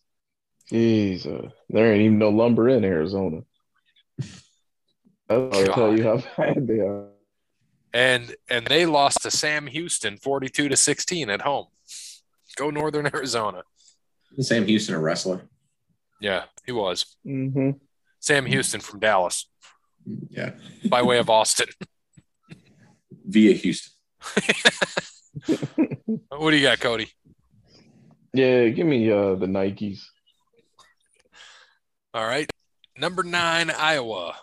Jeez, 0.70 1.26
uh, 1.26 1.48
there 1.68 1.92
ain't 1.92 2.02
even 2.02 2.18
no 2.18 2.30
lumber 2.30 2.68
in 2.68 2.84
Arizona. 2.84 3.40
I'll 5.30 5.50
tell 5.50 5.96
you 5.96 6.02
how 6.04 6.22
bad 6.36 6.66
they 6.66 6.80
are. 6.80 7.06
And 7.92 8.34
and 8.48 8.66
they 8.66 8.86
lost 8.86 9.22
to 9.22 9.30
Sam 9.30 9.66
Houston 9.66 10.16
42 10.16 10.68
to 10.68 10.76
16 10.76 11.30
at 11.30 11.42
home. 11.42 11.66
Go 12.56 12.70
Northern 12.70 13.06
Arizona. 13.14 13.62
Sam 14.40 14.66
Houston, 14.66 14.94
a 14.94 14.98
wrestler. 14.98 15.42
Yeah, 16.20 16.44
he 16.66 16.72
was. 16.72 17.16
Mm-hmm. 17.26 17.70
Sam 18.20 18.46
Houston 18.46 18.80
from 18.80 19.00
Dallas 19.00 19.48
Yeah. 20.28 20.50
by 20.88 21.02
way 21.02 21.18
of 21.18 21.30
Austin. 21.30 21.68
Via 23.24 23.54
Houston. 23.54 23.92
what 26.28 26.50
do 26.50 26.56
you 26.56 26.62
got, 26.62 26.80
Cody? 26.80 27.08
Yeah, 28.34 28.68
give 28.68 28.86
me 28.86 29.10
uh, 29.10 29.34
the 29.34 29.46
Nikes. 29.46 30.00
All 32.14 32.26
right. 32.26 32.48
Number 32.98 33.22
nine, 33.22 33.70
Iowa. 33.70 34.34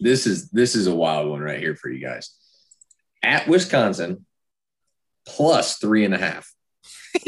This 0.00 0.26
is 0.26 0.50
this 0.50 0.74
is 0.74 0.86
a 0.86 0.94
wild 0.94 1.30
one 1.30 1.40
right 1.40 1.60
here 1.60 1.76
for 1.76 1.88
you 1.88 2.04
guys. 2.04 2.30
At 3.22 3.48
Wisconsin, 3.48 4.26
plus 5.26 5.78
three 5.78 6.04
and 6.04 6.14
a 6.14 6.18
half. 6.18 6.52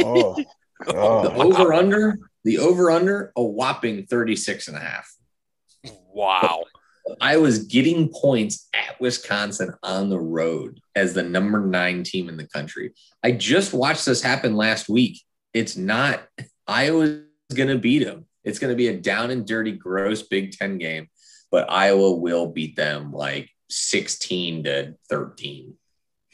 Oh, 0.00 0.36
The 0.84 0.94
oh. 0.94 1.42
over 1.42 1.72
under, 1.72 2.18
the 2.44 2.58
over 2.58 2.90
under, 2.90 3.32
a 3.36 3.42
whopping 3.42 4.06
36 4.06 4.68
and 4.68 4.76
a 4.76 4.80
half. 4.80 5.10
Wow. 6.12 6.64
I 7.20 7.36
was 7.36 7.66
getting 7.66 8.08
points 8.08 8.68
at 8.74 9.00
Wisconsin 9.00 9.72
on 9.82 10.10
the 10.10 10.18
road 10.18 10.80
as 10.94 11.14
the 11.14 11.22
number 11.22 11.64
nine 11.64 12.02
team 12.02 12.28
in 12.28 12.36
the 12.36 12.48
country. 12.48 12.92
I 13.22 13.32
just 13.32 13.72
watched 13.72 14.04
this 14.04 14.22
happen 14.22 14.56
last 14.56 14.88
week. 14.88 15.22
It's 15.54 15.76
not 15.76 16.26
Iowa's 16.66 17.20
going 17.54 17.68
to 17.68 17.78
beat 17.78 18.04
them. 18.04 18.26
It's 18.44 18.58
going 18.58 18.72
to 18.72 18.76
be 18.76 18.88
a 18.88 18.96
down 18.96 19.30
and 19.30 19.46
dirty, 19.46 19.72
gross 19.72 20.22
Big 20.22 20.52
Ten 20.52 20.78
game, 20.78 21.08
but 21.50 21.70
Iowa 21.70 22.14
will 22.14 22.46
beat 22.48 22.76
them 22.76 23.12
like 23.12 23.50
16 23.70 24.64
to 24.64 24.94
13. 25.08 25.74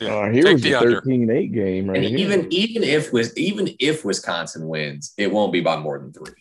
Uh, 0.00 0.30
here 0.30 0.42
Take 0.42 0.52
was 0.54 0.62
the 0.62 0.72
a 0.72 0.78
under. 0.80 1.00
13-8 1.02 1.52
game 1.54 1.88
right 1.88 1.96
And 1.98 2.06
here. 2.06 2.18
even 2.18 2.52
even 2.52 2.82
if 2.82 3.12
was 3.12 3.36
even 3.36 3.68
if 3.78 4.04
Wisconsin 4.04 4.66
wins, 4.66 5.12
it 5.16 5.30
won't 5.30 5.52
be 5.52 5.60
by 5.60 5.76
more 5.76 5.98
than 5.98 6.12
three. 6.12 6.34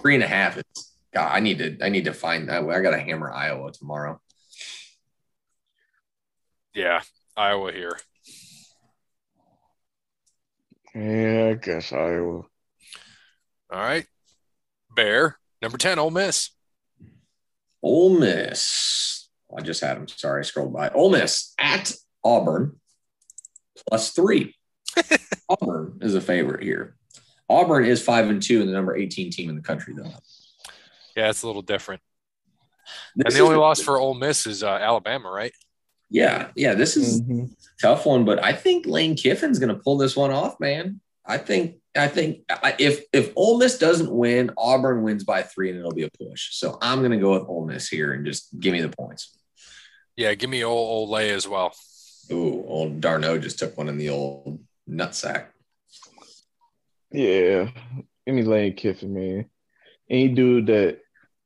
Three 0.00 0.14
and 0.16 0.24
a 0.24 0.26
half 0.26 0.56
is 0.58 0.64
God. 1.14 1.30
I 1.32 1.38
need 1.40 1.58
to 1.58 1.78
I 1.84 1.88
need 1.88 2.06
to 2.06 2.12
find 2.12 2.48
that. 2.48 2.64
I 2.68 2.80
got 2.80 2.90
to 2.90 2.98
hammer 2.98 3.30
Iowa 3.30 3.70
tomorrow. 3.72 4.20
Yeah, 6.74 7.00
Iowa 7.36 7.72
here. 7.72 7.96
yeah, 10.94 11.50
I 11.50 11.54
guess 11.54 11.92
Iowa. 11.92 12.42
All 13.72 13.80
right. 13.80 14.06
Bear, 14.94 15.38
number 15.62 15.78
10, 15.78 15.98
Ole 15.98 16.10
Miss. 16.10 16.50
Ole 17.86 18.18
Miss. 18.18 19.28
I 19.56 19.62
just 19.62 19.80
had 19.80 19.96
them. 19.96 20.08
Sorry, 20.08 20.40
I 20.40 20.42
scrolled 20.42 20.72
by. 20.72 20.88
Ole 20.90 21.10
Miss 21.10 21.54
at 21.56 21.92
Auburn 22.24 22.80
plus 23.88 24.10
three. 24.10 24.56
Auburn 25.48 25.98
is 26.02 26.16
a 26.16 26.20
favorite 26.20 26.64
here. 26.64 26.96
Auburn 27.48 27.84
is 27.84 28.02
five 28.02 28.28
and 28.28 28.42
two 28.42 28.60
and 28.60 28.68
the 28.68 28.72
number 28.72 28.96
18 28.96 29.30
team 29.30 29.48
in 29.50 29.54
the 29.54 29.62
country, 29.62 29.94
though. 29.96 30.10
Yeah, 31.16 31.30
it's 31.30 31.44
a 31.44 31.46
little 31.46 31.62
different. 31.62 32.02
This 33.14 33.26
And 33.26 33.34
the 33.36 33.40
only 33.40 33.54
is- 33.54 33.60
loss 33.60 33.80
for 33.80 33.98
Ole 33.98 34.14
Miss 34.14 34.46
is 34.48 34.64
uh, 34.64 34.68
Alabama, 34.68 35.30
right? 35.30 35.52
Yeah, 36.10 36.50
yeah, 36.56 36.74
this 36.74 36.96
is 36.96 37.20
Mhm. 37.22 37.50
tough 37.80 38.04
one, 38.06 38.24
but 38.24 38.42
I 38.42 38.52
think 38.52 38.86
Lane 38.86 39.16
Kiffin's 39.16 39.58
going 39.60 39.74
to 39.74 39.80
pull 39.80 39.96
this 39.96 40.16
one 40.16 40.30
off, 40.32 40.58
man. 40.60 41.00
I 41.24 41.38
think 41.38 41.76
I 41.96 42.08
think 42.08 42.40
if 42.78 43.04
if 43.12 43.32
Ole 43.36 43.58
Miss 43.58 43.78
doesn't 43.78 44.10
win, 44.10 44.50
Auburn 44.56 45.02
wins 45.02 45.24
by 45.24 45.42
three, 45.42 45.70
and 45.70 45.78
it'll 45.78 45.92
be 45.92 46.04
a 46.04 46.10
push. 46.10 46.54
So 46.56 46.78
I'm 46.80 47.00
going 47.00 47.12
to 47.12 47.18
go 47.18 47.32
with 47.32 47.48
Ole 47.48 47.66
Miss 47.66 47.88
here 47.88 48.12
and 48.12 48.24
just 48.26 48.58
give 48.58 48.72
me 48.72 48.80
the 48.80 48.88
points. 48.88 49.36
Yeah, 50.16 50.34
give 50.34 50.50
me 50.50 50.64
Ole, 50.64 50.76
Ole 50.76 51.16
as 51.16 51.46
well. 51.46 51.74
Ooh, 52.32 52.64
old 52.66 53.00
Darno 53.00 53.40
just 53.40 53.58
took 53.58 53.76
one 53.76 53.88
in 53.88 53.98
the 53.98 54.10
old 54.10 54.60
nutsack. 54.88 55.46
Yeah, 57.12 57.70
give 58.26 58.34
me 58.34 58.42
Lane 58.42 58.74
Kiffin, 58.74 59.14
man. 59.14 59.46
Any 60.10 60.28
dude 60.28 60.66
that 60.66 61.00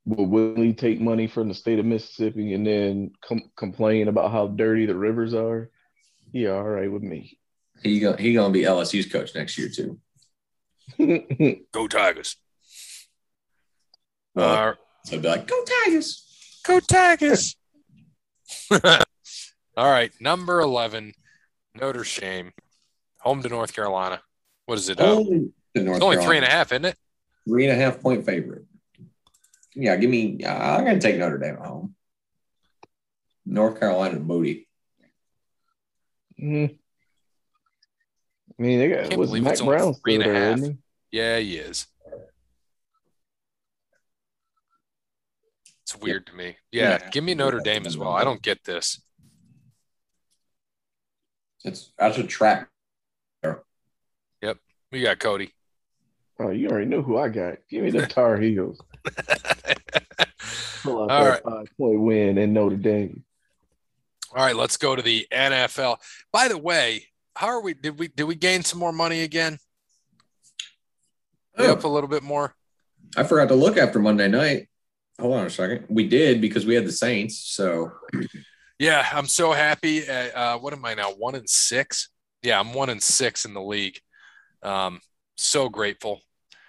will 0.06 0.26
willingly 0.26 0.72
take 0.72 1.00
money 1.00 1.26
from 1.26 1.48
the 1.48 1.54
state 1.54 1.78
of 1.78 1.84
Mississippi 1.84 2.54
and 2.54 2.66
then 2.66 3.12
com- 3.22 3.50
complain 3.56 4.08
about 4.08 4.32
how 4.32 4.46
dirty 4.48 4.86
the 4.86 4.94
rivers 4.94 5.34
are, 5.34 5.70
yeah, 6.32 6.50
all 6.50 6.62
right 6.62 6.90
with 6.90 7.02
me. 7.02 7.38
He 7.82 8.00
go, 8.00 8.14
he 8.14 8.32
going 8.34 8.52
to 8.52 8.58
be 8.58 8.64
LSU's 8.64 9.10
coach 9.10 9.34
next 9.34 9.58
year 9.58 9.68
too. 9.68 9.98
Go 11.72 11.86
Tigers. 11.88 12.36
Well, 14.34 14.70
Uh, 14.70 14.74
so 15.04 15.16
I'd 15.16 15.22
be 15.22 15.28
like, 15.28 15.46
go 15.46 15.64
Tigers. 15.84 16.60
go 16.64 16.80
Tigers. 16.80 17.56
All 18.70 19.90
right, 19.90 20.12
number 20.20 20.60
11, 20.60 21.14
Notre 21.80 22.04
Dame, 22.20 22.52
home 23.20 23.42
to 23.42 23.48
North 23.48 23.74
Carolina. 23.74 24.20
What 24.66 24.78
is 24.78 24.88
it? 24.88 25.00
Uh, 25.00 25.04
Only, 25.16 25.52
to 25.74 25.82
North 25.82 25.96
it's 25.96 26.04
only 26.04 26.16
Carolina. 26.16 26.22
three 26.26 26.36
and 26.36 26.46
a 26.46 26.50
half, 26.50 26.72
isn't 26.72 26.84
it? 26.84 26.96
Three 27.48 27.66
and 27.66 27.72
a 27.72 27.82
half 27.82 28.00
point 28.00 28.24
favorite. 28.26 28.64
Yeah, 29.74 29.96
give 29.96 30.10
me. 30.10 30.42
Uh, 30.44 30.52
I'm 30.52 30.84
going 30.84 30.98
to 30.98 31.00
take 31.00 31.18
Notre 31.18 31.38
Dame 31.38 31.54
at 31.60 31.66
home. 31.66 31.94
North 33.46 33.80
Carolina 33.80 34.18
booty. 34.20 34.68
Mhm. 36.40 36.76
I 38.58 38.62
mean, 38.62 38.78
they 38.78 38.88
got 38.90 39.04
Can't 39.08 39.16
was 39.18 39.30
believe 39.30 39.42
Mac 39.44 39.52
it's 39.52 39.60
only 39.62 39.76
Brown 39.76 39.94
three 39.94 40.14
still 40.20 40.28
and 40.28 40.36
a 40.36 40.40
there, 40.40 40.52
isn't 40.54 40.78
Yeah, 41.10 41.38
he 41.38 41.56
is. 41.56 41.86
It's 45.82 45.96
weird 45.96 46.26
to 46.26 46.34
me. 46.34 46.56
Yeah, 46.70 46.98
Yeah. 47.00 47.08
give 47.10 47.24
me 47.24 47.34
Notre 47.34 47.60
Dame 47.60 47.86
as 47.86 47.96
well. 47.98 48.12
I 48.12 48.22
don't 48.24 48.42
get 48.42 48.62
this. 48.64 49.02
It's 51.64 51.92
that's 51.98 52.16
a 52.18 52.22
track. 52.24 52.68
Yep, 54.42 54.58
we 54.92 55.02
got 55.02 55.18
Cody. 55.18 55.52
Oh, 56.38 56.50
you 56.50 56.68
already 56.68 56.86
know 56.86 57.02
who 57.02 57.18
I 57.18 57.28
got. 57.28 57.58
Give 57.68 57.84
me 57.84 57.90
the 57.90 58.06
Tar 58.06 58.38
Heels. 58.38 58.80
Pull 60.82 61.10
out 61.10 61.44
All 61.44 61.52
five 61.52 61.66
point 61.76 62.00
win 62.00 62.38
in 62.38 62.54
Notre 62.54 62.76
Dame. 62.76 63.24
All 64.34 64.42
right, 64.42 64.56
let's 64.56 64.78
go 64.78 64.96
to 64.96 65.02
the 65.02 65.26
NFL. 65.30 65.98
By 66.32 66.48
the 66.48 66.56
way, 66.56 67.04
how 67.36 67.48
are 67.48 67.60
we? 67.60 67.74
Did 67.74 67.98
we 67.98 68.08
did 68.08 68.24
we 68.24 68.36
gain 68.36 68.62
some 68.62 68.78
more 68.78 68.92
money 68.92 69.22
again? 69.22 69.58
We 71.58 71.66
up 71.66 71.84
a 71.84 71.88
little 71.88 72.08
bit 72.08 72.22
more. 72.22 72.54
I 73.16 73.24
forgot 73.24 73.48
to 73.48 73.54
look 73.54 73.76
after 73.76 73.98
Monday 73.98 74.28
night. 74.28 74.68
Hold 75.20 75.34
on 75.34 75.46
a 75.46 75.50
second. 75.50 75.86
We 75.88 76.08
did 76.08 76.40
because 76.40 76.64
we 76.64 76.74
had 76.74 76.86
the 76.86 76.92
Saints. 76.92 77.38
So 77.38 77.92
Yeah, 78.78 79.06
I'm 79.12 79.26
so 79.26 79.52
happy. 79.52 80.08
Uh, 80.08 80.30
uh, 80.34 80.58
what 80.58 80.72
am 80.72 80.84
I 80.84 80.94
now? 80.94 81.10
One 81.10 81.34
and 81.34 81.48
six. 81.48 82.08
Yeah, 82.42 82.58
I'm 82.58 82.72
one 82.72 82.88
and 82.88 83.02
six 83.02 83.44
in 83.44 83.52
the 83.52 83.60
league. 83.60 84.00
Um, 84.62 85.00
so 85.36 85.68
grateful 85.68 86.22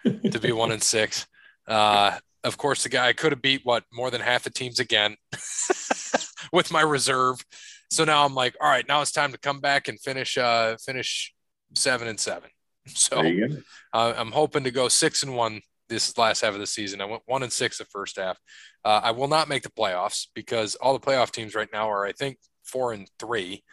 to 0.03 0.39
be 0.39 0.51
one 0.51 0.73
and 0.73 0.84
six. 0.84 1.25
Uh, 1.67 2.17
of 2.43 2.57
course, 2.57 2.84
the 2.84 2.89
guy 2.89 3.13
could 3.13 3.32
have 3.32 3.41
beat 3.41 3.61
what 3.63 3.86
more 3.93 4.11
than 4.11 4.19
half 4.19 4.43
the 4.43 4.49
teams 4.49 4.79
again 4.79 5.15
with 6.51 6.71
my 6.71 6.82
reserve. 6.82 7.43
So 7.91 8.03
now 8.03 8.25
I'm 8.25 8.36
like, 8.36 8.55
all 8.59 8.69
right, 8.69 8.88
now 8.88 9.01
it's 9.01 9.11
time 9.13 9.32
to 9.32 9.38
come 9.38 9.61
back 9.61 9.88
and 9.88 9.99
finish 9.99 10.38
uh, 10.38 10.75
finish 10.84 11.34
seven 11.75 12.07
and 12.07 12.19
seven. 12.19 12.49
So 12.88 13.17
there 13.17 13.27
you 13.27 13.47
go. 13.47 13.55
uh, 13.93 14.13
I'm 14.17 14.32
hoping 14.32 14.63
to 14.63 14.71
go 14.71 14.88
six 14.88 15.23
and 15.23 15.36
one 15.36 15.61
this 15.88 16.17
last 16.17 16.41
half 16.41 16.53
of 16.53 16.59
the 16.59 16.65
season. 16.67 17.01
I 17.01 17.05
went 17.05 17.21
one 17.25 17.43
and 17.43 17.51
six 17.51 17.77
the 17.77 17.86
first 17.86 18.17
half. 18.17 18.39
Uh, 18.84 19.01
I 19.03 19.11
will 19.11 19.27
not 19.27 19.49
make 19.49 19.61
the 19.61 19.69
playoffs 19.69 20.27
because 20.34 20.75
all 20.75 20.93
the 20.93 21.05
playoff 21.05 21.32
teams 21.32 21.53
right 21.53 21.69
now 21.71 21.89
are, 21.91 22.05
I 22.05 22.11
think, 22.11 22.38
four 22.63 22.93
and 22.93 23.07
three, 23.19 23.63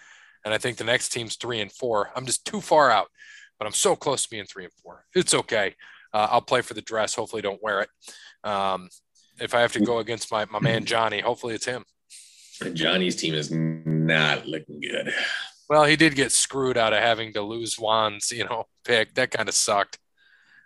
and 0.44 0.52
I 0.52 0.59
think 0.59 0.76
the 0.76 0.84
next 0.84 1.09
team's 1.11 1.36
three 1.36 1.61
and 1.61 1.72
four. 1.72 2.11
I'm 2.14 2.26
just 2.26 2.44
too 2.44 2.61
far 2.61 2.90
out, 2.90 3.09
but 3.59 3.66
I'm 3.66 3.72
so 3.72 3.96
close 3.96 4.24
to 4.24 4.30
being 4.30 4.44
three 4.44 4.64
and 4.64 4.72
four. 4.82 5.04
It's 5.14 5.32
okay. 5.32 5.74
Uh, 6.12 6.28
I'll 6.30 6.42
play 6.42 6.61
for 6.61 6.74
the 6.74 6.82
dress. 6.82 7.14
Hopefully, 7.14 7.42
don't 7.42 7.62
wear 7.62 7.80
it. 7.80 7.88
Um, 8.44 8.88
if 9.40 9.54
I 9.54 9.61
have 9.61 9.72
to 9.72 9.80
go 9.80 9.98
against 9.98 10.30
my 10.30 10.44
my 10.46 10.61
man 10.61 10.84
Johnny, 10.84 11.20
hopefully 11.20 11.54
it's 11.54 11.66
him. 11.66 11.84
Johnny's 12.72 13.16
team 13.16 13.34
is 13.34 13.50
not 13.52 14.46
looking 14.46 14.80
good. 14.80 15.14
Well, 15.68 15.84
he 15.84 15.96
did 15.96 16.14
get 16.14 16.32
screwed 16.32 16.76
out 16.78 16.92
of 16.92 17.00
having 17.00 17.32
to 17.34 17.42
lose 17.42 17.76
Juan's, 17.76 18.30
you 18.30 18.44
know, 18.44 18.64
pick. 18.84 19.14
That 19.14 19.30
kind 19.30 19.48
of 19.48 19.54
sucked. 19.54 19.98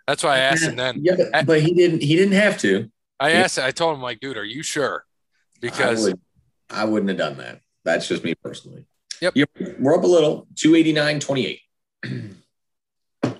That's 0.07 0.23
why 0.23 0.35
I 0.35 0.39
asked 0.39 0.63
him 0.63 0.75
then. 0.75 0.99
Yeah, 1.03 1.15
but, 1.31 1.45
but 1.45 1.61
he 1.61 1.73
didn't. 1.73 2.01
He 2.03 2.15
didn't 2.15 2.33
have 2.33 2.57
to. 2.59 2.89
I 3.19 3.31
asked, 3.31 3.57
I 3.59 3.71
told 3.71 3.95
him, 3.95 4.01
like, 4.01 4.19
dude, 4.19 4.37
are 4.37 4.43
you 4.43 4.63
sure? 4.63 5.05
Because 5.61 6.05
I, 6.05 6.09
would, 6.09 6.19
I 6.69 6.85
wouldn't 6.85 7.09
have 7.09 7.17
done 7.17 7.37
that. 7.37 7.61
That's 7.85 8.07
just 8.07 8.23
me 8.23 8.35
personally. 8.35 8.85
Yep. 9.21 9.35
We're 9.79 9.95
up 9.95 10.03
a 10.03 10.07
little. 10.07 10.47
289, 10.55 11.19
28. 11.21 11.59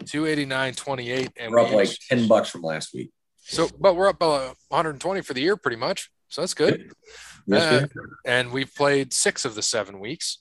289, 0.06 0.74
28, 0.74 1.32
and 1.38 1.52
We're 1.52 1.60
up 1.60 1.70
we 1.70 1.76
like 1.76 1.88
used- 1.88 2.02
10 2.10 2.28
bucks 2.28 2.50
from 2.50 2.62
last 2.62 2.94
week. 2.94 3.12
so, 3.42 3.68
but 3.80 3.96
we're 3.96 4.08
up 4.10 4.22
uh, 4.22 4.54
120 4.70 5.22
for 5.22 5.34
the 5.34 5.42
year, 5.42 5.58
pretty 5.58 5.78
much. 5.78 6.10
So 6.30 6.42
that's 6.42 6.54
good. 6.54 6.92
That's 7.48 7.66
Uh, 7.66 7.80
good. 7.88 7.92
And 8.26 8.52
we've 8.52 8.74
played 8.74 9.12
six 9.14 9.44
of 9.46 9.56
the 9.56 9.62
seven 9.62 10.00
weeks. 10.00 10.40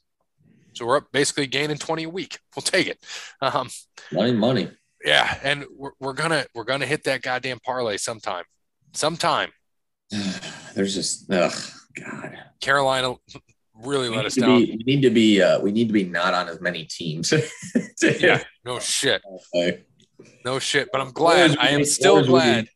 So 0.74 0.86
we're 0.86 0.96
up 0.98 1.12
basically 1.12 1.46
gaining 1.46 1.76
20 1.78 2.04
a 2.04 2.08
week. 2.08 2.38
We'll 2.56 2.62
take 2.62 2.86
it. 2.86 2.98
Um, 3.40 3.68
money, 4.12 4.32
money. 4.32 4.70
Yeah, 5.04 5.38
and 5.42 5.64
we're, 5.76 5.90
we're 6.00 6.12
gonna 6.12 6.46
we're 6.54 6.64
gonna 6.64 6.86
hit 6.86 7.04
that 7.04 7.22
goddamn 7.22 7.58
parlay 7.64 7.96
sometime. 7.96 8.44
Sometime. 8.94 9.50
There's 10.74 10.94
just 10.94 11.30
ugh, 11.30 11.52
God. 12.00 12.38
Carolina 12.60 13.14
really 13.74 14.08
We 14.10 14.16
let 14.16 14.26
us 14.26 14.34
to 14.34 14.40
down. 14.42 14.60
be- 14.60 14.76
we 14.76 14.84
need 14.94 15.02
to 15.02 15.10
be. 15.10 15.42
Uh, 15.42 15.58
we 15.60 15.72
need 15.72 15.88
to 15.88 15.92
be 15.92 16.04
not 16.04 16.34
on 16.34 16.48
as 16.48 16.60
many 16.60 16.84
teams. 16.84 17.32
yeah, 18.20 18.42
no 18.64 18.78
shit, 18.78 19.22
Okay. 19.54 19.82
no 20.44 20.58
shit. 20.60 20.88
But 20.92 21.00
I'm 21.00 21.10
glad. 21.10 21.56
I 21.58 21.70
am 21.70 21.84
still 21.84 22.24
glad. 22.24 22.68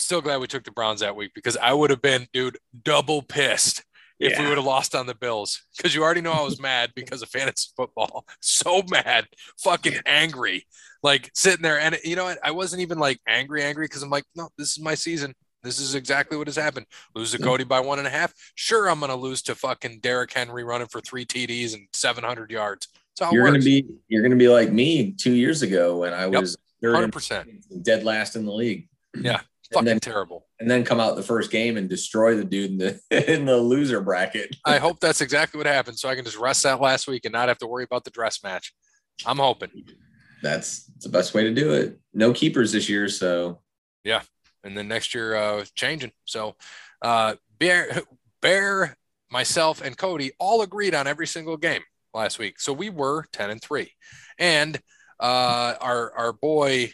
Still 0.00 0.20
glad 0.20 0.40
we 0.40 0.46
took 0.46 0.64
the 0.64 0.70
Browns 0.70 1.00
that 1.00 1.16
week 1.16 1.32
because 1.34 1.56
I 1.56 1.72
would 1.72 1.90
have 1.90 2.00
been, 2.00 2.28
dude, 2.32 2.58
double 2.84 3.20
pissed 3.22 3.82
if 4.20 4.38
we 4.38 4.46
would 4.46 4.56
have 4.58 4.64
lost 4.66 4.94
on 4.94 5.06
the 5.06 5.14
Bills. 5.14 5.62
Because 5.76 5.94
you 5.94 6.02
already 6.02 6.20
know 6.20 6.32
I 6.32 6.42
was 6.42 6.60
mad 6.70 6.90
because 6.94 7.22
of 7.22 7.28
fantasy 7.28 7.68
football. 7.76 8.24
So 8.40 8.82
mad, 8.90 9.26
fucking 9.62 9.98
angry, 10.06 10.66
like 11.02 11.30
sitting 11.34 11.62
there. 11.62 11.78
And 11.80 11.98
you 12.04 12.16
know 12.16 12.24
what? 12.24 12.38
I 12.42 12.50
wasn't 12.50 12.82
even 12.82 12.98
like 12.98 13.20
angry, 13.28 13.62
angry 13.62 13.84
because 13.86 14.02
I'm 14.02 14.10
like, 14.10 14.24
no, 14.34 14.48
this 14.58 14.72
is 14.76 14.80
my 14.82 14.94
season. 14.94 15.34
This 15.62 15.80
is 15.80 15.94
exactly 15.94 16.36
what 16.36 16.46
has 16.46 16.56
happened. 16.56 16.86
Lose 17.14 17.32
to 17.32 17.38
Cody 17.38 17.64
by 17.64 17.80
one 17.80 17.98
and 17.98 18.06
a 18.06 18.10
half. 18.10 18.32
Sure, 18.54 18.88
I'm 18.88 19.00
going 19.00 19.10
to 19.10 19.16
lose 19.16 19.42
to 19.42 19.54
fucking 19.54 20.00
Derrick 20.00 20.32
Henry 20.32 20.62
running 20.64 20.86
for 20.86 21.00
three 21.00 21.24
TDs 21.26 21.74
and 21.74 21.88
700 21.92 22.50
yards. 22.50 22.88
You're 23.32 23.44
gonna 23.44 23.58
be. 23.58 23.84
You're 24.06 24.22
gonna 24.22 24.36
be 24.36 24.48
like 24.48 24.70
me 24.72 25.10
two 25.12 25.32
years 25.34 25.62
ago 25.62 25.98
when 25.98 26.12
I 26.12 26.26
Yep. 26.26 26.40
was 26.40 26.56
and 26.82 27.12
100%. 27.12 27.82
dead 27.82 28.04
last 28.04 28.36
in 28.36 28.44
the 28.44 28.52
league. 28.52 28.88
Yeah. 29.20 29.40
Fucking 29.72 29.84
then, 29.84 30.00
terrible. 30.00 30.46
And 30.60 30.70
then 30.70 30.84
come 30.84 31.00
out 31.00 31.16
the 31.16 31.22
first 31.22 31.50
game 31.50 31.76
and 31.76 31.88
destroy 31.88 32.34
the 32.34 32.44
dude 32.44 32.72
in 32.72 32.78
the 32.78 33.00
in 33.32 33.44
the 33.44 33.56
loser 33.56 34.00
bracket. 34.00 34.56
I 34.64 34.78
hope 34.78 35.00
that's 35.00 35.20
exactly 35.20 35.58
what 35.58 35.66
happened 35.66 35.98
so 35.98 36.08
I 36.08 36.14
can 36.14 36.24
just 36.24 36.38
rest 36.38 36.62
that 36.64 36.80
last 36.80 37.06
week 37.06 37.24
and 37.24 37.32
not 37.32 37.48
have 37.48 37.58
to 37.58 37.66
worry 37.66 37.84
about 37.84 38.04
the 38.04 38.10
dress 38.10 38.42
match. 38.42 38.74
I'm 39.26 39.38
hoping. 39.38 39.70
That's 40.42 40.84
the 41.00 41.08
best 41.08 41.34
way 41.34 41.42
to 41.44 41.52
do 41.52 41.72
it. 41.72 41.98
No 42.14 42.32
keepers 42.32 42.72
this 42.72 42.88
year, 42.88 43.08
so 43.08 43.60
yeah. 44.04 44.22
And 44.64 44.76
then 44.76 44.88
next 44.88 45.14
year, 45.14 45.34
uh, 45.34 45.64
changing. 45.74 46.12
So, 46.24 46.56
uh, 47.02 47.36
Bear, 47.58 48.02
Bear, 48.42 48.96
myself, 49.30 49.80
and 49.80 49.96
Cody 49.96 50.32
all 50.38 50.62
agreed 50.62 50.94
on 50.94 51.06
every 51.06 51.26
single 51.26 51.56
game 51.56 51.82
last 52.12 52.38
week. 52.38 52.60
So 52.60 52.72
we 52.72 52.90
were 52.90 53.24
10 53.32 53.50
and 53.50 53.62
3. 53.62 53.90
And 54.38 54.80
uh, 55.20 55.74
our, 55.80 56.12
our 56.12 56.32
boy 56.32 56.92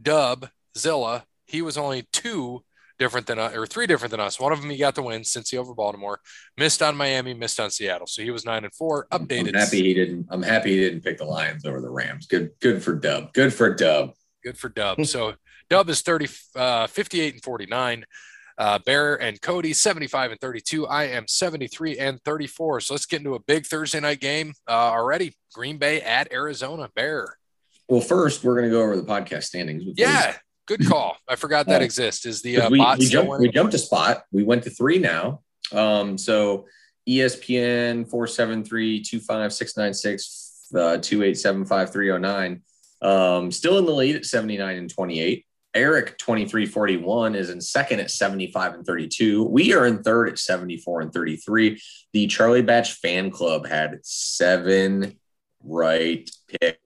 Dub 0.00 0.48
Zilla, 0.76 1.24
he 1.46 1.62
was 1.62 1.76
only 1.76 2.06
two 2.12 2.62
different 3.00 3.26
than 3.26 3.38
us, 3.40 3.56
or 3.56 3.66
three 3.66 3.86
different 3.88 4.12
than 4.12 4.20
us. 4.20 4.38
One 4.38 4.52
of 4.52 4.60
them 4.60 4.70
he 4.70 4.76
got 4.76 4.94
the 4.94 5.02
win 5.02 5.24
since 5.24 5.50
he 5.50 5.56
over 5.56 5.74
Baltimore, 5.74 6.20
missed 6.56 6.82
on 6.82 6.96
Miami, 6.96 7.34
missed 7.34 7.58
on 7.58 7.70
Seattle. 7.70 8.06
So 8.06 8.22
he 8.22 8.30
was 8.30 8.44
nine 8.44 8.62
and 8.62 8.74
four, 8.74 9.08
Updated. 9.10 9.48
I'm 9.48 9.54
happy 9.54 9.82
he 9.82 9.94
didn't. 9.94 10.26
I'm 10.30 10.42
happy 10.42 10.74
he 10.74 10.80
didn't 10.80 11.00
pick 11.00 11.18
the 11.18 11.24
Lions 11.24 11.64
over 11.64 11.80
the 11.80 11.90
Rams. 11.90 12.26
Good, 12.26 12.50
good 12.60 12.82
for 12.82 12.94
Dub. 12.94 13.32
Good 13.32 13.52
for 13.52 13.74
Dub. 13.74 14.12
Good 14.44 14.58
for 14.58 14.68
Dub. 14.68 15.04
So 15.06 15.34
Dub 15.68 15.88
is 15.88 16.02
30, 16.02 16.28
uh, 16.54 16.86
58 16.86 17.34
and 17.34 17.42
49. 17.42 18.04
Uh, 18.58 18.78
Bear 18.84 19.20
and 19.20 19.40
Cody 19.40 19.72
75 19.72 20.32
and 20.32 20.40
32. 20.40 20.86
I 20.86 21.04
am 21.04 21.26
73 21.26 21.98
and 21.98 22.20
34. 22.22 22.80
So 22.80 22.94
let's 22.94 23.06
get 23.06 23.20
into 23.20 23.34
a 23.34 23.40
big 23.40 23.64
Thursday 23.64 24.00
night 24.00 24.20
game 24.20 24.52
uh, 24.68 24.72
already. 24.72 25.34
Green 25.54 25.78
Bay 25.78 26.02
at 26.02 26.30
Arizona. 26.30 26.90
Bear. 26.94 27.38
Well, 27.88 28.02
first 28.02 28.44
we're 28.44 28.54
gonna 28.56 28.70
go 28.70 28.82
over 28.82 28.96
the 28.96 29.02
podcast 29.02 29.44
standings. 29.44 29.84
before 29.84 29.94
Yeah, 29.96 30.36
good 30.66 30.86
call. 30.86 31.16
I 31.28 31.36
forgot 31.36 31.66
that 31.66 31.82
exists. 31.82 32.26
Is 32.26 32.42
the 32.42 32.62
uh, 32.62 32.70
we, 32.70 32.78
bot 32.78 32.98
we 32.98 33.06
still 33.06 33.24
jumped, 33.24 33.40
we 33.40 33.48
jumped 33.48 33.74
a 33.74 33.78
spot. 33.78 34.24
We 34.32 34.42
went 34.42 34.64
to 34.64 34.70
three 34.70 34.98
now. 34.98 35.40
Um, 35.72 36.18
so 36.18 36.66
ESPN 37.08 38.08
473 38.08 39.02
25696 39.02 40.50
uh, 40.74 40.78
2875309. 40.98 42.60
Um, 43.02 43.50
still 43.50 43.78
in 43.78 43.86
the 43.86 43.92
lead 43.92 44.16
at 44.16 44.24
79 44.24 44.76
and 44.76 44.90
28. 44.90 45.46
Eric 45.72 46.18
2341 46.18 47.36
is 47.36 47.50
in 47.50 47.60
second 47.60 48.00
at 48.00 48.10
75 48.10 48.74
and 48.74 48.84
32. 48.84 49.44
We 49.44 49.72
are 49.72 49.86
in 49.86 50.02
third 50.02 50.28
at 50.28 50.38
74 50.38 51.02
and 51.02 51.12
33. 51.12 51.80
The 52.12 52.26
Charlie 52.26 52.62
Batch 52.62 52.94
fan 52.94 53.30
club 53.30 53.66
had 53.66 54.00
seven 54.02 55.18
right 55.62 56.28
pick 56.48 56.80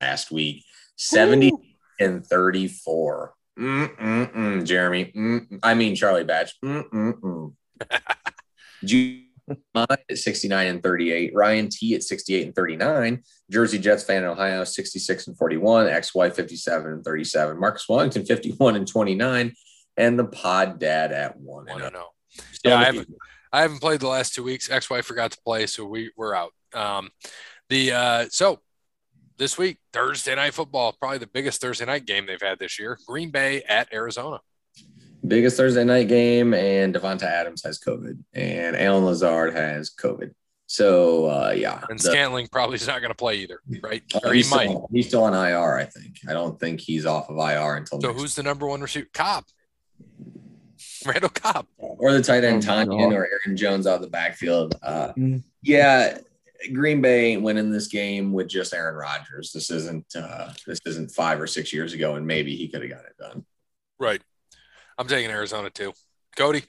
last 0.00 0.30
week. 0.30 0.64
70 0.96 1.52
and 2.00 2.24
34. 2.26 3.34
Mm-mm-mm, 3.58 4.64
Jeremy. 4.64 5.12
Mm, 5.16 5.60
I 5.62 5.74
mean, 5.74 5.94
Charlie 5.94 6.24
Batch. 6.24 6.54
Mm-mm-mm. 6.64 7.52
At 9.74 10.00
69 10.16 10.66
and 10.68 10.82
38. 10.82 11.32
Ryan 11.34 11.68
T 11.68 11.94
at 11.96 12.02
68 12.04 12.46
and 12.46 12.54
39. 12.54 13.22
Jersey 13.50 13.78
Jets 13.78 14.04
fan 14.04 14.22
in 14.22 14.28
Ohio, 14.28 14.62
66 14.64 15.26
and 15.26 15.36
41. 15.36 15.86
XY 15.86 16.32
57 16.34 16.92
and 16.92 17.04
37. 17.04 17.58
Marcus 17.58 17.88
Wellington, 17.88 18.24
51 18.24 18.76
and 18.76 18.86
29. 18.86 19.52
And 19.96 20.18
the 20.18 20.24
pod 20.26 20.78
dad 20.78 21.10
at 21.12 21.36
1 21.36 21.44
One 21.44 21.68
and 21.68 21.82
and 21.82 21.92
0. 21.92 22.04
oh. 22.06 22.42
Yeah, 22.64 22.76
I 22.78 22.84
haven't- 22.84 23.08
I 23.52 23.62
haven't 23.62 23.80
played 23.80 23.98
the 23.98 24.06
last 24.06 24.32
two 24.34 24.44
weeks. 24.44 24.70
Ex-wife 24.70 25.04
forgot 25.04 25.32
to 25.32 25.38
play, 25.44 25.66
so 25.66 25.84
we 25.84 26.12
we're 26.16 26.36
out. 26.36 26.52
Um, 26.72 27.10
the 27.68 27.90
uh, 27.90 28.26
so 28.30 28.60
this 29.40 29.56
week 29.58 29.78
Thursday 29.92 30.34
night 30.36 30.54
football, 30.54 30.92
probably 31.00 31.18
the 31.18 31.26
biggest 31.26 31.60
Thursday 31.62 31.86
night 31.86 32.06
game 32.06 32.26
they've 32.26 32.40
had 32.40 32.58
this 32.60 32.78
year. 32.78 32.98
Green 33.08 33.30
Bay 33.30 33.62
at 33.62 33.92
Arizona. 33.92 34.38
biggest 35.26 35.56
Thursday 35.56 35.82
night 35.82 36.08
game, 36.08 36.52
and 36.54 36.94
Davante 36.94 37.22
Adams 37.22 37.62
has 37.64 37.80
COVID, 37.80 38.18
and 38.34 38.76
Allen 38.76 39.04
Lazard 39.06 39.54
has 39.54 39.90
COVID. 39.90 40.32
So 40.66 41.24
uh, 41.26 41.52
yeah, 41.56 41.80
And 41.88 41.98
the- 41.98 42.02
Scantling 42.10 42.46
probably 42.52 42.76
is 42.76 42.86
not 42.86 43.00
going 43.00 43.10
to 43.10 43.16
play 43.16 43.36
either, 43.38 43.60
right? 43.82 44.02
uh, 44.14 44.20
Or 44.24 44.32
he 44.32 44.38
he's, 44.40 44.50
might. 44.50 44.66
still, 44.68 44.88
he's 44.92 45.08
still 45.08 45.24
on 45.24 45.32
IR. 45.34 45.76
I 45.78 45.84
think. 45.86 46.18
I 46.28 46.32
don't 46.34 46.60
think 46.60 46.78
he's 46.80 47.06
off 47.06 47.28
of 47.30 47.38
IR 47.38 47.76
until 47.76 48.00
So 48.00 48.08
next 48.08 48.20
who's 48.20 48.34
the 48.36 48.42
number 48.44 48.68
one 48.68 48.80
receiver? 48.82 49.08
Cobb. 49.12 49.44
Randall 51.06 51.30
Cobb. 51.30 51.66
or 51.78 52.12
the 52.12 52.22
tight 52.22 52.44
end 52.44 52.62
Oh, 52.68 52.70
Tonyan 52.72 53.12
or 53.14 53.26
Aaron 53.26 53.56
Jones 53.56 53.86
out 53.86 53.96
of 53.96 54.02
the 54.02 54.08
backfield. 54.10 54.74
Uh, 54.82 55.12
Mm. 55.16 55.42
yeah, 55.62 56.18
Green 56.72 57.00
Bay 57.00 57.32
ain't 57.32 57.42
winning 57.42 57.70
this 57.70 57.86
game 57.88 58.32
with 58.32 58.48
just 58.48 58.74
Aaron 58.74 58.94
Rodgers. 58.94 59.52
This 59.52 59.70
isn't 59.70 60.06
uh, 60.14 60.52
this 60.66 60.78
isn't 60.86 61.10
five 61.10 61.40
or 61.40 61.46
six 61.46 61.72
years 61.72 61.92
ago, 61.94 62.16
and 62.16 62.26
maybe 62.26 62.54
he 62.56 62.68
could 62.68 62.82
have 62.82 62.90
got 62.90 63.04
it 63.04 63.16
done. 63.18 63.44
Right. 63.98 64.20
I'm 64.98 65.06
taking 65.08 65.30
Arizona 65.30 65.70
too. 65.70 65.92
Cody. 66.36 66.62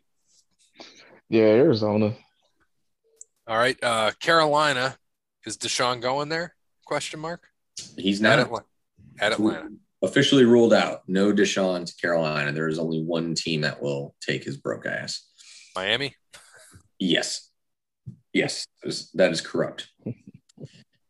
Yeah, 1.29 1.43
Arizona. 1.43 2.13
All 3.47 3.57
right. 3.57 3.77
Uh, 3.83 4.11
Carolina. 4.19 4.97
Is 5.45 5.57
Deshaun 5.57 6.01
going 6.01 6.29
there? 6.29 6.53
Question 6.85 7.19
mark. 7.19 7.43
He's 7.97 8.21
At, 8.21 8.37
not 8.37 8.39
Atla- 8.39 8.65
at 9.19 9.31
Atlanta. 9.33 9.69
officially 10.03 10.45
ruled 10.45 10.73
out. 10.73 11.01
No 11.07 11.33
Deshaun 11.33 11.85
to 11.85 11.93
Carolina. 11.99 12.51
There 12.51 12.67
is 12.67 12.77
only 12.79 13.01
one 13.03 13.33
team 13.33 13.61
that 13.61 13.81
will 13.81 14.15
take 14.21 14.43
his 14.43 14.57
broke 14.57 14.85
ass. 14.85 15.25
Miami. 15.75 16.15
Yes. 16.99 17.49
Yes, 18.34 18.65
that 18.82 18.89
is, 18.89 19.11
that 19.13 19.32
is 19.32 19.41
corrupt. 19.41 19.88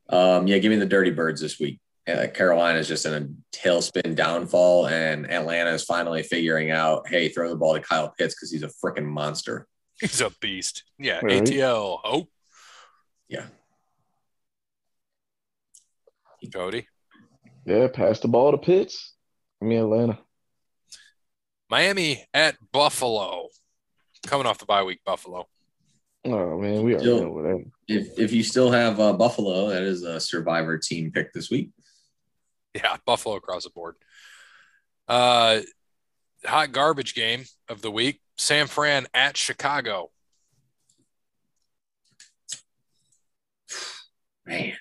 Um, 0.09 0.47
yeah, 0.47 0.57
give 0.57 0.71
me 0.71 0.77
the 0.77 0.85
Dirty 0.85 1.11
Birds 1.11 1.39
this 1.39 1.59
week. 1.59 1.79
Uh, 2.07 2.27
Carolina 2.33 2.79
is 2.79 2.87
just 2.87 3.05
in 3.05 3.13
a 3.13 3.55
tailspin 3.55 4.15
downfall, 4.15 4.87
and 4.87 5.29
Atlanta 5.31 5.69
is 5.71 5.83
finally 5.83 6.23
figuring 6.23 6.71
out, 6.71 7.07
hey, 7.07 7.29
throw 7.29 7.49
the 7.49 7.55
ball 7.55 7.75
to 7.75 7.79
Kyle 7.79 8.13
Pitts 8.17 8.33
because 8.35 8.51
he's 8.51 8.63
a 8.63 8.71
freaking 8.83 9.05
monster. 9.05 9.67
He's 9.99 10.19
a 10.19 10.31
beast. 10.41 10.83
Yeah. 10.97 11.19
Right. 11.21 11.43
ATL. 11.43 11.99
Oh, 12.03 12.27
Yeah. 13.29 13.45
Cody. 16.51 16.87
Yeah, 17.65 17.87
pass 17.87 18.19
the 18.19 18.27
ball 18.27 18.51
to 18.51 18.57
Pitts. 18.57 19.13
I 19.61 19.65
mean 19.65 19.79
Atlanta. 19.79 20.17
Miami 21.69 22.25
at 22.33 22.55
Buffalo. 22.71 23.47
Coming 24.25 24.47
off 24.47 24.57
the 24.57 24.65
bye 24.65 24.83
week, 24.83 25.01
Buffalo. 25.05 25.47
Oh 26.23 26.59
man, 26.59 26.83
we 26.83 26.93
are 26.95 26.99
Still- 26.99 27.21
know 27.23 27.31
what. 27.31 27.61
If 27.87 28.19
if 28.19 28.31
you 28.31 28.43
still 28.43 28.71
have 28.71 28.99
uh, 28.99 29.13
Buffalo, 29.13 29.69
that 29.69 29.83
is 29.83 30.03
a 30.03 30.19
survivor 30.19 30.77
team 30.77 31.11
pick 31.11 31.33
this 31.33 31.49
week. 31.49 31.71
Yeah, 32.73 32.97
Buffalo 33.05 33.35
across 33.35 33.63
the 33.63 33.69
board. 33.71 33.95
Uh, 35.07 35.61
hot 36.45 36.71
garbage 36.71 37.15
game 37.15 37.43
of 37.67 37.81
the 37.81 37.91
week. 37.91 38.21
San 38.37 38.67
Fran 38.67 39.07
at 39.13 39.35
Chicago. 39.35 40.11
Man. 44.45 44.73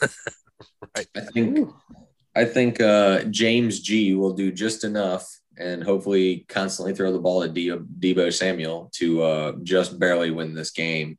Right. 0.96 1.06
I 1.14 1.20
think 1.20 1.68
I 2.34 2.44
think 2.44 2.80
uh, 2.80 3.24
James 3.24 3.80
G 3.80 4.14
will 4.14 4.32
do 4.32 4.52
just 4.52 4.84
enough 4.84 5.28
and 5.58 5.82
hopefully 5.82 6.46
constantly 6.48 6.94
throw 6.94 7.12
the 7.12 7.18
ball 7.18 7.42
at 7.42 7.54
De- 7.54 7.78
Deebo 7.78 8.32
Samuel 8.32 8.90
to 8.94 9.22
uh, 9.22 9.52
just 9.62 9.98
barely 9.98 10.30
win 10.30 10.54
this 10.54 10.70
game. 10.70 11.18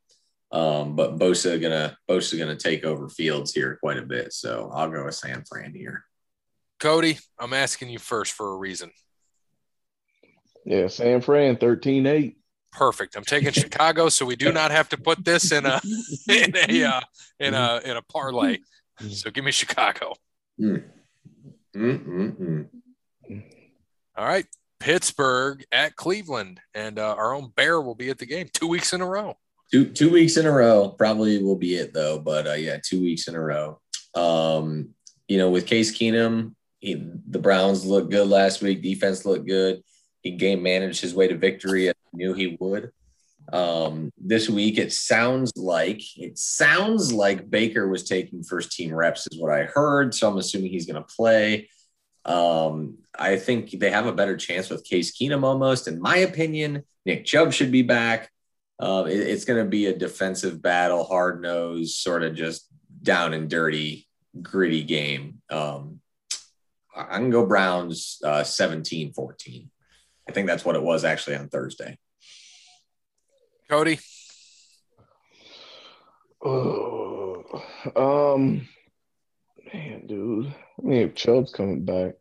Um, 0.52 0.96
but 0.96 1.20
Bosa 1.20 1.62
gonna 1.62 1.96
Bosa 2.10 2.38
gonna 2.38 2.56
take 2.56 2.84
over 2.84 3.08
Fields 3.08 3.54
here 3.54 3.78
quite 3.82 3.98
a 3.98 4.04
bit, 4.04 4.34
so 4.34 4.72
I'll 4.74 4.90
go 4.90 5.06
with 5.06 5.14
San 5.14 5.44
Fran 5.48 5.76
here. 5.76 6.06
Cody, 6.80 7.20
I'm 7.38 7.54
asking 7.54 7.90
you 7.90 8.00
first 8.00 8.34
for 8.34 8.54
a 8.54 8.58
reason. 8.58 8.90
Yeah, 10.66 10.88
San 10.88 11.22
Fran 11.22 11.58
13-8. 11.58 12.36
Perfect. 12.72 13.16
I'm 13.16 13.24
taking 13.24 13.52
Chicago, 13.52 14.10
so 14.10 14.26
we 14.26 14.36
do 14.36 14.52
not 14.52 14.72
have 14.72 14.90
to 14.90 14.98
put 14.98 15.24
this 15.24 15.52
in 15.52 15.66
a 15.66 15.82
in 16.30 16.54
a 16.56 16.84
uh, 16.84 17.02
in 17.40 17.54
a 17.54 17.82
in 17.84 17.98
a 17.98 18.02
parlay. 18.02 18.60
So 19.10 19.30
give 19.30 19.44
me 19.44 19.52
Chicago. 19.52 20.14
Mm. 20.60 20.84
Mm-mm-mm. 21.76 22.68
All 24.18 24.26
right, 24.26 24.46
Pittsburgh 24.80 25.64
at 25.72 25.96
Cleveland, 25.96 26.60
and 26.74 27.00
uh, 27.00 27.16
our 27.18 27.34
own 27.34 27.52
Bear 27.56 27.80
will 27.80 27.96
be 27.96 28.10
at 28.10 28.18
the 28.18 28.26
game 28.26 28.48
two 28.54 28.68
weeks 28.68 28.94
in 28.94 29.02
a 29.02 29.06
row. 29.06 29.38
Two 29.72 29.86
two 29.86 30.10
weeks 30.10 30.36
in 30.36 30.48
a 30.48 30.52
row 30.52 30.90
probably 30.90 31.44
will 31.44 31.56
be 31.56 31.76
it 31.76 31.94
though. 31.94 32.18
But 32.20 32.48
uh, 32.48 32.54
yeah, 32.54 32.78
two 32.84 33.02
weeks 33.02 33.28
in 33.28 33.36
a 33.36 33.40
row. 33.40 33.80
Um, 34.16 34.90
you 35.28 35.38
know, 35.38 35.52
with 35.52 35.68
Case 35.68 35.96
Keenum, 35.96 36.56
he, 36.80 36.96
the 37.30 37.40
Browns 37.40 37.86
looked 37.86 38.10
good 38.10 38.28
last 38.28 38.62
week. 38.62 38.82
Defense 38.82 39.26
looked 39.26 39.46
good. 39.46 39.84
He 40.22 40.32
game 40.32 40.64
managed 40.64 41.02
his 41.02 41.14
way 41.14 41.28
to 41.28 41.38
victory. 41.38 41.90
I 41.90 41.94
knew 42.14 42.34
he 42.34 42.58
would. 42.60 42.92
Um, 43.52 44.12
this 44.18 44.50
week, 44.50 44.78
it 44.78 44.94
sounds 44.94 45.52
like 45.56 46.02
it 46.18 46.38
sounds 46.38 47.12
like 47.12 47.50
Baker 47.50 47.88
was 47.88 48.04
taking 48.04 48.44
first 48.44 48.72
team 48.72 48.94
reps, 48.94 49.28
is 49.32 49.40
what 49.40 49.52
I 49.52 49.64
heard. 49.64 50.14
So 50.14 50.30
I'm 50.30 50.38
assuming 50.38 50.72
he's 50.72 50.86
going 50.86 51.02
to 51.02 51.16
play. 51.16 51.70
Um, 52.26 52.98
I 53.18 53.38
think 53.38 53.72
they 53.72 53.90
have 53.92 54.06
a 54.06 54.14
better 54.14 54.38
chance 54.38 54.70
with 54.70 54.86
Case 54.86 55.18
Keenum 55.18 55.44
almost. 55.44 55.88
In 55.88 56.00
my 56.00 56.18
opinion, 56.18 56.84
Nick 57.06 57.26
Chubb 57.26 57.54
should 57.54 57.72
be 57.72 57.82
back. 57.82 58.30
Uh, 58.80 59.06
it, 59.08 59.18
it's 59.18 59.46
going 59.46 59.64
to 59.64 59.70
be 59.70 59.88
a 59.88 59.98
defensive 59.98 60.62
battle, 60.62 61.04
hard 61.04 61.42
nosed, 61.42 61.96
sort 61.96 62.24
of 62.24 62.36
just 62.36 62.68
down 63.02 63.34
and 63.34 63.50
dirty, 63.50 64.08
gritty 64.42 64.84
game. 64.84 65.42
Um, 65.50 66.02
I 66.96 67.18
can 67.18 67.30
go 67.30 67.46
Browns 67.46 68.20
uh, 68.24 68.44
17 68.44 69.14
14. 69.14 69.70
I 70.28 70.32
think 70.32 70.48
that's 70.48 70.66
what 70.66 70.76
it 70.76 70.84
was 70.84 71.06
actually 71.06 71.38
on 71.38 71.50
Thursday. 71.50 71.98
Cody, 73.70 74.00
Oh, 76.44 77.44
um, 77.96 78.68
man, 79.74 80.08
dude. 80.08 80.48
I 80.48 80.82
mean, 80.82 81.02
if 81.10 81.16
Chubb's 81.16 81.52
coming 81.52 81.84
back, 81.86 82.14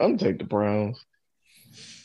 I'm 0.00 0.16
gonna 0.16 0.18
take 0.18 0.38
the 0.38 0.44
Browns. 0.44 1.04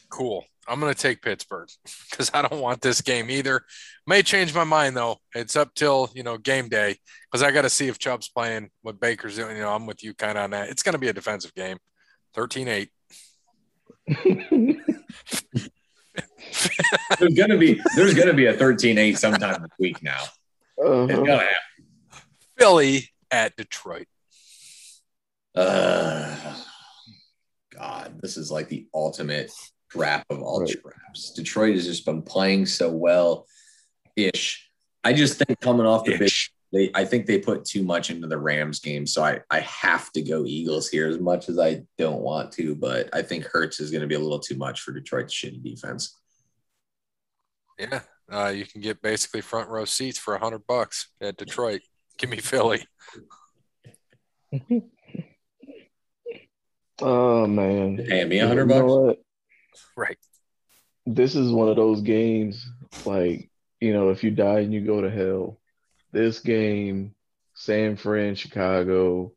cool. 0.09 0.43
I'm 0.69 0.81
going 0.81 0.93
to 0.93 0.99
take 0.99 1.21
Pittsburgh 1.21 1.69
because 2.11 2.29
I 2.33 2.41
don't 2.41 2.59
want 2.59 2.81
this 2.81 2.99
game 2.99 3.29
either. 3.29 3.63
May 4.05 4.21
change 4.21 4.53
my 4.53 4.65
mind 4.65 4.97
though. 4.97 5.15
It's 5.33 5.55
up 5.55 5.73
till 5.75 6.09
you 6.13 6.23
know 6.23 6.37
game 6.37 6.67
day 6.67 6.97
because 7.31 7.41
I 7.41 7.51
got 7.51 7.61
to 7.61 7.69
see 7.69 7.87
if 7.87 7.97
Chubb's 7.99 8.27
playing, 8.27 8.69
what 8.81 8.99
Baker's 8.99 9.37
doing. 9.37 9.55
You 9.55 9.61
know, 9.63 9.73
I'm 9.73 9.85
with 9.85 10.03
you 10.03 10.13
kind 10.13 10.37
of 10.37 10.43
on 10.43 10.49
that. 10.49 10.67
It's 10.67 10.83
going 10.83 10.91
to 10.91 10.99
be 10.99 11.07
a 11.07 11.13
defensive 11.13 11.55
game. 11.55 11.77
13-8. 12.35 12.89
There's 17.19 17.33
gonna 17.33 17.57
be 17.57 17.81
there's 17.95 18.13
gonna 18.13 18.33
be 18.33 18.45
a 18.47 18.53
13-8 18.55 19.17
sometime 19.17 19.61
this 19.61 19.71
week 19.79 20.01
now. 20.03 20.21
It's 20.77 20.85
Uh-huh. 20.85 21.07
gonna 21.07 21.37
happen. 21.39 22.25
Philly 22.57 23.09
at 23.31 23.55
Detroit. 23.55 24.07
Uh, 25.55 26.35
God, 27.71 28.19
this 28.21 28.37
is 28.37 28.51
like 28.51 28.69
the 28.69 28.87
ultimate 28.93 29.51
trap 29.89 30.25
of 30.29 30.41
all 30.41 30.61
Right. 30.61 30.69
traps. 30.81 31.31
Detroit 31.31 31.75
has 31.75 31.85
just 31.85 32.05
been 32.05 32.21
playing 32.21 32.65
so 32.65 32.91
well 32.91 33.47
ish. 34.15 34.69
I 35.03 35.13
just 35.13 35.37
think 35.37 35.59
coming 35.59 35.85
off 35.85 36.05
the 36.05 36.11
big 36.13 36.23
Ish. 36.23 36.51
They 36.73 36.91
I 36.93 37.05
think 37.05 37.25
they 37.25 37.39
put 37.39 37.65
too 37.65 37.83
much 37.83 38.09
into 38.09 38.27
the 38.27 38.37
Rams 38.37 38.79
game. 38.79 39.07
So 39.07 39.23
I, 39.23 39.39
I 39.49 39.61
have 39.61 40.11
to 40.13 40.21
go 40.21 40.45
Eagles 40.45 40.89
here 40.89 41.07
as 41.07 41.19
much 41.19 41.47
as 41.49 41.57
I 41.59 41.83
don't 41.97 42.21
want 42.21 42.51
to, 42.53 42.75
but 42.75 43.09
I 43.13 43.21
think 43.21 43.45
Hurts 43.45 43.79
is 43.79 43.91
going 43.91 44.01
to 44.01 44.07
be 44.07 44.15
a 44.15 44.19
little 44.19 44.39
too 44.39 44.57
much 44.57 44.81
for 44.81 44.91
Detroit's 44.91 45.33
shitty 45.33 45.63
defense. 45.63 46.17
Yeah, 47.79 48.01
uh, 48.31 48.51
you 48.53 48.65
can 48.65 48.81
get 48.81 49.01
basically 49.01 49.41
front 49.41 49.69
row 49.69 49.85
seats 49.85 50.17
for 50.19 50.35
a 50.35 50.39
hundred 50.39 50.67
bucks 50.67 51.09
at 51.21 51.37
Detroit. 51.37 51.81
Give 52.17 52.29
me 52.29 52.37
Philly. 52.37 52.85
Oh 57.01 57.45
man. 57.45 57.97
Paying 57.97 58.29
me 58.29 58.39
a 58.39 58.47
hundred 58.47 58.69
bucks. 58.69 58.83
what? 58.83 59.17
Right. 59.95 60.17
This 61.05 61.35
is 61.35 61.51
one 61.51 61.69
of 61.69 61.75
those 61.75 62.01
games 62.01 62.67
like, 63.05 63.49
you 63.79 63.93
know, 63.93 64.09
if 64.09 64.23
you 64.23 64.31
die 64.31 64.59
and 64.59 64.73
you 64.73 64.81
go 64.81 65.01
to 65.01 65.09
hell, 65.09 65.59
this 66.17 66.39
game, 66.39 67.13
San 67.53 67.95
Fran, 67.95 68.33
Chicago, 68.33 69.33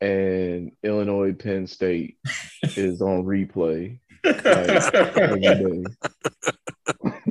and 0.00 0.72
Illinois, 0.82 1.32
Penn 1.32 1.66
State 1.66 2.18
is 2.76 3.00
on 3.00 3.24
replay 3.24 4.00
day. 4.22 5.84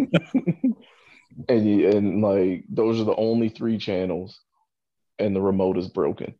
and 1.47 1.69
you, 1.69 1.89
and 1.89 2.21
like 2.21 2.65
those 2.69 2.99
are 2.99 3.05
the 3.05 3.15
only 3.15 3.49
three 3.49 3.77
channels, 3.77 4.39
and 5.19 5.35
the 5.35 5.41
remote 5.41 5.77
is 5.77 5.87
broken. 5.87 6.33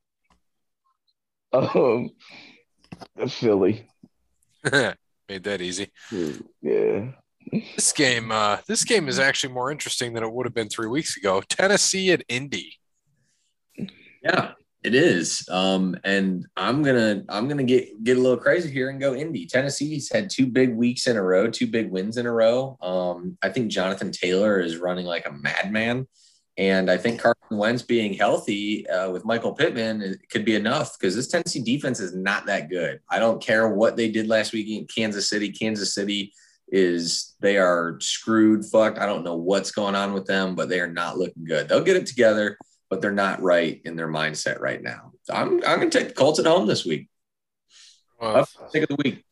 Um, 1.54 2.10
Philly, 3.28 3.88
Made 5.30 5.44
that 5.44 5.62
easy. 5.62 5.92
yeah. 6.62 7.12
This 7.52 7.92
game, 7.94 8.32
uh, 8.32 8.58
this 8.68 8.84
game 8.84 9.08
is 9.08 9.20
actually 9.20 9.54
more 9.54 9.72
interesting 9.72 10.14
than 10.14 10.24
it 10.24 10.32
would 10.32 10.46
have 10.46 10.54
been 10.54 10.70
three 10.70 10.88
weeks 10.88 11.18
ago. 11.18 11.42
Tennessee 11.48 12.12
at 12.12 12.24
Indy. 12.28 12.74
Yeah, 14.24 14.52
it 14.84 14.94
is. 14.94 15.48
Um, 15.50 15.98
and 16.04 16.46
I'm 16.56 16.84
gonna 16.84 17.24
I'm 17.30 17.48
gonna 17.48 17.64
get 17.64 18.04
get 18.04 18.18
a 18.18 18.22
little 18.22 18.38
crazy 18.38 18.70
here 18.70 18.90
and 18.90 19.00
go 19.00 19.16
Indy. 19.16 19.46
Tennessee's 19.46 20.12
had 20.12 20.30
two 20.30 20.48
big 20.48 20.76
weeks 20.76 21.08
in 21.08 21.18
a 21.18 21.24
row, 21.24 21.50
two 21.50 21.68
big 21.68 21.90
wins 21.90 22.18
in 22.18 22.26
a 22.26 22.32
row. 22.32 22.78
Um, 22.82 23.38
I 23.42 23.50
think 23.50 23.72
Jonathan 23.72 24.12
Taylor 24.12 24.60
is 24.60 24.78
running 24.78 25.06
like 25.06 25.28
a 25.28 25.32
madman. 25.32 26.08
And 26.58 26.92
I 26.92 26.98
think 26.98 27.22
Carson 27.22 27.58
Wentz 27.58 27.84
being 27.84 28.14
healthy 28.14 28.86
uh, 28.90 29.10
with 29.12 29.24
Michael 29.24 29.54
Pittman 29.54 30.02
it 30.02 30.30
could 30.30 30.44
be 30.44 30.56
enough 30.56 30.98
because 31.00 31.16
this 31.16 31.30
Tennessee 31.30 31.62
defense 31.62 32.02
is 32.02 32.14
not 32.14 32.48
that 32.48 32.70
good. 32.70 33.00
I 33.10 33.20
don't 33.20 33.42
care 33.42 33.70
what 33.70 33.96
they 33.96 34.12
did 34.12 34.28
last 34.28 34.52
week 34.52 34.68
in 34.68 34.86
Kansas 34.86 35.30
City. 35.30 35.54
Kansas 35.54 35.94
City 35.96 36.34
is 36.72 37.36
they 37.40 37.58
are 37.58 37.98
screwed, 38.00 38.66
fucked. 38.66 39.00
I 39.00 39.06
don't 39.06 39.24
know 39.24 39.36
what's 39.36 39.72
going 39.72 39.96
on 39.96 40.14
with 40.14 40.26
them, 40.26 40.56
but 40.56 40.70
they 40.70 40.80
are 40.80 40.92
not 40.92 41.18
looking 41.18 41.46
good. 41.46 41.68
They'll 41.68 41.84
get 41.84 41.96
it 41.98 42.06
together 42.06 42.58
but 42.90 43.02
they're 43.04 43.12
not 43.12 43.40
right 43.44 43.82
in 43.86 43.96
their 43.96 44.08
mindset 44.08 44.60
right 44.60 44.82
now. 44.82 45.12
I'm 45.30 45.58
I'm 45.64 45.78
gonna 45.78 45.92
take 45.92 46.08
the 46.08 46.14
Colts 46.16 46.40
at 46.40 46.48
home 46.48 46.66
this 46.66 46.84
week. 46.86 47.08
Well, 48.20 48.38
Up 48.38 48.50
pick 48.74 48.82
of 48.82 48.90
the 48.90 48.96
week. 48.96 49.24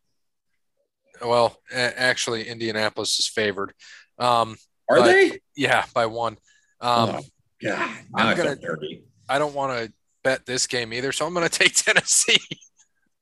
well, 1.25 1.57
a- 1.73 1.99
actually, 1.99 2.47
Indianapolis 2.47 3.17
is 3.17 3.27
favored. 3.27 3.73
Um, 4.19 4.57
Are 4.87 4.97
But- 4.99 5.05
they? 5.05 5.39
yeah, 5.55 5.85
by 5.95 6.05
one. 6.05 6.33
Um, 6.81 7.09
oh, 7.09 7.21
God, 7.63 7.79
now 7.79 7.97
I'm 8.13 8.27
I 8.27 8.35
feel 8.35 8.43
gonna- 8.43 8.55
dirty. 8.57 9.05
I 9.27 9.39
don't 9.39 9.55
want 9.55 9.75
to 9.87 9.91
bet 10.23 10.45
this 10.45 10.67
game 10.67 10.93
either, 10.93 11.11
so 11.11 11.25
I'm 11.25 11.33
going 11.33 11.49
to 11.49 11.59
take 11.59 11.73
Tennessee. 11.73 12.37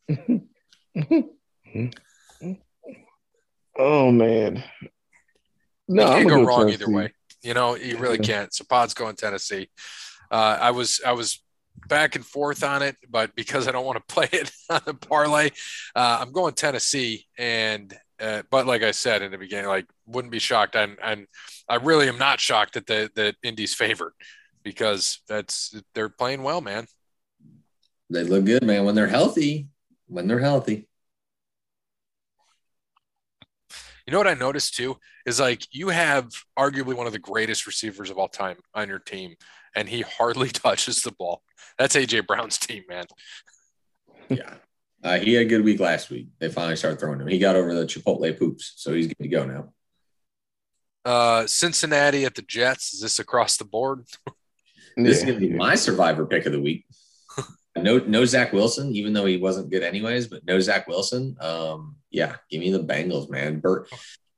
oh 3.77 4.11
man. 4.11 4.63
No, 5.87 6.03
you 6.03 6.09
I'm 6.09 6.17
can't 6.17 6.29
gonna 6.29 6.41
go 6.41 6.47
wrong 6.47 6.59
Tennessee. 6.67 6.83
either 6.83 6.91
way. 6.91 7.13
You 7.43 7.53
know, 7.53 7.75
you 7.75 7.97
really 7.97 8.17
can't. 8.17 8.53
So 8.53 8.65
Pod's 8.67 8.93
going 8.93 9.15
Tennessee. 9.15 9.69
Uh, 10.31 10.57
I 10.59 10.71
was 10.71 11.01
I 11.05 11.13
was 11.13 11.43
back 11.87 12.15
and 12.15 12.25
forth 12.25 12.63
on 12.63 12.81
it, 12.81 12.95
but 13.09 13.35
because 13.35 13.67
I 13.67 13.71
don't 13.71 13.85
want 13.85 13.97
to 13.97 14.03
play 14.13 14.29
it 14.31 14.51
on 14.69 14.81
the 14.85 14.93
parlay, 14.93 15.51
uh, 15.95 16.17
I'm 16.21 16.31
going 16.31 16.53
Tennessee. 16.53 17.25
And 17.37 17.93
uh, 18.19 18.43
but 18.49 18.65
like 18.65 18.81
I 18.81 18.91
said 18.91 19.21
in 19.21 19.31
the 19.31 19.37
beginning, 19.37 19.67
like 19.67 19.85
wouldn't 20.07 20.31
be 20.31 20.39
shocked. 20.39 20.75
And 20.75 20.97
and 21.03 21.27
I 21.69 21.75
really 21.75 22.07
am 22.09 22.17
not 22.17 22.39
shocked 22.39 22.73
that 22.73 22.87
the 22.87 23.11
that 23.15 23.35
Indy's 23.43 23.75
favored 23.75 24.13
because 24.63 25.21
that's 25.27 25.79
they're 25.93 26.09
playing 26.09 26.43
well, 26.43 26.61
man. 26.61 26.87
They 28.09 28.23
look 28.23 28.45
good, 28.45 28.63
man. 28.63 28.85
When 28.85 28.95
they're 28.95 29.07
healthy, 29.07 29.67
when 30.07 30.27
they're 30.27 30.39
healthy. 30.39 30.87
You 34.05 34.11
know 34.11 34.19
what 34.19 34.27
I 34.27 34.35
noticed 34.35 34.75
too 34.75 34.97
is 35.25 35.39
like 35.39 35.67
you 35.71 35.89
have 35.89 36.29
arguably 36.57 36.95
one 36.95 37.07
of 37.07 37.13
the 37.13 37.19
greatest 37.19 37.65
receivers 37.65 38.09
of 38.09 38.17
all 38.17 38.27
time 38.27 38.57
on 38.73 38.87
your 38.87 38.99
team, 38.99 39.35
and 39.75 39.89
he 39.89 40.01
hardly 40.01 40.49
touches 40.49 41.01
the 41.01 41.11
ball. 41.11 41.41
That's 41.77 41.95
AJ 41.95 42.27
Brown's 42.27 42.57
team, 42.57 42.83
man. 42.87 43.05
Yeah. 44.29 44.55
Uh, 45.03 45.19
he 45.19 45.33
had 45.33 45.45
a 45.45 45.49
good 45.49 45.63
week 45.63 45.79
last 45.79 46.09
week. 46.09 46.27
They 46.39 46.49
finally 46.49 46.75
started 46.75 46.99
throwing 46.99 47.19
him. 47.19 47.27
He 47.27 47.37
got 47.37 47.55
over 47.55 47.73
the 47.75 47.85
Chipotle 47.85 48.37
poops, 48.37 48.73
so 48.77 48.93
he's 48.93 49.07
good 49.07 49.19
to 49.21 49.27
go 49.27 49.45
now. 49.45 49.73
Uh, 51.03 51.45
Cincinnati 51.45 52.25
at 52.25 52.33
the 52.33 52.41
Jets. 52.41 52.93
Is 52.93 53.01
this 53.01 53.19
across 53.19 53.57
the 53.57 53.65
board? 53.65 54.05
This 54.97 55.17
is 55.17 55.25
gonna 55.25 55.39
be 55.39 55.49
my 55.49 55.75
survivor 55.75 56.25
pick 56.25 56.45
of 56.45 56.53
the 56.53 56.61
week. 56.61 56.85
no, 57.75 57.97
no 57.97 58.23
Zach 58.23 58.53
Wilson, 58.53 58.95
even 58.95 59.11
though 59.11 59.25
he 59.25 59.35
wasn't 59.35 59.69
good 59.69 59.83
anyways, 59.83 60.27
but 60.27 60.45
no 60.45 60.57
Zach 60.61 60.87
Wilson. 60.87 61.35
Um, 61.41 61.97
yeah, 62.15 62.37
give 62.49 62.61
me 62.61 62.71
the 62.71 62.79
Bengals, 62.83 63.29
man. 63.29 63.59
Bert, 63.59 63.89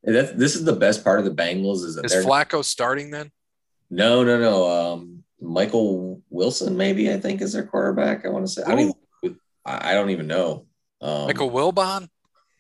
this 0.04 0.56
is 0.56 0.66
the 0.66 0.76
best 0.76 1.04
part 1.04 1.20
of 1.20 1.26
the 1.26 1.32
Bengals 1.32 1.86
is 1.86 1.96
that 1.96 2.06
Is 2.06 2.26
Flacco 2.26 2.64
starting 2.64 3.12
then? 3.12 3.32
no, 3.90 4.24
no, 4.24 4.40
no. 4.40 4.70
Um, 4.70 5.24
Michael 5.40 6.22
Wilson, 6.30 6.76
maybe 6.76 7.14
I 7.14 7.20
think 7.20 7.42
is 7.42 7.54
their 7.54 7.66
quarterback. 7.66 8.26
I 8.26 8.30
want 8.30 8.46
to 8.48 8.52
say. 8.52 8.64
I 8.64 8.72
don't, 8.72 8.96
even, 9.24 9.40
I 9.64 9.94
don't 9.94 10.10
even 10.10 10.26
know. 10.26 10.66
Um, 11.00 11.28
Michael 11.28 11.52
Wilbon? 11.52 12.10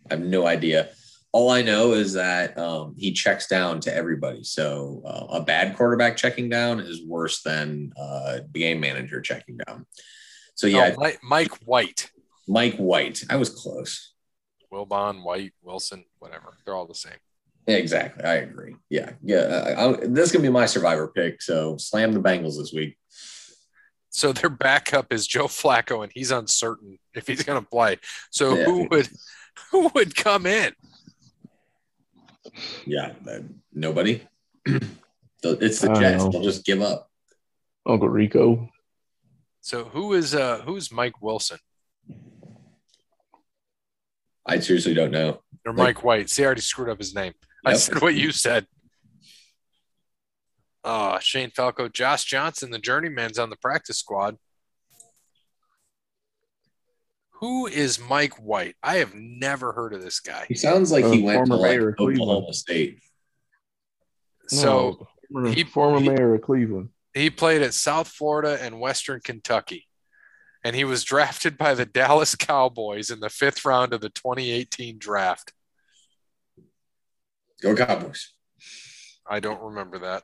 I 0.10 0.14
have 0.14 0.22
no 0.22 0.46
idea. 0.46 0.90
All 1.32 1.50
I 1.50 1.64
know 1.64 1.94
is 1.94 2.14
that 2.14 2.58
um, 2.58 2.94
he 2.96 3.12
checks 3.12 3.48
down 3.48 3.80
to 3.82 3.94
everybody. 3.94 4.44
So 4.44 5.02
uh, 5.06 5.38
a 5.38 5.42
bad 5.42 5.76
quarterback 5.76 6.16
checking 6.16 6.50
down 6.50 6.80
is 6.80 7.04
worse 7.04 7.42
than 7.42 7.92
uh, 8.00 8.40
the 8.52 8.60
game 8.60 8.80
manager 8.80 9.20
checking 9.22 9.58
down. 9.58 9.88
So 10.54 10.68
yeah, 10.68 10.96
Oh, 10.98 11.12
Mike 11.24 11.58
White, 11.66 12.12
Mike 12.48 12.78
White. 12.78 13.24
I 13.30 13.36
was 13.38 13.50
close. 13.50 14.14
Wilbon, 14.72 15.24
White, 15.24 15.54
Wilson, 15.62 16.06
whatever. 16.20 16.58
They're 16.66 16.76
all 16.76 16.88
the 16.88 16.96
same. 16.96 17.14
Exactly. 17.68 18.24
I 18.24 18.36
agree. 18.36 18.76
Yeah, 18.90 19.12
yeah. 19.24 19.74
I, 19.78 19.86
I, 19.90 19.94
this 20.08 20.28
is 20.28 20.32
gonna 20.32 20.44
be 20.44 20.50
my 20.50 20.66
survivor 20.66 21.10
pick. 21.10 21.42
So 21.42 21.76
slam 21.78 22.14
the 22.14 22.22
Bengals 22.22 22.58
this 22.58 22.72
week. 22.74 22.98
So 24.10 24.32
their 24.34 24.50
backup 24.50 25.12
is 25.14 25.28
Joe 25.28 25.46
Flacco, 25.48 26.02
and 26.04 26.12
he's 26.14 26.32
uncertain 26.32 26.98
if 27.14 27.28
he's 27.28 27.44
going 27.44 27.62
to 27.62 27.70
play. 27.70 27.98
So 28.32 28.56
Yeah. 28.56 28.64
who 28.64 28.88
would 28.90 29.10
who 29.72 29.92
would 29.94 30.16
come 30.16 30.46
in? 30.48 30.74
Yeah, 32.86 33.14
that- 33.26 33.44
nobody. 33.74 34.22
it's 34.66 35.82
the 35.82 35.92
I 35.92 36.00
Jets. 36.00 36.28
They'll 36.30 36.42
just 36.42 36.66
give 36.66 36.82
up. 36.82 37.12
Uncle 37.86 38.10
Rico. 38.10 38.70
So 39.62 39.84
who 39.86 40.14
is 40.14 40.34
uh 40.34 40.62
who's 40.66 40.92
Mike 40.92 41.22
Wilson 41.22 41.60
I 44.48 44.60
seriously 44.60 44.94
don't 44.94 45.12
know. 45.12 45.42
or 45.66 45.74
Like- 45.74 45.98
Mike 45.98 46.04
White? 46.04 46.30
See, 46.30 46.44
I 46.44 46.46
already 46.46 46.62
screwed 46.62 46.90
up 46.90 46.98
his 46.98 47.14
name. 47.14 47.34
I 47.66 47.74
said 47.74 48.02
what 48.02 48.16
you 48.16 48.32
said. 48.32 48.66
Uh, 50.84 51.20
Shane 51.20 51.52
Falco, 51.52 51.90
Josh 51.90 52.24
Johnson, 52.24 52.70
the 52.72 52.80
journeyman's 52.80 53.38
on 53.38 53.50
the 53.50 53.58
practice 53.58 54.00
squad. 54.00 54.38
Who 57.42 57.68
is 57.68 58.00
Mike 58.00 58.36
White? 58.36 58.76
I 58.82 58.96
have 58.98 59.14
never 59.14 59.74
heard 59.74 59.94
of 59.94 60.02
this 60.02 60.20
guy. 60.22 60.46
He 60.48 60.56
sounds 60.56 60.92
like 60.92 61.06
he 61.06 61.22
Uh, 61.22 61.26
went 61.26 61.46
to 61.48 61.56
like 61.56 61.72
mayor 61.72 61.90
of 61.90 61.98
Cleveland. 61.98 62.22
Oklahoma 62.22 62.54
State. 62.54 63.00
So 64.48 64.66
No, 64.66 65.08
former, 65.32 65.50
he- 65.54 65.64
former 65.66 66.00
he- 66.00 66.10
mayor 66.10 66.34
of 66.36 66.42
Cleveland. 66.42 66.90
he 67.14 67.30
played 67.30 67.62
at 67.62 67.74
South 67.74 68.08
Florida 68.08 68.58
and 68.62 68.80
Western 68.80 69.20
Kentucky. 69.20 69.87
And 70.64 70.76
he 70.76 70.84
was 70.84 71.04
drafted 71.04 71.58
by 71.58 71.74
the 71.74 71.86
Dallas 72.00 72.36
Cowboys 72.36 73.10
in 73.10 73.20
the 73.20 73.30
fifth 73.30 73.64
round 73.66 73.94
of 73.94 74.02
the 74.02 74.10
2018 74.10 74.98
draft. 74.98 75.54
Go 77.62 77.76
Cowboys. 77.76 78.34
I 79.30 79.40
don't 79.40 79.62
remember 79.62 80.00
that. 80.00 80.24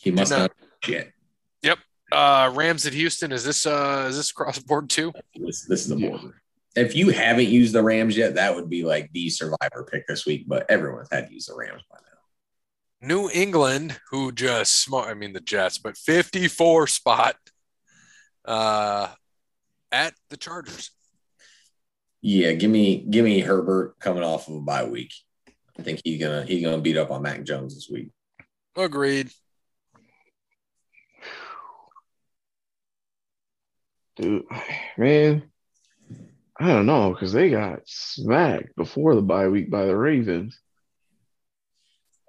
He 0.00 0.10
must 0.10 0.30
not- 0.30 0.40
not. 0.40 0.52
Shit. 0.84 1.12
Uh, 2.10 2.52
Rams 2.54 2.84
at 2.84 2.92
Houston. 2.92 3.32
Is 3.32 3.42
this 3.42 3.64
uh 3.64 4.04
is 4.10 4.18
this 4.18 4.32
cross 4.32 4.58
board 4.58 4.90
too? 4.90 5.14
This, 5.34 5.64
this 5.64 5.80
is 5.80 5.88
the 5.88 5.96
Yeah. 5.96 6.18
If 6.76 6.94
you 6.94 7.08
haven't 7.08 7.48
used 7.48 7.72
the 7.74 7.82
Rams 7.82 8.18
yet, 8.18 8.34
that 8.34 8.54
would 8.54 8.68
be 8.68 8.84
like 8.84 9.10
the 9.12 9.30
survivor 9.30 9.88
pick 9.90 10.06
this 10.06 10.26
week. 10.26 10.44
But 10.46 10.70
everyone's 10.70 11.08
had 11.10 11.28
to 11.28 11.32
use 11.32 11.46
the 11.46 11.54
Rams 11.56 11.80
by 11.90 11.96
now. 12.02 12.11
New 13.02 13.28
England, 13.28 13.98
who 14.10 14.30
just 14.30 14.80
smart, 14.80 15.08
I 15.08 15.14
mean 15.14 15.32
the 15.32 15.40
Jets, 15.40 15.78
but 15.78 15.96
54 15.96 16.86
spot 16.86 17.36
uh 18.44 19.08
at 19.90 20.14
the 20.30 20.36
Chargers. 20.36 20.90
Yeah, 22.20 22.52
give 22.52 22.70
me 22.70 23.04
give 23.10 23.24
me 23.24 23.40
Herbert 23.40 23.96
coming 23.98 24.22
off 24.22 24.48
of 24.48 24.54
a 24.54 24.60
bye 24.60 24.84
week. 24.84 25.12
I 25.78 25.82
think 25.82 26.00
he's 26.04 26.20
gonna 26.22 26.44
he's 26.44 26.64
gonna 26.64 26.80
beat 26.80 26.96
up 26.96 27.10
on 27.10 27.22
Mac 27.22 27.42
Jones 27.42 27.74
this 27.74 27.88
week. 27.90 28.10
Agreed. 28.76 29.30
Dude, 34.16 34.44
man, 34.96 35.50
I 36.58 36.68
don't 36.68 36.86
know 36.86 37.12
because 37.12 37.32
they 37.32 37.50
got 37.50 37.80
smacked 37.86 38.76
before 38.76 39.14
the 39.14 39.22
bye 39.22 39.48
week 39.48 39.70
by 39.70 39.86
the 39.86 39.96
Ravens, 39.96 40.60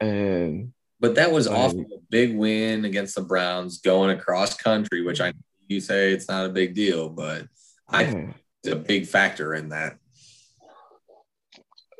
and 0.04 0.74
But 0.99 1.16
that 1.16 1.32
was 1.32 1.47
off 1.47 1.74
a 1.74 1.86
big 2.10 2.36
win 2.36 2.86
against 2.86 3.16
the 3.16 3.22
Browns 3.22 3.80
going 3.80 4.18
across 4.18 4.56
country, 4.56 5.01
which 5.01 5.22
I 5.22 5.34
you 5.68 5.80
say 5.82 6.12
it's 6.12 6.28
not 6.28 6.45
a 6.45 6.49
big 6.49 6.76
deal, 6.76 7.10
but 7.10 7.47
I 7.88 8.06
think 8.06 8.36
it's 8.64 8.74
a 8.74 8.76
big 8.76 9.08
factor 9.08 9.54
in 9.54 9.70
that. 9.70 9.97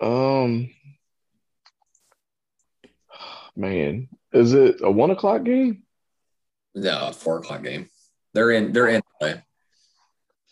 um, 0.02 0.70
man, 3.56 4.10
is 4.32 4.54
it 4.54 4.78
a 4.82 4.92
one 4.92 5.12
o'clock 5.12 5.44
game? 5.44 5.84
No, 6.76 7.12
four 7.14 7.38
o'clock 7.40 7.64
game. 7.64 7.90
They're 8.34 8.52
in 8.52 8.74
they're 8.74 8.88
in 8.88 9.02
LA. 9.22 9.28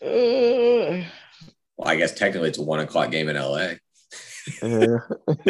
Uh, 0.04 1.04
Well, 1.76 1.88
I 1.88 1.96
guess 1.96 2.12
technically 2.14 2.48
it's 2.48 2.58
a 2.58 2.62
one 2.62 2.80
o'clock 2.80 3.10
game 3.10 3.28
in 3.28 3.36
LA. 3.36 3.74
Yeah. 4.62 4.98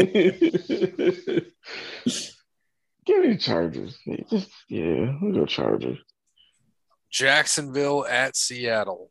Give 3.05 3.21
me 3.25 3.33
the 3.33 3.39
Chargers. 3.39 3.99
Just 4.31 4.51
yeah, 4.69 5.17
we'll 5.21 5.33
go 5.33 5.47
Chargers. 5.47 5.99
Jacksonville 7.11 8.07
at 8.07 8.37
Seattle. 8.37 9.11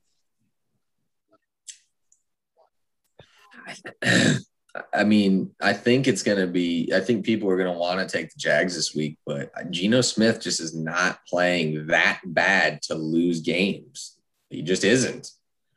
I 4.94 5.04
mean, 5.06 5.52
I 5.62 5.74
think 5.74 6.08
it's 6.08 6.24
going 6.24 6.40
to 6.40 6.48
be, 6.48 6.92
I 6.96 7.00
think 7.00 7.26
people 7.26 7.50
are 7.50 7.58
going 7.58 7.72
to 7.72 7.78
want 7.78 8.00
to 8.00 8.18
take 8.18 8.30
the 8.30 8.40
Jags 8.40 8.76
this 8.76 8.96
week, 8.96 9.18
but 9.26 9.52
Geno 9.70 10.02
Smith 10.02 10.42
just 10.42 10.60
is 10.60 10.76
not 10.76 11.20
playing 11.28 11.88
that 11.88 12.22
bad 12.26 12.82
to 12.84 12.96
lose 12.96 13.42
games. 13.42 14.18
He 14.50 14.62
just 14.62 14.84
isn't. 14.84 15.30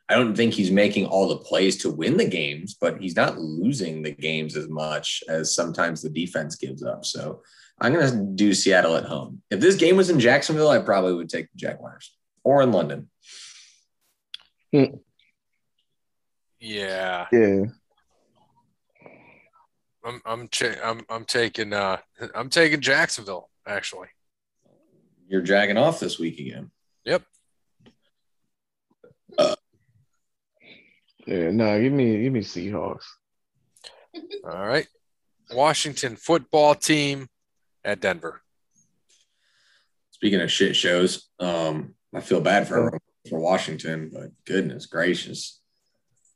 I 0.07 0.15
don't 0.15 0.35
think 0.35 0.53
he's 0.53 0.69
making 0.71 1.07
all 1.07 1.27
the 1.27 1.37
plays 1.37 1.77
to 1.77 1.89
win 1.89 2.17
the 2.17 2.27
games, 2.27 2.75
but 2.79 3.01
he's 3.01 3.15
not 3.15 3.39
losing 3.39 4.03
the 4.03 4.11
games 4.11 4.55
as 4.55 4.69
much 4.69 5.23
as 5.27 5.55
sometimes 5.55 6.01
the 6.01 6.09
defense 6.09 6.55
gives 6.55 6.83
up. 6.83 7.05
So 7.05 7.41
I'm 7.81 7.93
going 7.93 8.11
to 8.11 8.23
do 8.35 8.53
Seattle 8.53 8.95
at 8.95 9.05
home. 9.05 9.41
If 9.49 9.59
this 9.59 9.75
game 9.75 9.97
was 9.97 10.09
in 10.11 10.19
Jacksonville, 10.19 10.69
I 10.69 10.79
probably 10.79 11.13
would 11.13 11.29
take 11.29 11.51
the 11.51 11.57
Jaguars 11.57 12.15
or 12.43 12.61
in 12.61 12.71
London. 12.71 13.09
Yeah. 16.59 17.27
Yeah. 17.31 17.65
I'm 20.03 20.21
I'm 20.23 20.47
cha- 20.49 20.79
I'm 20.83 21.01
I'm 21.09 21.25
taking 21.25 21.73
uh 21.73 21.97
I'm 22.35 22.49
taking 22.49 22.79
Jacksonville 22.81 23.49
actually. 23.65 24.09
You're 25.27 25.41
jagging 25.41 25.77
off 25.77 25.99
this 25.99 26.19
week 26.19 26.39
again. 26.39 26.69
Yep. 27.05 27.23
Yeah, 31.25 31.51
no, 31.51 31.81
give 31.81 31.93
me 31.93 32.23
give 32.23 32.33
me 32.33 32.41
Seahawks. 32.41 33.05
All 34.43 34.65
right. 34.65 34.87
Washington 35.51 36.15
football 36.15 36.75
team 36.75 37.27
at 37.83 37.99
Denver. 37.99 38.41
Speaking 40.11 40.41
of 40.41 40.51
shit 40.51 40.75
shows, 40.75 41.29
um, 41.39 41.93
I 42.13 42.21
feel 42.21 42.41
bad 42.41 42.67
for 42.67 42.99
for 43.29 43.39
Washington, 43.39 44.09
but 44.13 44.31
goodness 44.45 44.85
gracious. 44.85 45.61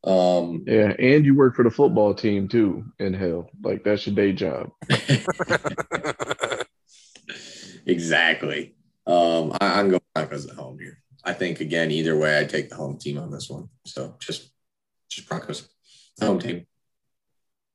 Um, 0.04 0.64
Yeah, 0.66 0.94
and 0.98 1.26
you 1.26 1.36
work 1.36 1.56
for 1.56 1.64
the 1.64 1.72
football 1.72 2.14
team 2.14 2.48
too 2.48 2.86
in 3.00 3.14
hell. 3.14 3.50
Like 3.64 3.84
that's 3.84 4.08
your 4.08 4.16
day 4.16 4.34
job. 4.34 4.72
exactly. 7.86 8.76
Um, 9.06 9.52
I, 9.60 9.80
I'm 9.80 9.90
going 9.90 10.02
Broncos 10.14 10.48
at 10.48 10.56
home 10.56 10.80
here. 10.80 11.00
I 11.24 11.34
think 11.34 11.60
again, 11.60 11.92
either 11.92 12.18
way, 12.18 12.40
I 12.40 12.46
take 12.46 12.70
the 12.70 12.76
home 12.76 12.98
team 12.98 13.18
on 13.18 13.32
this 13.32 13.50
one. 13.50 13.70
So 13.86 14.16
just 14.20 14.52
just 15.10 15.28
Broncos 15.28 15.68
home 16.22 16.40
team. 16.40 16.66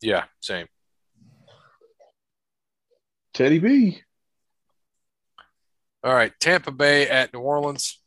yeah, 0.00 0.24
same. 0.40 0.66
Teddy 3.32 3.58
B. 3.58 4.00
All 6.02 6.14
right, 6.14 6.32
Tampa 6.38 6.70
Bay 6.70 7.08
at 7.08 7.32
New 7.32 7.40
Orleans. 7.40 8.00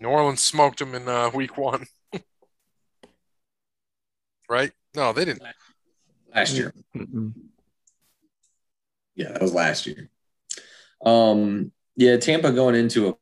New 0.00 0.08
Orleans 0.08 0.42
smoked 0.42 0.78
them 0.78 0.94
in 0.94 1.06
uh, 1.06 1.30
week 1.34 1.58
one. 1.58 1.84
right? 4.48 4.72
No, 4.94 5.12
they 5.12 5.26
didn't. 5.26 5.42
Last 6.34 6.54
year. 6.54 6.72
Mm-mm. 6.96 7.32
Yeah, 9.14 9.32
that 9.32 9.42
was 9.42 9.52
last 9.52 9.86
year. 9.86 10.08
Um, 11.04 11.72
yeah, 11.96 12.16
Tampa 12.16 12.50
going 12.52 12.74
into 12.74 13.08
a 13.08 13.14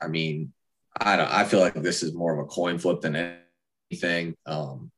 I 0.00 0.08
mean, 0.08 0.52
I 1.00 1.16
don't 1.16 1.30
I 1.30 1.44
feel 1.44 1.60
like 1.60 1.74
this 1.74 2.02
is 2.02 2.14
more 2.14 2.32
of 2.32 2.38
a 2.38 2.48
coin 2.48 2.78
flip 2.78 3.00
than 3.00 3.38
anything. 3.90 4.34
Um, 4.46 4.90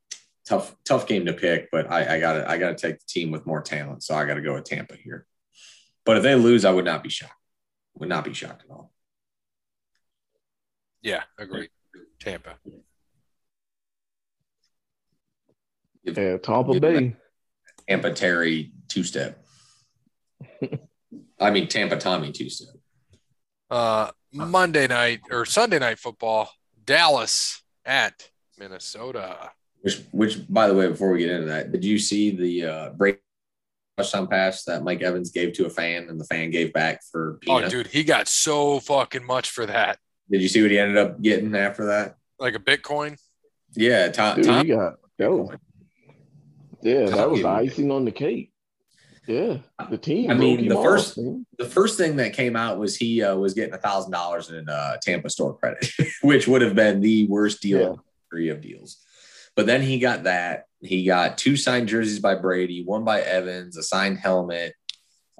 tough, 0.47 0.75
tough 0.85 1.07
game 1.07 1.25
to 1.25 1.33
pick, 1.33 1.69
but 1.71 1.91
I, 1.91 2.15
I 2.15 2.19
gotta 2.19 2.49
I 2.49 2.57
gotta 2.57 2.75
take 2.75 2.99
the 2.99 3.05
team 3.07 3.31
with 3.31 3.45
more 3.45 3.61
talent. 3.61 4.03
So 4.03 4.15
I 4.15 4.25
gotta 4.25 4.41
go 4.41 4.53
with 4.53 4.65
Tampa 4.65 4.95
here. 4.95 5.25
But 6.05 6.17
if 6.17 6.23
they 6.23 6.35
lose, 6.35 6.65
I 6.65 6.71
would 6.71 6.85
not 6.85 7.03
be 7.03 7.09
shocked. 7.09 7.33
Would 7.95 8.09
not 8.09 8.23
be 8.23 8.33
shocked 8.33 8.63
at 8.63 8.71
all. 8.71 8.93
Yeah, 11.01 11.23
agreed. 11.37 11.69
Tampa. 12.19 12.57
Yeah, 16.03 16.37
Tampa 16.37 16.73
Good 16.73 16.81
Bay. 16.81 17.15
Tampa 17.87 18.13
Terry 18.13 18.71
two 18.87 19.03
step. 19.03 19.43
I 21.39 21.51
mean 21.51 21.67
Tampa 21.67 21.97
Tommy 21.97 22.31
two 22.31 22.49
step. 22.49 22.75
Uh, 23.69 24.11
Monday 24.33 24.87
night 24.87 25.21
or 25.31 25.45
Sunday 25.45 25.79
night 25.79 25.99
football, 25.99 26.49
Dallas 26.85 27.63
at 27.85 28.29
Minnesota. 28.59 29.51
Which, 29.81 30.01
which, 30.11 30.39
by 30.49 30.67
the 30.67 30.73
way, 30.73 30.87
before 30.87 31.11
we 31.11 31.19
get 31.19 31.29
into 31.29 31.47
that, 31.47 31.71
did 31.71 31.85
you 31.85 31.99
see 31.99 32.31
the 32.31 32.65
uh, 32.65 32.89
break 32.91 33.19
touchdown 33.97 34.27
pass 34.27 34.63
that 34.65 34.83
Mike 34.83 35.01
Evans 35.01 35.31
gave 35.31 35.53
to 35.53 35.65
a 35.65 35.69
fan, 35.69 36.09
and 36.09 36.19
the 36.19 36.25
fan 36.25 36.51
gave 36.51 36.73
back 36.73 37.01
for? 37.11 37.39
Oh, 37.47 37.67
dude, 37.67 37.87
he 37.87 38.03
got 38.03 38.27
so 38.27 38.79
fucking 38.79 39.25
much 39.25 39.49
for 39.49 39.65
that. 39.65 39.99
Did 40.29 40.41
you 40.41 40.49
see 40.49 40.61
what 40.61 40.71
he 40.71 40.79
ended 40.79 40.97
up 40.97 41.21
getting 41.21 41.55
after 41.55 41.85
that? 41.85 42.15
Like 42.39 42.55
a 42.55 42.59
Bitcoin. 42.59 43.17
Yeah, 43.75 44.09
Tom. 44.09 44.35
Dude, 44.35 44.45
Tom 44.45 44.65
he 44.65 44.73
got 44.73 44.95
yo. 45.17 45.51
Yeah, 46.81 47.05
that 47.09 47.29
was 47.29 47.43
icing 47.43 47.91
on 47.91 48.05
the 48.05 48.11
cake. 48.11 48.51
Yeah, 49.27 49.57
the 49.89 49.97
team. 49.97 50.31
I 50.31 50.33
mean, 50.35 50.67
the 50.69 50.75
off, 50.75 50.83
first- 50.85 51.17
man. 51.17 51.45
the 51.57 51.65
first 51.65 51.97
thing 51.97 52.15
that 52.15 52.33
came 52.33 52.55
out 52.55 52.77
was 52.79 52.95
he 52.95 53.21
uh, 53.21 53.35
was 53.35 53.53
getting 53.53 53.73
a 53.73 53.77
thousand 53.77 54.11
dollars 54.11 54.49
in 54.49 54.67
uh, 54.69 54.97
Tampa 55.01 55.29
store 55.29 55.57
credit, 55.57 55.85
which 56.21 56.47
would 56.47 56.61
have 56.61 56.75
been 56.75 57.01
the 57.01 57.27
worst 57.27 57.61
deal 57.61 57.79
Yeah. 57.79 57.85
in 57.87 57.91
the 57.93 58.01
history 58.21 58.49
of 58.49 58.61
deals. 58.61 58.97
But 59.55 59.65
then 59.65 59.81
he 59.81 59.99
got 59.99 60.23
that. 60.23 60.65
He 60.81 61.03
got 61.05 61.37
two 61.37 61.57
signed 61.57 61.87
jerseys 61.89 62.19
by 62.19 62.35
Brady, 62.35 62.83
one 62.85 63.03
by 63.03 63.21
Evans, 63.21 63.75
a 63.77 63.83
signed 63.83 64.19
helmet, 64.19 64.73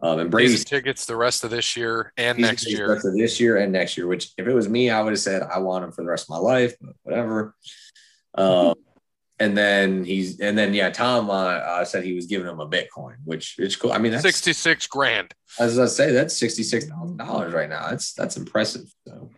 um, 0.01 0.19
and 0.19 0.29
Brady's 0.31 0.51
Brady's 0.51 0.65
tickets 0.65 1.05
the 1.05 1.15
rest 1.15 1.43
of 1.43 1.49
this 1.51 1.77
year 1.77 2.11
and 2.17 2.37
next 2.39 2.67
year. 2.69 2.87
the 2.87 2.93
rest 2.93 3.05
of 3.05 3.15
this 3.15 3.39
year 3.39 3.57
and 3.57 3.71
next 3.71 3.95
year. 3.97 4.07
Which, 4.07 4.31
if 4.37 4.47
it 4.47 4.53
was 4.53 4.67
me, 4.67 4.89
I 4.89 5.01
would 5.01 5.13
have 5.13 5.19
said 5.19 5.43
I 5.43 5.59
want 5.59 5.85
him 5.85 5.91
for 5.91 6.03
the 6.03 6.09
rest 6.09 6.25
of 6.25 6.29
my 6.29 6.37
life. 6.39 6.75
But 6.81 6.93
whatever. 7.03 7.55
Um, 8.35 8.73
and 9.39 9.55
then 9.57 10.03
he's 10.03 10.39
and 10.39 10.57
then 10.57 10.73
yeah, 10.73 10.89
Tom 10.89 11.29
uh, 11.29 11.33
uh, 11.33 11.85
said 11.85 12.03
he 12.03 12.13
was 12.13 12.25
giving 12.25 12.47
him 12.47 12.59
a 12.59 12.67
Bitcoin, 12.67 13.15
which 13.25 13.55
it's 13.59 13.75
cool. 13.75 13.91
I 13.91 13.97
mean, 13.99 14.11
that's, 14.11 14.23
66 14.23 14.87
grand. 14.87 15.33
as 15.59 15.77
I 15.77 15.85
say, 15.85 16.11
that's 16.11 16.35
sixty 16.35 16.63
six 16.63 16.85
thousand 16.85 17.17
dollars 17.17 17.53
right 17.53 17.69
now. 17.69 17.89
That's 17.89 18.13
that's 18.13 18.37
impressive. 18.37 18.91
So, 19.07 19.29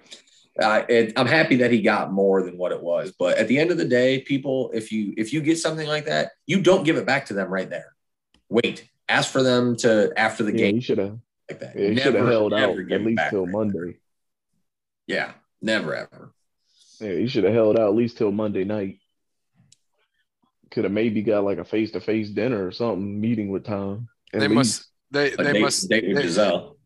uh, 0.62 0.84
it, 0.90 1.14
I'm 1.18 1.28
happy 1.28 1.58
that 1.58 1.72
he 1.72 1.82
got 1.82 2.12
more 2.12 2.42
than 2.44 2.58
what 2.58 2.72
it 2.72 2.82
was. 2.82 3.14
But 3.18 3.38
at 3.38 3.48
the 3.48 3.60
end 3.60 3.72
of 3.72 3.78
the 3.78 3.86
day, 3.86 4.22
people, 4.22 4.72
if 4.74 4.92
you 4.92 5.14
if 5.18 5.34
you 5.34 5.42
get 5.42 5.58
something 5.58 5.88
like 5.88 6.06
that, 6.06 6.32
you 6.48 6.62
don't 6.62 6.84
give 6.84 6.98
it 6.98 7.06
back 7.06 7.26
to 7.28 7.34
them 7.34 7.50
right 7.50 7.70
there. 7.70 7.94
Wait, 8.50 8.90
ask 9.08 9.32
for 9.32 9.44
them 9.44 9.76
to 9.78 10.12
after 10.18 10.44
the 10.44 10.52
Yeah, 10.52 10.58
game 10.68 10.76
he 10.76 10.82
should 10.82 10.98
have. 10.98 11.20
like 11.50 11.60
that. 11.60 11.78
Yeah, 11.78 11.90
he 11.90 11.96
should 12.00 12.16
have 12.16 12.28
held 12.28 12.54
out 12.54 12.78
at 12.78 13.02
least 13.06 13.22
till 13.30 13.46
right 13.46 13.52
Monday. 13.52 13.98
Yeah, 15.08 15.32
never 15.62 15.94
ever. 15.96 16.32
Yeah, 17.00 17.12
you 17.12 17.28
should 17.28 17.44
have 17.46 17.54
held 17.54 17.78
out 17.80 17.88
at 17.90 17.96
least 17.96 18.18
till 18.18 18.32
Monday 18.32 18.64
night. 18.64 18.99
Could 20.72 20.84
have 20.84 20.94
maybe 20.94 21.22
got 21.22 21.44
like 21.44 21.58
a 21.58 21.66
face 21.66 21.92
to 21.92 22.00
face 22.02 22.30
dinner 22.30 22.66
or 22.68 22.72
something, 22.72 23.20
meeting 23.20 23.50
with 23.50 23.64
Tom. 23.66 24.08
They 24.32 24.40
least. 24.42 24.54
must 24.54 24.86
they 25.12 25.32
A 25.34 25.38
they 25.38 25.54
date, 25.54 25.62
must 25.62 25.90
date 25.90 26.08
with 26.08 26.18
they- 26.18 26.22
Gisele. 26.24 26.78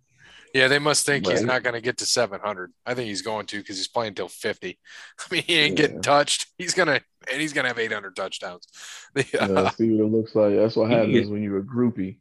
yeah, 0.53 0.67
they 0.69 0.79
must 0.79 1.05
think 1.05 1.27
he's 1.27 1.41
not 1.43 1.63
going 1.63 1.73
to 1.73 1.81
get 1.81 1.97
to 1.97 2.05
700. 2.05 2.71
I 2.85 2.93
think 2.93 3.07
he's 3.09 3.21
going 3.21 3.45
to 3.47 3.61
cuz 3.63 3.75
he's 3.77 3.87
playing 3.89 4.13
till 4.13 4.29
50. 4.29 4.79
I 5.19 5.23
mean, 5.33 5.43
he 5.43 5.55
ain't 5.57 5.77
Yeah. 5.77 5.85
getting 5.87 6.01
touched. 6.01 6.47
He's 6.57 6.73
going 6.73 6.87
to 6.87 7.01
and 7.31 7.41
he's 7.41 7.51
going 7.53 7.63
to 7.63 7.69
have 7.69 7.79
800 7.79 8.15
touchdowns. 8.15 8.67
The, 9.15 9.25
Yeah, 9.33 9.69
see 9.71 9.91
what 9.91 10.05
it 10.05 10.11
looks 10.11 10.35
like. 10.35 10.55
That's 10.55 10.75
what 10.77 10.89
He- 10.89 10.95
happens 10.95 11.29
when 11.29 11.43
you're 11.43 11.59
a 11.59 11.63
groupie. 11.63 12.17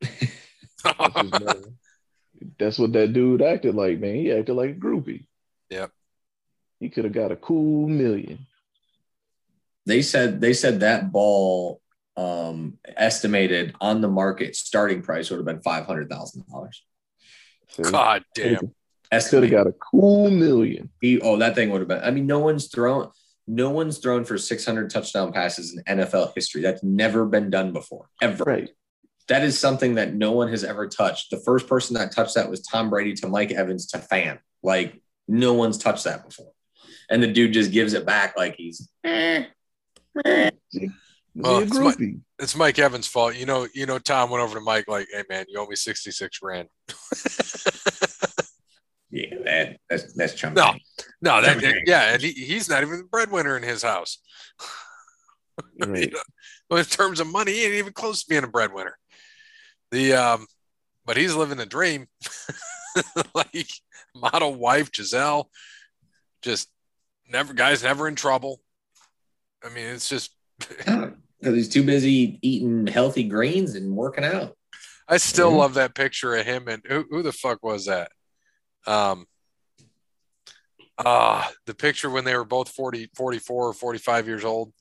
That's. 0.84 1.64
That's 2.58 2.78
what 2.78 2.92
that 2.94 3.12
dude 3.12 3.42
acted 3.42 3.74
like, 3.74 3.98
man. 4.00 4.14
He 4.14 4.32
acted 4.32 4.54
like 4.54 4.70
a 4.70 4.74
groupie. 4.74 5.26
Yep. 5.68 5.90
He 6.80 6.88
could 6.88 7.04
have 7.04 7.12
got 7.12 7.32
a 7.32 7.36
cool 7.36 7.86
million. 7.86 8.46
They 9.90 10.02
said 10.02 10.40
they 10.40 10.52
said 10.54 10.80
that 10.80 11.10
ball 11.10 11.80
um 12.16 12.78
estimated 12.96 13.74
on 13.80 14.00
the 14.00 14.08
market 14.08 14.54
starting 14.54 15.02
price 15.02 15.30
would 15.30 15.36
have 15.38 15.46
been 15.46 15.62
five 15.62 15.84
hundred 15.86 16.08
thousand 16.08 16.44
dollars. 16.48 16.84
God 17.90 18.24
damn. 18.34 18.72
Could 19.10 19.42
have 19.42 19.50
got 19.50 19.66
a 19.66 19.72
cool 19.72 20.30
million. 20.30 20.90
He, 21.00 21.20
oh, 21.20 21.36
that 21.38 21.56
thing 21.56 21.70
would 21.70 21.80
have 21.80 21.88
been. 21.88 22.02
I 22.02 22.12
mean, 22.12 22.26
no 22.26 22.38
one's 22.38 22.68
thrown. 22.68 23.10
No 23.48 23.70
one's 23.70 23.98
thrown 23.98 24.24
for 24.24 24.38
600 24.38 24.88
touchdown 24.88 25.32
passes 25.32 25.76
in 25.76 25.98
NFL 25.98 26.32
history. 26.36 26.62
That's 26.62 26.84
never 26.84 27.26
been 27.26 27.50
done 27.50 27.72
before, 27.72 28.08
ever. 28.22 28.44
Right. 28.44 28.70
That 29.26 29.42
is 29.42 29.58
something 29.58 29.96
that 29.96 30.14
no 30.14 30.30
one 30.30 30.48
has 30.48 30.62
ever 30.62 30.86
touched. 30.86 31.30
The 31.30 31.38
first 31.38 31.66
person 31.66 31.94
that 31.94 32.12
touched 32.12 32.36
that 32.36 32.48
was 32.48 32.62
Tom 32.62 32.90
Brady 32.90 33.14
to 33.14 33.26
Mike 33.26 33.50
Evans 33.50 33.86
to 33.88 33.98
Fan. 33.98 34.38
Like 34.62 35.00
no 35.26 35.54
one's 35.54 35.78
touched 35.78 36.04
that 36.04 36.24
before, 36.24 36.52
and 37.10 37.20
the 37.20 37.32
dude 37.32 37.52
just 37.52 37.72
gives 37.72 37.94
it 37.94 38.06
back 38.06 38.36
like 38.36 38.54
he's. 38.56 38.88
eh, 39.02 39.46
He 40.70 40.90
Oh, 41.44 41.60
it's 41.60 41.72
my- 41.78 41.92
groupie. 41.92 42.20
It's 42.40 42.56
Mike 42.56 42.78
Evans' 42.78 43.06
fault. 43.06 43.36
You 43.36 43.46
know, 43.46 43.68
you 43.74 43.86
know 43.86 43.98
Tom 43.98 44.30
went 44.30 44.42
over 44.42 44.54
to 44.58 44.60
Mike 44.60 44.86
like, 44.88 45.06
"Hey 45.12 45.22
man, 45.30 45.44
you 45.48 45.58
owe 45.60 45.66
me 45.66 45.76
66 45.76 46.38
grand." 46.38 46.68
Yeah, 49.12 49.34
that, 49.44 49.76
that's 49.90 50.12
that's 50.12 50.34
chummy. 50.34 50.54
No. 50.54 50.72
No, 51.20 51.40
that 51.42 51.56
Okay. 51.56 51.82
yeah, 51.84 52.12
and 52.14 52.22
he, 52.22 52.30
he's 52.30 52.68
not 52.68 52.82
even 52.82 52.98
the 52.98 53.04
breadwinner 53.04 53.56
in 53.56 53.62
his 53.62 53.82
house. 53.82 54.18
Right. 55.78 56.04
You 56.04 56.10
know, 56.12 56.20
well, 56.70 56.78
in 56.78 56.86
terms 56.86 57.20
of 57.20 57.26
money, 57.26 57.52
he 57.52 57.64
ain't 57.64 57.74
even 57.74 57.92
close 57.92 58.22
to 58.22 58.28
being 58.30 58.44
a 58.44 58.48
breadwinner. 58.48 58.96
The 59.90 60.14
um, 60.14 60.46
but 61.04 61.18
he's 61.18 61.34
living 61.34 61.58
the 61.58 61.66
dream. 61.66 62.06
like 63.34 63.68
model 64.14 64.54
wife 64.54 64.90
Gisele, 64.90 65.50
just 66.40 66.68
never 67.28 67.52
guys 67.52 67.82
never 67.82 68.08
in 68.08 68.14
trouble. 68.14 68.60
I 69.64 69.68
mean, 69.70 69.86
it's 69.86 70.08
just 70.08 70.34
Because 70.78 71.54
he's 71.54 71.68
too 71.70 71.82
busy 71.84 72.38
eating 72.42 72.86
healthy 72.86 73.22
greens 73.24 73.74
and 73.74 73.96
working 73.96 74.24
out. 74.24 74.56
I 75.08 75.16
still 75.16 75.50
Mhm. 75.52 75.56
love 75.58 75.74
that 75.74 75.94
picture 75.94 76.34
of 76.36 76.44
him 76.46 76.68
and 76.68 76.82
who, 76.86 77.04
who 77.10 77.22
the 77.22 77.32
fuck 77.32 77.62
was 77.64 77.86
that? 77.86 78.12
Um 78.86 79.26
ah 80.98 81.50
the 81.66 81.74
picture 81.74 82.10
when 82.10 82.24
they 82.24 82.36
were 82.36 82.44
both 82.44 82.68
40, 82.70 83.10
44 83.16 83.68
or 83.68 83.72
45 83.72 84.26
years 84.26 84.44
old. 84.44 84.72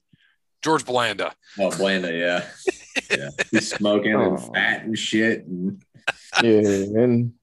George 0.61 0.85
Blanda. 0.85 1.33
Oh, 1.57 1.71
Blanda, 1.71 2.11
yeah. 2.13 2.45
yeah. 3.17 3.29
He's 3.49 3.73
smoking 3.73 4.13
Oh. 4.15 4.35
and 4.35 4.53
fat 4.53 4.83
and 4.83 4.97
shit. 4.99 5.45
And 5.45 5.81
Yeah, 6.43 6.49
and 6.59 7.33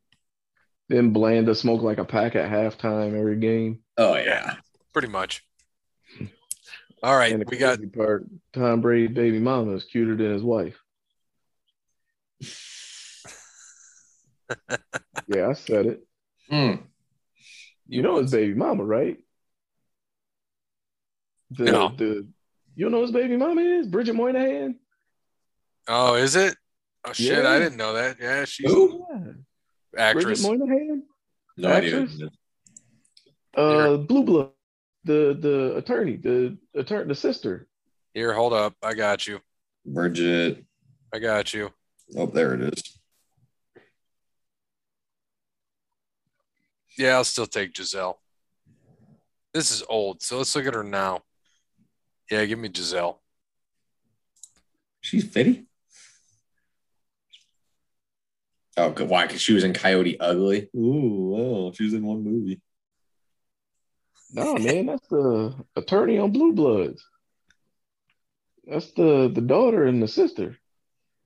then 0.91 1.13
Blanda 1.15 1.55
smoked 1.55 1.83
like 1.83 1.97
a 1.99 2.05
pack 2.05 2.37
at 2.37 2.51
halftime 2.51 3.19
every 3.19 3.37
game. 3.39 3.81
oh, 3.97 4.17
yeah. 4.17 4.57
Pretty 4.93 5.09
much. 5.09 5.43
All 7.03 7.17
right, 7.17 7.33
and 7.33 7.45
we 7.49 7.59
got 7.59 7.77
crazy 7.79 7.91
part, 7.91 8.27
Tom 8.53 8.81
Brady 8.81 9.09
baby 9.09 9.39
mama 9.39 9.73
is 9.73 9.85
cuter 9.85 10.17
than 10.17 10.33
his 10.33 10.43
wife. 10.43 10.77
yeah, 15.29 15.49
I 15.49 15.53
said 15.53 15.87
it. 15.87 16.07
Mm. 16.51 16.83
You 17.89 18.03
know 18.03 18.21
his 18.21 18.31
baby 18.31 18.55
mama, 18.55 18.85
right? 18.85 19.19
The, 21.51 21.65
No. 21.65 21.89
the 21.97 22.27
you 22.75 22.91
know 22.91 23.03
his 23.03 23.13
baby 23.13 23.37
mama 23.37 23.61
is 23.61 23.87
Bridget 23.87 24.15
Moynahan. 24.17 24.75
Oh, 25.89 26.15
is 26.17 26.35
it? 26.37 26.57
Oh 27.05 27.13
shit, 27.13 27.45
I 27.47 27.59
didn't 27.59 27.77
know 27.79 27.93
that. 27.95 28.17
Yeah, 28.21 28.45
she's 28.45 28.71
Who? 28.71 29.07
Yeah. 29.11 29.33
actress. 29.97 30.25
Bridget 30.25 30.61
Moynahan, 30.61 31.03
No 31.57 31.69
idea. 31.73 32.01
Actress? 32.03 32.23
uh, 33.57 33.97
Blue 33.99 34.25
Blood, 34.25 34.51
the 35.07 35.37
the 35.39 35.77
attorney, 35.77 36.17
the 36.17 36.59
attorney, 36.75 37.09
the 37.09 37.15
sister. 37.15 37.69
Here, 38.13 38.33
hold 38.33 38.53
up. 38.53 38.75
I 38.83 38.95
got 38.95 39.27
you. 39.27 39.41
Bridget. 39.85 40.65
I 41.15 41.19
got 41.19 41.55
you. 41.55 41.71
Oh, 42.17 42.27
there 42.27 42.55
it 42.55 42.63
is. 42.63 42.99
Yeah, 46.99 47.17
I'll 47.17 47.25
still 47.25 47.47
take 47.47 47.75
Gisele. 47.75 48.19
This 49.53 49.71
is 49.71 49.83
old, 49.89 50.23
so 50.23 50.39
let's 50.39 50.55
look 50.57 50.67
at 50.67 50.75
her 50.75 50.83
now. 50.83 51.21
Yeah, 52.31 52.45
give 52.45 52.59
me 52.59 52.69
Gisele. 52.69 53.21
She's 55.01 55.25
50. 55.25 55.67
Oh, 58.79 58.91
good. 58.91 59.09
why? 59.09 59.27
Because 59.27 59.41
she 59.41 59.53
was 59.53 59.65
in 59.65 59.73
Coyote 59.73 60.19
Ugly. 60.21 60.69
Ooh, 60.77 61.31
well, 61.33 61.73
she 61.73 61.85
was 61.85 61.95
in 61.95 62.05
one 62.05 62.25
movie. 62.25 62.61
No, 64.33 64.55
man, 64.57 64.87
that's 64.87 65.07
the 65.09 65.55
attorney 65.77 66.19
on 66.19 66.33
Blue 66.33 66.53
Bloods. 66.53 67.05
That's 68.67 68.91
the 68.93 69.31
the 69.33 69.41
daughter 69.41 69.85
and 69.85 70.03
the 70.03 70.09
sister. 70.09 70.57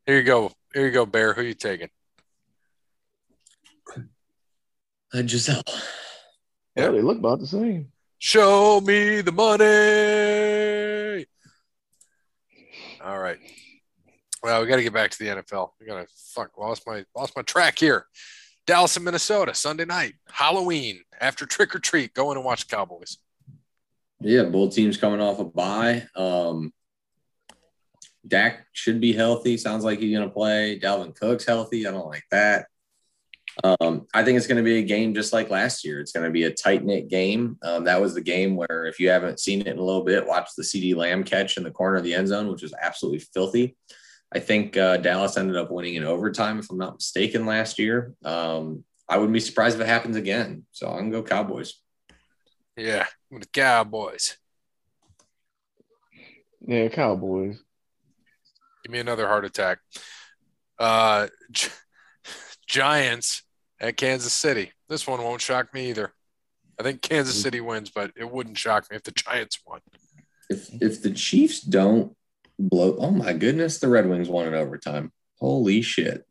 Here 0.07 0.19
you 0.19 0.23
go. 0.25 0.53
Here 0.75 0.87
you 0.87 0.93
go, 0.93 1.07
Bear. 1.07 1.33
Who 1.33 1.43
you 1.43 1.55
taking? 1.55 1.89
Uh, 5.13 5.23
Gisele. 5.23 5.63
Yeah, 5.67 6.85
Yeah. 6.85 6.91
they 6.91 7.03
look 7.03 7.19
about 7.19 7.41
the 7.41 7.47
same. 7.47 7.91
Show 8.19 8.81
me 8.81 9.23
the 9.23 9.33
money. 9.33 11.27
All 13.03 13.19
right. 13.19 13.39
Well, 14.43 14.61
we 14.61 14.69
got 14.69 14.77
to 14.77 14.83
get 14.83 14.93
back 14.93 15.11
to 15.11 15.19
the 15.19 15.31
NFL. 15.43 15.71
We 15.81 15.87
got 15.87 16.01
to 16.03 16.07
fuck 16.35 16.57
lost 16.59 16.87
my 16.87 17.05
lost 17.17 17.35
my 17.35 17.43
track 17.43 17.79
here. 17.79 18.07
Dallas 18.67 18.97
and 18.97 19.05
Minnesota 19.05 19.55
Sunday 19.55 19.85
night, 19.85 20.15
Halloween 20.31 21.01
after 21.21 21.47
trick 21.47 21.75
or 21.75 21.79
treat. 21.79 22.15
Go 22.15 22.31
in 22.31 22.37
and 22.37 22.45
watch 22.45 22.69
Cowboys. 22.69 23.19
Yeah, 24.21 24.45
both 24.45 24.75
teams 24.75 24.97
coming 24.97 25.21
off 25.21 25.39
a 25.39 25.45
bye. 25.45 26.07
Um, 26.15 26.73
Dak 28.27 28.67
should 28.73 29.01
be 29.01 29.13
healthy. 29.13 29.57
Sounds 29.57 29.83
like 29.83 29.99
he's 29.99 30.15
going 30.15 30.29
to 30.29 30.35
play. 30.35 30.79
Dalvin 30.79 31.15
Cook's 31.19 31.47
healthy. 31.47 31.87
I 31.87 31.91
don't 31.91 32.07
like 32.07 32.25
that. 32.31 32.67
Um, 33.65 34.07
I 34.15 34.23
think 34.23 34.37
it's 34.37 34.47
going 34.47 34.59
to 34.59 34.63
be 34.63 34.79
a 34.79 34.83
game 34.83 35.15
just 35.15 35.33
like 35.33 35.51
last 35.51 35.85
year. 35.85 36.01
It's 36.01 36.13
going 36.13 36.25
to 36.25 36.31
be 36.31 36.45
a 36.45 36.53
tight 36.53 36.85
knit 36.85 37.09
game. 37.09 37.59
Um, 37.63 37.85
that 37.85 38.01
was 38.01 38.15
the 38.15 38.21
game 38.21 38.57
where, 38.57 38.85
if 38.85 39.01
you 39.01 39.09
haven't 39.11 39.41
seen 39.41 39.61
it 39.61 39.67
in 39.67 39.79
a 39.79 39.83
little 39.83 40.05
bit, 40.05 40.27
watch 40.27 40.51
the 40.57 40.63
CeeDee 40.63 40.95
Lamb 40.95 41.25
catch 41.25 41.57
in 41.57 41.65
the 41.65 41.71
corner 41.71 41.97
of 41.97 42.05
the 42.05 42.15
end 42.15 42.29
zone, 42.29 42.49
which 42.49 42.63
was 42.63 42.75
absolutely 42.81 43.21
filthy. 43.35 43.77
I 44.33 44.39
think 44.39 44.77
uh, 44.77 44.99
Dallas 44.99 45.37
ended 45.37 45.57
up 45.57 45.71
winning 45.71 45.97
in 45.97 46.05
overtime, 46.05 46.59
if 46.59 46.71
I'm 46.71 46.79
not 46.79 46.95
mistaken, 46.95 47.47
last 47.47 47.79
year. 47.79 48.15
Um, 48.25 48.85
I 49.09 49.17
wouldn't 49.17 49.33
be 49.33 49.41
surprised 49.41 49.77
if 49.77 49.83
it 49.83 49.89
happens 49.89 50.17
again. 50.17 50.65
So 50.71 50.89
I'm 50.89 51.11
going 51.11 51.13
to 51.13 51.19
go 51.19 51.23
Cowboys. 51.25 51.75
Yeah, 52.77 53.07
with 53.31 53.43
the 53.43 53.49
Cowboys. 53.49 54.37
Yeah, 56.65 56.89
Cowboys. 56.89 57.61
Give 58.85 58.93
me 58.93 59.01
another 59.01 59.27
heart 59.27 59.45
attack. 59.45 59.79
Uh, 60.79 61.27
Gi- 61.51 61.71
Giants 62.69 63.43
at 63.81 63.97
Kansas 63.97 64.33
City. 64.33 64.73
This 64.89 65.07
one 65.07 65.23
won't 65.23 65.43
shock 65.43 65.75
me 65.75 65.91
either. 65.91 66.13
I 66.79 66.83
think 66.83 67.03
Kansas 67.03 67.41
City 67.41 67.61
wins, 67.61 67.91
but 67.91 68.13
it 68.17 68.31
wouldn't 68.31 68.57
shock 68.57 68.91
me 68.91 68.97
if 68.97 69.03
the 69.03 69.11
Giants 69.11 69.59
won. 69.67 69.81
If 70.49 70.71
if 70.81 71.03
the 71.03 71.11
Chiefs 71.11 71.61
don't 71.61 72.17
blow, 72.61 72.97
oh 72.99 73.11
my 73.11 73.33
goodness, 73.33 73.79
the 73.79 73.89
Red 73.89 74.09
Wings 74.09 74.29
won 74.29 74.47
in 74.47 74.55
overtime. 74.55 75.13
Holy 75.39 75.83
shit! 75.83 76.27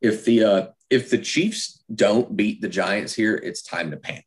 If 0.00 0.24
the 0.24 0.44
uh, 0.44 0.66
if 0.88 1.10
the 1.10 1.18
Chiefs 1.18 1.82
don't 1.92 2.36
beat 2.36 2.60
the 2.60 2.68
Giants 2.68 3.14
here, 3.14 3.34
it's 3.34 3.62
time 3.62 3.90
to 3.90 3.96
panic. 3.96 4.24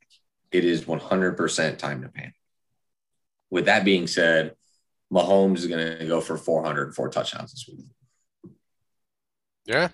It 0.52 0.66
is 0.66 0.84
100% 0.84 1.78
time 1.78 2.02
to 2.04 2.10
panic. 2.10 2.36
With 3.50 3.66
that 3.66 3.84
being 3.84 4.08
said, 4.08 4.56
Mahomes 5.12 5.58
is 5.58 5.68
going 5.68 5.98
to 5.98 6.06
go 6.06 6.22
for 6.22 6.38
404 6.38 7.10
touchdowns 7.10 7.52
this 7.52 7.68
week. 7.68 7.86
Yeah. 9.66 9.90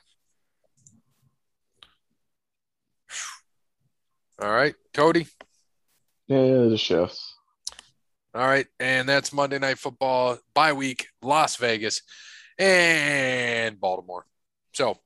All 4.42 4.52
right, 4.52 4.76
Cody. 4.94 5.28
Yeah, 6.28 6.68
the 6.70 6.78
chefs. 6.78 7.36
All 8.36 8.46
right, 8.46 8.68
and 8.80 9.10
that's 9.10 9.34
Monday 9.34 9.58
Night 9.58 9.80
Football 9.80 10.38
bye 10.54 10.74
week, 10.74 11.08
Las 11.24 11.56
Vegas 11.56 12.04
and 12.60 13.80
Baltimore. 13.80 14.26
So, 14.74 14.98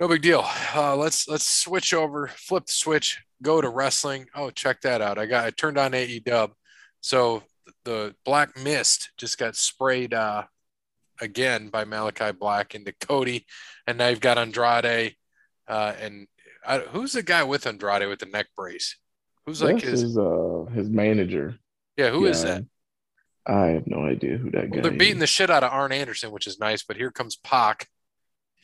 no 0.00 0.08
big 0.08 0.22
deal. 0.22 0.42
Uh, 0.74 0.96
let's 0.96 1.28
let's 1.28 1.46
switch 1.46 1.92
over, 1.92 2.28
flip 2.28 2.64
the 2.64 2.72
switch, 2.72 3.20
go 3.42 3.60
to 3.60 3.68
wrestling. 3.68 4.26
Oh, 4.34 4.48
check 4.48 4.80
that 4.80 5.02
out! 5.02 5.18
I 5.18 5.26
got 5.26 5.44
I 5.44 5.50
turned 5.50 5.76
on 5.76 5.92
AE 5.92 6.20
Dub, 6.20 6.52
so 7.02 7.42
the 7.84 8.14
Black 8.24 8.56
Mist 8.56 9.10
just 9.18 9.36
got 9.36 9.54
sprayed 9.54 10.14
uh, 10.14 10.44
again 11.20 11.68
by 11.68 11.84
Malachi 11.84 12.32
Black 12.32 12.74
into 12.74 12.94
Cody, 12.98 13.44
and 13.86 13.98
now 13.98 14.08
you've 14.08 14.20
got 14.20 14.38
Andrade, 14.38 15.16
uh, 15.68 15.92
and 16.00 16.26
I, 16.66 16.78
who's 16.78 17.12
the 17.12 17.22
guy 17.22 17.42
with 17.42 17.66
Andrade 17.66 18.08
with 18.08 18.20
the 18.20 18.26
neck 18.26 18.46
brace? 18.56 18.96
Who's 19.44 19.62
like 19.62 19.76
That's 19.76 19.90
his? 19.90 20.00
his 20.00 20.18
uh 20.18 20.64
his 20.72 20.88
manager. 20.88 21.58
Yeah, 22.00 22.10
who 22.10 22.24
is 22.24 22.42
Yeah, 22.42 22.54
that? 22.54 22.66
I 23.46 23.66
have 23.72 23.86
no 23.86 24.06
idea 24.06 24.38
who 24.38 24.50
that 24.52 24.70
guy 24.70 24.76
Well, 24.76 24.82
they're 24.84 24.92
beating 24.92 25.16
is. 25.16 25.20
the 25.20 25.26
shit 25.26 25.50
out 25.50 25.62
of 25.62 25.70
Arn 25.70 25.92
Anderson, 25.92 26.30
which 26.30 26.46
is 26.46 26.58
nice, 26.58 26.82
but 26.82 26.96
here 26.96 27.10
comes 27.10 27.36
Pac 27.36 27.88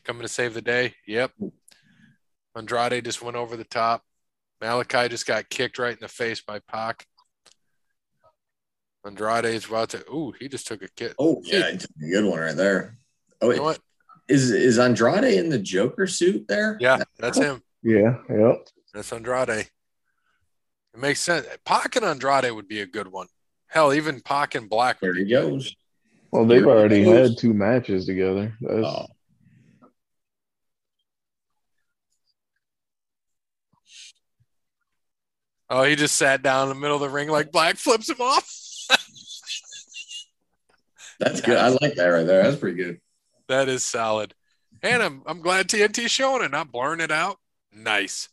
coming 0.05 0.23
to 0.23 0.29
save 0.29 0.55
the 0.55 0.63
day. 0.63 0.95
Yep. 1.07 1.33
Andrade 2.57 3.05
just 3.05 3.21
went 3.21 3.37
over 3.37 3.55
the 3.59 3.65
top. 3.65 4.03
Malachi 4.63 5.09
just 5.11 5.27
got 5.27 5.51
kicked 5.51 5.79
right 5.79 5.93
in 5.93 5.99
the 6.01 6.09
face 6.09 6.41
by 6.41 6.61
Pac. 6.61 7.05
Andrade 9.05 9.45
is 9.45 9.67
about 9.67 9.91
to. 9.91 9.99
Ooh, 10.11 10.33
he 10.41 10.49
just 10.49 10.67
took 10.67 10.83
a 10.83 10.89
kick. 10.89 11.15
Oh 11.19 11.43
yeah, 11.45 11.67
it's 11.69 11.85
a 11.85 11.89
good 12.11 12.25
one 12.25 12.41
right 12.41 12.57
there. 12.57 12.97
Oh, 13.43 13.47
You 13.47 13.51
wait, 13.51 13.57
know 13.59 13.63
what? 13.65 13.79
is 14.29 14.51
is 14.51 14.79
Andrade 14.79 15.25
in 15.35 15.51
the 15.51 15.59
Joker 15.59 16.07
suit 16.07 16.49
there? 16.49 16.79
Yeah, 16.81 17.03
that's 17.19 17.39
oh. 17.39 17.43
him. 17.43 17.63
Yeah, 17.83 18.17
yep. 18.31 18.67
That's 18.95 19.13
Andrade. 19.13 19.69
It 20.97 21.01
makes 21.01 21.21
sense. 21.21 21.47
Pac 21.67 21.97
and 21.97 22.07
Andrade 22.07 22.51
would 22.51 22.69
be 22.69 22.81
a 22.81 22.87
good 22.87 23.13
one. 23.13 23.27
Hell, 23.67 23.93
even 23.93 24.23
Pac 24.23 24.55
and 24.55 24.67
Black. 24.67 24.99
There 24.99 25.13
he 25.13 25.27
goes. 25.27 25.77
Well, 26.31 26.47
they've 26.47 26.63
Here 26.63 26.71
already 26.71 27.03
had 27.05 27.37
two 27.37 27.53
matches 27.53 28.07
together. 28.07 28.55
That's 28.63 28.87
Oh, 28.87 29.07
Oh, 35.69 35.83
he 35.83 35.97
just 35.97 36.15
sat 36.15 36.43
down 36.43 36.69
in 36.69 36.77
the 36.77 36.81
middle 36.81 36.95
of 36.97 37.03
the 37.03 37.09
ring 37.11 37.29
like 37.29 37.51
Black 37.53 37.77
flips 37.77 38.09
him 38.09 38.21
off. 38.21 38.49
that's 41.19 41.41
good. 41.43 41.59
I 41.59 41.69
like 41.69 41.97
that 41.97 42.07
right 42.07 42.25
there. 42.25 42.45
That's 42.45 42.57
pretty 42.57 42.77
good. 42.77 43.01
That 43.49 43.69
is 43.69 43.83
solid. 43.85 44.33
And 44.83 45.03
I'm 45.03 45.23
I'm 45.27 45.41
glad 45.43 45.69
TNT's 45.69 46.11
showing 46.11 46.45
it, 46.45 46.53
not 46.53 46.71
blurring 46.71 47.01
it 47.01 47.11
out. 47.11 47.39
Nice. 47.73 48.29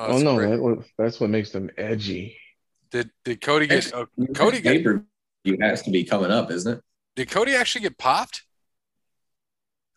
Oh, 0.00 0.12
oh 0.12 0.18
no, 0.18 0.38
that, 0.38 0.84
that's 0.96 1.18
what 1.18 1.28
makes 1.28 1.50
them 1.50 1.70
edgy. 1.76 2.36
Did 2.92 3.10
did 3.24 3.40
Cody 3.40 3.66
get 3.66 3.92
oh, 3.92 4.06
Cody 4.16 4.32
Cody 4.32 4.60
get 4.60 4.76
paper 4.76 5.04
view 5.44 5.58
has 5.60 5.82
to 5.82 5.90
be 5.90 6.04
coming 6.04 6.30
up, 6.30 6.50
isn't 6.52 6.78
it? 6.78 6.82
did 7.16 7.28
Cody 7.30 7.56
actually 7.56 7.82
get 7.82 7.98
popped? 7.98 8.44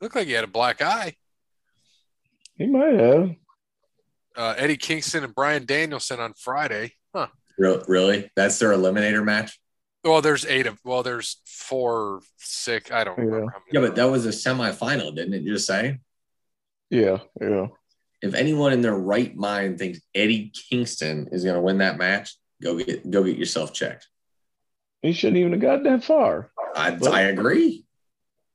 Looked 0.02 0.16
like 0.16 0.26
he 0.26 0.34
had 0.34 0.44
a 0.44 0.48
black 0.48 0.82
eye. 0.82 1.16
He 2.58 2.66
might 2.66 3.00
have. 3.00 3.30
Uh, 4.36 4.56
Eddie 4.58 4.78
Kingston 4.78 5.24
and 5.24 5.36
Bryan 5.36 5.66
Danielson 5.66 6.20
on 6.20 6.34
Friday. 6.34 6.94
Huh. 7.14 7.28
Real, 7.60 7.84
really? 7.88 8.32
That's 8.36 8.58
their 8.58 8.72
eliminator 8.72 9.24
match. 9.24 9.60
Well, 10.04 10.24
there's 10.24 10.46
eight 10.46 10.66
of 10.66 10.80
well, 10.84 11.04
there's 11.04 11.38
four, 11.46 12.22
six. 12.38 12.90
I 12.90 13.04
don't 13.04 13.20
Yeah. 13.20 13.26
remember 13.26 13.52
how 13.52 13.60
many. 13.60 13.72
Yeah, 13.74 13.88
but 13.88 13.96
that 13.98 14.06
was 14.06 14.26
a 14.26 14.30
semifinal, 14.30 15.16
didn't 15.16 15.36
it? 15.36 15.44
You 15.44 15.54
just 15.54 15.68
say. 15.68 16.00
Yeah, 16.90 17.20
yeah. 17.40 17.68
If 18.22 18.34
anyone 18.36 18.72
in 18.74 18.82
their 18.82 18.96
right 18.96 19.36
mind 19.36 19.80
thinks 19.80 20.00
Eddie 20.14 20.52
Kingston 20.70 21.30
is 21.32 21.44
going 21.44 21.56
to 21.56 21.62
win 21.62 21.80
that 21.80 21.98
match, 21.98 22.36
go 22.62 22.78
get 22.78 23.10
go 23.10 23.24
get 23.24 23.38
yourself 23.38 23.74
checked. 23.74 24.08
He 25.02 25.14
shouldn't 25.14 25.38
even 25.38 25.54
have 25.54 25.62
got 25.62 25.84
that 25.84 26.04
far. 26.04 26.52
I, 26.76 26.92
Well- 26.92 27.14
I 27.14 27.22
agree. 27.22 27.86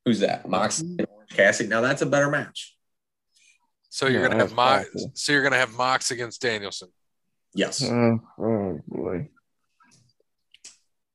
Who's 0.05 0.21
that? 0.21 0.49
Mox 0.49 0.81
and 0.81 1.05
Orange 1.11 1.31
Cassidy. 1.31 1.69
Now 1.69 1.81
that's 1.81 2.01
a 2.03 2.07
better 2.07 2.31
match. 2.31 2.77
So 3.89 4.07
you're 4.07 4.23
No, 4.23 4.29
gonna 4.29 4.43
have 4.43 4.55
Mox. 4.55 4.89
awful. 4.95 5.11
So 5.15 5.33
you're 5.33 5.43
gonna 5.43 5.57
have 5.57 5.75
Mox 5.75 6.13
against 6.13 6.41
Danielson. 6.41 6.91
Yes, 7.55 7.83
Oh, 7.83 8.19
oh 8.39 8.79
boy. 8.87 9.29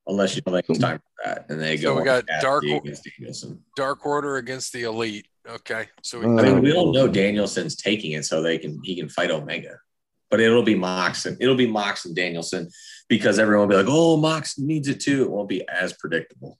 unless 0.08 0.36
you 0.36 0.42
don't 0.42 0.56
think 0.56 0.66
it's 0.70 0.80
time 0.80 0.98
for 1.00 1.24
that, 1.26 1.46
and 1.50 1.62
they 1.62 1.78
So 1.78 1.84
go. 1.84 1.94
So 1.94 2.00
we 2.00 2.06
got 2.06 2.26
Dark- 2.42 2.64
Danielson. 2.64 3.64
Dark 3.78 4.06
Order 4.06 4.36
against 4.38 4.74
the 4.74 4.84
Elite. 4.84 5.28
Okay, 5.48 5.88
so 6.04 6.20
we, 6.20 6.26
Uh, 6.26 6.36
I 6.38 6.44
mean, 6.44 6.62
we 6.62 6.74
all 6.74 6.94
know 6.94 7.08
Danielson's 7.08 7.76
taking 7.76 8.12
it, 8.12 8.26
so 8.26 8.42
they 8.42 8.58
can 8.58 8.80
he 8.84 8.96
can 8.96 9.10
fight 9.10 9.32
Omega, 9.32 9.80
but 10.30 10.40
it'll 10.40 10.64
be 10.64 10.76
Mox 10.76 11.26
and 11.26 11.36
it'll 11.42 11.56
be 11.56 11.68
Mox 11.68 12.06
and 12.06 12.16
Danielson 12.16 12.70
because 13.10 13.40
everyone 13.40 13.68
will 13.68 13.76
be 13.76 13.84
like, 13.84 13.94
"Oh, 13.94 14.18
Mox 14.18 14.60
needs 14.60 14.88
it 14.88 15.00
too." 15.00 15.24
It 15.24 15.32
won't 15.32 15.50
be 15.50 15.68
as 15.68 15.94
predictable. 15.94 16.60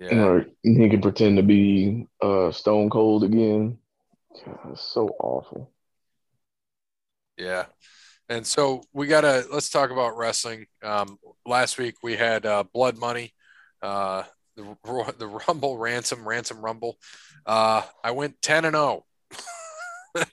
yeah. 0.00 0.24
Or 0.24 0.46
he 0.62 0.88
could 0.88 1.02
pretend 1.02 1.36
to 1.36 1.42
be 1.42 2.06
uh, 2.22 2.50
Stone 2.50 2.88
Cold 2.90 3.24
again. 3.24 3.78
God, 4.44 4.78
so 4.78 5.08
awful. 5.20 5.70
Yeah. 7.36 7.66
And 8.28 8.46
so 8.46 8.82
we 8.92 9.06
got 9.06 9.22
to 9.22 9.44
let's 9.52 9.70
talk 9.70 9.90
about 9.90 10.16
wrestling. 10.16 10.66
Um, 10.82 11.18
last 11.44 11.78
week 11.78 11.96
we 12.02 12.16
had 12.16 12.46
uh, 12.46 12.62
Blood 12.72 12.96
Money, 12.96 13.34
uh, 13.82 14.22
the, 14.60 15.14
the 15.18 15.26
Rumble 15.26 15.78
Ransom, 15.78 16.26
Ransom 16.26 16.60
Rumble. 16.60 16.98
Uh, 17.46 17.82
I 18.02 18.10
went 18.12 18.40
10 18.42 18.64
and 18.64 18.74
0. 18.74 19.04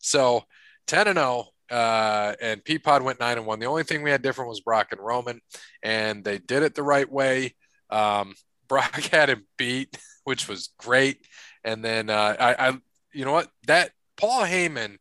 so 0.00 0.44
10 0.86 1.08
and 1.08 1.18
0. 1.18 1.46
Uh, 1.70 2.34
and 2.40 2.64
Peapod 2.64 3.02
went 3.02 3.20
9 3.20 3.38
and 3.38 3.46
1. 3.46 3.58
The 3.58 3.66
only 3.66 3.82
thing 3.82 4.02
we 4.02 4.10
had 4.10 4.22
different 4.22 4.48
was 4.48 4.60
Brock 4.60 4.88
and 4.92 5.00
Roman, 5.00 5.40
and 5.82 6.24
they 6.24 6.38
did 6.38 6.62
it 6.62 6.74
the 6.74 6.82
right 6.82 7.10
way. 7.10 7.54
Um, 7.90 8.34
Brock 8.68 8.94
had 8.96 9.30
him 9.30 9.46
beat, 9.56 9.96
which 10.24 10.46
was 10.48 10.70
great. 10.78 11.26
And 11.64 11.82
then 11.82 12.10
uh, 12.10 12.36
I, 12.38 12.68
I, 12.68 12.78
you 13.12 13.24
know 13.24 13.32
what? 13.32 13.48
That 13.66 13.92
Paul 14.16 14.42
Heyman 14.42 14.98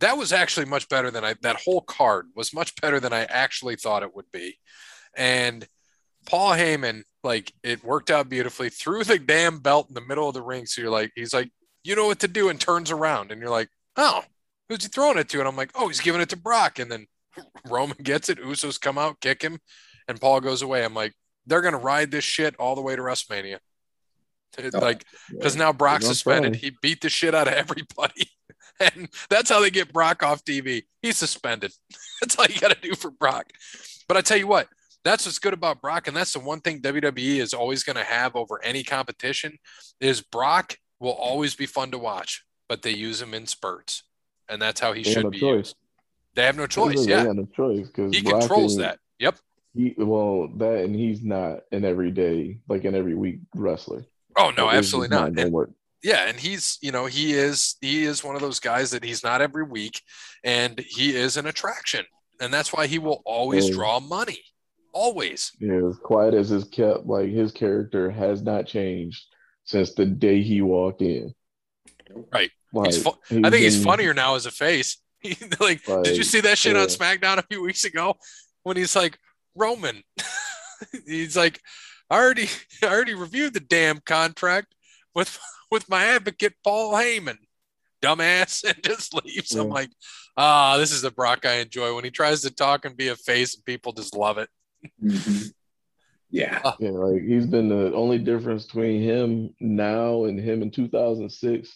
that 0.00 0.16
was 0.16 0.32
actually 0.32 0.66
much 0.66 0.88
better 0.88 1.10
than 1.10 1.24
I 1.24 1.34
that 1.42 1.60
whole 1.60 1.82
card 1.82 2.28
was 2.34 2.52
much 2.52 2.74
better 2.80 3.00
than 3.00 3.12
I 3.12 3.24
actually 3.24 3.76
thought 3.76 4.02
it 4.02 4.14
would 4.14 4.30
be. 4.32 4.58
And 5.16 5.66
Paul 6.26 6.52
Heyman, 6.52 7.02
like 7.24 7.52
it 7.62 7.82
worked 7.84 8.10
out 8.10 8.28
beautifully, 8.28 8.68
threw 8.70 9.04
the 9.04 9.18
damn 9.18 9.58
belt 9.58 9.88
in 9.88 9.94
the 9.94 10.00
middle 10.00 10.28
of 10.28 10.34
the 10.34 10.42
ring. 10.42 10.66
So 10.66 10.80
you're 10.82 10.90
like, 10.90 11.12
he's 11.14 11.34
like, 11.34 11.50
you 11.82 11.96
know 11.96 12.06
what 12.06 12.20
to 12.20 12.28
do, 12.28 12.48
and 12.48 12.60
turns 12.60 12.90
around, 12.90 13.32
and 13.32 13.40
you're 13.40 13.50
like, 13.50 13.68
oh, 13.96 14.22
who's 14.68 14.82
he 14.82 14.88
throwing 14.88 15.18
it 15.18 15.28
to? 15.30 15.38
And 15.40 15.48
I'm 15.48 15.56
like, 15.56 15.70
oh, 15.74 15.88
he's 15.88 16.00
giving 16.00 16.20
it 16.20 16.28
to 16.30 16.36
Brock. 16.36 16.78
And 16.78 16.90
then 16.90 17.06
Roman 17.66 17.96
gets 18.02 18.28
it, 18.28 18.38
Usos 18.38 18.80
come 18.80 18.98
out, 18.98 19.20
kick 19.20 19.42
him, 19.42 19.58
and 20.08 20.20
Paul 20.20 20.40
goes 20.40 20.62
away. 20.62 20.84
I'm 20.84 20.94
like, 20.94 21.14
they're 21.46 21.62
gonna 21.62 21.78
ride 21.78 22.10
this 22.10 22.24
shit 22.24 22.54
all 22.56 22.74
the 22.74 22.82
way 22.82 22.94
to 22.96 23.02
WrestleMania. 23.02 23.58
It- 24.58 24.74
Oh, 24.74 24.78
like 24.80 25.04
because 25.30 25.54
now 25.56 25.72
Brock's 25.72 26.04
No 26.04 26.08
suspended. 26.12 26.56
He 26.56 26.76
beat 26.82 27.00
the 27.00 27.08
shit 27.08 27.34
out 27.34 27.48
of 27.48 27.54
everybody. 27.54 28.30
And 28.82 29.10
that's 29.28 29.50
how 29.50 29.60
they 29.60 29.70
get 29.70 29.92
Brock 29.92 30.22
off 30.22 30.42
TV. 30.42 30.84
He's 31.02 31.18
suspended. 31.18 31.70
That's 32.22 32.38
all 32.38 32.46
you 32.46 32.58
got 32.58 32.70
to 32.70 32.80
do 32.80 32.94
for 32.94 33.10
Brock. 33.10 33.52
But 34.08 34.16
I 34.16 34.22
tell 34.22 34.38
you 34.38 34.46
what, 34.46 34.68
that's 35.04 35.26
what's 35.26 35.38
good 35.38 35.54
about 35.54 35.80
Brock, 35.80 36.08
and 36.08 36.16
that's 36.16 36.32
the 36.32 36.40
one 36.40 36.60
thing 36.60 36.80
WWE 36.80 37.38
is 37.40 37.54
always 37.54 37.82
going 37.82 37.96
to 37.96 38.04
have 38.04 38.36
over 38.36 38.62
any 38.62 38.82
competition 38.82 39.58
is 40.00 40.20
Brock 40.20 40.76
will 40.98 41.12
always 41.12 41.54
be 41.54 41.66
fun 41.66 41.90
to 41.92 41.98
watch, 41.98 42.44
but 42.68 42.82
they 42.82 42.90
use 42.90 43.20
him 43.22 43.32
in 43.34 43.46
spurts, 43.46 44.04
and 44.48 44.60
that's 44.60 44.80
how 44.80 44.92
he 44.92 45.02
They 45.02 45.12
should 45.12 45.24
no 45.24 45.30
be 45.30 45.38
choice. 45.40 45.56
used. 45.56 45.76
They 46.34 46.44
have 46.44 46.56
no 46.56 46.66
choice. 46.66 47.04
They 47.06 47.12
Yeah, 47.12 47.24
have 47.24 47.36
no 47.36 47.48
choice 47.54 47.86
because 47.86 48.14
he 48.14 48.22
controls 48.22 48.76
that. 48.76 48.98
Yep. 49.18 49.36
He, 49.74 49.94
well, 49.96 50.48
that 50.56 50.84
and 50.84 50.94
he's 50.94 51.22
not 51.22 51.60
an 51.72 51.84
everyday, 51.84 52.58
like 52.68 52.84
an 52.84 52.94
every 52.94 53.14
week 53.14 53.40
wrestler. 53.54 54.04
Oh 54.36 54.50
no, 54.56 54.66
Like, 54.66 54.76
absolutely 54.76 55.08
just 55.16 55.34
not. 55.36 55.38
And 55.38 55.66
yeah, 56.02 56.28
and 56.28 56.38
he's 56.38 56.78
you 56.80 56.92
know 56.92 57.06
he 57.06 57.34
is 57.34 57.76
he 57.80 58.04
is 58.04 58.24
one 58.24 58.34
of 58.34 58.40
those 58.42 58.58
guys 58.60 58.90
that 58.90 59.04
he's 59.04 59.22
not 59.22 59.40
every 59.42 59.64
week, 59.64 60.02
and 60.44 60.78
he 60.80 61.14
is 61.14 61.36
an 61.36 61.46
attraction, 61.46 62.04
and 62.40 62.52
that's 62.52 62.72
why 62.72 62.86
he 62.86 62.98
will 62.98 63.22
always 63.24 63.68
Yeah. 63.68 63.74
draw 63.74 64.00
money, 64.00 64.40
always. 64.92 65.52
Yeah, 65.58 65.86
as 65.88 65.96
quiet 65.96 66.34
as 66.34 66.48
his 66.48 66.64
kept, 66.64 67.06
like 67.06 67.30
his 67.30 67.52
character 67.52 68.10
has 68.10 68.42
not 68.42 68.66
changed 68.66 69.24
since 69.64 69.94
the 69.94 70.06
day 70.06 70.42
he 70.42 70.62
walked 70.62 71.02
in. 71.02 71.34
Right. 72.32 72.50
Like, 72.72 72.94
fu- 72.94 73.18
I 73.30 73.50
think 73.50 73.62
he's 73.62 73.82
funnier 73.82 74.14
now 74.14 74.34
as 74.34 74.46
a 74.46 74.50
face. 74.50 74.98
He, 75.22 75.36
like, 75.60 75.84
did 75.84 76.16
you 76.16 76.22
see 76.22 76.40
that 76.40 76.56
shit 76.56 76.76
on. 76.76 76.86
SmackDown 76.86 77.36
a 77.36 77.42
few 77.42 77.62
weeks 77.62 77.84
ago 77.84 78.16
when 78.62 78.78
he's 78.78 78.96
like 78.96 79.18
Roman? 79.54 80.02
he's 81.06 81.36
like, 81.36 81.60
I 82.08 82.16
already, 82.18 82.48
I 82.82 82.86
already 82.86 83.12
reviewed 83.12 83.52
the 83.52 83.60
damn 83.60 84.00
contract 84.00 84.74
with 85.14 85.38
with 85.70 85.90
my 85.90 86.04
advocate 86.04 86.54
Paul 86.64 86.94
Heyman, 86.94 87.36
dumbass, 88.02 88.64
and 88.64 88.82
just 88.82 89.12
leaves. 89.12 89.54
I'm 89.54 89.68
like, 89.68 89.90
ah, 90.38 90.78
this 90.78 90.90
is 90.90 91.02
the 91.02 91.10
Brock 91.10 91.44
I 91.44 91.56
enjoy 91.56 91.94
when 91.94 92.04
he 92.04 92.10
tries 92.10 92.40
to 92.40 92.50
talk 92.50 92.86
and 92.86 92.96
be 92.96 93.08
a 93.08 93.16
face, 93.16 93.54
and 93.54 93.64
people 93.66 93.92
just 93.92 94.16
love 94.16 94.38
it. 94.38 94.48
Mhm. 95.02 95.52
Yeah. 96.30 96.60
Yeah, 96.78 96.90
like 96.90 97.22
he's 97.22 97.46
been 97.46 97.68
the 97.68 97.92
only 97.94 98.18
difference 98.18 98.66
between 98.66 99.02
him 99.02 99.54
now 99.60 100.24
and 100.24 100.38
him 100.38 100.62
in 100.62 100.70
2006 100.70 101.68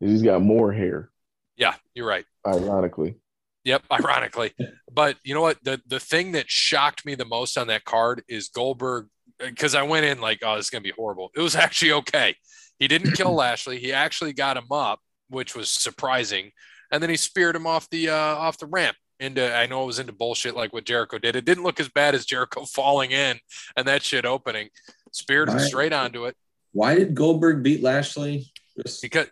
is 0.00 0.10
he's 0.10 0.22
got 0.22 0.42
more 0.42 0.72
hair, 0.72 1.10
Yeah, 1.56 1.74
you're 1.94 2.06
right. 2.06 2.26
ironically. 2.46 3.16
Yep, 3.64 3.84
ironically. 3.92 4.52
But 4.92 5.16
you 5.22 5.34
know 5.34 5.40
what? 5.40 5.62
The 5.62 5.80
the 5.86 6.00
thing 6.00 6.32
that 6.32 6.50
shocked 6.50 7.06
me 7.06 7.14
the 7.14 7.24
most 7.24 7.56
on 7.56 7.68
that 7.68 7.84
card 7.84 8.22
is 8.28 8.48
Goldberg 8.48 9.06
because 9.38 9.74
I 9.74 9.82
went 9.82 10.04
in 10.04 10.20
like, 10.20 10.40
oh, 10.42 10.56
this 10.56 10.66
is 10.66 10.70
gonna 10.70 10.82
be 10.82 10.90
horrible. 10.90 11.30
It 11.36 11.40
was 11.40 11.54
actually 11.66 11.92
okay. 11.92 12.34
He 12.78 12.88
didn't 12.88 13.12
kill 13.12 13.32
Lashley. 13.42 13.78
He 13.78 13.92
actually 13.92 14.32
got 14.32 14.56
him 14.56 14.70
up, 14.72 14.98
which 15.30 15.54
was 15.54 15.68
surprising. 15.70 16.50
And 16.90 17.00
then 17.02 17.08
he 17.08 17.16
speared 17.16 17.54
him 17.56 17.66
off 17.66 17.88
the 17.88 18.10
uh, 18.10 18.16
off 18.16 18.58
the 18.58 18.66
ramp 18.66 18.96
into. 19.22 19.54
I 19.54 19.66
know 19.66 19.82
it 19.84 19.86
was 19.86 19.98
into 19.98 20.12
bullshit 20.12 20.54
like 20.56 20.72
what 20.72 20.84
Jericho 20.84 21.18
did. 21.18 21.36
It 21.36 21.44
didn't 21.44 21.64
look 21.64 21.80
as 21.80 21.88
bad 21.88 22.14
as 22.14 22.26
Jericho 22.26 22.64
falling 22.74 23.10
in 23.12 23.38
and 23.76 23.86
that 23.88 24.02
shit 24.02 24.24
opening. 24.24 24.68
Speared 25.12 25.48
him 25.50 25.58
straight 25.58 25.92
onto 25.92 26.24
it 26.24 26.34
Why 26.72 26.94
did 26.94 27.14
Goldberg 27.14 27.62
beat 27.62 27.82
Lashley? 27.82 28.50
Just 28.82 29.02
because 29.02 29.26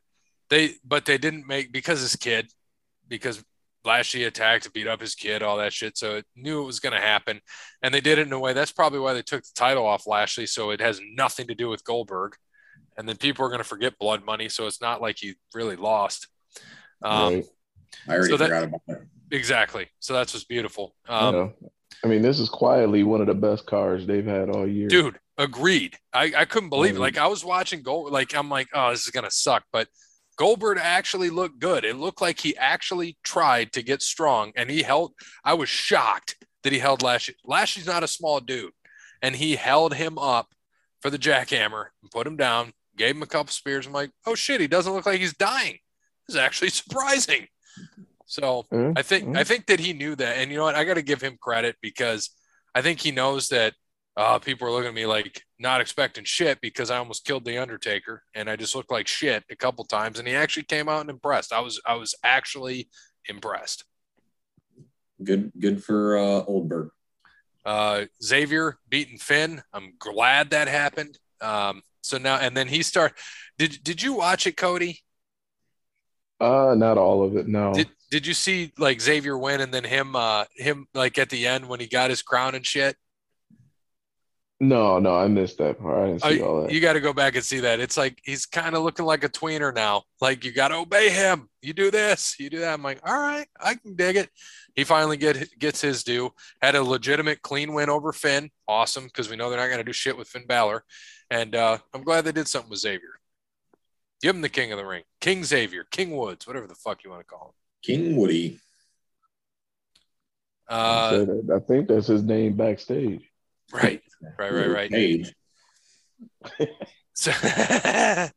they, 0.50 0.74
but 0.84 1.06
they 1.06 1.16
didn't 1.16 1.46
make 1.46 1.72
because 1.72 2.00
his 2.00 2.16
kid, 2.16 2.50
because 3.08 3.42
Lashley 3.82 4.24
attacked, 4.24 4.70
beat 4.74 4.86
up 4.86 5.00
his 5.00 5.14
kid, 5.14 5.42
all 5.42 5.56
that 5.56 5.72
shit. 5.72 5.96
So 5.96 6.16
it 6.16 6.26
knew 6.36 6.60
it 6.62 6.66
was 6.66 6.80
going 6.80 6.92
to 6.92 7.00
happen, 7.00 7.40
and 7.82 7.94
they 7.94 8.02
did 8.02 8.18
it 8.18 8.26
in 8.26 8.32
a 8.34 8.38
way. 8.38 8.52
That's 8.52 8.72
probably 8.72 8.98
why 8.98 9.14
they 9.14 9.22
took 9.22 9.42
the 9.42 9.52
title 9.54 9.86
off 9.86 10.06
Lashley, 10.06 10.44
so 10.44 10.70
it 10.70 10.80
has 10.80 11.00
nothing 11.16 11.46
to 11.46 11.54
do 11.54 11.70
with 11.70 11.82
Goldberg. 11.82 12.34
And 12.98 13.08
then 13.08 13.16
people 13.16 13.46
are 13.46 13.48
going 13.48 13.58
to 13.60 13.64
forget 13.64 13.98
Blood 13.98 14.22
Money, 14.22 14.50
so 14.50 14.66
it's 14.66 14.82
not 14.82 15.00
like 15.00 15.16
he 15.18 15.34
really 15.54 15.76
lost. 15.76 16.28
Um, 17.02 17.34
right? 17.36 17.44
I 18.06 18.12
already 18.12 18.30
So 18.30 18.36
that- 18.36 18.48
forgot 18.48 18.64
about 18.64 18.82
it. 18.88 18.98
Exactly. 19.30 19.88
So 19.98 20.12
that's 20.12 20.34
what's 20.34 20.44
beautiful. 20.44 20.94
Um. 21.08 21.54
I 22.02 22.06
mean, 22.06 22.22
this 22.22 22.40
is 22.40 22.48
quietly 22.48 23.02
one 23.02 23.20
of 23.20 23.26
the 23.26 23.34
best 23.34 23.66
cars 23.66 24.06
they've 24.06 24.24
had 24.24 24.48
all 24.48 24.66
year. 24.66 24.88
dude 24.88 25.18
agreed 25.40 25.96
i, 26.12 26.30
I 26.36 26.44
couldn't 26.44 26.68
believe 26.68 26.96
it 26.96 27.00
like 27.00 27.16
i 27.16 27.26
was 27.26 27.44
watching 27.44 27.82
gold 27.82 28.12
like 28.12 28.34
i'm 28.36 28.50
like 28.50 28.68
oh 28.74 28.90
this 28.90 29.04
is 29.04 29.10
gonna 29.10 29.30
suck 29.30 29.64
but 29.72 29.88
goldberg 30.36 30.78
actually 30.80 31.30
looked 31.30 31.58
good 31.58 31.82
it 31.82 31.96
looked 31.96 32.20
like 32.20 32.38
he 32.38 32.54
actually 32.58 33.16
tried 33.24 33.72
to 33.72 33.82
get 33.82 34.02
strong 34.02 34.52
and 34.54 34.70
he 34.70 34.82
held 34.82 35.12
i 35.42 35.54
was 35.54 35.70
shocked 35.70 36.36
that 36.62 36.74
he 36.74 36.78
held 36.78 37.02
lashley 37.02 37.34
lashley's 37.42 37.86
not 37.86 38.04
a 38.04 38.08
small 38.08 38.38
dude 38.38 38.72
and 39.22 39.34
he 39.36 39.56
held 39.56 39.94
him 39.94 40.18
up 40.18 40.48
for 41.00 41.08
the 41.08 41.18
jackhammer 41.18 41.86
and 42.02 42.10
put 42.10 42.26
him 42.26 42.36
down 42.36 42.72
gave 42.98 43.16
him 43.16 43.22
a 43.22 43.26
couple 43.26 43.50
spears 43.50 43.86
i'm 43.86 43.94
like 43.94 44.10
oh 44.26 44.34
shit 44.34 44.60
he 44.60 44.66
doesn't 44.66 44.92
look 44.92 45.06
like 45.06 45.20
he's 45.20 45.36
dying 45.36 45.78
this 46.26 46.34
is 46.34 46.40
actually 46.40 46.68
surprising 46.70 47.46
so 48.30 48.64
Yeah, 48.70 48.92
I 48.96 49.02
think 49.02 49.34
yeah. 49.34 49.40
I 49.40 49.44
think 49.44 49.66
that 49.66 49.80
he 49.80 49.92
knew 49.92 50.14
that, 50.14 50.38
and 50.38 50.50
you 50.50 50.56
know 50.56 50.64
what? 50.64 50.76
I 50.76 50.84
got 50.84 50.94
to 50.94 51.02
give 51.02 51.20
him 51.20 51.36
credit 51.40 51.76
because 51.82 52.30
I 52.74 52.80
think 52.80 53.00
he 53.00 53.10
knows 53.10 53.48
that 53.48 53.74
uh, 54.16 54.38
people 54.38 54.68
are 54.68 54.70
looking 54.70 54.88
at 54.88 54.94
me 54.94 55.04
like 55.04 55.42
not 55.58 55.80
expecting 55.80 56.24
shit 56.24 56.60
because 56.60 56.92
I 56.92 56.98
almost 56.98 57.24
killed 57.24 57.44
the 57.44 57.58
Undertaker 57.58 58.22
and 58.34 58.48
I 58.48 58.54
just 58.54 58.76
looked 58.76 58.92
like 58.92 59.08
shit 59.08 59.42
a 59.50 59.56
couple 59.56 59.84
times, 59.84 60.20
and 60.20 60.28
he 60.28 60.34
actually 60.34 60.62
came 60.62 60.88
out 60.88 61.00
and 61.00 61.10
impressed. 61.10 61.52
I 61.52 61.58
was 61.60 61.80
I 61.84 61.94
was 61.94 62.14
actually 62.22 62.88
impressed. 63.28 63.84
Good, 65.22 65.50
good 65.58 65.82
for 65.82 66.16
uh, 66.16 66.44
Oldberg. 66.46 66.90
Uh, 67.64 68.04
Xavier 68.22 68.78
beating 68.88 69.18
Finn. 69.18 69.60
I'm 69.72 69.94
glad 69.98 70.50
that 70.50 70.68
happened. 70.68 71.18
Um, 71.40 71.82
so 72.00 72.16
now 72.16 72.36
and 72.36 72.56
then 72.56 72.68
he 72.68 72.84
start. 72.84 73.12
Did 73.58 73.82
did 73.82 74.00
you 74.00 74.12
watch 74.14 74.46
it, 74.46 74.56
Cody? 74.56 75.00
Uh, 76.40 76.74
not 76.76 76.96
all 76.96 77.24
of 77.24 77.36
it. 77.36 77.48
No. 77.48 77.74
Did 77.74 77.88
did 78.10 78.26
you 78.26 78.34
see 78.34 78.72
like 78.78 79.00
Xavier 79.00 79.38
win 79.38 79.60
and 79.60 79.72
then 79.72 79.84
him 79.84 80.16
uh 80.16 80.44
him 80.56 80.86
like 80.94 81.18
at 81.18 81.30
the 81.30 81.46
end 81.46 81.68
when 81.68 81.80
he 81.80 81.86
got 81.86 82.10
his 82.10 82.22
crown 82.22 82.54
and 82.54 82.66
shit? 82.66 82.96
no, 84.62 84.98
no, 84.98 85.16
I 85.16 85.26
missed 85.26 85.56
that 85.56 85.80
part. 85.80 85.98
I 85.98 86.06
didn't 86.08 86.22
see 86.22 86.42
all 86.42 86.56
Oh, 86.58 86.62
that. 86.64 86.72
you 86.72 86.82
got 86.82 86.92
to 86.92 87.00
go 87.00 87.14
back 87.14 87.34
and 87.34 87.42
see 87.42 87.60
that. 87.60 87.80
It's 87.80 87.96
like 87.96 88.20
he's 88.24 88.44
kind 88.44 88.74
of 88.76 88.82
looking 88.82 89.06
like 89.06 89.24
a 89.24 89.28
tweener 89.30 89.74
now. 89.74 90.02
Like 90.20 90.44
you 90.44 90.52
got 90.52 90.68
to 90.68 90.74
obey 90.76 91.08
him. 91.08 91.48
You 91.62 91.72
do 91.72 91.90
this, 91.90 92.36
you 92.38 92.50
do 92.50 92.58
that. 92.58 92.74
I'm 92.74 92.82
like, 92.82 93.00
all 93.08 93.18
right, 93.18 93.46
I 93.58 93.74
can 93.76 93.96
dig 93.96 94.16
it. 94.16 94.28
He 94.76 94.84
finally 94.84 95.16
get 95.16 95.58
gets 95.58 95.80
his 95.80 96.04
due. 96.04 96.30
Had 96.60 96.74
a 96.74 96.82
legitimate 96.82 97.40
clean 97.40 97.72
win 97.72 97.88
over 97.88 98.12
Finn. 98.12 98.50
Awesome, 98.68 99.04
because 99.04 99.30
we 99.30 99.36
know 99.36 99.48
they're 99.48 99.58
not 99.58 99.68
going 99.68 99.78
to 99.78 99.84
do 99.84 99.94
shit 99.94 100.18
with 100.18 100.28
Finn 100.28 100.46
Balor. 100.46 100.84
And 101.30 101.54
uh, 101.56 101.78
I'm 101.94 102.02
glad 102.02 102.26
they 102.26 102.32
did 102.32 102.46
something 102.48 102.68
with 102.70 102.80
Xavier. 102.80 103.18
Give 104.20 104.36
him 104.36 104.42
the 104.42 104.50
king 104.50 104.72
of 104.72 104.78
the 104.78 104.84
ring, 104.84 105.04
King 105.22 105.42
Xavier, 105.42 105.84
King 105.90 106.14
Woods, 106.14 106.46
whatever 106.46 106.66
the 106.66 106.74
fuck 106.74 107.02
you 107.02 107.08
want 107.08 107.22
to 107.22 107.26
call 107.26 107.54
King 107.82 108.16
Woody. 108.16 108.60
Uh, 110.68 111.26
I 111.54 111.58
think 111.60 111.88
that's 111.88 112.06
his 112.06 112.22
name 112.22 112.56
backstage. 112.56 113.28
right, 113.72 114.00
right, 114.38 114.52
right, 114.52 114.70
right. 114.70 114.90
Page. 114.90 115.32
So, 117.20 117.32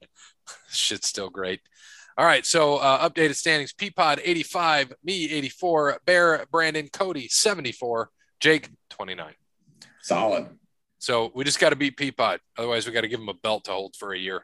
shit's 0.67 1.07
still 1.07 1.29
great. 1.29 1.61
All 2.17 2.25
right. 2.25 2.45
So, 2.45 2.77
uh, 2.77 3.09
updated 3.09 3.35
standings 3.35 3.71
Peapod 3.71 4.19
85, 4.21 4.93
me 5.03 5.31
84, 5.31 6.01
Bear, 6.05 6.45
Brandon, 6.51 6.89
Cody 6.91 7.29
74, 7.29 8.09
Jake 8.41 8.69
29. 8.89 9.33
Solid. 10.01 10.47
So, 10.99 11.31
we 11.33 11.45
just 11.45 11.59
got 11.59 11.69
to 11.69 11.77
beat 11.77 11.95
Peapod. 11.95 12.39
Otherwise, 12.57 12.85
we 12.85 12.91
got 12.91 13.01
to 13.01 13.07
give 13.07 13.21
him 13.21 13.29
a 13.29 13.33
belt 13.35 13.63
to 13.65 13.71
hold 13.71 13.95
for 13.95 14.11
a 14.13 14.19
year. 14.19 14.43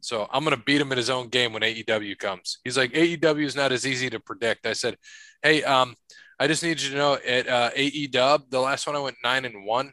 So, 0.00 0.28
I'm 0.32 0.44
going 0.44 0.56
to 0.56 0.62
beat 0.62 0.80
him 0.80 0.92
in 0.92 0.98
his 0.98 1.10
own 1.10 1.28
game 1.28 1.52
when 1.52 1.62
AEW 1.62 2.18
comes. 2.18 2.58
He's 2.64 2.76
like, 2.76 2.92
AEW 2.92 3.44
is 3.44 3.56
not 3.56 3.72
as 3.72 3.86
easy 3.86 4.10
to 4.10 4.20
predict. 4.20 4.66
I 4.66 4.72
said, 4.72 4.96
Hey, 5.42 5.62
um, 5.64 5.94
I 6.40 6.46
just 6.46 6.62
need 6.62 6.80
you 6.80 6.90
to 6.90 6.96
know 6.96 7.18
at 7.26 7.46
uh, 7.46 7.70
AEW, 7.76 8.48
the 8.48 8.60
last 8.60 8.86
one 8.86 8.96
I 8.96 9.00
went 9.00 9.16
nine 9.22 9.44
and 9.44 9.64
one. 9.64 9.92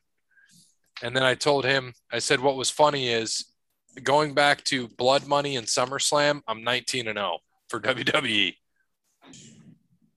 And 1.04 1.16
then 1.16 1.24
I 1.24 1.36
told 1.36 1.66
him, 1.66 1.94
I 2.12 2.20
said, 2.20 2.40
what 2.40 2.56
was 2.56 2.70
funny 2.70 3.10
is 3.10 3.46
going 4.02 4.34
back 4.34 4.64
to 4.66 4.88
Blood 4.88 5.28
Money 5.28 5.58
and 5.58 5.68
SummerSlam, 5.68 6.42
I'm 6.48 6.64
19 6.64 7.08
and 7.10 7.18
0 7.18 7.40
for 7.70 7.80
WWE. 7.80 8.56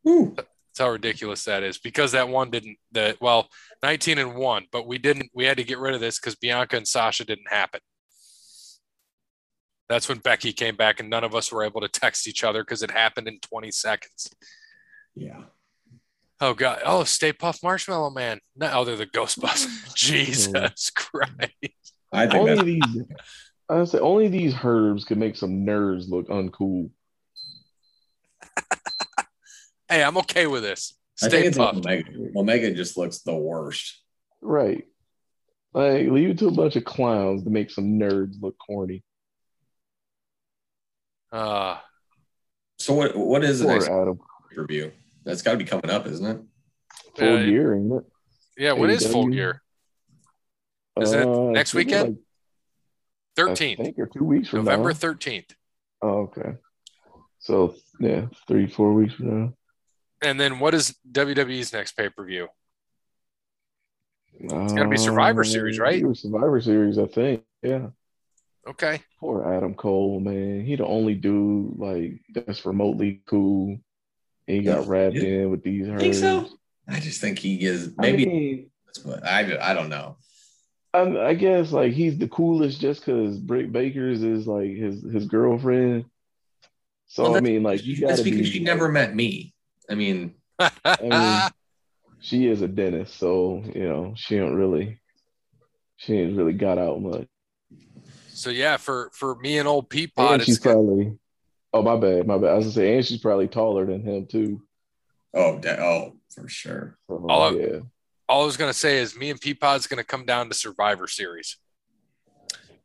Woo. 0.04 0.32
That's 0.36 0.48
how 0.78 0.90
ridiculous 0.90 1.44
that 1.44 1.62
is 1.64 1.78
because 1.78 2.12
that 2.12 2.28
one 2.28 2.50
didn't, 2.50 2.78
that 2.92 3.20
well, 3.20 3.48
19 3.82 4.18
and 4.18 4.36
1, 4.36 4.66
but 4.70 4.86
we 4.86 4.98
didn't, 4.98 5.30
we 5.34 5.44
had 5.44 5.56
to 5.56 5.64
get 5.64 5.78
rid 5.78 5.94
of 5.94 6.00
this 6.00 6.18
because 6.20 6.36
Bianca 6.36 6.76
and 6.76 6.86
Sasha 6.86 7.24
didn't 7.24 7.50
happen. 7.50 7.80
That's 9.90 10.08
when 10.08 10.18
Becky 10.18 10.52
came 10.52 10.76
back 10.76 11.00
and 11.00 11.10
none 11.10 11.24
of 11.24 11.34
us 11.34 11.50
were 11.50 11.64
able 11.64 11.80
to 11.80 11.88
text 11.88 12.28
each 12.28 12.44
other 12.44 12.62
because 12.62 12.84
it 12.84 12.92
happened 12.92 13.26
in 13.26 13.40
20 13.40 13.72
seconds. 13.72 14.30
Yeah. 15.16 15.42
Oh 16.40 16.54
god! 16.54 16.80
Oh, 16.86 17.02
Stay 17.02 17.32
Puft 17.32 17.64
Marshmallow 17.64 18.10
Man. 18.10 18.38
No, 18.56 18.70
oh, 18.72 18.84
they're 18.84 18.96
the 18.96 19.04
Ghostbusters. 19.04 19.92
Jesus 19.94 20.90
Christ! 20.90 21.92
I 22.12 22.28
think 22.28 22.34
Only 22.34 22.54
that's 22.54 22.64
these, 22.64 23.04
I 23.68 23.84
say, 23.84 23.98
only 23.98 24.28
these 24.28 24.54
herbs 24.64 25.04
can 25.04 25.18
make 25.18 25.36
some 25.36 25.66
nerds 25.66 26.08
look 26.08 26.28
uncool. 26.28 26.90
Hey, 29.88 30.04
I'm 30.04 30.16
okay 30.18 30.46
with 30.46 30.62
this. 30.62 30.94
Stay 31.16 31.46
it's 31.46 31.58
puffed. 31.58 31.78
Omega. 31.78 32.10
Omega 32.36 32.72
just 32.72 32.96
looks 32.96 33.22
the 33.22 33.34
worst. 33.34 34.00
Right. 34.40 34.84
Like, 35.74 36.06
leave 36.06 36.30
it 36.30 36.38
to 36.38 36.46
a 36.46 36.52
bunch 36.52 36.76
of 36.76 36.84
clowns 36.84 37.42
to 37.42 37.50
make 37.50 37.72
some 37.72 37.98
nerds 37.98 38.40
look 38.40 38.54
corny. 38.64 39.02
Uh, 41.32 41.78
So 42.78 42.94
what 42.94 43.16
what 43.16 43.44
is 43.44 43.60
the 43.60 43.66
Poor 43.66 43.74
next 43.74 43.88
Adam. 43.88 44.18
review? 44.56 44.92
That's 45.24 45.42
got 45.42 45.52
to 45.52 45.58
be 45.58 45.64
coming 45.64 45.90
up, 45.90 46.06
isn't 46.06 46.26
it? 46.26 46.42
Full 47.16 47.36
Uh, 47.36 47.42
gear, 47.44 47.74
ain't 47.74 47.92
it? 47.92 48.04
yeah. 48.56 48.72
When 48.72 48.90
is 48.90 49.06
full 49.06 49.26
AEW? 49.26 49.32
gear? 49.32 49.62
Isn't 51.00 51.20
it 51.20 51.26
Uh, 51.28 51.50
next 51.50 51.72
think 51.72 51.86
weekend? 51.88 52.08
like- 52.08 52.18
I 53.38 53.42
13th, 53.52 53.76
think, 53.78 53.98
or 53.98 54.06
two 54.06 54.24
weeks 54.24 54.48
from 54.48 54.64
November 54.64 54.92
13th. 54.92 55.54
Oh, 56.02 56.22
okay. 56.24 56.56
So 57.38 57.74
yeah, 57.98 58.26
three, 58.48 58.66
four 58.66 58.92
weeks 58.92 59.14
from 59.14 59.26
now. 59.44 59.54
And 60.20 60.38
then 60.38 60.58
what 60.58 60.74
is 60.74 60.96
WWE's 61.10 61.72
next 61.72 61.92
pay 61.92 62.08
per 62.10 62.24
view? 62.24 62.48
It's 64.38 64.52
gotta 64.72 64.88
be 64.88 64.96
Survivor 64.96 65.44
Series, 65.44 65.78
right? 65.78 66.02
Survivor 66.16 66.60
Series, 66.60 66.98
I 66.98 67.06
think. 67.06 67.44
Yeah. 67.62 67.90
Okay. 68.68 69.00
Poor 69.18 69.52
Adam 69.52 69.74
Cole, 69.74 70.20
man. 70.20 70.64
He 70.64 70.76
the 70.76 70.86
only 70.86 71.14
dude 71.14 71.78
like 71.78 72.20
that's 72.34 72.64
remotely 72.64 73.22
cool. 73.26 73.78
He 74.46 74.62
got 74.62 74.80
Yeah. 74.82 74.88
wrapped 74.88 75.16
in 75.16 75.50
with 75.50 75.62
these 75.62 75.86
Think 75.86 76.14
so? 76.14 76.46
I 76.88 77.00
just 77.00 77.20
think 77.20 77.38
he 77.38 77.64
is 77.64 77.94
I 77.98 78.02
maybe, 78.02 78.26
mean, 78.26 78.70
but 79.04 79.24
I, 79.24 79.70
I 79.70 79.74
don't 79.74 79.88
know. 79.90 80.16
I, 80.92 81.28
I 81.28 81.34
guess 81.34 81.70
like 81.70 81.92
he's 81.92 82.18
the 82.18 82.28
coolest 82.28 82.80
just 82.80 83.04
because 83.04 83.38
Britt 83.38 83.72
Baker's 83.72 84.22
is 84.22 84.46
like 84.46 84.70
his 84.70 85.02
his 85.02 85.26
girlfriend. 85.26 86.06
So 87.06 87.24
Well, 87.24 87.36
I 87.36 87.40
mean, 87.40 87.62
like 87.62 87.84
you 87.84 87.96
That's 88.00 88.20
gotta 88.20 88.30
because 88.30 88.46
be. 88.48 88.52
she 88.52 88.60
never 88.60 88.88
met 88.88 89.14
me. 89.14 89.54
I 89.88 89.94
mean, 89.94 90.34
mean, 91.02 91.42
she 92.20 92.46
is 92.46 92.62
a 92.62 92.68
dentist, 92.68 93.16
so 93.16 93.62
you 93.74 93.88
know 93.88 94.14
she 94.16 94.36
don't 94.36 94.54
really, 94.56 95.00
she 95.96 96.14
ain't 96.14 96.36
really 96.36 96.52
got 96.52 96.78
out 96.78 97.00
much. 97.00 97.26
So 98.40 98.50
yeah, 98.50 98.76
for 98.76 99.10
for 99.12 99.34
me 99.36 99.58
and 99.58 99.68
old 99.68 99.90
Peapod, 99.90 100.34
And 100.34 100.42
she's 100.42 100.58
good. 100.58 100.72
probably. 100.72 101.18
Oh 101.72 101.82
my 101.82 101.96
bad, 101.96 102.26
my 102.26 102.38
bad. 102.38 102.50
I 102.50 102.54
was 102.54 102.64
gonna 102.66 102.72
say, 102.74 102.96
and 102.96 103.04
she's 103.06 103.20
probably 103.20 103.48
taller 103.48 103.86
than 103.86 104.02
him 104.02 104.26
too. 104.26 104.62
oh, 105.34 105.58
da- 105.58 105.76
oh, 105.80 106.16
for 106.34 106.48
sure. 106.48 106.98
So, 107.08 107.24
All 107.28 107.42
I- 107.54 107.80
all 108.28 108.42
I 108.42 108.46
was 108.46 108.56
going 108.56 108.70
to 108.72 108.78
say 108.78 108.98
is 108.98 109.16
me 109.16 109.30
and 109.30 109.40
Peapod's 109.40 109.88
going 109.88 109.98
to 109.98 110.04
come 110.04 110.24
down 110.24 110.48
to 110.48 110.54
Survivor 110.54 111.08
Series 111.08 111.56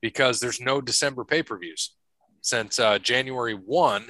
because 0.02 0.40
there's 0.40 0.60
no 0.60 0.82
December 0.82 1.24
pay 1.24 1.44
per 1.44 1.56
views 1.58 1.94
since 2.42 2.80
uh, 2.80 2.98
January 3.00 3.54
1 3.54 4.10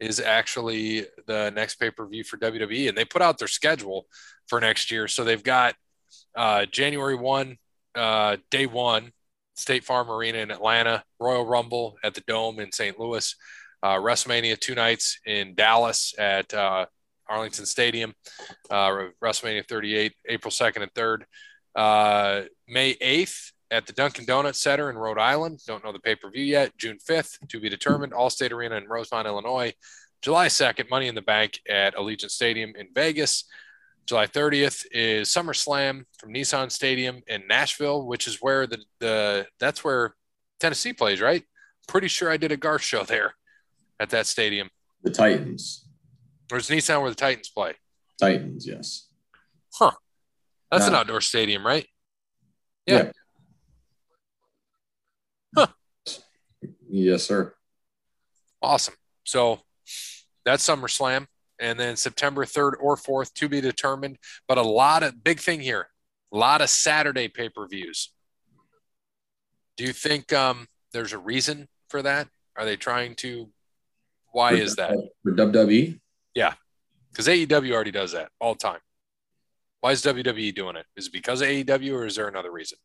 is 0.00 0.18
actually 0.20 1.06
the 1.26 1.50
next 1.50 1.76
pay 1.76 1.90
per 1.92 2.06
view 2.06 2.24
for 2.24 2.36
WWE. 2.38 2.88
And 2.88 2.98
they 2.98 3.04
put 3.04 3.22
out 3.22 3.38
their 3.38 3.46
schedule 3.48 4.06
for 4.48 4.60
next 4.60 4.90
year. 4.90 5.06
So 5.08 5.22
they've 5.24 5.42
got 5.42 5.74
uh, 6.36 6.66
January 6.66 7.14
1, 7.16 7.56
uh, 7.94 8.36
day 8.50 8.66
one, 8.66 9.12
State 9.58 9.84
Farm 9.84 10.10
Arena 10.10 10.38
in 10.38 10.50
Atlanta, 10.50 11.02
Royal 11.18 11.44
Rumble 11.44 11.96
at 12.04 12.14
the 12.14 12.22
Dome 12.26 12.60
in 12.60 12.70
St. 12.70 12.98
Louis, 12.98 13.34
uh, 13.82 13.96
WrestleMania 13.96 14.58
two 14.58 14.74
nights 14.74 15.18
in 15.26 15.54
Dallas 15.54 16.14
at 16.18 16.52
uh, 16.54 16.86
Arlington 17.28 17.66
Stadium, 17.66 18.14
uh, 18.70 19.08
WrestleMania 19.22 19.66
38, 19.66 20.12
April 20.28 20.50
2nd 20.50 20.82
and 20.82 20.94
3rd. 20.94 21.22
Uh, 21.74 22.44
May 22.68 22.94
8th 22.94 23.52
at 23.70 23.86
the 23.86 23.92
Dunkin' 23.92 24.24
Donuts 24.24 24.60
Center 24.60 24.90
in 24.90 24.96
Rhode 24.96 25.18
Island. 25.18 25.60
Don't 25.66 25.84
know 25.84 25.92
the 25.92 25.98
pay 25.98 26.14
per 26.14 26.30
view 26.30 26.44
yet. 26.44 26.76
June 26.78 26.98
5th 27.08 27.46
to 27.48 27.60
be 27.60 27.68
determined. 27.68 28.12
Allstate 28.12 28.52
Arena 28.52 28.76
in 28.76 28.88
Rosemont, 28.88 29.26
Illinois. 29.26 29.72
July 30.22 30.46
2nd, 30.46 30.90
Money 30.90 31.06
in 31.06 31.14
the 31.14 31.22
Bank 31.22 31.60
at 31.68 31.94
Allegiant 31.94 32.30
Stadium 32.30 32.72
in 32.76 32.88
Vegas. 32.94 33.44
July 34.08 34.26
30th 34.26 34.86
is 34.90 35.28
SummerSlam 35.28 36.04
from 36.18 36.32
Nissan 36.32 36.72
Stadium 36.72 37.20
in 37.26 37.42
Nashville, 37.46 38.06
which 38.06 38.26
is 38.26 38.38
where 38.40 38.66
the, 38.66 38.78
the 39.00 39.46
that's 39.60 39.84
where 39.84 40.14
Tennessee 40.58 40.94
plays, 40.94 41.20
right? 41.20 41.44
Pretty 41.88 42.08
sure 42.08 42.30
I 42.30 42.38
did 42.38 42.50
a 42.50 42.56
Garth 42.56 42.80
show 42.80 43.04
there 43.04 43.34
at 44.00 44.08
that 44.10 44.26
stadium. 44.26 44.70
The 45.02 45.10
Titans. 45.10 45.86
Or 46.50 46.56
is 46.56 46.70
Nissan 46.70 47.02
where 47.02 47.10
the 47.10 47.16
Titans 47.16 47.50
play? 47.50 47.74
Titans, 48.18 48.66
yes. 48.66 49.08
Huh. 49.74 49.90
That's 50.70 50.86
an 50.86 50.94
outdoor 50.94 51.20
stadium, 51.20 51.66
right? 51.66 51.86
Yeah. 52.86 53.10
Huh. 55.54 55.66
Yes, 56.88 57.24
sir. 57.24 57.54
Awesome. 58.62 58.94
So 59.24 59.60
that's 60.46 60.66
SummerSlam. 60.66 61.26
And 61.60 61.78
then 61.78 61.96
September 61.96 62.44
3rd 62.44 62.74
or 62.80 62.96
4th 62.96 63.32
to 63.34 63.48
be 63.48 63.60
determined. 63.60 64.18
But 64.46 64.58
a 64.58 64.62
lot 64.62 65.02
of 65.02 65.22
big 65.22 65.40
thing 65.40 65.60
here, 65.60 65.88
a 66.32 66.36
lot 66.36 66.60
of 66.60 66.70
Saturday 66.70 67.28
pay 67.28 67.48
per 67.48 67.66
views. 67.66 68.12
Do 69.76 69.84
you 69.84 69.92
think 69.92 70.32
um, 70.32 70.66
there's 70.92 71.12
a 71.12 71.18
reason 71.18 71.68
for 71.88 72.02
that? 72.02 72.28
Are 72.56 72.64
they 72.64 72.76
trying 72.76 73.14
to? 73.16 73.48
Why 74.32 74.54
is 74.54 74.76
that? 74.76 74.96
For 75.22 75.32
WWE? 75.32 76.00
Yeah. 76.34 76.54
Because 77.10 77.26
AEW 77.26 77.72
already 77.72 77.90
does 77.90 78.12
that 78.12 78.30
all 78.40 78.54
the 78.54 78.58
time. 78.58 78.80
Why 79.80 79.92
is 79.92 80.02
WWE 80.02 80.54
doing 80.54 80.76
it? 80.76 80.86
Is 80.96 81.06
it 81.06 81.12
because 81.12 81.40
of 81.40 81.48
AEW 81.48 81.94
or 81.94 82.06
is 82.06 82.16
there 82.16 82.28
another 82.28 82.50
reason? 82.50 82.78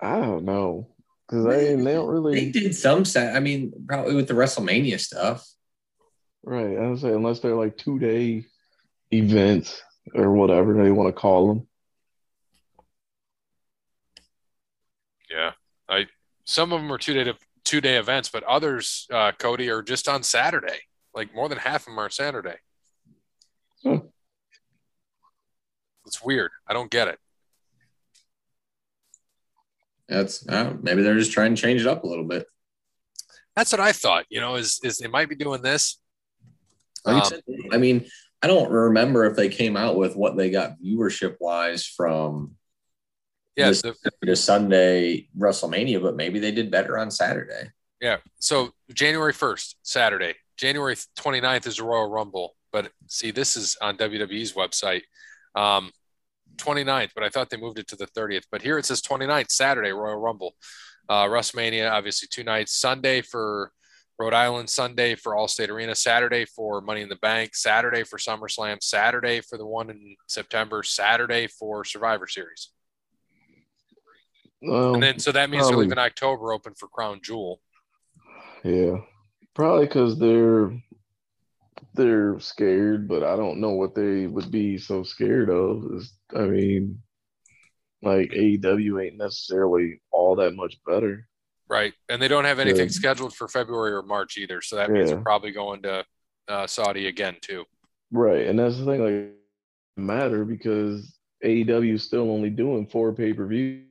I 0.00 0.20
don't 0.20 0.44
know 0.44 0.88
because 1.32 1.44
they 1.46 1.74
they 1.74 1.94
don't 1.94 2.08
really. 2.08 2.34
They 2.34 2.50
did 2.50 2.74
some 2.74 3.04
set. 3.04 3.34
I 3.34 3.40
mean, 3.40 3.72
probably 3.86 4.14
with 4.14 4.28
the 4.28 4.34
WrestleMania 4.34 5.00
stuff. 5.00 5.46
Right. 6.44 6.76
I 6.76 6.88
would 6.88 7.00
say 7.00 7.12
unless 7.12 7.40
they're 7.40 7.54
like 7.54 7.76
two 7.76 7.98
day 7.98 8.46
events 9.12 9.82
or 10.14 10.32
whatever 10.32 10.74
they 10.74 10.90
want 10.90 11.14
to 11.14 11.20
call 11.20 11.48
them. 11.48 11.68
Yeah, 15.30 15.52
I 15.88 16.06
some 16.44 16.72
of 16.72 16.80
them 16.80 16.92
are 16.92 16.98
two 16.98 17.14
day 17.14 17.32
two 17.64 17.80
day 17.80 17.96
events, 17.96 18.28
but 18.28 18.42
others, 18.44 19.06
uh, 19.10 19.32
Cody, 19.38 19.70
are 19.70 19.82
just 19.82 20.08
on 20.08 20.22
Saturday. 20.22 20.80
Like 21.14 21.34
more 21.34 21.48
than 21.48 21.58
half 21.58 21.82
of 21.82 21.86
them 21.86 21.98
are 21.98 22.10
Saturday. 22.10 22.56
Hmm. 23.82 23.96
It's 26.06 26.22
weird. 26.22 26.50
I 26.66 26.72
don't 26.72 26.90
get 26.90 27.08
it. 27.08 27.18
That's 30.08 30.46
uh, 30.48 30.74
maybe 30.82 31.02
they're 31.02 31.18
just 31.18 31.32
trying 31.32 31.54
to 31.54 31.60
change 31.60 31.80
it 31.80 31.86
up 31.86 32.04
a 32.04 32.06
little 32.06 32.24
bit. 32.24 32.46
That's 33.56 33.72
what 33.72 33.80
I 33.80 33.92
thought. 33.92 34.26
You 34.28 34.40
know, 34.40 34.56
is 34.56 34.80
is 34.82 34.98
they 34.98 35.08
might 35.08 35.28
be 35.28 35.36
doing 35.36 35.62
this. 35.62 35.98
Um, 37.04 37.22
I 37.72 37.76
mean, 37.78 38.06
I 38.42 38.46
don't 38.46 38.70
remember 38.70 39.24
if 39.24 39.36
they 39.36 39.48
came 39.48 39.76
out 39.76 39.96
with 39.96 40.16
what 40.16 40.36
they 40.36 40.50
got 40.50 40.80
viewership 40.80 41.36
wise 41.40 41.86
from 41.86 42.56
Yeah, 43.56 43.68
this 43.68 43.82
the, 43.82 43.94
to 44.24 44.36
Sunday 44.36 45.28
WrestleMania, 45.38 46.02
but 46.02 46.16
maybe 46.16 46.38
they 46.38 46.52
did 46.52 46.70
better 46.70 46.98
on 46.98 47.10
Saturday. 47.10 47.70
yeah. 48.00 48.18
So 48.40 48.70
January 48.92 49.32
first, 49.32 49.76
Saturday. 49.82 50.34
January 50.56 50.96
29th 50.96 51.66
is 51.66 51.76
the 51.76 51.84
Royal 51.84 52.08
Rumble, 52.08 52.54
but 52.72 52.90
see, 53.06 53.30
this 53.30 53.56
is 53.56 53.76
on 53.80 53.96
WWE's 53.96 54.52
website. 54.52 55.02
Um, 55.54 55.90
29th, 56.56 57.10
but 57.14 57.24
I 57.24 57.30
thought 57.30 57.48
they 57.50 57.56
moved 57.56 57.78
it 57.78 57.88
to 57.88 57.96
the 57.96 58.06
30th. 58.06 58.44
But 58.50 58.62
here 58.62 58.78
it 58.78 58.84
says 58.84 59.00
29th, 59.02 59.50
Saturday, 59.50 59.90
Royal 59.92 60.16
Rumble. 60.16 60.52
Uh, 61.08 61.24
WrestleMania, 61.24 61.90
obviously 61.90 62.28
two 62.30 62.44
nights. 62.44 62.78
Sunday 62.78 63.22
for 63.22 63.72
Rhode 64.22 64.34
Island, 64.34 64.70
Sunday 64.70 65.16
for 65.16 65.32
Allstate 65.32 65.68
Arena, 65.68 65.96
Saturday 65.96 66.44
for 66.44 66.80
Money 66.80 67.00
in 67.00 67.08
the 67.08 67.16
Bank, 67.16 67.56
Saturday 67.56 68.04
for 68.04 68.18
SummerSlam, 68.18 68.80
Saturday 68.80 69.40
for 69.40 69.58
the 69.58 69.66
one 69.66 69.90
in 69.90 70.14
September, 70.28 70.84
Saturday 70.84 71.48
for 71.48 71.84
Survivor 71.84 72.28
Series. 72.28 72.70
And 74.62 75.02
then, 75.02 75.18
so 75.18 75.32
that 75.32 75.50
means 75.50 75.64
they're 75.64 75.70
probably. 75.70 75.86
leaving 75.86 75.98
October 75.98 76.52
open 76.52 76.72
for 76.74 76.86
Crown 76.86 77.18
Jewel. 77.20 77.60
yeah, 78.62 78.98
probably 79.54 79.86
because 79.86 80.20
they're 80.20 80.70
they're 81.94 82.38
scared, 82.38 83.08
but 83.08 83.24
I 83.24 83.34
don't 83.34 83.60
know 83.60 83.72
what 83.72 83.96
they 83.96 84.28
would 84.28 84.52
be 84.52 84.78
so 84.78 85.02
scared 85.02 85.50
of. 85.50 85.84
Is 85.96 86.12
I 86.32 86.42
mean, 86.42 87.02
like 88.02 88.30
AEW 88.30 89.04
ain't 89.04 89.18
necessarily 89.18 90.00
all 90.12 90.36
that 90.36 90.54
much 90.54 90.76
better. 90.86 91.26
Right. 91.68 91.94
And 92.08 92.20
they 92.20 92.28
don't 92.28 92.44
have 92.44 92.58
anything 92.58 92.86
Yeah. 92.86 92.92
scheduled 92.92 93.34
for 93.34 93.48
February 93.48 93.92
or 93.92 94.02
March 94.02 94.36
either. 94.36 94.60
So 94.60 94.76
that 94.76 94.90
means 94.90 95.08
Yeah. 95.08 95.14
they're 95.16 95.24
probably 95.24 95.52
going 95.52 95.82
to 95.82 96.04
uh, 96.48 96.66
Saudi 96.66 97.06
again, 97.06 97.36
too. 97.40 97.64
Right, 98.10 98.46
and 98.46 98.58
that's 98.58 98.76
the 98.76 98.84
thing. 98.84 99.00
Like, 99.02 99.32
matter 99.96 100.44
because 100.44 101.16
AEW 101.44 101.94
is 101.94 102.02
still 102.02 102.30
only 102.30 102.50
doing 102.50 102.86
four 102.86 103.12
pay 103.12 103.32
per 103.32 103.46
views. 103.46 103.86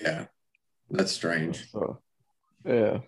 Yeah, 0.00 0.26
that's 0.90 1.12
strange. 1.12 1.70
So, 1.70 2.00
yeah. 2.64 3.00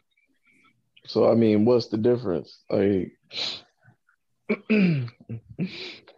So 1.06 1.30
I 1.30 1.34
mean, 1.34 1.64
what's 1.64 1.88
the 1.88 1.96
difference? 1.96 2.62
Like, 2.68 3.12
I 4.50 4.54
don't 4.68 5.08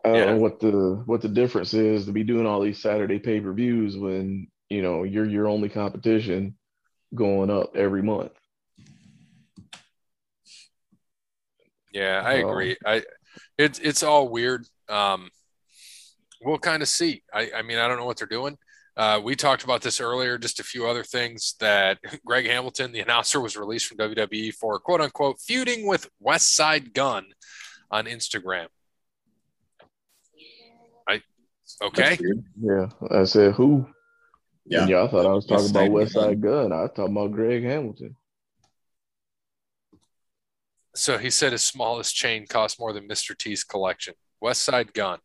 Yeah. 0.04 0.24
know 0.32 0.36
what 0.38 0.60
the 0.60 1.02
what 1.06 1.20
the 1.22 1.28
difference 1.28 1.74
is 1.74 2.06
to 2.06 2.12
be 2.12 2.24
doing 2.24 2.46
all 2.46 2.60
these 2.60 2.82
Saturday 2.82 3.18
pay 3.18 3.40
per 3.40 3.52
views 3.52 3.96
when 3.96 4.48
you 4.72 4.80
know 4.80 5.02
you're 5.02 5.26
your 5.26 5.48
only 5.48 5.68
competition 5.68 6.56
going 7.14 7.50
up 7.50 7.76
every 7.76 8.02
month. 8.02 8.32
Yeah, 11.92 12.22
I 12.24 12.34
agree. 12.34 12.76
I 12.84 13.02
it's 13.58 13.78
it's 13.78 14.02
all 14.02 14.28
weird. 14.28 14.66
Um, 14.88 15.30
we'll 16.40 16.58
kind 16.58 16.82
of 16.82 16.88
see. 16.88 17.22
I, 17.32 17.50
I 17.56 17.62
mean, 17.62 17.78
I 17.78 17.86
don't 17.86 17.98
know 17.98 18.06
what 18.06 18.16
they're 18.16 18.26
doing. 18.26 18.56
Uh, 18.96 19.20
we 19.22 19.36
talked 19.36 19.62
about 19.62 19.82
this 19.82 20.00
earlier. 20.00 20.38
Just 20.38 20.58
a 20.58 20.64
few 20.64 20.86
other 20.86 21.04
things 21.04 21.54
that 21.60 21.98
Greg 22.24 22.46
Hamilton, 22.46 22.92
the 22.92 23.00
announcer, 23.06 23.40
was 23.40 23.56
released 23.56 23.86
from 23.86 23.98
WWE 23.98 24.54
for 24.54 24.78
quote 24.78 25.02
unquote 25.02 25.38
feuding 25.38 25.86
with 25.86 26.08
Westside 26.24 26.94
Gunn 26.94 27.26
on 27.90 28.06
Instagram. 28.06 28.68
I 31.06 31.20
Okay. 31.82 32.16
That's. 32.16 32.22
Yeah, 32.58 32.86
I 33.10 33.24
said 33.24 33.52
who? 33.52 33.86
Yeah. 34.64 34.82
And 34.82 34.90
y'all 34.90 35.08
thought 35.08 35.26
I 35.26 35.32
was 35.32 35.46
talking 35.46 35.70
about 35.70 35.80
Side 35.80 35.92
West 35.92 36.14
Gun. 36.14 36.24
Side 36.24 36.40
Gun. 36.40 36.72
I 36.72 36.82
was 36.82 36.90
talking 36.94 37.16
about 37.16 37.32
Greg 37.32 37.62
Hamilton. 37.64 38.16
So 40.94 41.18
he 41.18 41.30
said 41.30 41.52
his 41.52 41.64
smallest 41.64 42.14
chain 42.14 42.46
cost 42.46 42.78
more 42.78 42.92
than 42.92 43.08
Mr. 43.08 43.36
T's 43.36 43.64
collection. 43.64 44.14
Westside 44.42 44.92
Gunn. 44.92 45.18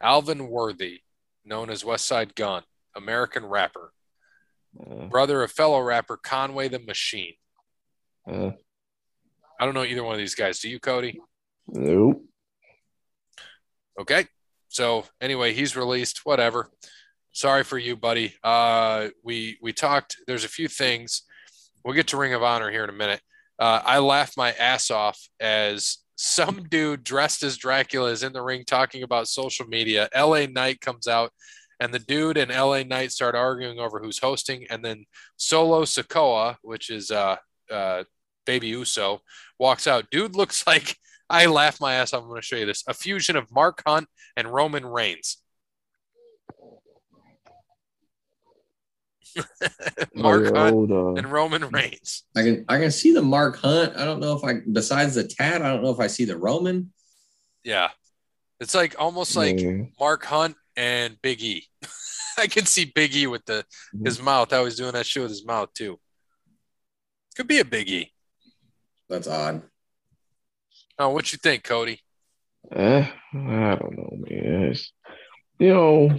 Alvin 0.00 0.48
Worthy, 0.48 1.00
known 1.44 1.70
as 1.70 1.84
Westside 1.84 2.34
Gunn, 2.34 2.62
American 2.96 3.44
rapper. 3.46 3.92
Uh, 4.78 5.06
Brother 5.06 5.42
of 5.42 5.52
fellow 5.52 5.80
rapper 5.80 6.16
Conway 6.16 6.68
the 6.68 6.78
Machine. 6.78 7.34
uh, 8.26 8.50
I 9.60 9.64
don't 9.64 9.74
know 9.74 9.84
either 9.84 10.02
one 10.02 10.14
of 10.14 10.18
these 10.18 10.34
guys. 10.34 10.58
Do 10.58 10.68
you, 10.68 10.80
Cody? 10.80 11.20
nope. 11.68 12.24
Okay. 14.00 14.26
So 14.68 15.04
anyway, 15.20 15.52
he's 15.52 15.76
released. 15.76 16.22
Whatever. 16.24 16.70
Sorry 17.32 17.64
for 17.64 17.78
you, 17.78 17.96
buddy. 17.96 18.34
Uh, 18.44 19.08
we 19.24 19.58
we 19.62 19.72
talked. 19.72 20.16
There's 20.26 20.44
a 20.44 20.48
few 20.48 20.68
things. 20.68 21.22
We'll 21.82 21.94
get 21.94 22.08
to 22.08 22.18
Ring 22.18 22.34
of 22.34 22.42
Honor 22.42 22.70
here 22.70 22.84
in 22.84 22.90
a 22.90 22.94
minute. 22.94 23.22
Uh, 23.58 23.80
I 23.84 23.98
laughed 23.98 24.36
my 24.36 24.52
ass 24.52 24.90
off 24.90 25.18
as 25.40 25.98
some 26.16 26.64
dude 26.70 27.04
dressed 27.04 27.42
as 27.42 27.56
Dracula 27.56 28.10
is 28.10 28.22
in 28.22 28.32
the 28.32 28.42
ring 28.42 28.64
talking 28.66 29.02
about 29.02 29.28
social 29.28 29.66
media. 29.66 30.08
LA 30.14 30.46
Knight 30.46 30.80
comes 30.80 31.08
out, 31.08 31.32
and 31.80 31.92
the 31.92 31.98
dude 31.98 32.36
and 32.36 32.50
LA 32.50 32.82
Knight 32.82 33.12
start 33.12 33.34
arguing 33.34 33.78
over 33.78 33.98
who's 33.98 34.18
hosting, 34.18 34.66
and 34.68 34.84
then 34.84 35.04
Solo 35.36 35.82
Sikoa, 35.82 36.56
which 36.62 36.90
is 36.90 37.10
uh, 37.10 37.36
uh, 37.70 38.04
Baby 38.44 38.68
Uso, 38.68 39.20
walks 39.58 39.86
out. 39.86 40.10
Dude 40.10 40.36
looks 40.36 40.66
like 40.66 40.96
I 41.30 41.46
laugh 41.46 41.80
my 41.80 41.94
ass 41.94 42.12
off. 42.12 42.22
I'm 42.22 42.28
going 42.28 42.40
to 42.40 42.46
show 42.46 42.56
you 42.56 42.66
this. 42.66 42.84
A 42.86 42.94
fusion 42.94 43.36
of 43.36 43.50
Mark 43.50 43.82
Hunt 43.86 44.06
and 44.36 44.52
Roman 44.52 44.84
Reigns. 44.84 45.41
Mark 50.14 50.46
Oh, 50.46 50.54
Hunt 50.54 50.74
old, 50.74 50.92
uh, 50.92 51.14
and 51.14 51.30
Roman 51.30 51.68
Reigns. 51.68 52.24
I 52.36 52.42
can 52.42 52.64
I 52.68 52.78
can 52.78 52.90
see 52.90 53.12
the 53.12 53.22
Mark 53.22 53.56
Hunt. 53.58 53.96
I 53.96 54.04
don't 54.04 54.20
know 54.20 54.36
if 54.36 54.44
I 54.44 54.60
besides 54.70 55.14
the 55.14 55.24
tat, 55.24 55.62
I 55.62 55.70
don't 55.70 55.82
know 55.82 55.90
if 55.90 56.00
I 56.00 56.06
see 56.06 56.24
the 56.24 56.36
Roman. 56.36 56.92
Yeah. 57.64 57.90
It's 58.60 58.74
like 58.74 58.94
almost 58.98 59.36
like 59.36 59.60
yeah. 59.60 59.84
Mark 59.98 60.24
Hunt 60.24 60.56
and 60.76 61.20
Big 61.22 61.42
E. 61.42 61.66
I 62.38 62.46
can 62.46 62.64
see 62.64 62.84
Big 62.84 63.14
E 63.14 63.26
with 63.26 63.44
the 63.44 63.64
his 64.04 64.22
mouth. 64.22 64.50
How 64.50 64.64
he's 64.64 64.76
doing 64.76 64.92
that 64.92 65.06
shit 65.06 65.22
with 65.22 65.32
his 65.32 65.44
mouth 65.44 65.72
too. 65.74 65.98
Could 67.36 67.48
be 67.48 67.58
a 67.58 67.64
Big 67.64 67.88
E. 67.88 68.12
That's 69.08 69.28
odd. 69.28 69.62
Oh, 70.98 71.10
what 71.10 71.32
you 71.32 71.38
think, 71.38 71.64
Cody? 71.64 72.00
Eh, 72.70 73.06
I 73.34 73.74
don't 73.74 73.96
know, 73.96 74.10
man. 74.12 74.62
It's, 74.70 74.92
you 75.58 75.68
know, 75.74 76.16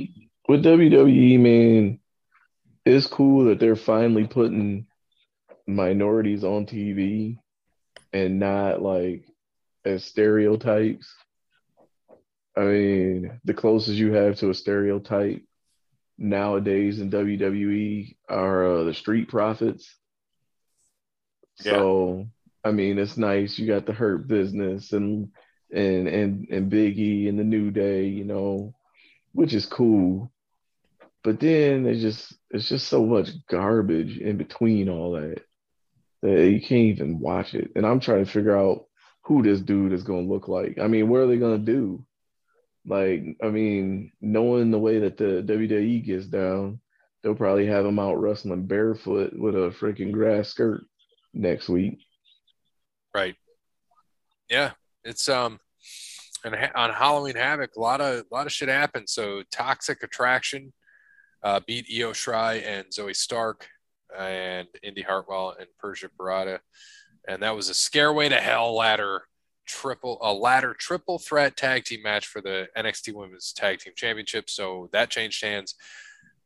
with 0.48 0.64
WWE, 0.64 1.40
man, 1.40 2.00
it's 2.86 3.08
cool 3.08 3.46
that 3.46 3.60
they're 3.60 3.76
finally 3.76 4.28
putting 4.28 4.88
minorities 5.68 6.44
on 6.44 6.66
TV 6.66 7.38
and 8.12 8.40
not 8.40 8.82
like 8.82 9.26
as 9.86 10.04
stereotypes. 10.04 11.14
I 12.56 12.62
mean, 12.62 13.40
the 13.46 13.54
closest 13.54 13.98
you 13.98 14.14
have 14.14 14.38
to 14.38 14.50
a 14.50 14.54
stereotype 14.54 15.42
nowadays 16.18 17.00
in 17.00 17.10
WWE 17.10 18.16
are 18.30 18.66
uh, 18.66 18.84
the 18.84 18.94
Street 18.94 19.28
Profits. 19.30 19.96
So, 21.56 22.28
I 22.64 22.72
mean, 22.72 23.00
it's 23.00 23.18
nice. 23.18 23.58
You 23.58 23.68
got 23.68 23.86
the 23.86 23.94
Hurt 23.94 24.28
Business 24.28 24.92
and 24.92 25.30
and 25.72 26.08
and 26.08 26.48
and 26.50 26.72
Biggie 26.72 27.30
and 27.30 27.40
the 27.40 27.44
New 27.44 27.72
Day, 27.72 28.06
you 28.06 28.26
know, 28.26 28.74
which 29.32 29.54
is 29.54 29.66
cool. 29.66 30.33
But 31.24 31.40
then 31.40 31.86
it's 31.86 32.02
just 32.02 32.34
it's 32.50 32.68
just 32.68 32.88
so 32.88 33.06
much 33.06 33.30
garbage 33.50 34.18
in 34.18 34.38
between 34.38 34.90
all 34.90 35.14
that 35.14 35.42
that 36.22 36.50
you 36.50 36.60
can't 36.60 36.72
even 37.00 37.20
watch 37.20 37.54
it. 37.54 37.72
And 37.76 37.86
I'm 37.86 38.00
trying 38.00 38.26
to 38.26 38.32
figure 38.32 38.58
out 38.58 38.86
who 39.24 39.42
this 39.42 39.62
dude 39.62 39.94
is 39.94 40.04
gonna 40.04 40.22
look 40.22 40.48
like. 40.48 40.78
I 40.80 40.88
mean, 40.88 41.08
what 41.08 41.22
are 41.22 41.28
they 41.28 41.38
gonna 41.38 41.58
do? 41.58 42.06
Like, 42.86 43.38
I 43.42 43.48
mean, 43.48 44.12
knowing 44.20 44.72
the 44.72 44.80
way 44.80 45.00
that 45.00 45.18
the 45.18 45.44
WWE 45.48 46.06
gets 46.06 46.26
down, 46.26 46.82
they'll 47.22 47.36
probably 47.36 47.66
have 47.68 47.86
him 47.86 48.00
out 48.00 48.16
wrestling 48.16 48.66
barefoot 48.66 49.34
with 49.34 49.56
a 49.56 49.74
freaking 49.80 50.12
grass 50.12 50.50
skirt 50.50 50.84
next 51.34 51.70
week. 51.70 52.00
Right. 53.16 53.36
Yeah. 54.50 54.72
It's 55.04 55.30
um 55.30 55.60
and 56.44 56.56
on 56.76 56.92
Halloween 56.92 57.36
Havoc, 57.36 57.76
a 57.76 57.80
lot 57.80 58.02
of 58.02 58.20
a 58.20 58.36
lot 58.36 58.46
of 58.46 58.52
shit 58.52 58.70
happened. 58.70 59.08
So 59.08 59.44
Toxic 59.52 60.04
Attraction 60.04 60.74
uh, 61.44 61.60
beat 61.66 61.88
Io 61.94 62.12
Shirai 62.12 62.66
and 62.66 62.86
Zoey 62.88 63.16
Stark 63.16 63.68
and 64.18 64.68
Indi 64.82 65.02
Hartwell 65.02 65.56
and 65.60 65.68
Persia 65.80 66.10
Pirotta, 66.18 66.60
and 67.28 67.42
that 67.44 67.56
was 67.56 67.70
a 67.70 67.74
Scareway 67.74 68.30
to 68.30 68.36
Hell 68.36 68.76
ladder 68.76 69.24
triple 69.66 70.18
a 70.22 70.34
ladder 70.34 70.74
triple 70.74 71.20
threat 71.20 71.56
tag 71.56 71.86
team 71.86 72.02
match 72.04 72.28
for 72.28 72.42
the 72.42 72.68
NXT 72.78 73.14
Women's 73.14 73.54
Tag 73.54 73.80
Team 73.80 73.94
Championship. 73.96 74.50
So 74.50 74.90
that 74.92 75.10
changed 75.10 75.44
hands. 75.44 75.76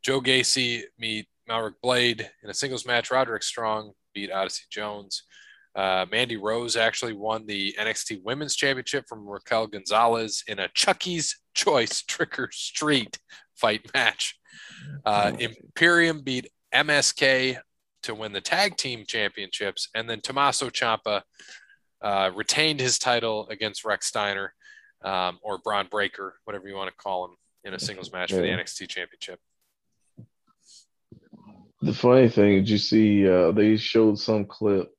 Joe 0.03 0.21
Gacy 0.21 0.83
meet 0.99 1.27
Maverick 1.47 1.81
Blade 1.81 2.29
in 2.43 2.49
a 2.49 2.53
singles 2.53 2.85
match. 2.85 3.11
Roderick 3.11 3.43
Strong 3.43 3.93
beat 4.13 4.31
Odyssey 4.31 4.65
Jones. 4.69 5.23
Uh, 5.77 6.07
Mandy 6.11 6.37
Rose 6.37 6.75
actually 6.75 7.13
won 7.13 7.45
the 7.45 7.75
NXT 7.79 8.23
Women's 8.23 8.55
Championship 8.55 9.05
from 9.07 9.27
Raquel 9.27 9.67
Gonzalez 9.67 10.43
in 10.47 10.57
a 10.57 10.67
Chucky's 10.69 11.39
Choice 11.53 12.01
Trick 12.01 12.39
or 12.39 12.49
Street 12.51 13.19
fight 13.55 13.87
match. 13.93 14.39
Uh, 15.05 15.33
Imperium 15.39 16.21
beat 16.21 16.49
MSK 16.73 17.59
to 18.03 18.15
win 18.15 18.33
the 18.33 18.41
tag 18.41 18.75
team 18.77 19.03
championships, 19.07 19.89
and 19.93 20.09
then 20.09 20.19
Tommaso 20.19 20.69
Ciampa 20.69 21.21
uh, 22.01 22.31
retained 22.35 22.79
his 22.79 22.97
title 22.97 23.47
against 23.49 23.85
Rex 23.85 24.07
Steiner 24.07 24.53
um, 25.03 25.37
or 25.43 25.59
Bron 25.59 25.87
Breakker, 25.91 26.35
whatever 26.45 26.67
you 26.67 26.75
want 26.75 26.89
to 26.89 26.95
call 26.95 27.25
him, 27.25 27.31
in 27.63 27.73
a 27.75 27.79
singles 27.79 28.11
match 28.11 28.31
for 28.31 28.37
the 28.37 28.47
NXT 28.47 28.89
Championship. 28.89 29.39
The 31.81 31.93
funny 31.93 32.29
thing 32.29 32.55
did 32.55 32.69
you 32.69 32.79
see, 32.79 33.29
uh, 33.29 33.51
they 33.51 33.77
showed 33.77 34.17
some 34.17 34.45
clip. 34.45 34.91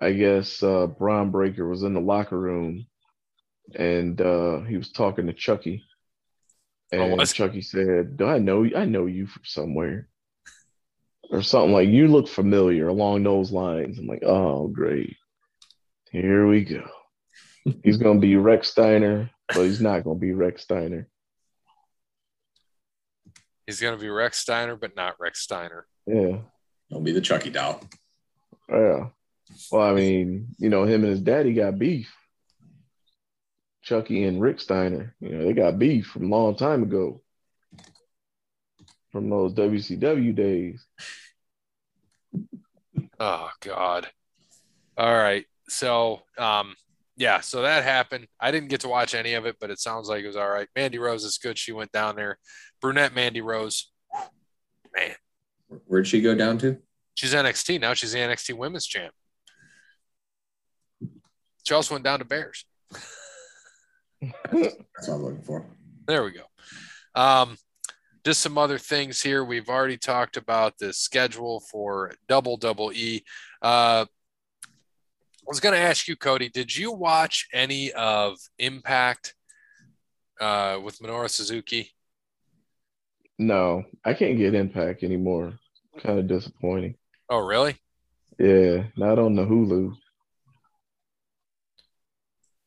I 0.00 0.12
guess 0.12 0.62
uh, 0.62 0.86
Bron 0.86 1.30
Breakker 1.30 1.68
was 1.68 1.82
in 1.82 1.94
the 1.94 2.00
locker 2.00 2.38
room, 2.38 2.86
and 3.74 4.20
uh, 4.20 4.60
he 4.60 4.76
was 4.76 4.92
talking 4.92 5.26
to 5.26 5.32
Chucky, 5.32 5.84
Oh, 6.92 7.00
and 7.00 7.18
was 7.18 7.32
he? 7.32 7.38
Chucky 7.38 7.60
said, 7.60 8.16
"Do 8.16 8.26
I 8.26 8.38
know? 8.38 8.68
I 8.76 8.84
know 8.84 9.06
you 9.06 9.26
from 9.26 9.42
somewhere, 9.44 10.08
or 11.30 11.42
something 11.42 11.72
like 11.72 11.88
you 11.88 12.08
look 12.08 12.28
familiar 12.28 12.88
along 12.88 13.22
those 13.24 13.52
lines." 13.52 13.98
I'm 13.98 14.06
like, 14.06 14.22
"Oh, 14.22 14.68
great, 14.68 15.16
here 16.10 16.46
we 16.46 16.64
go." 16.64 16.88
he's 17.82 17.98
gonna 17.98 18.20
be 18.20 18.36
Rex 18.36 18.68
Steiner, 18.68 19.30
but 19.48 19.64
he's 19.64 19.80
not 19.80 20.04
gonna 20.04 20.18
be 20.18 20.32
Rex 20.32 20.62
Steiner. 20.62 21.08
He's 23.66 23.82
going 23.82 23.94
to 23.94 24.00
be 24.00 24.08
Rex 24.08 24.38
Steiner, 24.38 24.76
but 24.76 24.96
not 24.96 25.20
Rex 25.20 25.40
Steiner. 25.40 25.86
Yeah. 26.06 26.38
Don't 26.90 27.04
be 27.04 27.12
the 27.12 27.20
Chucky 27.20 27.50
doll. 27.50 27.82
Yeah. 28.66 29.08
Well, 29.70 29.82
I 29.82 29.94
mean, 29.94 30.48
you 30.58 30.68
know, 30.68 30.84
him 30.84 31.02
and 31.02 31.10
his 31.10 31.20
daddy 31.20 31.54
got 31.54 31.78
beef. 31.78 32.14
Chucky 33.82 34.24
and 34.24 34.40
Rick 34.40 34.60
Steiner, 34.60 35.14
you 35.20 35.30
know, 35.30 35.44
they 35.44 35.54
got 35.54 35.78
beef 35.78 36.06
from 36.06 36.24
a 36.30 36.36
long 36.36 36.56
time 36.56 36.82
ago. 36.82 37.22
From 39.12 39.30
those 39.30 39.54
WCW 39.54 40.34
days. 40.34 40.84
Oh 43.18 43.48
God. 43.60 44.06
All 44.96 45.14
right. 45.14 45.46
So 45.68 46.20
um 46.36 46.74
yeah, 47.16 47.40
so 47.40 47.62
that 47.62 47.82
happened. 47.82 48.28
I 48.38 48.50
didn't 48.52 48.68
get 48.68 48.82
to 48.82 48.88
watch 48.88 49.14
any 49.14 49.34
of 49.34 49.44
it, 49.46 49.56
but 49.60 49.70
it 49.70 49.80
sounds 49.80 50.08
like 50.08 50.22
it 50.22 50.26
was 50.28 50.36
all 50.36 50.48
right. 50.48 50.68
Mandy 50.76 50.98
Rose 50.98 51.24
is 51.24 51.38
good. 51.38 51.58
She 51.58 51.72
went 51.72 51.90
down 51.90 52.14
there. 52.14 52.38
Brunette 52.80 53.14
Mandy 53.14 53.40
Rose. 53.40 53.90
Man, 54.94 55.14
Where'd 55.86 56.06
she 56.06 56.20
go 56.20 56.34
down 56.34 56.58
to? 56.58 56.78
she's 57.14 57.34
NXT 57.34 57.80
now. 57.80 57.94
She's 57.94 58.12
the 58.12 58.18
NXT 58.18 58.54
Women's 58.56 58.86
Champ. 58.86 59.12
She 61.68 61.74
also 61.74 61.94
went 61.96 62.04
down 62.04 62.20
to 62.20 62.24
Bears. 62.24 62.64
That's 64.22 64.74
what 65.06 65.08
I'm 65.10 65.22
looking 65.22 65.42
for. 65.42 65.66
There 66.06 66.24
we 66.24 66.30
go. 66.30 66.44
Um, 67.14 67.58
just 68.24 68.40
some 68.40 68.56
other 68.56 68.78
things 68.78 69.20
here. 69.20 69.44
We've 69.44 69.68
already 69.68 69.98
talked 69.98 70.38
about 70.38 70.78
the 70.78 70.94
schedule 70.94 71.60
for 71.70 72.14
Double 72.26 72.56
Double 72.56 72.90
E. 72.94 73.22
Uh, 73.60 74.06
I 74.06 75.46
was 75.46 75.60
going 75.60 75.74
to 75.74 75.78
ask 75.78 76.08
you, 76.08 76.16
Cody, 76.16 76.48
did 76.48 76.74
you 76.74 76.90
watch 76.90 77.46
any 77.52 77.92
of 77.92 78.38
Impact 78.58 79.34
uh, 80.40 80.78
with 80.82 80.98
Minoru 81.00 81.28
Suzuki? 81.28 81.90
No, 83.38 83.84
I 84.06 84.14
can't 84.14 84.38
get 84.38 84.54
Impact 84.54 85.02
anymore. 85.02 85.58
Kind 86.02 86.18
of 86.18 86.28
disappointing. 86.28 86.94
Oh, 87.28 87.46
really? 87.46 87.76
Yeah, 88.38 88.84
not 88.96 89.18
on 89.18 89.34
the 89.34 89.44
Hulu. 89.44 89.94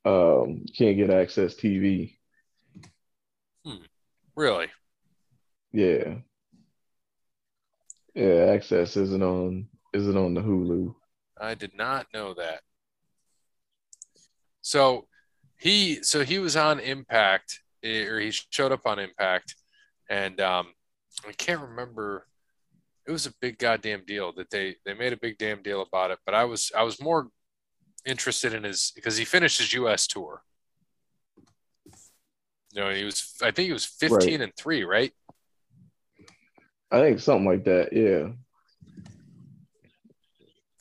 Um, 0.04 0.66
can't 0.76 0.98
get 0.98 1.10
AXS 1.10 1.56
TV. 1.56 2.18
Really? 4.36 4.68
Yeah. 5.72 6.16
Yeah, 8.16 8.52
access 8.54 8.98
isn't 8.98 9.24
on 9.24 9.68
isn't 9.94 10.18
on 10.18 10.34
the 10.34 10.42
Hulu. 10.42 10.96
I 11.40 11.56
did 11.56 11.76
not 11.76 12.08
know 12.14 12.34
that. 12.34 12.62
So 14.62 15.08
he 15.58 16.04
so 16.04 16.24
he 16.24 16.40
was 16.40 16.56
on 16.56 16.80
Impact 16.80 17.62
eh, 17.84 18.04
or 18.06 18.20
he 18.20 18.32
showed 18.32 18.72
up 18.72 18.86
on 18.86 19.00
Impact 19.00 19.56
and 20.10 20.40
um 20.42 20.68
I 21.28 21.32
can't 21.34 21.62
remember 21.62 22.28
it 23.08 23.12
was 23.12 23.26
a 23.26 23.34
big 23.42 23.58
goddamn 23.58 24.04
deal 24.06 24.34
that 24.34 24.50
they 24.50 24.76
they 24.86 24.94
made 24.94 25.14
a 25.14 25.18
big 25.18 25.38
damn 25.38 25.62
deal 25.62 25.82
about 25.82 26.12
it 26.12 26.20
but 26.26 26.36
I 26.36 26.46
was 26.46 26.72
I 26.78 26.84
was 26.84 27.02
more 27.02 27.28
interested 28.06 28.54
in 28.54 28.64
his 28.64 28.92
because 28.96 29.18
he 29.18 29.26
finished 29.26 29.60
his 29.60 29.74
US 29.74 30.08
tour. 30.08 30.44
You 32.74 32.82
know, 32.82 32.90
he 32.94 33.04
was 33.04 33.36
I 33.42 33.52
think 33.52 33.68
he 33.68 33.74
was 33.74 33.86
15 33.86 34.18
Right. 34.18 34.42
and 34.42 34.56
3, 34.56 34.84
right? 34.84 35.12
I 36.92 37.00
think 37.02 37.20
something 37.20 37.46
like 37.46 37.64
that, 37.66 37.94
yeah. 37.94 38.32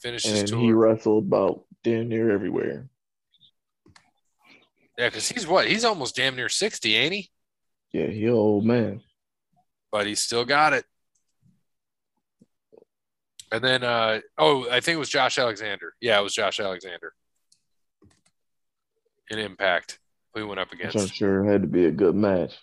Finished 0.00 0.26
his 0.26 0.40
And 0.40 0.48
tour. 0.48 0.60
he 0.60 0.72
wrestled 0.72 1.26
about 1.26 1.64
damn 1.84 2.08
near 2.08 2.30
everywhere. 2.30 2.88
yeah, 4.98 5.08
because 5.08 5.28
he's 5.28 5.46
what? 5.46 5.66
He's 5.68 5.84
almost 5.84 6.16
damn 6.16 6.36
near 6.36 6.48
60, 6.48 6.94
ain't 6.96 7.12
he? 7.14 7.30
Yeah, 7.92 8.06
he 8.06 8.28
old 8.28 8.64
man. 8.64 9.02
but 9.92 10.06
he 10.06 10.14
still 10.14 10.44
got 10.44 10.72
it. 10.72 10.84
And 13.52 13.64
then, 13.64 13.82
uh, 13.82 14.20
oh, 14.38 14.68
I 14.70 14.80
think 14.80 14.96
it 14.96 14.98
was 14.98 15.08
Josh 15.08 15.38
Alexander. 15.38 15.94
Yeah, 16.00 16.20
it 16.20 16.22
was 16.22 16.34
Josh 16.34 16.60
Alexander 16.60 17.12
in 19.30 19.38
Impact. 19.38 19.98
We 20.34 20.44
went 20.44 20.60
up 20.60 20.70
Which 20.70 20.80
I'm 20.84 20.90
against. 20.90 21.14
sure 21.14 21.44
had 21.44 21.62
to 21.62 21.68
be 21.68 21.86
a 21.86 21.90
good 21.90 22.14
match. 22.14 22.56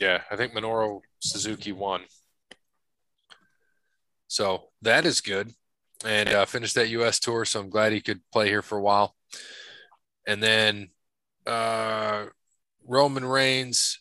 Yeah, 0.00 0.22
I 0.30 0.36
think 0.36 0.52
Minoru 0.52 1.00
Suzuki 1.20 1.72
won. 1.72 2.02
So 4.26 4.70
that 4.82 5.04
is 5.04 5.20
good. 5.20 5.52
And 6.04 6.30
uh, 6.30 6.46
finished 6.46 6.74
that 6.76 6.88
U.S. 6.88 7.20
tour. 7.20 7.44
So 7.44 7.60
I'm 7.60 7.68
glad 7.68 7.92
he 7.92 8.00
could 8.00 8.20
play 8.32 8.48
here 8.48 8.62
for 8.62 8.78
a 8.78 8.82
while. 8.82 9.14
And 10.26 10.42
then 10.42 10.90
uh, 11.46 12.26
Roman 12.86 13.24
Reigns, 13.24 14.00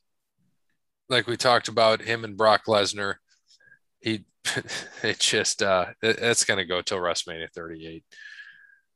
like 1.09 1.27
we 1.27 1.35
talked 1.35 1.67
about, 1.67 2.01
him 2.01 2.23
and 2.23 2.37
Brock 2.37 2.65
Lesnar, 2.67 3.15
he 3.99 4.23
it 5.03 5.19
just 5.19 5.61
uh, 5.61 5.87
it- 6.01 6.19
that's 6.19 6.45
going 6.45 6.57
to 6.57 6.65
go 6.65 6.81
till 6.81 6.97
WrestleMania 6.99 7.49
38. 7.53 8.03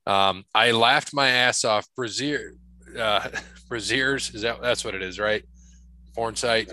Um, 0.05 0.43
I 0.53 0.71
laughed 0.71 1.13
my 1.13 1.29
ass 1.29 1.63
off. 1.63 1.87
Brazzer, 1.97 2.51
uh, 2.97 3.29
Brazzers, 3.69 4.33
is 4.35 4.41
that 4.41 4.61
that's 4.61 4.83
what 4.83 4.95
it 4.95 5.01
is, 5.01 5.19
right? 5.19 5.43
Porn 6.15 6.35
site. 6.35 6.71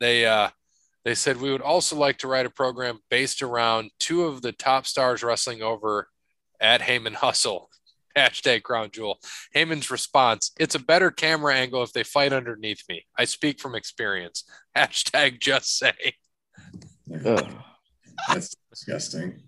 They 0.00 0.26
uh, 0.26 0.50
they 1.04 1.14
said 1.14 1.40
we 1.40 1.52
would 1.52 1.62
also 1.62 1.96
like 1.96 2.18
to 2.18 2.28
write 2.28 2.46
a 2.46 2.50
program 2.50 2.98
based 3.10 3.42
around 3.42 3.90
two 3.98 4.24
of 4.24 4.42
the 4.42 4.52
top 4.52 4.86
stars 4.86 5.22
wrestling 5.22 5.62
over 5.62 6.08
at 6.60 6.80
Heyman 6.82 7.14
Hustle. 7.14 7.70
Hashtag 8.16 8.62
Crown 8.62 8.90
Jewel. 8.92 9.18
Heyman's 9.54 9.90
response: 9.90 10.50
It's 10.58 10.74
a 10.74 10.80
better 10.80 11.10
camera 11.10 11.54
angle 11.54 11.82
if 11.82 11.92
they 11.92 12.02
fight 12.02 12.32
underneath 12.32 12.82
me. 12.88 13.06
I 13.16 13.24
speak 13.26 13.60
from 13.60 13.74
experience. 13.74 14.44
Hashtag 14.76 15.40
Just 15.40 15.78
say. 15.78 16.14
Ugh, 17.12 17.46
That's 18.28 18.56
disgusting. 18.70 19.42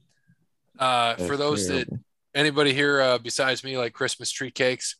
Uh, 0.78 1.14
for 1.16 1.36
that's 1.36 1.38
those 1.38 1.68
that 1.68 1.88
anybody 2.34 2.72
here 2.72 3.00
uh, 3.00 3.18
besides 3.18 3.64
me 3.64 3.76
like 3.76 3.92
Christmas 3.92 4.30
tree 4.30 4.50
cakes. 4.50 4.96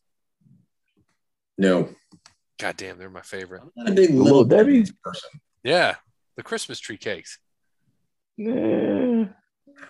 No, 1.57 1.89
God 2.59 2.75
damn, 2.77 2.97
they're 2.97 3.09
my 3.09 3.21
favorite. 3.21 3.61
I'm 3.61 3.71
not 3.75 3.89
a 3.89 3.93
big 3.93 4.09
Little 4.09 4.23
little 4.23 4.43
Debbie? 4.43 4.83
Debbie 4.83 4.97
person. 5.03 5.29
Yeah, 5.63 5.95
the 6.35 6.43
Christmas 6.43 6.79
tree 6.79 6.97
cakes. 6.97 7.39
Nah, 8.37 9.27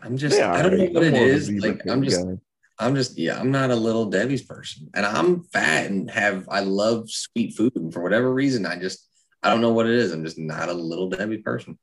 I'm 0.01 0.17
just, 0.17 0.37
they 0.37 0.43
I 0.43 0.61
don't 0.61 0.77
know 0.77 0.85
what 0.85 0.97
I'm 0.97 1.03
it 1.03 1.11
more 1.11 1.23
of 1.23 1.27
a 1.27 1.31
is. 1.31 1.45
Zebra 1.45 1.69
Like, 1.69 1.87
I'm 1.87 2.03
just, 2.03 2.25
guy. 2.25 2.33
I'm 2.79 2.95
just, 2.95 3.17
yeah, 3.17 3.39
I'm 3.39 3.51
not 3.51 3.71
a 3.71 3.75
little 3.75 4.05
Debbie's 4.05 4.43
person, 4.43 4.89
and 4.93 5.05
I'm 5.05 5.43
fat 5.43 5.87
and 5.87 6.09
have, 6.11 6.47
I 6.49 6.61
love 6.61 7.09
sweet 7.09 7.55
food, 7.55 7.75
and 7.75 7.93
for 7.93 8.01
whatever 8.01 8.33
reason, 8.33 8.65
I 8.65 8.77
just, 8.77 9.07
I 9.41 9.49
don't 9.49 9.61
know 9.61 9.73
what 9.73 9.87
it 9.87 9.93
is. 9.93 10.11
I'm 10.11 10.23
just 10.23 10.37
not 10.37 10.69
a 10.69 10.73
little 10.73 11.09
Debbie 11.09 11.39
person. 11.39 11.77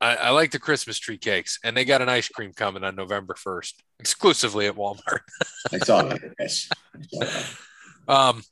I, 0.00 0.16
I 0.16 0.30
like 0.30 0.50
the 0.50 0.58
Christmas 0.58 0.98
tree 0.98 1.18
cakes, 1.18 1.58
and 1.64 1.76
they 1.76 1.84
got 1.84 2.02
an 2.02 2.08
ice 2.08 2.28
cream 2.28 2.52
coming 2.52 2.84
on 2.84 2.96
November 2.96 3.34
first, 3.34 3.82
exclusively 3.98 4.66
at 4.66 4.76
Walmart. 4.76 5.20
I 5.72 5.78
saw 5.78 6.02
that. 6.02 6.20
Yes. 6.38 6.68
I 6.94 7.02
saw 7.10 7.20
that. 7.20 7.56
Um, 8.08 8.42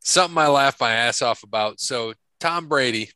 something 0.00 0.38
I 0.38 0.48
laughed 0.48 0.80
my 0.80 0.92
ass 0.92 1.22
off 1.22 1.42
about. 1.42 1.80
So 1.80 2.14
Tom 2.40 2.68
Brady, 2.68 3.10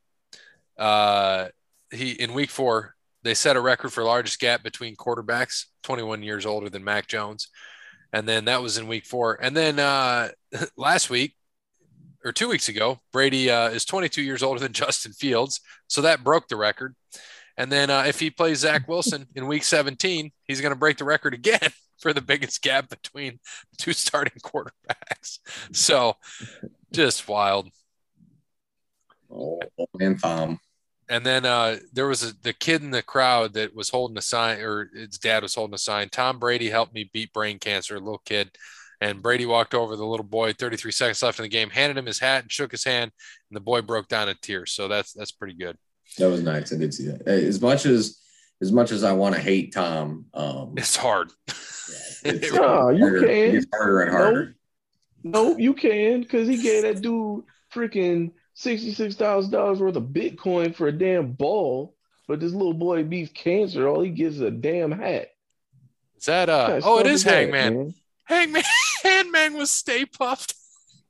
uh, 0.78 1.48
he 1.90 2.12
in 2.12 2.34
week 2.34 2.50
four 2.50 2.94
they 3.22 3.34
set 3.34 3.56
a 3.56 3.60
record 3.60 3.92
for 3.92 4.02
largest 4.02 4.40
gap 4.40 4.62
between 4.62 4.96
quarterbacks, 4.96 5.66
21 5.84 6.22
years 6.22 6.44
older 6.44 6.68
than 6.68 6.82
Mac 6.82 7.06
Jones, 7.06 7.48
and 8.12 8.28
then 8.28 8.46
that 8.46 8.62
was 8.62 8.78
in 8.78 8.88
week 8.88 9.06
four. 9.06 9.38
And 9.40 9.56
then 9.56 9.78
uh, 9.78 10.30
last 10.76 11.08
week 11.08 11.34
or 12.24 12.32
two 12.32 12.48
weeks 12.48 12.68
ago, 12.68 13.00
Brady 13.12 13.50
uh, 13.50 13.68
is 13.68 13.84
22 13.84 14.22
years 14.22 14.42
older 14.42 14.60
than 14.60 14.72
Justin 14.72 15.12
Fields, 15.12 15.60
so 15.86 16.02
that 16.02 16.24
broke 16.24 16.48
the 16.48 16.56
record. 16.56 16.94
And 17.56 17.70
then 17.70 17.90
uh, 17.90 18.04
if 18.06 18.18
he 18.18 18.30
plays 18.30 18.58
Zach 18.58 18.88
Wilson 18.88 19.26
in 19.34 19.46
week 19.46 19.64
17, 19.64 20.30
he's 20.44 20.60
going 20.60 20.72
to 20.72 20.78
break 20.78 20.96
the 20.96 21.04
record 21.04 21.34
again 21.34 21.60
for 22.00 22.12
the 22.12 22.20
biggest 22.20 22.62
gap 22.62 22.88
between 22.88 23.38
two 23.78 23.92
starting 23.92 24.40
quarterbacks. 24.42 25.38
So 25.72 26.16
just 26.92 27.28
wild. 27.28 27.68
Oh, 29.30 29.60
man, 29.94 30.16
Tom. 30.16 30.60
And 31.08 31.26
then 31.26 31.44
uh, 31.44 31.78
there 31.92 32.06
was 32.06 32.22
a, 32.22 32.32
the 32.42 32.52
kid 32.52 32.82
in 32.82 32.90
the 32.90 33.02
crowd 33.02 33.54
that 33.54 33.74
was 33.74 33.90
holding 33.90 34.16
a 34.16 34.22
sign, 34.22 34.60
or 34.60 34.88
his 34.94 35.18
dad 35.18 35.42
was 35.42 35.54
holding 35.54 35.74
a 35.74 35.78
sign. 35.78 36.08
Tom 36.08 36.38
Brady 36.38 36.70
helped 36.70 36.94
me 36.94 37.10
beat 37.12 37.32
brain 37.32 37.58
cancer, 37.58 37.96
a 37.96 38.00
little 38.00 38.22
kid. 38.24 38.50
And 39.00 39.20
Brady 39.20 39.46
walked 39.46 39.74
over 39.74 39.96
the 39.96 40.06
little 40.06 40.24
boy, 40.24 40.52
33 40.52 40.92
seconds 40.92 41.22
left 41.22 41.40
in 41.40 41.42
the 41.42 41.48
game, 41.48 41.70
handed 41.70 41.98
him 41.98 42.06
his 42.06 42.20
hat 42.20 42.42
and 42.42 42.52
shook 42.52 42.70
his 42.70 42.84
hand, 42.84 43.10
and 43.50 43.56
the 43.56 43.60
boy 43.60 43.82
broke 43.82 44.06
down 44.06 44.28
in 44.28 44.36
tears. 44.40 44.72
So 44.72 44.86
that's 44.86 45.12
that's 45.12 45.32
pretty 45.32 45.54
good. 45.54 45.76
That 46.18 46.28
was 46.28 46.42
nice. 46.42 46.72
I 46.72 46.76
did 46.76 46.92
see 46.94 47.06
that. 47.08 47.26
As 47.26 47.60
much 47.60 47.86
as, 47.86 48.18
as 48.60 48.70
much 48.72 48.90
as 48.92 49.02
I 49.04 49.12
want 49.12 49.34
to 49.34 49.40
hate 49.40 49.72
Tom, 49.72 50.26
um, 50.34 50.74
It's 50.76 50.96
hard. 50.96 51.30
it's 52.24 52.52
No, 52.52 52.90
you 52.90 53.00
harder, 53.04 53.24
it 53.24 53.26
can. 53.46 53.52
gets 53.54 53.66
harder 53.74 54.00
and 54.02 54.10
harder. 54.10 54.56
No, 55.24 55.56
you 55.56 55.74
can, 55.74 56.20
because 56.22 56.48
he 56.48 56.60
gave 56.62 56.82
that 56.82 57.00
dude 57.00 57.44
freaking 57.72 58.32
sixty-six 58.54 59.14
thousand 59.14 59.52
dollars 59.52 59.78
worth 59.80 59.96
of 59.96 60.04
Bitcoin 60.04 60.74
for 60.74 60.88
a 60.88 60.92
damn 60.92 61.32
ball. 61.32 61.94
But 62.28 62.40
this 62.40 62.52
little 62.52 62.74
boy 62.74 63.04
beats 63.04 63.32
cancer. 63.32 63.88
All 63.88 64.00
he 64.02 64.10
gets 64.10 64.36
is 64.36 64.40
a 64.42 64.50
damn 64.50 64.90
hat. 64.92 65.28
Is 66.16 66.26
that 66.26 66.48
What 66.48 66.54
uh? 66.54 66.66
kind 66.68 66.82
Oh, 66.84 66.98
it 66.98 67.02
stuff 67.04 67.12
is 67.14 67.24
that, 67.24 67.30
Hangman. 67.34 67.94
Hangman. 68.24 68.62
Hangman 69.02 69.54
was 69.54 69.70
Stay 69.70 70.04
Puffed. 70.06 70.54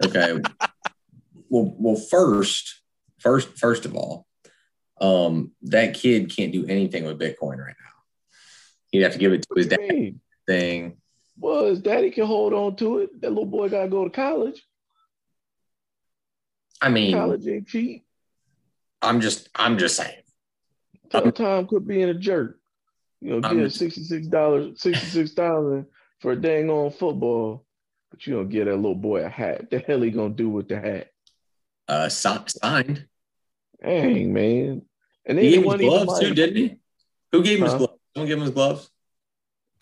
Okay. 0.05 0.33
well, 1.49 1.75
well, 1.79 1.97
first, 1.97 2.81
first, 3.19 3.59
first 3.59 3.85
of 3.85 3.95
all, 3.95 4.27
um, 5.03 5.51
that 5.63 5.95
kid 5.95 6.35
can't 6.35 6.53
do 6.53 6.65
anything 6.67 7.05
with 7.05 7.19
Bitcoin 7.19 7.59
right 7.59 7.75
now. 7.79 7.91
He'd 8.93 9.03
have 9.03 9.13
to 9.13 9.19
give 9.19 9.33
it 9.33 9.43
to 9.43 9.55
his 9.57 9.67
dad 9.67 9.81
mean? 9.81 10.21
thing. 10.47 10.97
Well, 11.37 11.67
his 11.67 11.81
daddy 11.81 12.11
can 12.11 12.25
hold 12.27 12.53
on 12.53 12.77
to 12.77 12.99
it. 12.99 13.21
That 13.21 13.31
little 13.31 13.47
boy 13.47 13.69
gotta 13.69 13.89
go 13.89 14.05
to 14.05 14.11
college. 14.11 14.63
I 16.81 16.89
mean, 16.89 17.13
College 17.15 17.47
ain't 17.47 17.69
cheap. 17.69 18.05
I'm 19.01 19.21
just, 19.21 19.49
I'm 19.55 19.79
just 19.79 19.97
saying. 19.97 20.23
Tell 21.11 21.31
Tom 21.33 21.67
quit 21.67 21.87
being 21.87 22.09
a 22.09 22.15
jerk. 22.15 22.59
You 23.21 23.41
know, 23.41 23.65
just- 23.65 23.79
sixty-six 23.79 24.27
dollars, 24.29 24.81
sixty-six 24.81 25.33
thousand 25.33 25.87
for 26.21 26.33
a 26.33 26.37
dang 26.41 26.71
on 26.71 26.91
football, 26.91 27.65
but 28.11 28.27
you 28.27 28.35
don't 28.35 28.49
get 28.49 28.67
that 28.67 28.77
little 28.77 28.95
boy 28.95 29.25
a 29.25 29.29
hat. 29.29 29.71
The 29.71 29.81
hell 29.81 30.01
he 30.03 30.11
gonna 30.11 30.35
do 30.35 30.49
with 30.49 30.69
the 30.69 30.79
hat? 30.81 31.09
Uh, 31.89 32.09
si- 32.09 32.37
signed. 32.49 33.07
Dang 33.83 34.33
man. 34.33 34.83
And 35.27 35.39
then 35.39 35.45
He 35.45 35.51
gave 35.53 35.65
him 35.65 35.71
his 35.71 35.81
gloves 35.81 36.21
too, 36.21 36.35
didn't 36.35 36.57
he? 36.57 36.77
Who 37.33 37.43
gave 37.43 37.59
him 37.59 37.65
his 37.65 37.75
gloves? 37.75 37.99
Someone 38.15 38.29
give 38.29 38.39
him 38.39 38.45
his 38.45 38.55
gloves. 38.55 38.91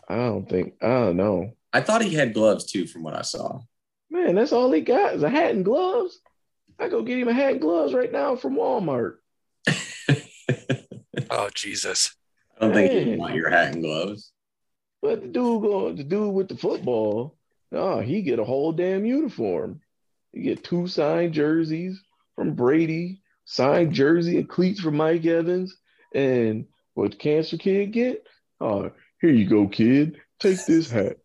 I 0.09 0.17
don't 0.17 0.49
think 0.49 0.75
I 0.83 0.89
don't 0.89 1.17
know. 1.17 1.53
I 1.73 1.81
thought 1.81 2.03
he 2.03 2.15
had 2.15 2.35
gloves 2.35 2.67
too, 2.67 2.87
from 2.87 3.03
what 3.03 3.15
I 3.15 3.23
saw. 3.23 3.61
Man, 4.11 4.35
that's 4.35 4.53
all 4.53 4.71
he 4.73 4.81
got 4.81 5.15
is 5.15 5.23
a 5.23 5.31
hat 5.31 5.53
and 5.53 5.65
gloves. 5.65 6.21
I 6.79 6.89
go 6.89 7.03
get 7.03 7.19
him 7.19 7.29
a 7.29 7.33
hat 7.33 7.53
and 7.53 7.61
gloves 7.61 7.95
right 7.95 8.11
now 8.11 8.37
from 8.37 8.57
Walmart. 8.57 9.17
Oh 11.31 11.49
Jesus. 11.55 12.17
I 12.59 12.67
don't 12.67 12.75
think 12.75 12.93
he 12.93 13.17
want 13.17 13.35
your 13.35 13.51
hat 13.51 13.73
and 13.73 13.83
gloves. 13.83 14.33
But 15.01 15.23
the 15.23 15.29
dude 15.29 15.62
going, 15.62 15.97
the 15.97 16.05
dude 16.05 16.35
with 16.35 16.49
the 16.49 16.57
football, 16.57 17.37
oh, 17.73 18.01
he 18.01 18.23
get 18.23 18.39
a 18.41 18.45
whole 18.45 18.73
damn 18.73 19.07
uniform. 19.07 19.81
You 20.33 20.43
get 20.43 20.65
two 20.65 20.89
signed 20.89 21.35
jerseys 21.35 22.03
from 22.35 22.55
Brady, 22.55 23.19
signed 23.51 23.93
jersey 23.93 24.39
and 24.39 24.48
cleats 24.48 24.81
for 24.81 24.90
Mike 24.93 25.27
Evans, 25.27 25.77
and 26.14 26.66
what 26.94 27.18
cancer 27.18 27.56
kid 27.56 27.93
get? 27.93 28.24
Oh, 28.60 28.90
here 29.20 29.31
you 29.31 29.48
go, 29.48 29.66
kid. 29.66 30.20
Take 30.39 30.64
this 30.66 30.90
hat. 30.90 31.16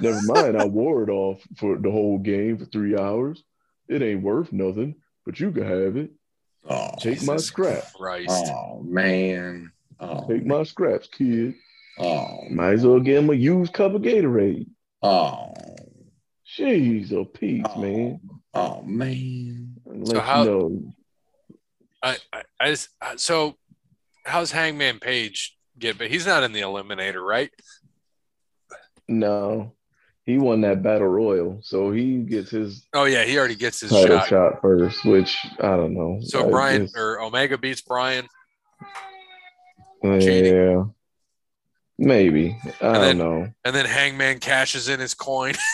Never 0.00 0.20
mind, 0.22 0.56
I 0.56 0.64
wore 0.64 1.02
it 1.02 1.10
off 1.10 1.42
for 1.56 1.76
the 1.76 1.90
whole 1.90 2.18
game 2.18 2.56
for 2.58 2.64
three 2.66 2.96
hours. 2.96 3.42
It 3.88 4.00
ain't 4.02 4.22
worth 4.22 4.52
nothing. 4.52 4.94
but 5.26 5.38
you 5.40 5.50
can 5.52 5.64
have 5.64 5.96
it. 5.96 6.10
Oh, 6.68 6.90
Take 6.98 7.22
my 7.24 7.34
Jesus 7.34 7.46
scrap. 7.46 7.92
Christ. 7.94 8.30
oh 8.54 8.82
man. 8.82 9.72
Oh, 9.98 10.26
Take 10.28 10.46
my 10.46 10.62
scraps, 10.62 11.08
kid. 11.08 11.54
oh, 11.98 12.48
Might 12.50 12.74
as 12.74 12.86
well 12.86 13.00
give 13.00 13.22
him 13.24 13.30
a 13.30 13.34
used 13.34 13.72
cup 13.72 13.94
of 13.94 14.02
Gatorade. 14.02 14.66
oh, 15.02 15.52
she's 16.44 17.12
a 17.12 17.24
piece, 17.24 17.64
oh, 17.74 17.80
man. 17.82 18.20
Oh 18.54 18.82
man. 18.82 19.69
Let 20.00 20.16
So 20.16 20.20
how- 20.20 20.44
know. 20.44 20.92
I, 22.02 22.16
I, 22.32 22.42
I 22.58 22.70
just, 22.70 22.88
uh, 23.02 23.16
so 23.16 23.56
how's 24.24 24.50
Hangman 24.50 24.98
Page 25.00 25.56
get? 25.78 25.98
But 25.98 26.08
he's 26.10 26.26
not 26.26 26.42
in 26.42 26.52
the 26.52 26.62
Eliminator, 26.62 27.22
right? 27.22 27.50
No, 29.06 29.74
he 30.24 30.38
won 30.38 30.62
that 30.62 30.82
battle 30.82 31.08
royal, 31.08 31.58
so 31.62 31.90
he 31.92 32.18
gets 32.18 32.50
his 32.50 32.86
Oh 32.94 33.04
yeah, 33.04 33.24
he 33.24 33.36
already 33.38 33.54
gets 33.56 33.80
his 33.80 33.90
title 33.90 34.18
shot. 34.20 34.28
shot. 34.28 34.62
first. 34.62 35.04
Which 35.04 35.36
I 35.58 35.76
don't 35.76 35.92
know. 35.92 36.20
So 36.22 36.46
I 36.46 36.50
Bryan 36.50 36.82
just- 36.84 36.96
or 36.96 37.20
Omega 37.20 37.58
beats 37.58 37.82
Bryan. 37.82 38.26
cheating. 40.02 40.54
yeah, 40.54 40.84
maybe 41.98 42.56
I 42.64 42.68
And 42.68 42.78
don't 42.80 43.00
then- 43.02 43.18
know. 43.18 43.48
And 43.64 43.74
then 43.74 43.84
Hangman 43.84 44.38
cashes 44.38 44.88
in 44.88 45.00
his 45.00 45.14
coin. 45.14 45.54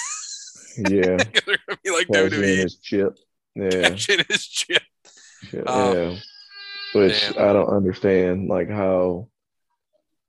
Yeah, 0.91 1.17
be 1.17 1.91
like 1.91 2.07
cash 2.09 2.31
WWE 2.33 2.57
his 2.63 2.77
chip. 2.77 3.17
Yeah, 3.57 3.71
cash 3.89 4.09
in 4.11 4.25
his 4.29 4.47
chip. 4.47 4.83
yeah. 5.53 5.63
Yeah. 5.67 6.17
Which 6.93 7.21
Damn. 7.33 7.49
I 7.49 7.53
don't 7.53 7.69
understand, 7.69 8.49
like 8.49 8.69
how. 8.71 9.29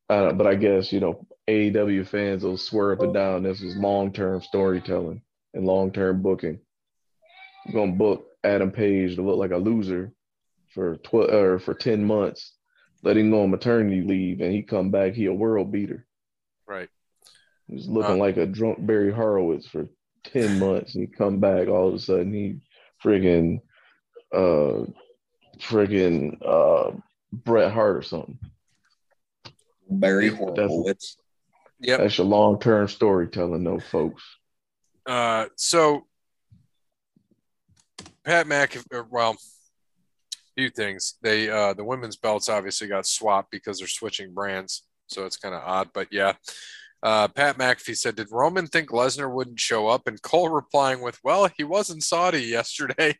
I 0.09 0.15
don't, 0.21 0.37
but 0.37 0.47
I 0.47 0.55
guess 0.55 0.91
you 0.93 0.99
know 1.01 1.25
AEW 1.49 2.07
fans 2.07 2.43
will 2.43 2.57
swear 2.57 2.93
up 2.93 3.01
and 3.01 3.13
down 3.13 3.43
this 3.43 3.61
is 3.61 3.75
long 3.75 4.11
term 4.13 4.41
storytelling 4.41 5.21
and 5.53 5.65
long 5.65 5.91
term 5.91 6.21
booking. 6.21 6.59
You're 7.65 7.73
gonna 7.85 7.97
book 7.97 8.27
Adam 8.43 8.71
Page 8.71 9.15
to 9.15 9.21
look 9.21 9.37
like 9.37 9.51
a 9.51 9.57
loser 9.57 10.13
for 10.73 10.95
twelve 10.97 11.29
or 11.33 11.59
for 11.59 11.73
ten 11.73 12.05
months, 12.05 12.53
let 13.03 13.17
him 13.17 13.31
go 13.31 13.43
on 13.43 13.51
maternity 13.51 14.01
leave, 14.01 14.39
and 14.39 14.53
he 14.53 14.61
come 14.63 14.91
back, 14.91 15.13
he 15.13 15.25
a 15.25 15.33
world 15.33 15.71
beater. 15.71 16.05
Right. 16.65 16.89
He's 17.67 17.87
looking 17.87 18.15
Uh. 18.15 18.17
like 18.17 18.37
a 18.37 18.45
drunk 18.45 18.85
Barry 18.85 19.11
Horowitz 19.11 19.67
for 19.67 19.87
ten 20.23 20.57
months, 20.59 20.95
and 20.95 21.05
he 21.05 21.13
come 21.13 21.39
back 21.39 21.67
all 21.67 21.89
of 21.89 21.93
a 21.95 21.99
sudden 21.99 22.33
he 22.33 22.59
friggin' 23.03 23.61
uh 24.33 24.85
friggin' 25.59 26.37
uh 26.45 26.91
Bret 27.31 27.71
Hart 27.71 27.97
or 27.97 28.01
something. 28.01 28.37
Barry 29.89 30.29
That's- 30.29 30.69
Horowitz. 30.69 31.17
Yep. 31.79 31.99
That's 31.99 32.17
your 32.17 32.25
long 32.25 32.59
term 32.59 32.87
storytelling, 32.87 33.63
though, 33.63 33.79
folks. 33.79 34.23
Uh, 35.05 35.45
so 35.55 36.07
Pat 38.23 38.47
McAfee, 38.47 39.05
well, 39.09 39.37
few 40.55 40.69
things. 40.71 41.15
They 41.21 41.49
uh, 41.49 41.73
the 41.73 41.83
women's 41.83 42.15
belts 42.15 42.49
obviously 42.49 42.87
got 42.87 43.05
swapped 43.05 43.51
because 43.51 43.77
they're 43.77 43.87
switching 43.87 44.33
brands, 44.33 44.87
so 45.05 45.25
it's 45.25 45.37
kind 45.37 45.53
of 45.53 45.61
odd. 45.63 45.89
But 45.93 46.07
yeah, 46.11 46.33
uh, 47.03 47.27
Pat 47.27 47.57
McAfee 47.57 47.97
said, 47.97 48.15
"Did 48.15 48.31
Roman 48.31 48.67
think 48.67 48.89
Lesnar 48.89 49.31
wouldn't 49.31 49.59
show 49.59 49.87
up?" 49.87 50.07
And 50.07 50.21
Cole 50.21 50.49
replying 50.49 51.01
with, 51.01 51.19
"Well, 51.23 51.49
he 51.57 51.63
was 51.63 51.89
in 51.89 52.01
Saudi 52.01 52.41
yesterday. 52.43 53.17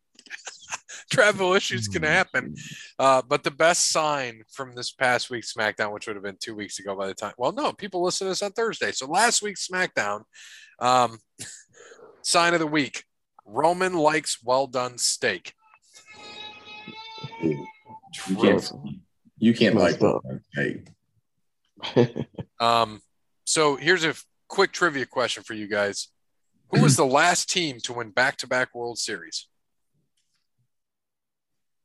Travel 1.12 1.54
issues 1.54 1.88
can 1.88 2.04
happen." 2.04 2.56
Uh, 3.00 3.22
but 3.28 3.44
the 3.44 3.52
best 3.52 3.92
sign 3.92 4.44
from 4.52 4.76
this 4.76 4.92
past 4.92 5.30
week's 5.30 5.54
SmackDown, 5.54 5.94
which 5.94 6.08
would 6.08 6.16
have 6.16 6.24
been 6.24 6.38
two 6.40 6.56
weeks 6.56 6.80
ago 6.80 6.96
by 6.96 7.08
the 7.08 7.14
time, 7.14 7.34
well, 7.38 7.52
no, 7.52 7.72
people 7.74 8.04
listen 8.04 8.26
to 8.26 8.32
this 8.32 8.42
on 8.42 8.52
Thursday. 8.52 8.92
So 8.92 9.08
last 9.08 9.42
week's 9.42 9.68
SmackDown, 9.68 10.24
um, 10.80 11.20
sign 12.24 12.54
of 12.54 12.60
the 12.60 12.68
week 12.68 13.04
Roman 13.48 13.94
likes 13.94 14.44
well 14.44 14.68
done 14.68 14.98
steak. 14.98 15.54
You 17.42 18.36
can't, 18.36 18.72
you 19.38 19.54
can't 19.54 19.76
like 19.76 20.02
Messed 20.02 20.04
up. 20.04 20.24
hey, 20.54 22.26
Um, 22.60 23.02
so 23.48 23.78
here's 23.78 24.04
a 24.04 24.14
quick 24.50 24.72
trivia 24.74 25.06
question 25.06 25.42
for 25.44 25.54
you 25.54 25.68
guys 25.68 26.10
Who 26.72 26.82
was 26.82 26.96
the 26.98 27.06
last 27.22 27.50
team 27.50 27.80
to 27.84 27.94
win 27.94 28.12
back 28.12 28.36
to 28.38 28.48
back 28.48 28.76
World 28.76 28.98
Series? 29.00 29.48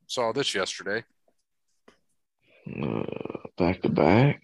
Saw 0.07 0.31
this 0.33 0.53
yesterday. 0.53 1.03
Uh, 2.81 3.03
back 3.57 3.81
to 3.81 3.89
back. 3.89 4.41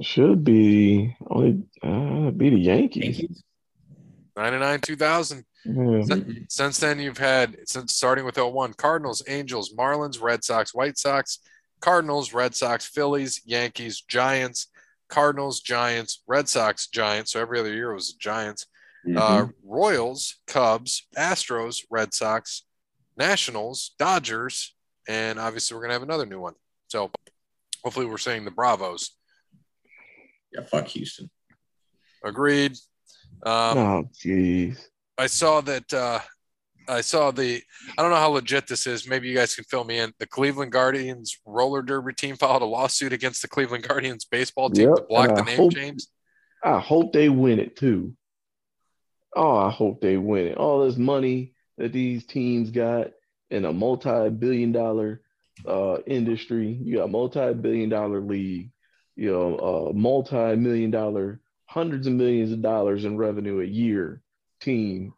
Should 0.00 0.42
be 0.42 1.14
only 1.28 1.62
uh, 1.82 2.30
be 2.30 2.50
the 2.50 2.56
Yankees. 2.58 3.20
Yankees? 3.20 3.42
99 4.36 4.80
2000. 4.80 5.44
Yeah. 5.64 6.02
Since- 6.02 6.26
Since 6.48 6.78
then, 6.78 6.98
you've 6.98 7.18
had, 7.18 7.56
since 7.66 7.94
starting 7.94 8.24
with 8.24 8.38
01, 8.38 8.72
Cardinals, 8.74 9.22
Angels, 9.28 9.72
Marlins, 9.74 10.20
Red 10.20 10.42
Sox, 10.42 10.74
White 10.74 10.96
Sox, 10.98 11.38
Cardinals, 11.80 12.32
Red 12.32 12.54
Sox, 12.54 12.86
Phillies, 12.86 13.42
Yankees, 13.44 14.00
Giants, 14.00 14.68
Cardinals, 15.12 15.60
Giants, 15.60 16.22
Red 16.26 16.48
Sox, 16.48 16.86
Giants. 16.86 17.32
So 17.32 17.40
every 17.40 17.60
other 17.60 17.72
year 17.72 17.90
it 17.90 17.94
was 17.94 18.12
the 18.14 18.18
Giants. 18.18 18.66
Uh, 19.04 19.42
Mhm. 19.46 19.52
Royals, 19.62 20.36
Cubs, 20.46 21.06
Astros, 21.18 21.84
Red 21.90 22.14
Sox, 22.14 22.62
Nationals, 23.16 23.94
Dodgers, 23.98 24.74
and 25.06 25.38
obviously 25.38 25.74
we're 25.74 25.82
going 25.82 25.90
to 25.90 25.94
have 25.94 26.02
another 26.02 26.24
new 26.24 26.40
one. 26.40 26.54
So 26.88 27.10
hopefully 27.84 28.06
we're 28.06 28.16
saying 28.16 28.44
the 28.46 28.50
Bravos. 28.50 29.10
yeah, 30.54 30.64
fuck 30.64 30.86
Houston. 30.88 31.30
Agreed. 32.24 32.72
Um, 33.44 33.78
oh, 33.78 34.04
jeez. 34.14 34.78
I 35.18 35.26
saw 35.26 35.60
that. 35.62 35.92
Uh, 35.92 36.20
I 36.92 37.00
saw 37.00 37.30
the. 37.30 37.60
I 37.98 38.02
don't 38.02 38.10
know 38.10 38.16
how 38.16 38.30
legit 38.30 38.66
this 38.66 38.86
is. 38.86 39.08
Maybe 39.08 39.28
you 39.28 39.34
guys 39.34 39.54
can 39.54 39.64
fill 39.64 39.84
me 39.84 39.98
in. 39.98 40.12
The 40.18 40.26
Cleveland 40.26 40.72
Guardians 40.72 41.36
roller 41.46 41.82
derby 41.82 42.12
team 42.14 42.36
filed 42.40 42.62
a 42.62 42.66
lawsuit 42.66 43.12
against 43.12 43.42
the 43.42 43.48
Cleveland 43.48 43.86
Guardians 43.88 44.24
baseball 44.24 44.70
team 44.70 44.88
Yep, 44.88 44.96
to 44.96 45.02
block 45.08 45.34
the 45.34 45.42
I 45.42 45.44
name 45.46 45.56
hope- 45.56 45.74
change. 45.74 46.04
I 46.64 46.78
hope 46.78 47.12
they 47.12 47.28
win 47.28 47.58
it 47.58 47.76
too. 47.76 48.14
Oh, 49.34 49.56
I 49.56 49.70
hope 49.70 50.00
they 50.00 50.16
win 50.16 50.46
it. 50.46 50.58
All 50.58 50.84
this 50.84 50.96
money 50.96 51.54
that 51.78 51.92
these 51.92 52.24
teams 52.26 52.70
got 52.70 53.08
in 53.50 53.64
a 53.64 53.72
multi-billion 53.72 54.70
dollar 54.72 55.22
uh, 55.66 55.98
industry. 56.06 56.68
You 56.68 56.98
got 56.98 57.10
multi-billion 57.10 57.88
dollar 57.88 58.20
league, 58.20 58.70
you 59.16 59.32
know, 59.32 59.56
uh, 59.90 59.92
multi-million 59.92 60.90
dollar, 60.90 61.40
hundreds 61.66 62.06
of 62.06 62.12
millions 62.12 62.52
of 62.52 62.62
dollars 62.62 63.04
in 63.04 63.16
revenue 63.16 63.60
a 63.60 63.64
year 63.66 64.22
team, 64.60 65.14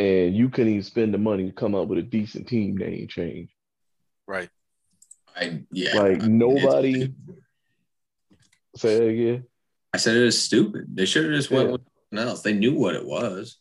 and 0.00 0.34
you 0.36 0.48
couldn't 0.48 0.72
even 0.72 0.82
spend 0.82 1.12
the 1.14 1.18
money 1.18 1.46
to 1.46 1.52
come 1.52 1.74
up 1.74 1.88
with 1.88 1.98
a 1.98 2.02
decent 2.02 2.48
team 2.48 2.76
name 2.76 3.06
change. 3.08 3.50
Right. 4.26 4.48
I 5.36 5.62
yeah. 5.72 5.96
Like 5.96 6.22
I 6.22 6.26
nobody. 6.26 7.02
it's- 7.02 7.10
Say 8.76 8.98
that 8.98 9.06
again. 9.08 9.44
I 9.92 9.96
said 9.98 10.16
it 10.16 10.22
is 10.22 10.40
stupid. 10.40 10.86
They 10.94 11.04
should 11.04 11.24
have 11.24 11.34
just 11.34 11.50
went 11.50 11.66
Yeah. 11.66 11.72
with 11.72 11.82
something 12.10 12.28
else. 12.28 12.42
They 12.42 12.52
knew 12.52 12.74
what 12.74 12.94
it 12.94 13.04
was. 13.04 13.58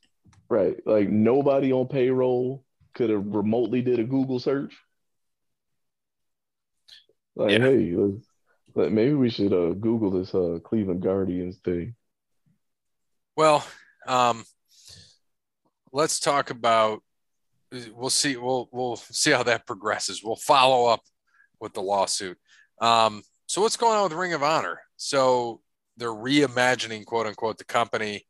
Right. 0.49 0.75
Like 0.85 1.09
nobody 1.09 1.73
on 1.73 1.87
payroll 1.87 2.63
could 2.93 3.09
have 3.09 3.25
remotely 3.25 3.81
did 3.81 3.97
a 3.99 4.03
Google 4.03 4.39
search. 4.39 4.75
Like, 7.35 7.51
Yeah. 7.51 7.59
hey, 7.59 7.93
let's, 7.95 8.25
let, 8.75 8.91
maybe 8.91 9.13
we 9.13 9.29
should 9.29 9.53
uh, 9.53 9.71
Google 9.73 10.11
this 10.11 10.33
uh, 10.35 10.59
Cleveland 10.63 11.01
Guardians 11.01 11.57
thing. 11.57 11.95
Well, 13.35 13.65
um, 14.07 14.43
let's 15.91 16.19
talk 16.19 16.49
about. 16.49 17.01
We'll 17.93 18.09
see. 18.09 18.35
We'll 18.35 18.69
we'll 18.71 18.95
see 18.95 19.31
how 19.31 19.43
that 19.43 19.67
progresses. 19.67 20.23
We'll 20.23 20.35
follow 20.35 20.87
up 20.87 21.01
with 21.59 21.73
the 21.73 21.81
lawsuit. 21.81 22.37
Um, 22.81 23.21
so 23.45 23.61
what's 23.61 23.77
going 23.77 23.97
on 23.97 24.03
with 24.03 24.13
Ring 24.13 24.33
of 24.33 24.43
Honor? 24.43 24.79
So 24.97 25.61
they're 25.97 26.09
reimagining, 26.09 27.05
quote 27.05 27.27
unquote, 27.27 27.57
the 27.57 27.65
company, 27.65 28.25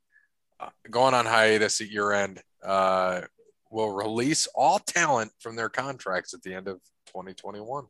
uh, 0.59 0.69
going 0.89 1.13
on 1.13 1.25
hiatus 1.25 1.81
at 1.81 1.89
year 1.89 2.11
end. 2.11 2.41
Uh, 2.63 3.21
will 3.71 3.91
release 3.91 4.47
all 4.55 4.79
talent 4.79 5.31
from 5.39 5.55
their 5.55 5.69
contracts 5.69 6.33
at 6.33 6.41
the 6.41 6.53
end 6.53 6.67
of 6.67 6.77
2021. 7.07 7.85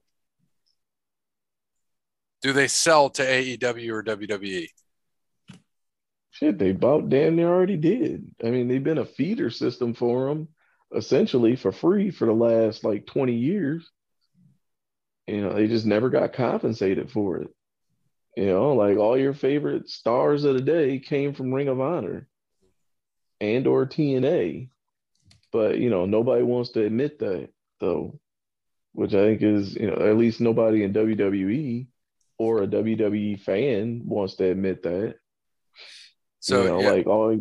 Do 2.41 2.53
they 2.53 2.67
sell 2.67 3.09
to 3.11 3.23
AEW 3.23 3.89
or? 3.89 4.03
WWE? 4.03 4.67
Shit, 6.39 6.57
they 6.57 6.69
about 6.69 7.09
damn 7.09 7.35
near 7.35 7.49
already 7.49 7.75
did. 7.75 8.33
I 8.41 8.49
mean, 8.49 8.69
they've 8.69 8.81
been 8.81 8.97
a 8.97 9.05
feeder 9.05 9.49
system 9.49 9.93
for 9.93 10.29
them 10.29 10.47
essentially 10.95 11.57
for 11.57 11.73
free 11.73 12.11
for 12.11 12.25
the 12.25 12.33
last 12.33 12.85
like 12.85 13.05
20 13.05 13.33
years. 13.33 13.91
You 15.27 15.41
know, 15.41 15.53
they 15.53 15.67
just 15.67 15.85
never 15.85 16.09
got 16.09 16.31
compensated 16.31 17.11
for 17.11 17.39
it. 17.39 17.49
You 18.37 18.45
know, 18.45 18.71
like 18.71 18.97
all 18.97 19.17
your 19.17 19.33
favorite 19.33 19.89
stars 19.89 20.45
of 20.45 20.53
the 20.53 20.61
day 20.61 20.99
came 20.99 21.33
from 21.33 21.53
Ring 21.53 21.67
of 21.67 21.81
Honor 21.81 22.29
and 23.41 23.67
or 23.67 23.85
TNA. 23.85 24.69
But, 25.51 25.77
you 25.79 25.89
know, 25.89 26.05
nobody 26.05 26.43
wants 26.43 26.69
to 26.71 26.85
admit 26.85 27.19
that 27.19 27.49
though, 27.81 28.17
which 28.93 29.13
I 29.13 29.25
think 29.25 29.41
is, 29.41 29.75
you 29.75 29.87
know, 29.87 30.07
at 30.07 30.15
least 30.15 30.39
nobody 30.39 30.83
in 30.83 30.93
WWE 30.93 31.87
or 32.37 32.63
a 32.63 32.67
WWE 32.67 33.41
fan 33.41 34.03
wants 34.05 34.35
to 34.35 34.49
admit 34.49 34.83
that. 34.83 35.15
So 36.39 36.61
you 36.61 36.67
know, 36.69 36.81
yeah, 36.81 36.91
like 36.91 37.07
all 37.07 37.35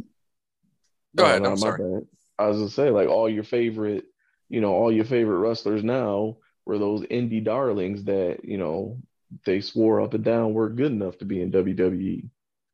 go 1.16 1.24
oh, 1.24 1.24
ahead. 1.24 1.40
Oh, 1.40 1.44
no, 1.44 1.50
I'm 1.50 1.56
sorry. 1.56 1.78
bad. 1.78 2.06
I 2.38 2.46
was 2.48 2.58
gonna 2.58 2.70
say, 2.70 2.90
like 2.90 3.08
all 3.08 3.28
your 3.28 3.44
favorite 3.44 4.04
you 4.48 4.60
know, 4.60 4.72
all 4.72 4.90
your 4.90 5.04
favorite 5.04 5.38
wrestlers 5.38 5.84
now 5.84 6.36
were 6.64 6.78
those 6.78 7.02
indie 7.02 7.44
darlings 7.44 8.04
that, 8.04 8.44
you 8.44 8.58
know, 8.58 8.98
they 9.44 9.60
swore 9.60 10.00
up 10.00 10.14
and 10.14 10.24
down 10.24 10.54
weren't 10.54 10.76
good 10.76 10.92
enough 10.92 11.18
to 11.18 11.24
be 11.24 11.42
in 11.42 11.52
WWE. 11.52 12.28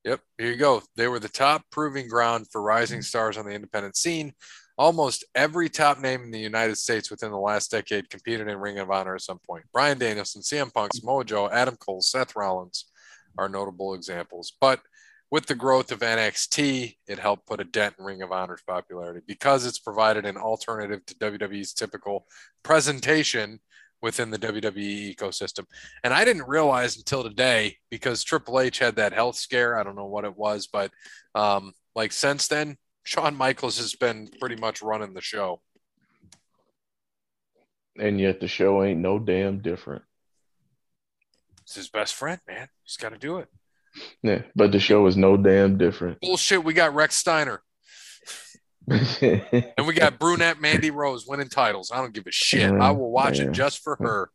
Yep, 0.05 0.21
here 0.39 0.51
you 0.51 0.57
go. 0.57 0.83
They 0.97 1.09
were 1.09 1.19
the 1.19 1.29
top 1.29 1.63
proving 1.71 2.09
ground 2.09 2.47
for 2.53 2.63
rising 2.63 3.03
stars 3.03 3.37
on 3.37 3.47
the 3.47 3.53
independent 3.53 3.97
scene. 3.97 4.35
Almost 4.77 5.25
every 5.35 5.69
top 5.69 6.01
name 6.01 6.23
in 6.23 6.31
the 6.31 6.39
United 6.39 6.77
States 6.77 7.11
within 7.11 7.31
the 7.31 7.39
last 7.39 7.71
decade 7.71 8.11
competed 8.11 8.49
in 8.49 8.59
Ring 8.59 8.79
of 8.79 8.91
Honor 8.91 9.15
at 9.15 9.23
some 9.23 9.39
point. 9.49 9.65
Bryan 9.73 9.99
Danielson, 9.99 10.43
CM 10.43 10.73
Punk, 10.73 10.93
Samoa 10.95 11.25
Joe, 11.25 11.49
Adam 11.51 11.77
Cole, 11.77 12.03
Seth 12.03 12.37
Rollins 12.37 12.87
are 13.39 13.49
notable 13.49 13.95
examples. 13.95 14.53
But 14.61 14.81
with 15.31 15.47
the 15.47 15.55
growth 15.55 15.91
of 15.91 16.01
NXT, 16.01 16.97
it 17.09 17.19
helped 17.19 17.47
put 17.47 17.61
a 17.61 17.65
dent 17.65 17.97
in 17.99 18.05
Ring 18.05 18.23
of 18.23 18.33
Honor's 18.33 18.63
popularity 18.67 19.21
because 19.27 19.67
it's 19.67 19.79
provided 19.79 20.27
an 20.27 20.37
alternative 20.37 21.05
to 21.07 21.15
WWE's 21.17 21.73
typical 21.73 22.27
presentation 22.63 23.61
within 24.03 24.31
the 24.31 24.39
WWE 24.39 25.17
ecosystem. 25.17 25.65
And 26.05 26.13
I 26.13 26.25
didn't 26.25 26.47
realize 26.47 26.97
until 26.97 27.23
today 27.23 27.79
because 27.91 28.23
Triple 28.23 28.61
H 28.61 28.79
had 28.79 28.97
that 28.97 29.15
health 29.15 29.37
scare. 29.37 29.79
I 29.79 29.83
don't 29.83 29.97
know 29.97 30.07
what 30.07 30.27
it 30.27 30.37
was, 30.37 30.67
but 30.67 30.91
um, 31.35 31.73
like 31.95 32.13
since 32.13 32.47
then, 32.47 32.77
Shawn 33.03 33.35
Michaels 33.35 33.79
has 33.79 33.95
been 33.95 34.29
pretty 34.41 34.57
much 34.57 34.83
running 34.83 35.15
the 35.15 35.21
show. 35.21 35.63
And 37.99 38.21
yet 38.21 38.41
the 38.41 38.49
show 38.49 38.85
ain't 38.85 39.01
no 39.01 39.19
damn 39.19 39.61
different. 39.61 40.03
It's 41.63 41.77
his 41.77 41.89
best 41.89 42.15
friend, 42.15 42.41
man. 42.47 42.69
He's 42.83 42.97
got 42.97 43.13
to 43.13 43.19
do 43.19 43.39
it. 43.39 43.49
Yeah, 44.23 44.43
but 44.55 44.73
the 44.73 44.81
show 44.81 45.07
is 45.07 45.17
no 45.17 45.37
damn 45.37 45.79
different. 45.79 46.21
Bullshit. 46.21 46.65
We 46.65 46.75
got 46.75 46.95
Rex 46.95 47.17
Steiner. 47.17 47.63
and 48.89 49.87
we 49.87 49.95
got 49.95 50.19
brunette 50.19 50.61
Mandy 50.61 50.91
Rose 50.91 51.27
winning 51.27 51.49
titles. 51.49 51.91
I 51.93 51.99
don't 51.99 52.13
give 52.13 52.27
a 52.27 52.33
shit. 52.33 52.71
I 52.71 52.91
will 52.91 53.11
watch 53.11 53.41
it 53.41 53.53
just 53.53 53.83
for 53.83 53.97
her. 53.97 54.31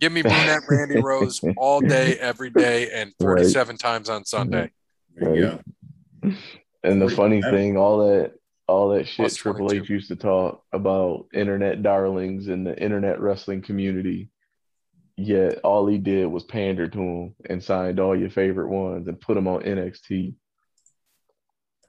Give 0.00 0.12
me 0.12 0.22
brunette 0.22 0.62
Mandy 0.70 1.00
Rose 1.00 1.40
all 1.56 1.80
day, 1.80 2.16
every 2.18 2.50
day, 2.50 2.90
and 2.90 3.12
47 3.20 3.68
right. 3.72 3.78
times 3.78 4.08
on 4.08 4.24
Sunday. 4.24 4.70
There 5.16 5.34
you. 5.34 6.34
And 6.82 7.02
the 7.02 7.10
funny 7.10 7.42
thing, 7.42 7.76
all 7.76 8.08
that 8.08 8.32
all 8.68 8.90
that 8.90 9.08
shit 9.08 9.34
Triple 9.34 9.72
H 9.72 9.88
used 9.88 10.08
to 10.08 10.16
talk 10.16 10.62
about 10.72 11.26
internet 11.32 11.82
darlings 11.82 12.48
and 12.48 12.66
the 12.66 12.80
internet 12.80 13.20
wrestling 13.20 13.62
community. 13.62 14.30
Yet 15.20 15.58
all 15.64 15.88
he 15.88 15.98
did 15.98 16.26
was 16.26 16.44
pander 16.44 16.86
to 16.86 17.00
him 17.00 17.34
and 17.50 17.62
signed 17.62 17.98
all 17.98 18.16
your 18.16 18.30
favorite 18.30 18.68
ones 18.68 19.08
and 19.08 19.20
put 19.20 19.34
them 19.34 19.48
on 19.48 19.62
NXT. 19.62 20.34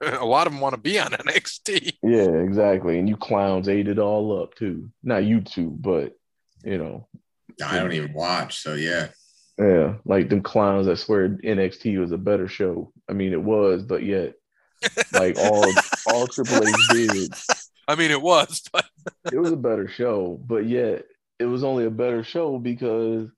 a 0.00 0.24
lot 0.24 0.48
of 0.48 0.52
them 0.52 0.60
want 0.60 0.74
to 0.74 0.80
be 0.80 0.98
on 0.98 1.12
NXT. 1.12 1.92
Yeah, 2.02 2.40
exactly. 2.42 2.98
And 2.98 3.08
you 3.08 3.16
clowns 3.16 3.68
ate 3.68 3.86
it 3.86 4.00
all 4.00 4.42
up 4.42 4.56
too. 4.56 4.90
Not 5.04 5.22
you 5.22 5.42
two, 5.42 5.70
but 5.70 6.12
you 6.64 6.76
know. 6.76 7.06
I 7.64 7.78
don't 7.78 7.92
even 7.92 8.14
watch, 8.14 8.58
so 8.58 8.74
yeah. 8.74 9.08
Yeah, 9.58 9.96
like 10.04 10.28
them 10.28 10.42
clowns 10.42 10.86
that 10.86 10.96
swear 10.96 11.28
NXT 11.28 12.00
was 12.00 12.10
a 12.10 12.18
better 12.18 12.48
show. 12.48 12.92
I 13.08 13.12
mean, 13.12 13.32
it 13.32 13.42
was, 13.42 13.84
but 13.84 14.02
yet, 14.02 14.34
like 15.12 15.36
all 15.38 15.70
all 16.08 16.26
Triple 16.32 16.66
H 16.66 16.74
did. 16.90 17.34
I 17.86 17.94
mean, 17.94 18.10
it 18.10 18.22
was, 18.22 18.62
but 18.72 18.86
it 19.30 19.38
was 19.38 19.52
a 19.52 19.56
better 19.56 19.86
show. 19.86 20.40
But 20.44 20.66
yet, 20.66 21.04
it 21.40 21.46
was 21.46 21.64
only 21.64 21.86
a 21.86 21.90
better 21.90 22.22
show 22.22 22.58
because 22.58 23.28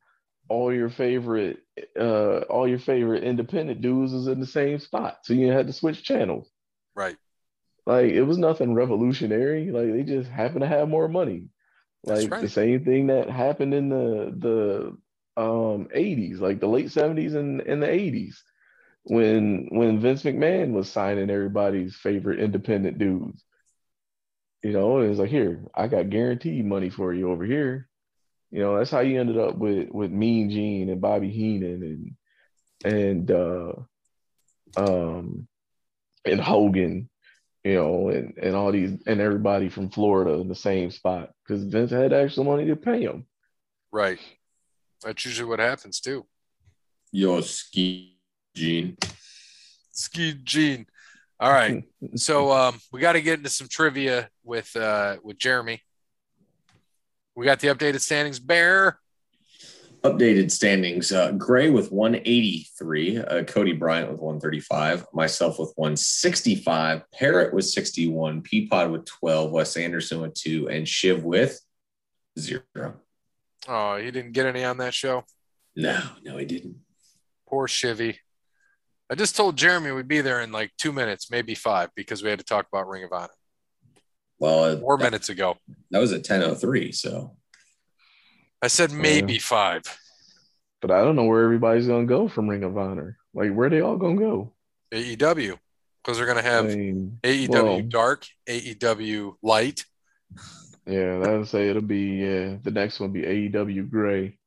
all 0.49 0.75
your 0.75 0.91
favorite, 0.91 1.61
uh, 1.99 2.41
all 2.41 2.69
your 2.69 2.81
favorite 2.81 3.23
independent 3.23 3.81
dudes 3.81 4.13
was 4.13 4.27
in 4.27 4.41
the 4.41 4.47
same 4.47 4.81
spot, 4.81 5.19
so 5.23 5.33
you 5.33 5.51
had 5.53 5.69
to 5.69 5.73
switch 5.73 6.03
channels. 6.03 6.51
Right. 6.97 7.17
Like 7.87 8.11
it 8.11 8.23
was 8.23 8.39
nothing 8.39 8.75
revolutionary. 8.75 9.71
Like 9.71 9.93
they 9.93 10.03
just 10.03 10.29
happened 10.29 10.63
to 10.63 10.67
have 10.67 10.89
more 10.89 11.09
money. 11.09 11.49
Like 12.05 12.31
right. 12.31 12.41
the 12.41 12.49
same 12.49 12.85
thing 12.85 13.07
that 13.07 13.31
happened 13.31 13.73
in 13.73 13.89
the 13.89 14.35
the 14.37 15.41
um 15.41 15.89
80s, 15.95 16.41
like 16.41 16.61
the 16.61 16.67
late 16.67 16.87
70s 16.87 17.35
and, 17.35 17.61
and 17.61 17.83
the 17.83 17.87
80s, 17.87 18.35
when 19.05 19.69
when 19.71 20.01
Vince 20.01 20.23
McMahon 20.25 20.73
was 20.73 20.91
signing 20.91 21.31
everybody's 21.31 21.95
favorite 21.95 22.41
independent 22.41 22.99
dudes. 22.99 23.45
You 24.63 24.73
know, 24.73 25.01
it 25.01 25.09
was 25.09 25.19
like, 25.19 25.31
here, 25.31 25.65
I 25.75 25.89
got 25.89 26.11
guaranteed 26.11 26.65
money 26.65 26.89
for 26.89 27.13
you 27.13 27.31
over 27.31 27.45
here. 27.45 27.89
You 28.53 28.61
know, 28.61 28.79
that's 28.79 28.91
how 28.91 29.01
you 29.01 29.19
ended 29.19 29.39
up 29.39 29.57
with 29.57 29.89
with 29.91 30.11
Mean 30.11 30.51
Gene 30.51 30.91
and 30.91 31.01
Bobby 31.01 31.31
Heenan 31.31 32.15
and 32.85 32.93
and 32.93 33.31
uh 33.31 33.73
um 34.77 35.49
and 36.27 36.41
Hogan, 36.41 37.09
you 37.65 37.75
know, 37.75 38.11
and, 38.11 38.37
and 38.37 38.55
all 38.55 38.71
these 38.71 38.93
and 39.07 39.21
everybody 39.23 39.71
from 39.71 39.89
Florida 39.89 40.35
in 40.35 40.49
the 40.49 40.55
same 40.55 40.91
spot 40.91 41.31
because 41.43 41.65
Vince 41.65 41.91
had 41.91 42.13
extra 42.13 42.45
money 42.45 42.67
to 42.67 42.77
pay 42.77 43.07
them. 43.07 43.27
Right. 43.91 44.19
That's 45.03 45.25
usually 45.25 45.49
what 45.49 45.59
happens 45.59 45.99
too. 45.99 46.27
Yo, 47.11 47.41
ski 47.41 48.19
Gene. 48.55 48.99
Ski 49.93 50.35
Gene. 50.45 50.87
All 51.41 51.51
right. 51.51 51.85
so 52.17 52.53
um, 52.53 52.79
we 52.93 53.01
got 53.01 53.15
to 53.15 53.23
get 53.23 53.39
into 53.39 53.51
some 53.51 53.69
trivia 53.69 54.29
with 54.45 54.77
uh, 54.77 55.17
with 55.23 55.39
Jeremy. 55.39 55.81
We 57.35 57.45
got 57.47 57.61
the 57.61 57.69
updated 57.69 58.01
standings. 58.01 58.39
Bear 58.39 58.99
updated 60.03 60.51
standings 60.51 61.13
uh, 61.13 61.33
Gray 61.33 61.71
with 61.71 61.93
183, 61.93 63.19
uh, 63.19 63.45
Cody 63.45 63.73
Bryant 63.73 64.11
with 64.11 64.21
135, 64.21 65.07
myself 65.13 65.59
with 65.59 65.73
165, 65.77 67.03
Parrot 67.13 67.55
with 67.55 67.65
61, 67.65 68.43
Peapod 68.43 68.91
with 68.91 69.05
12, 69.07 69.51
Wes 69.51 69.77
Anderson 69.77 70.21
with 70.21 70.35
two, 70.35 70.69
and 70.69 70.89
Shiv 70.89 71.25
with 71.25 71.61
zero. 72.39 72.63
Oh, 73.69 73.97
he 73.97 74.11
didn't 74.11 74.33
get 74.33 74.47
any 74.47 74.65
on 74.65 74.79
that 74.79 74.95
show? 74.95 75.25
No, 75.77 76.01
no, 76.25 76.37
he 76.37 76.47
didn't. 76.47 76.77
Poor 77.49 77.69
Shivy. 77.69 78.17
I 79.09 79.15
just 79.15 79.37
told 79.37 79.57
Jeremy 79.57 79.93
we'd 79.93 80.09
be 80.09 80.21
there 80.21 80.41
in 80.41 80.53
like 80.53 80.73
two 80.79 80.91
minutes, 80.91 81.31
maybe 81.31 81.55
five, 81.55 81.91
because 81.95 82.23
we 82.23 82.31
had 82.31 82.39
to 82.39 82.45
talk 82.45 82.67
about 82.73 82.89
Ring 82.89 83.05
of 83.05 83.13
Honor. 83.13 83.29
Well, 84.43 84.65
uh, 84.65 84.77
four 84.81 84.99
that, 84.99 85.05
minutes 85.05 85.29
ago. 85.29 85.57
That 85.93 86.01
was 86.01 86.13
at 86.13 86.25
10.03, 86.25 86.93
so 86.93 87.37
I 88.61 88.67
said 88.67 88.91
maybe 88.91 89.39
five. 89.39 89.85
But 90.81 90.91
I 90.91 91.03
don't 91.03 91.15
know 91.15 91.27
where 91.27 91.45
everybody's 91.45 91.87
gonna 91.87 92.07
go 92.07 92.29
from 92.29 92.51
Ring 92.51 92.65
of 92.65 92.77
Honor. 92.77 93.19
Like 93.33 93.53
where 93.53 93.71
they 93.71 93.83
all 93.83 93.97
gonna 93.97 94.19
go? 94.19 94.53
AEW. 94.93 95.57
Because 96.03 96.19
they're 96.19 96.27
gonna 96.27 96.43
have 96.43 96.65
I 96.65 96.75
mean, 96.75 97.21
AEW 97.23 97.51
well, 97.51 97.83
Dark, 97.83 98.27
AEW 98.49 99.35
Light. 99.45 99.85
Yeah, 100.89 101.21
that 101.21 101.39
would 101.39 101.49
say 101.49 101.69
it'll 101.69 101.83
be 101.83 102.25
yeah. 102.25 102.57
The 102.65 102.73
next 102.73 102.99
one 102.99 103.13
will 103.13 103.21
be 103.21 103.49
AEW 103.49 103.89
Gray. 103.89 104.41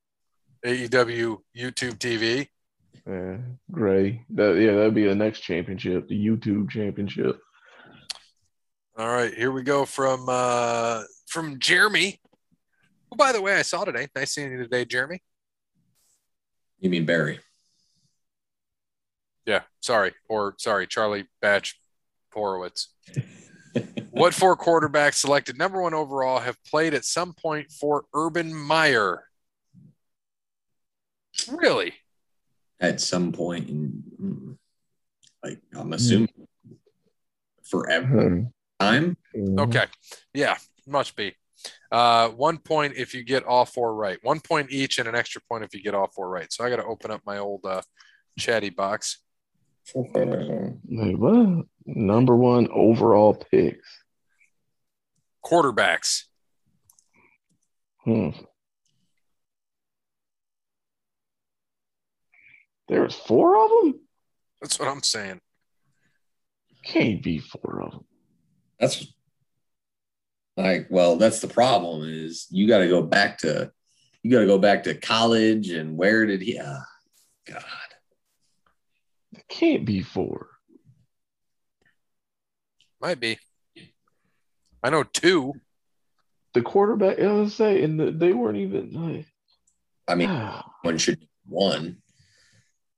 AEW 0.66 1.38
YouTube 1.58 2.00
TV. 2.00 2.50
Yeah, 3.08 3.38
Gray. 3.72 4.26
That 4.32 4.58
yeah, 4.58 4.76
that'd 4.76 4.94
be 4.94 5.08
the 5.08 5.16
next 5.16 5.40
championship, 5.40 6.10
the 6.10 6.22
YouTube 6.22 6.70
championship. 6.70 7.40
All 8.98 9.10
right, 9.10 9.34
here 9.34 9.52
we 9.52 9.62
go 9.62 9.84
from 9.84 10.26
uh 10.30 11.04
from 11.28 11.60
Jeremy. 11.60 12.22
Oh, 13.12 13.18
by 13.18 13.34
the 13.34 13.42
way, 13.42 13.56
I 13.56 13.62
saw 13.62 13.84
today. 13.84 14.08
Nice 14.16 14.32
seeing 14.32 14.52
you 14.52 14.58
today, 14.58 14.86
Jeremy. 14.86 15.22
You 16.80 16.90
mean 16.90 17.06
Barry? 17.06 17.40
Yeah, 19.46 19.64
sorry. 19.82 20.14
Or 20.30 20.56
sorry, 20.60 20.88
Charlie 20.88 21.26
Batch 21.42 21.78
Horowitz. 22.34 22.94
what 24.12 24.34
four 24.34 24.56
quarterbacks 24.56 25.16
selected 25.16 25.58
number 25.58 25.82
one 25.82 25.94
overall 25.94 26.40
have 26.40 26.58
played 26.64 26.94
at 26.94 27.04
some 27.04 27.34
point 27.34 27.74
for 27.74 28.06
Urban 28.14 28.56
Meyer? 28.56 29.26
Really? 31.52 31.96
At 32.80 33.02
some 33.02 33.34
point 33.34 33.68
in, 33.68 34.58
like, 35.44 35.60
I'm 35.74 35.92
assuming 35.92 36.30
forever 37.64 38.30
mm-hmm. 38.30 38.46
Time. 38.80 39.18
Okay. 39.36 39.86
Yeah, 40.34 40.58
must 40.88 41.16
be. 41.16 41.36
Uh, 41.92 42.30
one 42.30 42.58
point 42.58 42.94
if 42.96 43.14
you 43.14 43.24
get 43.24 43.44
all 43.44 43.66
four 43.66 43.96
right. 43.96 44.20
One 44.24 44.40
point 44.40 44.72
each, 44.72 45.00
and 45.00 45.08
an 45.08 45.16
extra 45.16 45.42
point 45.50 45.64
if 45.64 45.74
you 45.74 45.82
get 45.82 45.96
all 45.96 46.10
four 46.14 46.30
right. 46.30 46.52
So 46.52 46.64
I 46.64 46.70
got 46.70 46.78
to 46.78 46.86
open 46.86 47.12
up 47.12 47.22
my 47.26 47.38
old 47.38 47.66
uh, 47.66 47.82
chatty 48.38 48.70
box. 48.70 49.20
Wait, 49.94 51.20
what? 51.20 51.66
Number 51.86 52.36
one 52.36 52.68
overall 52.72 53.36
picks. 53.36 53.88
Quarterbacks. 55.46 56.24
Hmm. 58.04 58.30
There's 62.88 63.16
four 63.16 63.64
of 63.64 63.70
them. 63.70 64.00
That's 64.62 64.80
what 64.80 64.88
I'm 64.88 65.04
saying. 65.04 65.40
Can't 66.84 67.22
be 67.22 67.40
four 67.40 67.82
of 67.82 67.92
them. 67.92 68.06
That's 68.80 69.06
like, 70.58 70.88
well, 70.90 71.18
that's 71.18 71.40
the 71.40 71.48
problem 71.48 72.08
is 72.08 72.48
you 72.50 72.68
got 72.68 72.80
to 72.80 72.88
go 72.88 73.02
back 73.02 73.38
to 73.40 73.72
you 74.24 74.32
got 74.32 74.40
to 74.40 74.48
go 74.48 74.58
back 74.58 74.84
to 74.84 74.96
college 74.96 75.70
and 75.70 75.98
where 75.98 76.26
did 76.26 76.42
he? 76.42 76.58
Uh, 76.58 76.80
God, 77.46 77.64
it 79.34 79.48
can't 79.48 79.86
be 79.86 80.02
four. 80.02 80.50
Might 83.00 83.20
be. 83.20 83.38
I 84.82 84.90
know 84.90 85.04
two. 85.04 85.54
the 86.54 86.62
quarterback. 86.62 87.20
I 87.20 87.32
was 87.32 87.54
say, 87.54 87.84
and 87.84 88.00
the, 88.00 88.12
they 88.12 88.34
weren't 88.34 88.58
even 88.58 88.92
like. 88.94 89.28
I 90.08 90.16
mean, 90.16 90.30
one 90.82 90.98
should 90.98 91.28
one. 91.48 91.98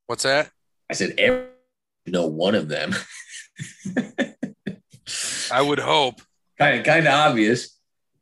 What's 0.06 0.24
that? 0.24 0.50
I 0.90 0.94
said 0.94 1.16
every 1.18 1.48
know 2.06 2.28
one 2.28 2.56
of 2.56 2.70
them. 2.70 2.96
I 5.52 5.62
would 5.62 5.80
hope. 5.80 6.22
kind 6.58 6.80
of 6.80 6.86
kind 6.86 7.08
of 7.08 7.14
obvious. 7.14 7.74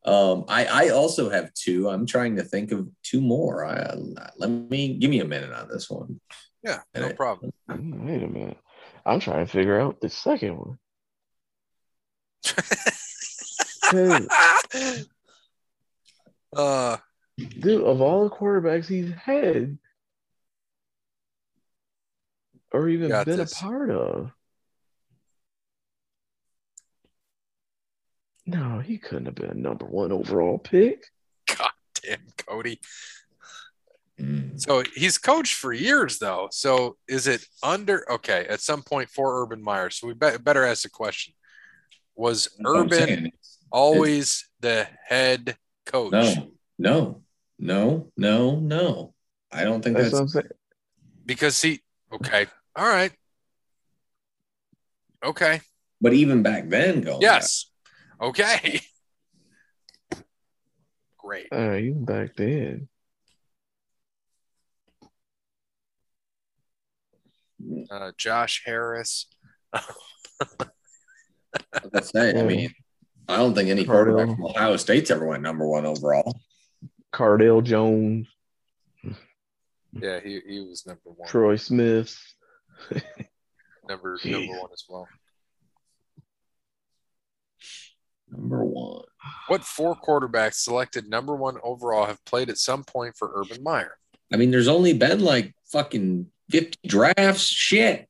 Um, 0.06 0.46
I 0.48 0.66
I 0.66 0.90
also 0.90 1.30
have 1.30 1.54
two. 1.54 1.90
I'm 1.90 2.06
trying 2.06 2.36
to 2.38 2.44
think 2.44 2.72
of 2.72 2.88
two 3.04 3.22
more. 3.22 3.66
I, 3.66 3.96
let 4.38 4.50
me 4.50 4.96
give 4.98 5.10
me 5.10 5.20
a 5.20 5.26
minute 5.26 5.52
on 5.52 5.68
this 5.68 5.90
one. 5.90 6.20
Yeah, 6.64 6.82
no 6.96 7.08
Right. 7.08 7.16
problem. 7.16 7.52
Wait 7.70 8.24
a 8.24 8.28
minute. 8.28 8.58
I'm 9.06 9.20
trying 9.20 9.46
to 9.46 9.52
figure 9.52 9.80
out 9.80 10.02
the 10.02 10.10
second 10.10 10.58
one. 10.58 10.78
'Cause, 13.84 14.28
uh, 16.56 16.98
dude, 17.38 17.82
of 17.84 18.02
all 18.02 18.24
the 18.30 18.36
quarterbacks 18.36 18.86
he's 18.88 19.12
had, 19.14 19.78
or 22.72 22.90
even 22.90 23.10
been 23.10 23.38
this. 23.38 23.52
a 23.52 23.56
part 23.64 23.90
of. 23.92 24.32
No, 28.46 28.80
he 28.80 28.98
couldn't 28.98 29.26
have 29.26 29.36
been 29.36 29.50
a 29.50 29.56
number 29.56 29.86
one 29.86 30.12
overall 30.12 30.58
pick. 30.60 31.06
God 31.48 31.72
damn, 32.04 32.20
Cody. 32.38 32.80
Mm. 34.20 34.62
So 34.62 34.84
he's 34.96 35.18
coached 35.18 35.56
for 35.56 35.74
years, 35.74 36.20
though. 36.20 36.48
So 36.52 36.98
is 37.08 37.28
it 37.28 37.46
under? 37.64 38.10
Okay, 38.12 38.46
at 38.50 38.62
some 38.62 38.82
point 38.82 39.10
for 39.10 39.42
Urban 39.44 39.62
Meyer. 39.62 39.90
So 39.90 40.08
we 40.08 40.14
be- 40.14 40.38
better 40.42 40.64
ask 40.64 40.84
the 40.84 40.90
question: 40.90 41.34
Was 42.16 42.48
That's 42.58 42.62
Urban 42.66 43.08
saying. 43.08 43.32
always 43.72 44.48
the 44.62 44.88
head 45.06 45.58
coach? 45.86 46.12
No, 46.12 46.52
no, 46.78 47.22
no, 47.60 48.12
no, 48.16 48.60
no. 48.60 49.14
I 49.52 49.64
don't 49.64 49.82
think 49.82 49.98
That's 49.98 50.12
that's, 50.12 50.14
what 50.14 50.22
I'm 50.22 50.28
saying. 50.30 50.48
Because 51.26 51.62
he. 51.62 51.82
Okay. 52.14 52.46
All 52.76 52.88
right. 52.88 53.12
Okay. 55.24 55.62
but 56.00 56.14
even 56.14 56.44
back 56.44 56.70
then, 56.70 57.02
going 57.02 57.22
Yes. 57.22 57.66
Okay. 58.22 58.82
Great. 61.18 61.48
Uh, 61.52 61.76
even 61.76 62.06
back 62.06 62.36
then. 62.36 62.88
Uh, 67.90 68.12
Josh 68.18 68.62
Harris. 68.66 69.28
back, 69.74 69.82
let's 71.94 72.14
I 72.38 72.44
mean, 72.44 72.74
I 73.28 73.38
don't 73.38 73.54
think 73.54 73.70
any 73.70 73.84
Cardale. 73.86 73.88
quarterback 73.88 74.36
from 74.36 74.46
Ohio 74.46 74.78
State's 74.78 75.12
ever 75.12 75.26
went 75.26 75.44
number 75.44 75.68
one 75.68 75.86
overall. 75.86 76.40
Cardale 77.14 77.64
Jones, 77.64 78.28
Yeah, 79.94 80.20
he, 80.20 80.42
he 80.48 80.60
was 80.60 80.86
number 80.86 81.02
one. 81.06 81.28
Troy 81.30 81.56
Smith. 81.56 82.18
Number 83.88 84.18
Jeez. 84.18 84.32
number 84.32 84.62
one 84.62 84.72
as 84.74 84.84
well. 84.90 85.08
Number 88.38 88.64
one. 88.64 89.04
What 89.48 89.64
four 89.64 89.96
quarterbacks 89.96 90.56
selected 90.56 91.10
number 91.10 91.36
one 91.36 91.58
overall 91.64 92.06
have 92.06 92.24
played 92.26 92.50
at 92.50 92.58
some 92.58 92.84
point 92.84 93.16
for 93.18 93.32
Urban 93.36 93.64
Meyer? 93.64 93.98
I 94.34 94.38
mean, 94.38 94.52
there's 94.52 94.68
only 94.68 94.94
been 94.94 95.22
like 95.22 95.54
fucking 95.72 96.28
50 96.50 96.78
drafts. 96.88 97.46
Shit. 97.46 98.08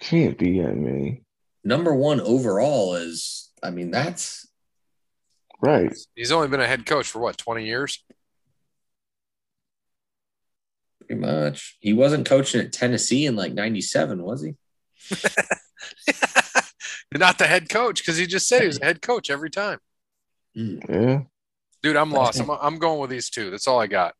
Can't 0.00 0.38
be 0.38 0.60
that 0.60 0.76
many. 0.76 1.22
Number 1.62 1.94
one 1.94 2.20
overall 2.20 2.94
is, 2.94 3.50
I 3.62 3.70
mean, 3.70 3.90
that's 3.90 4.48
Right. 5.60 5.96
He's 6.14 6.32
only 6.32 6.48
been 6.48 6.60
a 6.60 6.66
head 6.66 6.84
coach 6.84 7.06
for 7.06 7.20
what, 7.20 7.38
20 7.38 7.64
years? 7.64 8.04
pretty 11.06 11.20
much. 11.20 11.76
He 11.80 11.92
wasn't 11.92 12.26
coaching 12.26 12.60
at 12.60 12.72
Tennessee 12.72 13.26
in 13.26 13.36
like 13.36 13.52
97, 13.52 14.22
was 14.22 14.42
he? 14.42 14.54
Not 17.16 17.38
the 17.38 17.46
head 17.46 17.68
coach 17.68 18.00
because 18.00 18.16
he 18.16 18.26
just 18.26 18.48
said 18.48 18.62
he 18.62 18.66
was 18.66 18.80
a 18.80 18.84
head 18.84 19.00
coach 19.00 19.30
every 19.30 19.50
time. 19.50 19.78
Yeah. 20.54 21.22
Dude, 21.82 21.96
I'm 21.96 22.10
lost. 22.10 22.40
I'm, 22.40 22.50
I'm 22.50 22.78
going 22.78 22.98
with 23.00 23.10
these 23.10 23.30
two. 23.30 23.50
That's 23.50 23.68
all 23.68 23.80
I 23.80 23.86
got. 23.86 24.14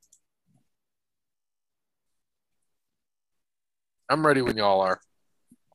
I'm 4.08 4.24
ready 4.24 4.42
when 4.42 4.56
y'all 4.56 4.80
are. 4.80 5.00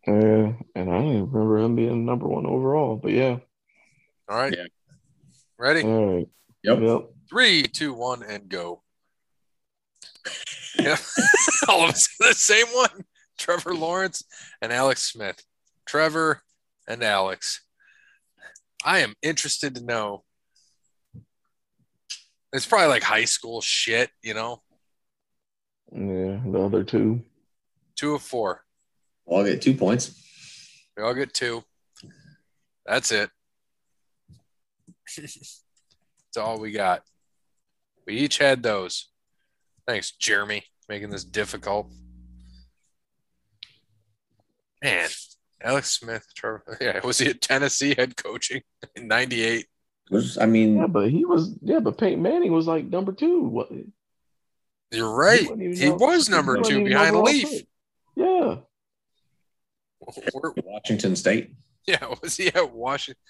Yeah. 0.07 0.53
And 0.75 0.89
I 0.89 0.93
don't 0.93 1.07
even 1.07 1.31
remember 1.31 1.57
him 1.57 1.75
being 1.75 2.05
number 2.05 2.27
one 2.27 2.45
overall. 2.45 2.95
But 2.95 3.11
yeah. 3.11 3.37
All 4.29 4.37
right. 4.37 4.55
Yeah. 4.55 4.65
Ready? 5.57 5.83
All 5.83 6.15
right. 6.15 6.29
Yep. 6.63 6.79
Yep. 6.81 7.01
Three, 7.29 7.63
two, 7.63 7.93
one, 7.93 8.23
and 8.23 8.47
go. 8.49 8.81
Yeah. 10.77 10.97
All 11.67 11.83
of 11.83 11.89
us 11.89 12.07
the 12.19 12.33
same 12.33 12.67
one. 12.67 13.03
Trevor 13.37 13.73
Lawrence 13.73 14.23
and 14.61 14.71
Alex 14.71 15.01
Smith. 15.01 15.43
Trevor 15.85 16.41
and 16.89 17.03
Alex. 17.03 17.61
I 18.83 18.99
am 18.99 19.13
interested 19.21 19.75
to 19.75 19.85
know. 19.85 20.23
It's 22.51 22.65
probably 22.65 22.87
like 22.87 23.03
high 23.03 23.25
school 23.25 23.61
shit, 23.61 24.09
you 24.23 24.33
know. 24.33 24.63
Yeah. 25.91 26.39
The 26.45 26.61
other 26.61 26.83
two. 26.83 27.21
Two 27.95 28.15
of 28.15 28.21
four. 28.23 28.63
Well, 29.25 29.39
I'll 29.39 29.45
get 29.45 29.61
two 29.61 29.75
points. 29.75 30.19
We 30.97 31.03
all 31.03 31.13
get 31.13 31.33
two. 31.33 31.63
That's 32.85 33.11
it. 33.11 33.29
That's 35.17 35.63
all 36.37 36.59
we 36.59 36.71
got. 36.71 37.03
We 38.07 38.15
each 38.15 38.39
had 38.39 38.63
those. 38.63 39.09
Thanks, 39.87 40.11
Jeremy, 40.11 40.63
making 40.87 41.09
this 41.11 41.23
difficult. 41.23 41.91
Man, 44.83 45.09
Alex 45.61 45.91
Smith, 45.99 46.25
Trevor. 46.35 46.77
Yeah, 46.81 46.99
was 47.03 47.19
he 47.19 47.29
at 47.29 47.41
Tennessee 47.41 47.95
head 47.95 48.15
coaching 48.15 48.61
in 48.95 49.07
'98? 49.07 49.65
Was 50.11 50.37
I 50.37 50.45
mean, 50.45 50.77
Yeah, 50.77 50.87
but 50.87 51.09
he 51.09 51.25
was. 51.25 51.55
Yeah, 51.61 51.79
but 51.79 51.97
Peyton 51.97 52.21
Manning 52.21 52.51
was 52.51 52.65
like 52.67 52.85
number 52.85 53.11
two. 53.11 53.43
What? 53.43 53.69
You're 54.91 55.13
right. 55.13 55.41
wasn't 55.41 55.77
He 55.77 55.89
no- 55.89 55.95
was 55.95 56.29
number 56.29 56.57
wasn't 56.57 56.77
two 56.79 56.85
behind 56.85 57.15
Leaf. 57.21 57.49
pick. 57.49 57.67
Yeah. 58.15 58.55
Where, 60.33 60.53
Washington 60.63 61.15
State. 61.15 61.51
yeah, 61.85 62.03
was 62.23 62.37
he 62.37 62.47
at 62.47 62.73
Washington? 62.73 63.21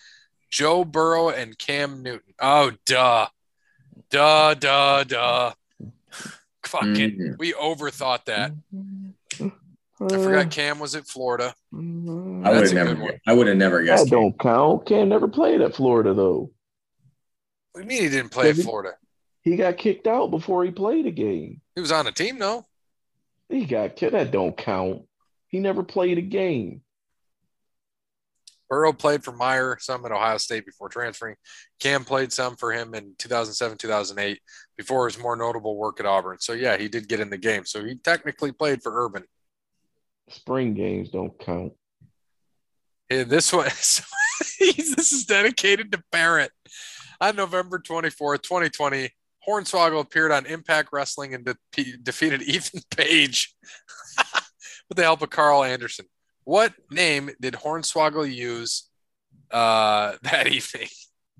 Joe 0.51 0.85
Burrow 0.85 1.29
and 1.29 1.57
Cam 1.57 2.01
Newton. 2.01 2.33
Oh, 2.39 2.71
duh, 2.85 3.27
duh, 4.09 4.53
duh, 4.53 5.03
duh. 5.03 5.53
Fucking, 6.65 6.91
Mhm. 7.17 7.37
we 7.37 7.53
overthought 7.53 8.25
that. 8.25 8.51
I 10.01 10.07
forgot 10.09 10.49
Cam 10.51 10.79
was 10.79 10.95
at 10.95 11.07
Florida. 11.07 11.53
mm, 11.73 12.45
I 12.45 12.51
would 12.51 12.59
That's 12.61 12.71
have 12.71 12.87
never. 12.87 12.95
good. 12.95 13.19
I 13.27 13.33
would 13.33 13.47
have 13.47 13.57
never 13.57 13.79
That 13.79 13.85
guessed. 13.85 14.09
don't 14.09 14.37
count. 14.39 14.85
Cam 14.85 15.09
never 15.09 15.27
played 15.27 15.61
at 15.61 15.75
Florida 15.75 16.13
though. 16.13 16.51
What 17.73 17.81
do 17.81 17.81
you 17.81 17.87
mean 17.87 18.03
he 18.03 18.09
didn't 18.15 18.31
play 18.31 18.49
at 18.49 18.55
he- 18.55 18.63
Florida? 18.63 18.93
He 19.41 19.55
got 19.55 19.77
kicked 19.77 20.05
out 20.07 20.31
before 20.31 20.63
he 20.65 20.71
played 20.71 21.05
a 21.05 21.11
game. 21.11 21.61
He 21.75 21.81
was 21.81 21.91
on 21.93 22.05
a 22.07 22.11
team, 22.11 22.39
though. 22.39 22.65
He 23.47 23.65
got 23.65 23.95
kicked. 23.95 24.11
That 24.11 24.31
don't 24.31 24.55
count. 24.55 25.03
He 25.47 25.59
never 25.59 25.81
played 25.83 26.17
a 26.17 26.21
game. 26.21 26.81
Burrow 28.69 28.93
played 28.93 29.23
for 29.23 29.31
Meyer 29.31 29.77
some 29.79 30.05
at 30.05 30.11
Ohio 30.11 30.37
State 30.37 30.65
before 30.65 30.89
transferring. 30.89 31.35
Cam 31.79 32.03
played 32.05 32.31
some 32.31 32.55
for 32.57 32.71
him 32.71 32.93
in 32.93 33.15
2007, 33.17 33.77
2008 33.79 34.39
before 34.77 35.07
his 35.07 35.17
more 35.17 35.35
notable 35.35 35.75
work 35.75 35.99
at 35.99 36.05
Auburn. 36.05 36.37
So, 36.39 36.53
yeah, 36.53 36.77
he 36.77 36.87
did 36.87 37.07
get 37.07 37.19
in 37.19 37.29
the 37.31 37.37
game. 37.37 37.65
So, 37.65 37.83
he 37.83 37.95
technically 37.95 38.51
played 38.51 38.83
for 38.83 38.91
Urban. 39.05 39.23
Spring 40.29 40.73
games 40.73 41.09
don't 41.09 41.37
count. 41.39 41.73
Yeah, 43.09 43.23
this 43.23 43.51
one, 43.51 43.65
this 44.59 45.11
is 45.11 45.25
dedicated 45.25 45.91
to 45.91 46.03
Barrett. 46.11 46.51
On 47.21 47.35
November 47.35 47.79
24th, 47.79 48.43
2020, 48.43 49.09
Hornswoggle 49.47 50.01
appeared 50.01 50.31
on 50.31 50.45
Impact 50.45 50.89
Wrestling 50.93 51.33
and 51.33 51.45
de- 51.45 51.97
defeated 52.03 52.41
Ethan 52.47 52.81
Page 52.95 53.55
with 54.87 54.95
the 54.95 55.03
help 55.03 55.21
of 55.21 55.29
Carl 55.29 55.63
Anderson. 55.63 56.05
What 56.43 56.73
name 56.91 57.31
did 57.41 57.55
Hornswoggle 57.55 58.31
use 58.33 58.89
uh, 59.51 60.13
that 60.23 60.47
evening? 60.47 60.87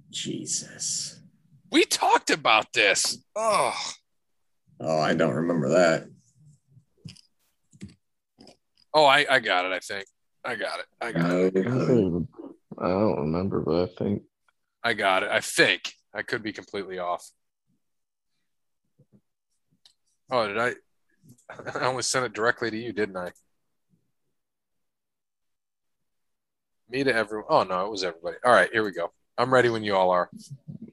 Jesus. 0.10 1.20
We 1.72 1.86
talked 1.86 2.32
about 2.32 2.74
this. 2.74 3.24
Oh, 3.36 3.76
Oh, 4.82 4.98
I 4.99 5.14
don't 5.14 5.34
remember 5.34 5.70
that. 5.70 6.07
Oh, 8.94 9.06
I, 9.06 9.26
I 9.30 9.40
got 9.40 9.66
it. 9.66 9.72
I 9.72 9.80
think 9.80 10.06
I 10.44 10.56
got 10.56 10.80
it. 10.80 10.86
I 11.02 11.11
got 11.11 11.32
it. 11.32 11.57
I, 11.57 11.61
don't 11.61 12.28
I 12.78 12.88
don't 12.88 13.20
remember, 13.20 13.61
but 13.61 13.90
I 13.90 13.94
think 13.98 14.24
I 14.84 14.94
got 14.94 15.24
it. 15.24 15.30
I 15.32 15.41
think 15.41 15.94
I 16.14 16.22
could 16.22 16.44
be 16.44 16.53
completely 16.53 16.99
off. 16.99 17.30
Oh, 20.32 20.48
did 20.48 20.57
I? 20.57 20.74
I 21.80 21.86
only 21.86 22.03
sent 22.03 22.26
it 22.26 22.34
directly 22.34 22.72
to 22.72 22.78
you, 22.78 22.94
didn't 22.94 23.18
I? 23.18 23.32
Me 26.90 27.03
to 27.03 27.14
everyone. 27.14 27.48
Oh 27.49 27.64
no, 27.64 27.86
it 27.86 27.91
was 27.91 28.03
everybody. 28.03 28.38
All 28.45 28.53
right, 28.53 28.70
here 28.72 28.84
we 28.84 28.91
go. 28.91 29.11
I'm 29.38 29.53
ready 29.53 29.70
when 29.70 29.84
you 29.84 29.95
all 29.95 30.11
are. 30.11 30.30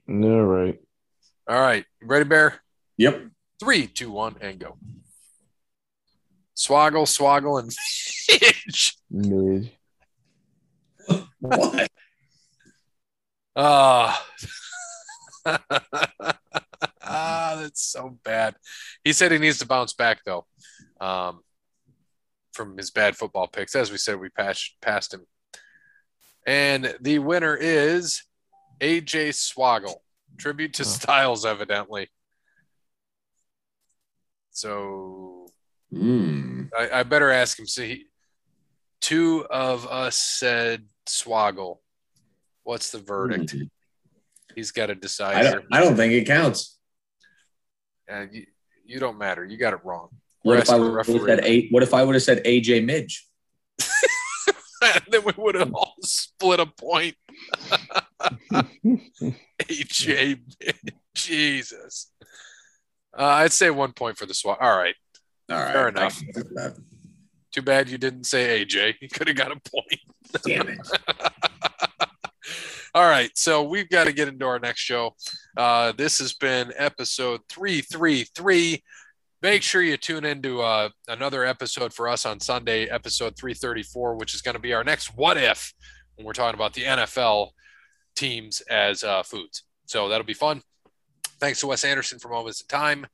All 0.08 0.42
right. 0.44 0.78
All 1.48 1.60
right. 1.60 1.84
Ready, 2.02 2.24
Bear? 2.24 2.60
Yep. 2.96 3.28
Three, 3.60 3.86
two, 3.86 4.10
one, 4.10 4.36
and 4.40 4.58
go. 4.58 4.76
Swoggle, 6.56 7.06
swoggle, 7.06 7.60
and 7.60 7.72
Fidge. 7.72 8.96
Mid. 9.10 9.70
What? 11.40 11.88
Ah. 13.58 14.22
ah, 15.46 17.56
that's 17.58 17.80
so 17.80 18.18
bad. 18.22 18.54
He 19.02 19.14
said 19.14 19.32
he 19.32 19.38
needs 19.38 19.58
to 19.60 19.66
bounce 19.66 19.94
back 19.94 20.18
though, 20.26 20.44
um, 21.00 21.40
from 22.52 22.76
his 22.76 22.90
bad 22.90 23.16
football 23.16 23.46
picks. 23.48 23.74
As 23.74 23.90
we 23.90 23.96
said, 23.96 24.20
we 24.20 24.28
passed 24.28 24.76
passed 24.82 25.14
him, 25.14 25.24
and 26.46 26.94
the 27.00 27.18
winner 27.18 27.56
is 27.56 28.24
AJ 28.80 29.30
Swoggle. 29.30 29.94
Tribute 30.36 30.74
to 30.74 30.82
Oh. 30.82 30.86
Styles, 30.86 31.46
evidently. 31.46 32.10
So 34.50 35.35
Mm. 35.92 36.70
I, 36.76 37.00
I 37.00 37.02
better 37.02 37.30
ask 37.30 37.58
him. 37.58 37.66
So 37.66 37.82
he, 37.82 38.06
two 39.00 39.46
of 39.50 39.86
us 39.86 40.18
said 40.18 40.84
Swoggle. 41.08 41.78
What's 42.64 42.90
the 42.90 42.98
verdict? 42.98 43.54
Mm. 43.54 43.70
He's 44.54 44.72
got 44.72 44.86
to 44.86 44.94
decide 44.94 45.36
I 45.36 45.42
don't, 45.50 45.64
I 45.72 45.80
don't 45.80 45.96
think 45.96 46.12
it 46.12 46.26
counts. 46.26 46.78
Uh, 48.10 48.26
you, 48.32 48.46
you 48.84 48.98
don't 48.98 49.18
matter. 49.18 49.44
You 49.44 49.58
got 49.58 49.74
it 49.74 49.80
wrong. 49.84 50.08
What 50.42 50.58
if 50.58 50.70
I 50.70 50.78
would 50.78 50.96
have 50.96 51.06
said 51.06 51.44
a, 51.44 51.68
What 51.68 51.82
if 51.82 51.92
I 51.92 52.04
would 52.04 52.14
have 52.14 52.22
said 52.22 52.44
AJ 52.44 52.84
Midge? 52.84 53.26
then 55.10 55.24
we 55.24 55.32
would 55.36 55.56
have 55.56 55.74
all 55.74 55.94
split 56.02 56.60
a 56.60 56.66
point. 56.66 57.16
AJ, 59.60 60.40
Jesus. 61.14 62.12
Uh, 63.18 63.24
I'd 63.24 63.52
say 63.52 63.70
one 63.70 63.92
point 63.92 64.18
for 64.18 64.26
the 64.26 64.34
swat. 64.34 64.58
All 64.60 64.76
right. 64.76 64.94
All 65.50 65.56
right, 65.58 65.72
Fair 65.72 65.86
I 65.86 65.88
enough. 65.88 66.18
can 66.18 66.26
live 66.28 66.36
with 66.36 66.54
that. 66.54 66.76
Too 67.52 67.62
bad 67.62 67.88
you 67.88 67.98
didn't 67.98 68.24
say 68.24 68.64
AJ. 68.64 68.94
You 69.00 69.08
could 69.08 69.28
have 69.28 69.36
got 69.36 69.52
a 69.52 69.60
point. 69.70 70.00
Damn 70.44 70.68
it! 70.68 70.78
All 72.94 73.08
right, 73.08 73.30
so 73.34 73.62
we've 73.62 73.88
got 73.90 74.04
to 74.04 74.12
get 74.12 74.26
into 74.28 74.46
our 74.46 74.58
next 74.58 74.80
show. 74.80 75.14
Uh, 75.56 75.92
this 75.92 76.18
has 76.18 76.32
been 76.32 76.72
episode 76.76 77.40
333. 77.50 78.82
Make 79.42 79.62
sure 79.62 79.82
you 79.82 79.98
tune 79.98 80.24
into 80.24 80.62
uh, 80.62 80.88
another 81.06 81.44
episode 81.44 81.92
for 81.92 82.08
us 82.08 82.24
on 82.24 82.40
Sunday, 82.40 82.86
episode 82.86 83.36
334, 83.36 84.16
which 84.16 84.34
is 84.34 84.40
going 84.40 84.54
to 84.54 84.60
be 84.60 84.72
our 84.72 84.82
next 84.82 85.14
what 85.14 85.36
if 85.36 85.74
when 86.14 86.26
we're 86.26 86.32
talking 86.32 86.58
about 86.58 86.72
the 86.72 86.84
NFL 86.84 87.50
teams 88.16 88.62
as 88.62 89.04
uh, 89.04 89.22
foods. 89.22 89.64
So 89.84 90.08
that'll 90.08 90.24
be 90.26 90.32
fun. 90.32 90.62
Thanks 91.38 91.60
to 91.60 91.66
Wes 91.66 91.84
Anderson 91.84 92.18
for 92.18 92.28
Moments 92.30 92.62
in 92.62 92.66
Time. 92.66 93.06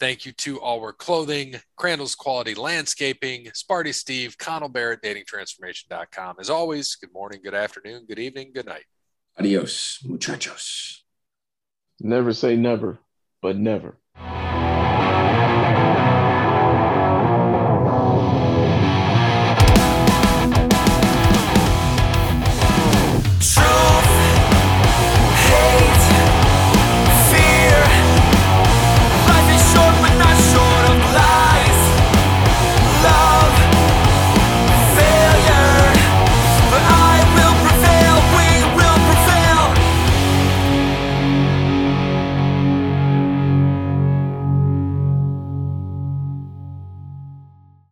Thank 0.00 0.26
you 0.26 0.32
to 0.32 0.58
Allwork 0.60 0.98
Clothing, 0.98 1.56
Crandall's 1.76 2.14
Quality 2.14 2.54
Landscaping, 2.54 3.46
Sparty 3.54 3.94
Steve, 3.94 4.36
Connell 4.36 4.68
Barrett, 4.68 5.02
datingtransformation.com. 5.02 6.36
As 6.40 6.50
always, 6.50 6.96
good 6.96 7.12
morning, 7.12 7.40
good 7.42 7.54
afternoon, 7.54 8.04
good 8.08 8.18
evening, 8.18 8.50
good 8.52 8.66
night. 8.66 8.84
Adios, 9.38 10.00
muchachos. 10.04 11.04
never 12.00 12.32
say 12.32 12.56
never, 12.56 12.98
but 13.40 13.56
never. 13.56 13.98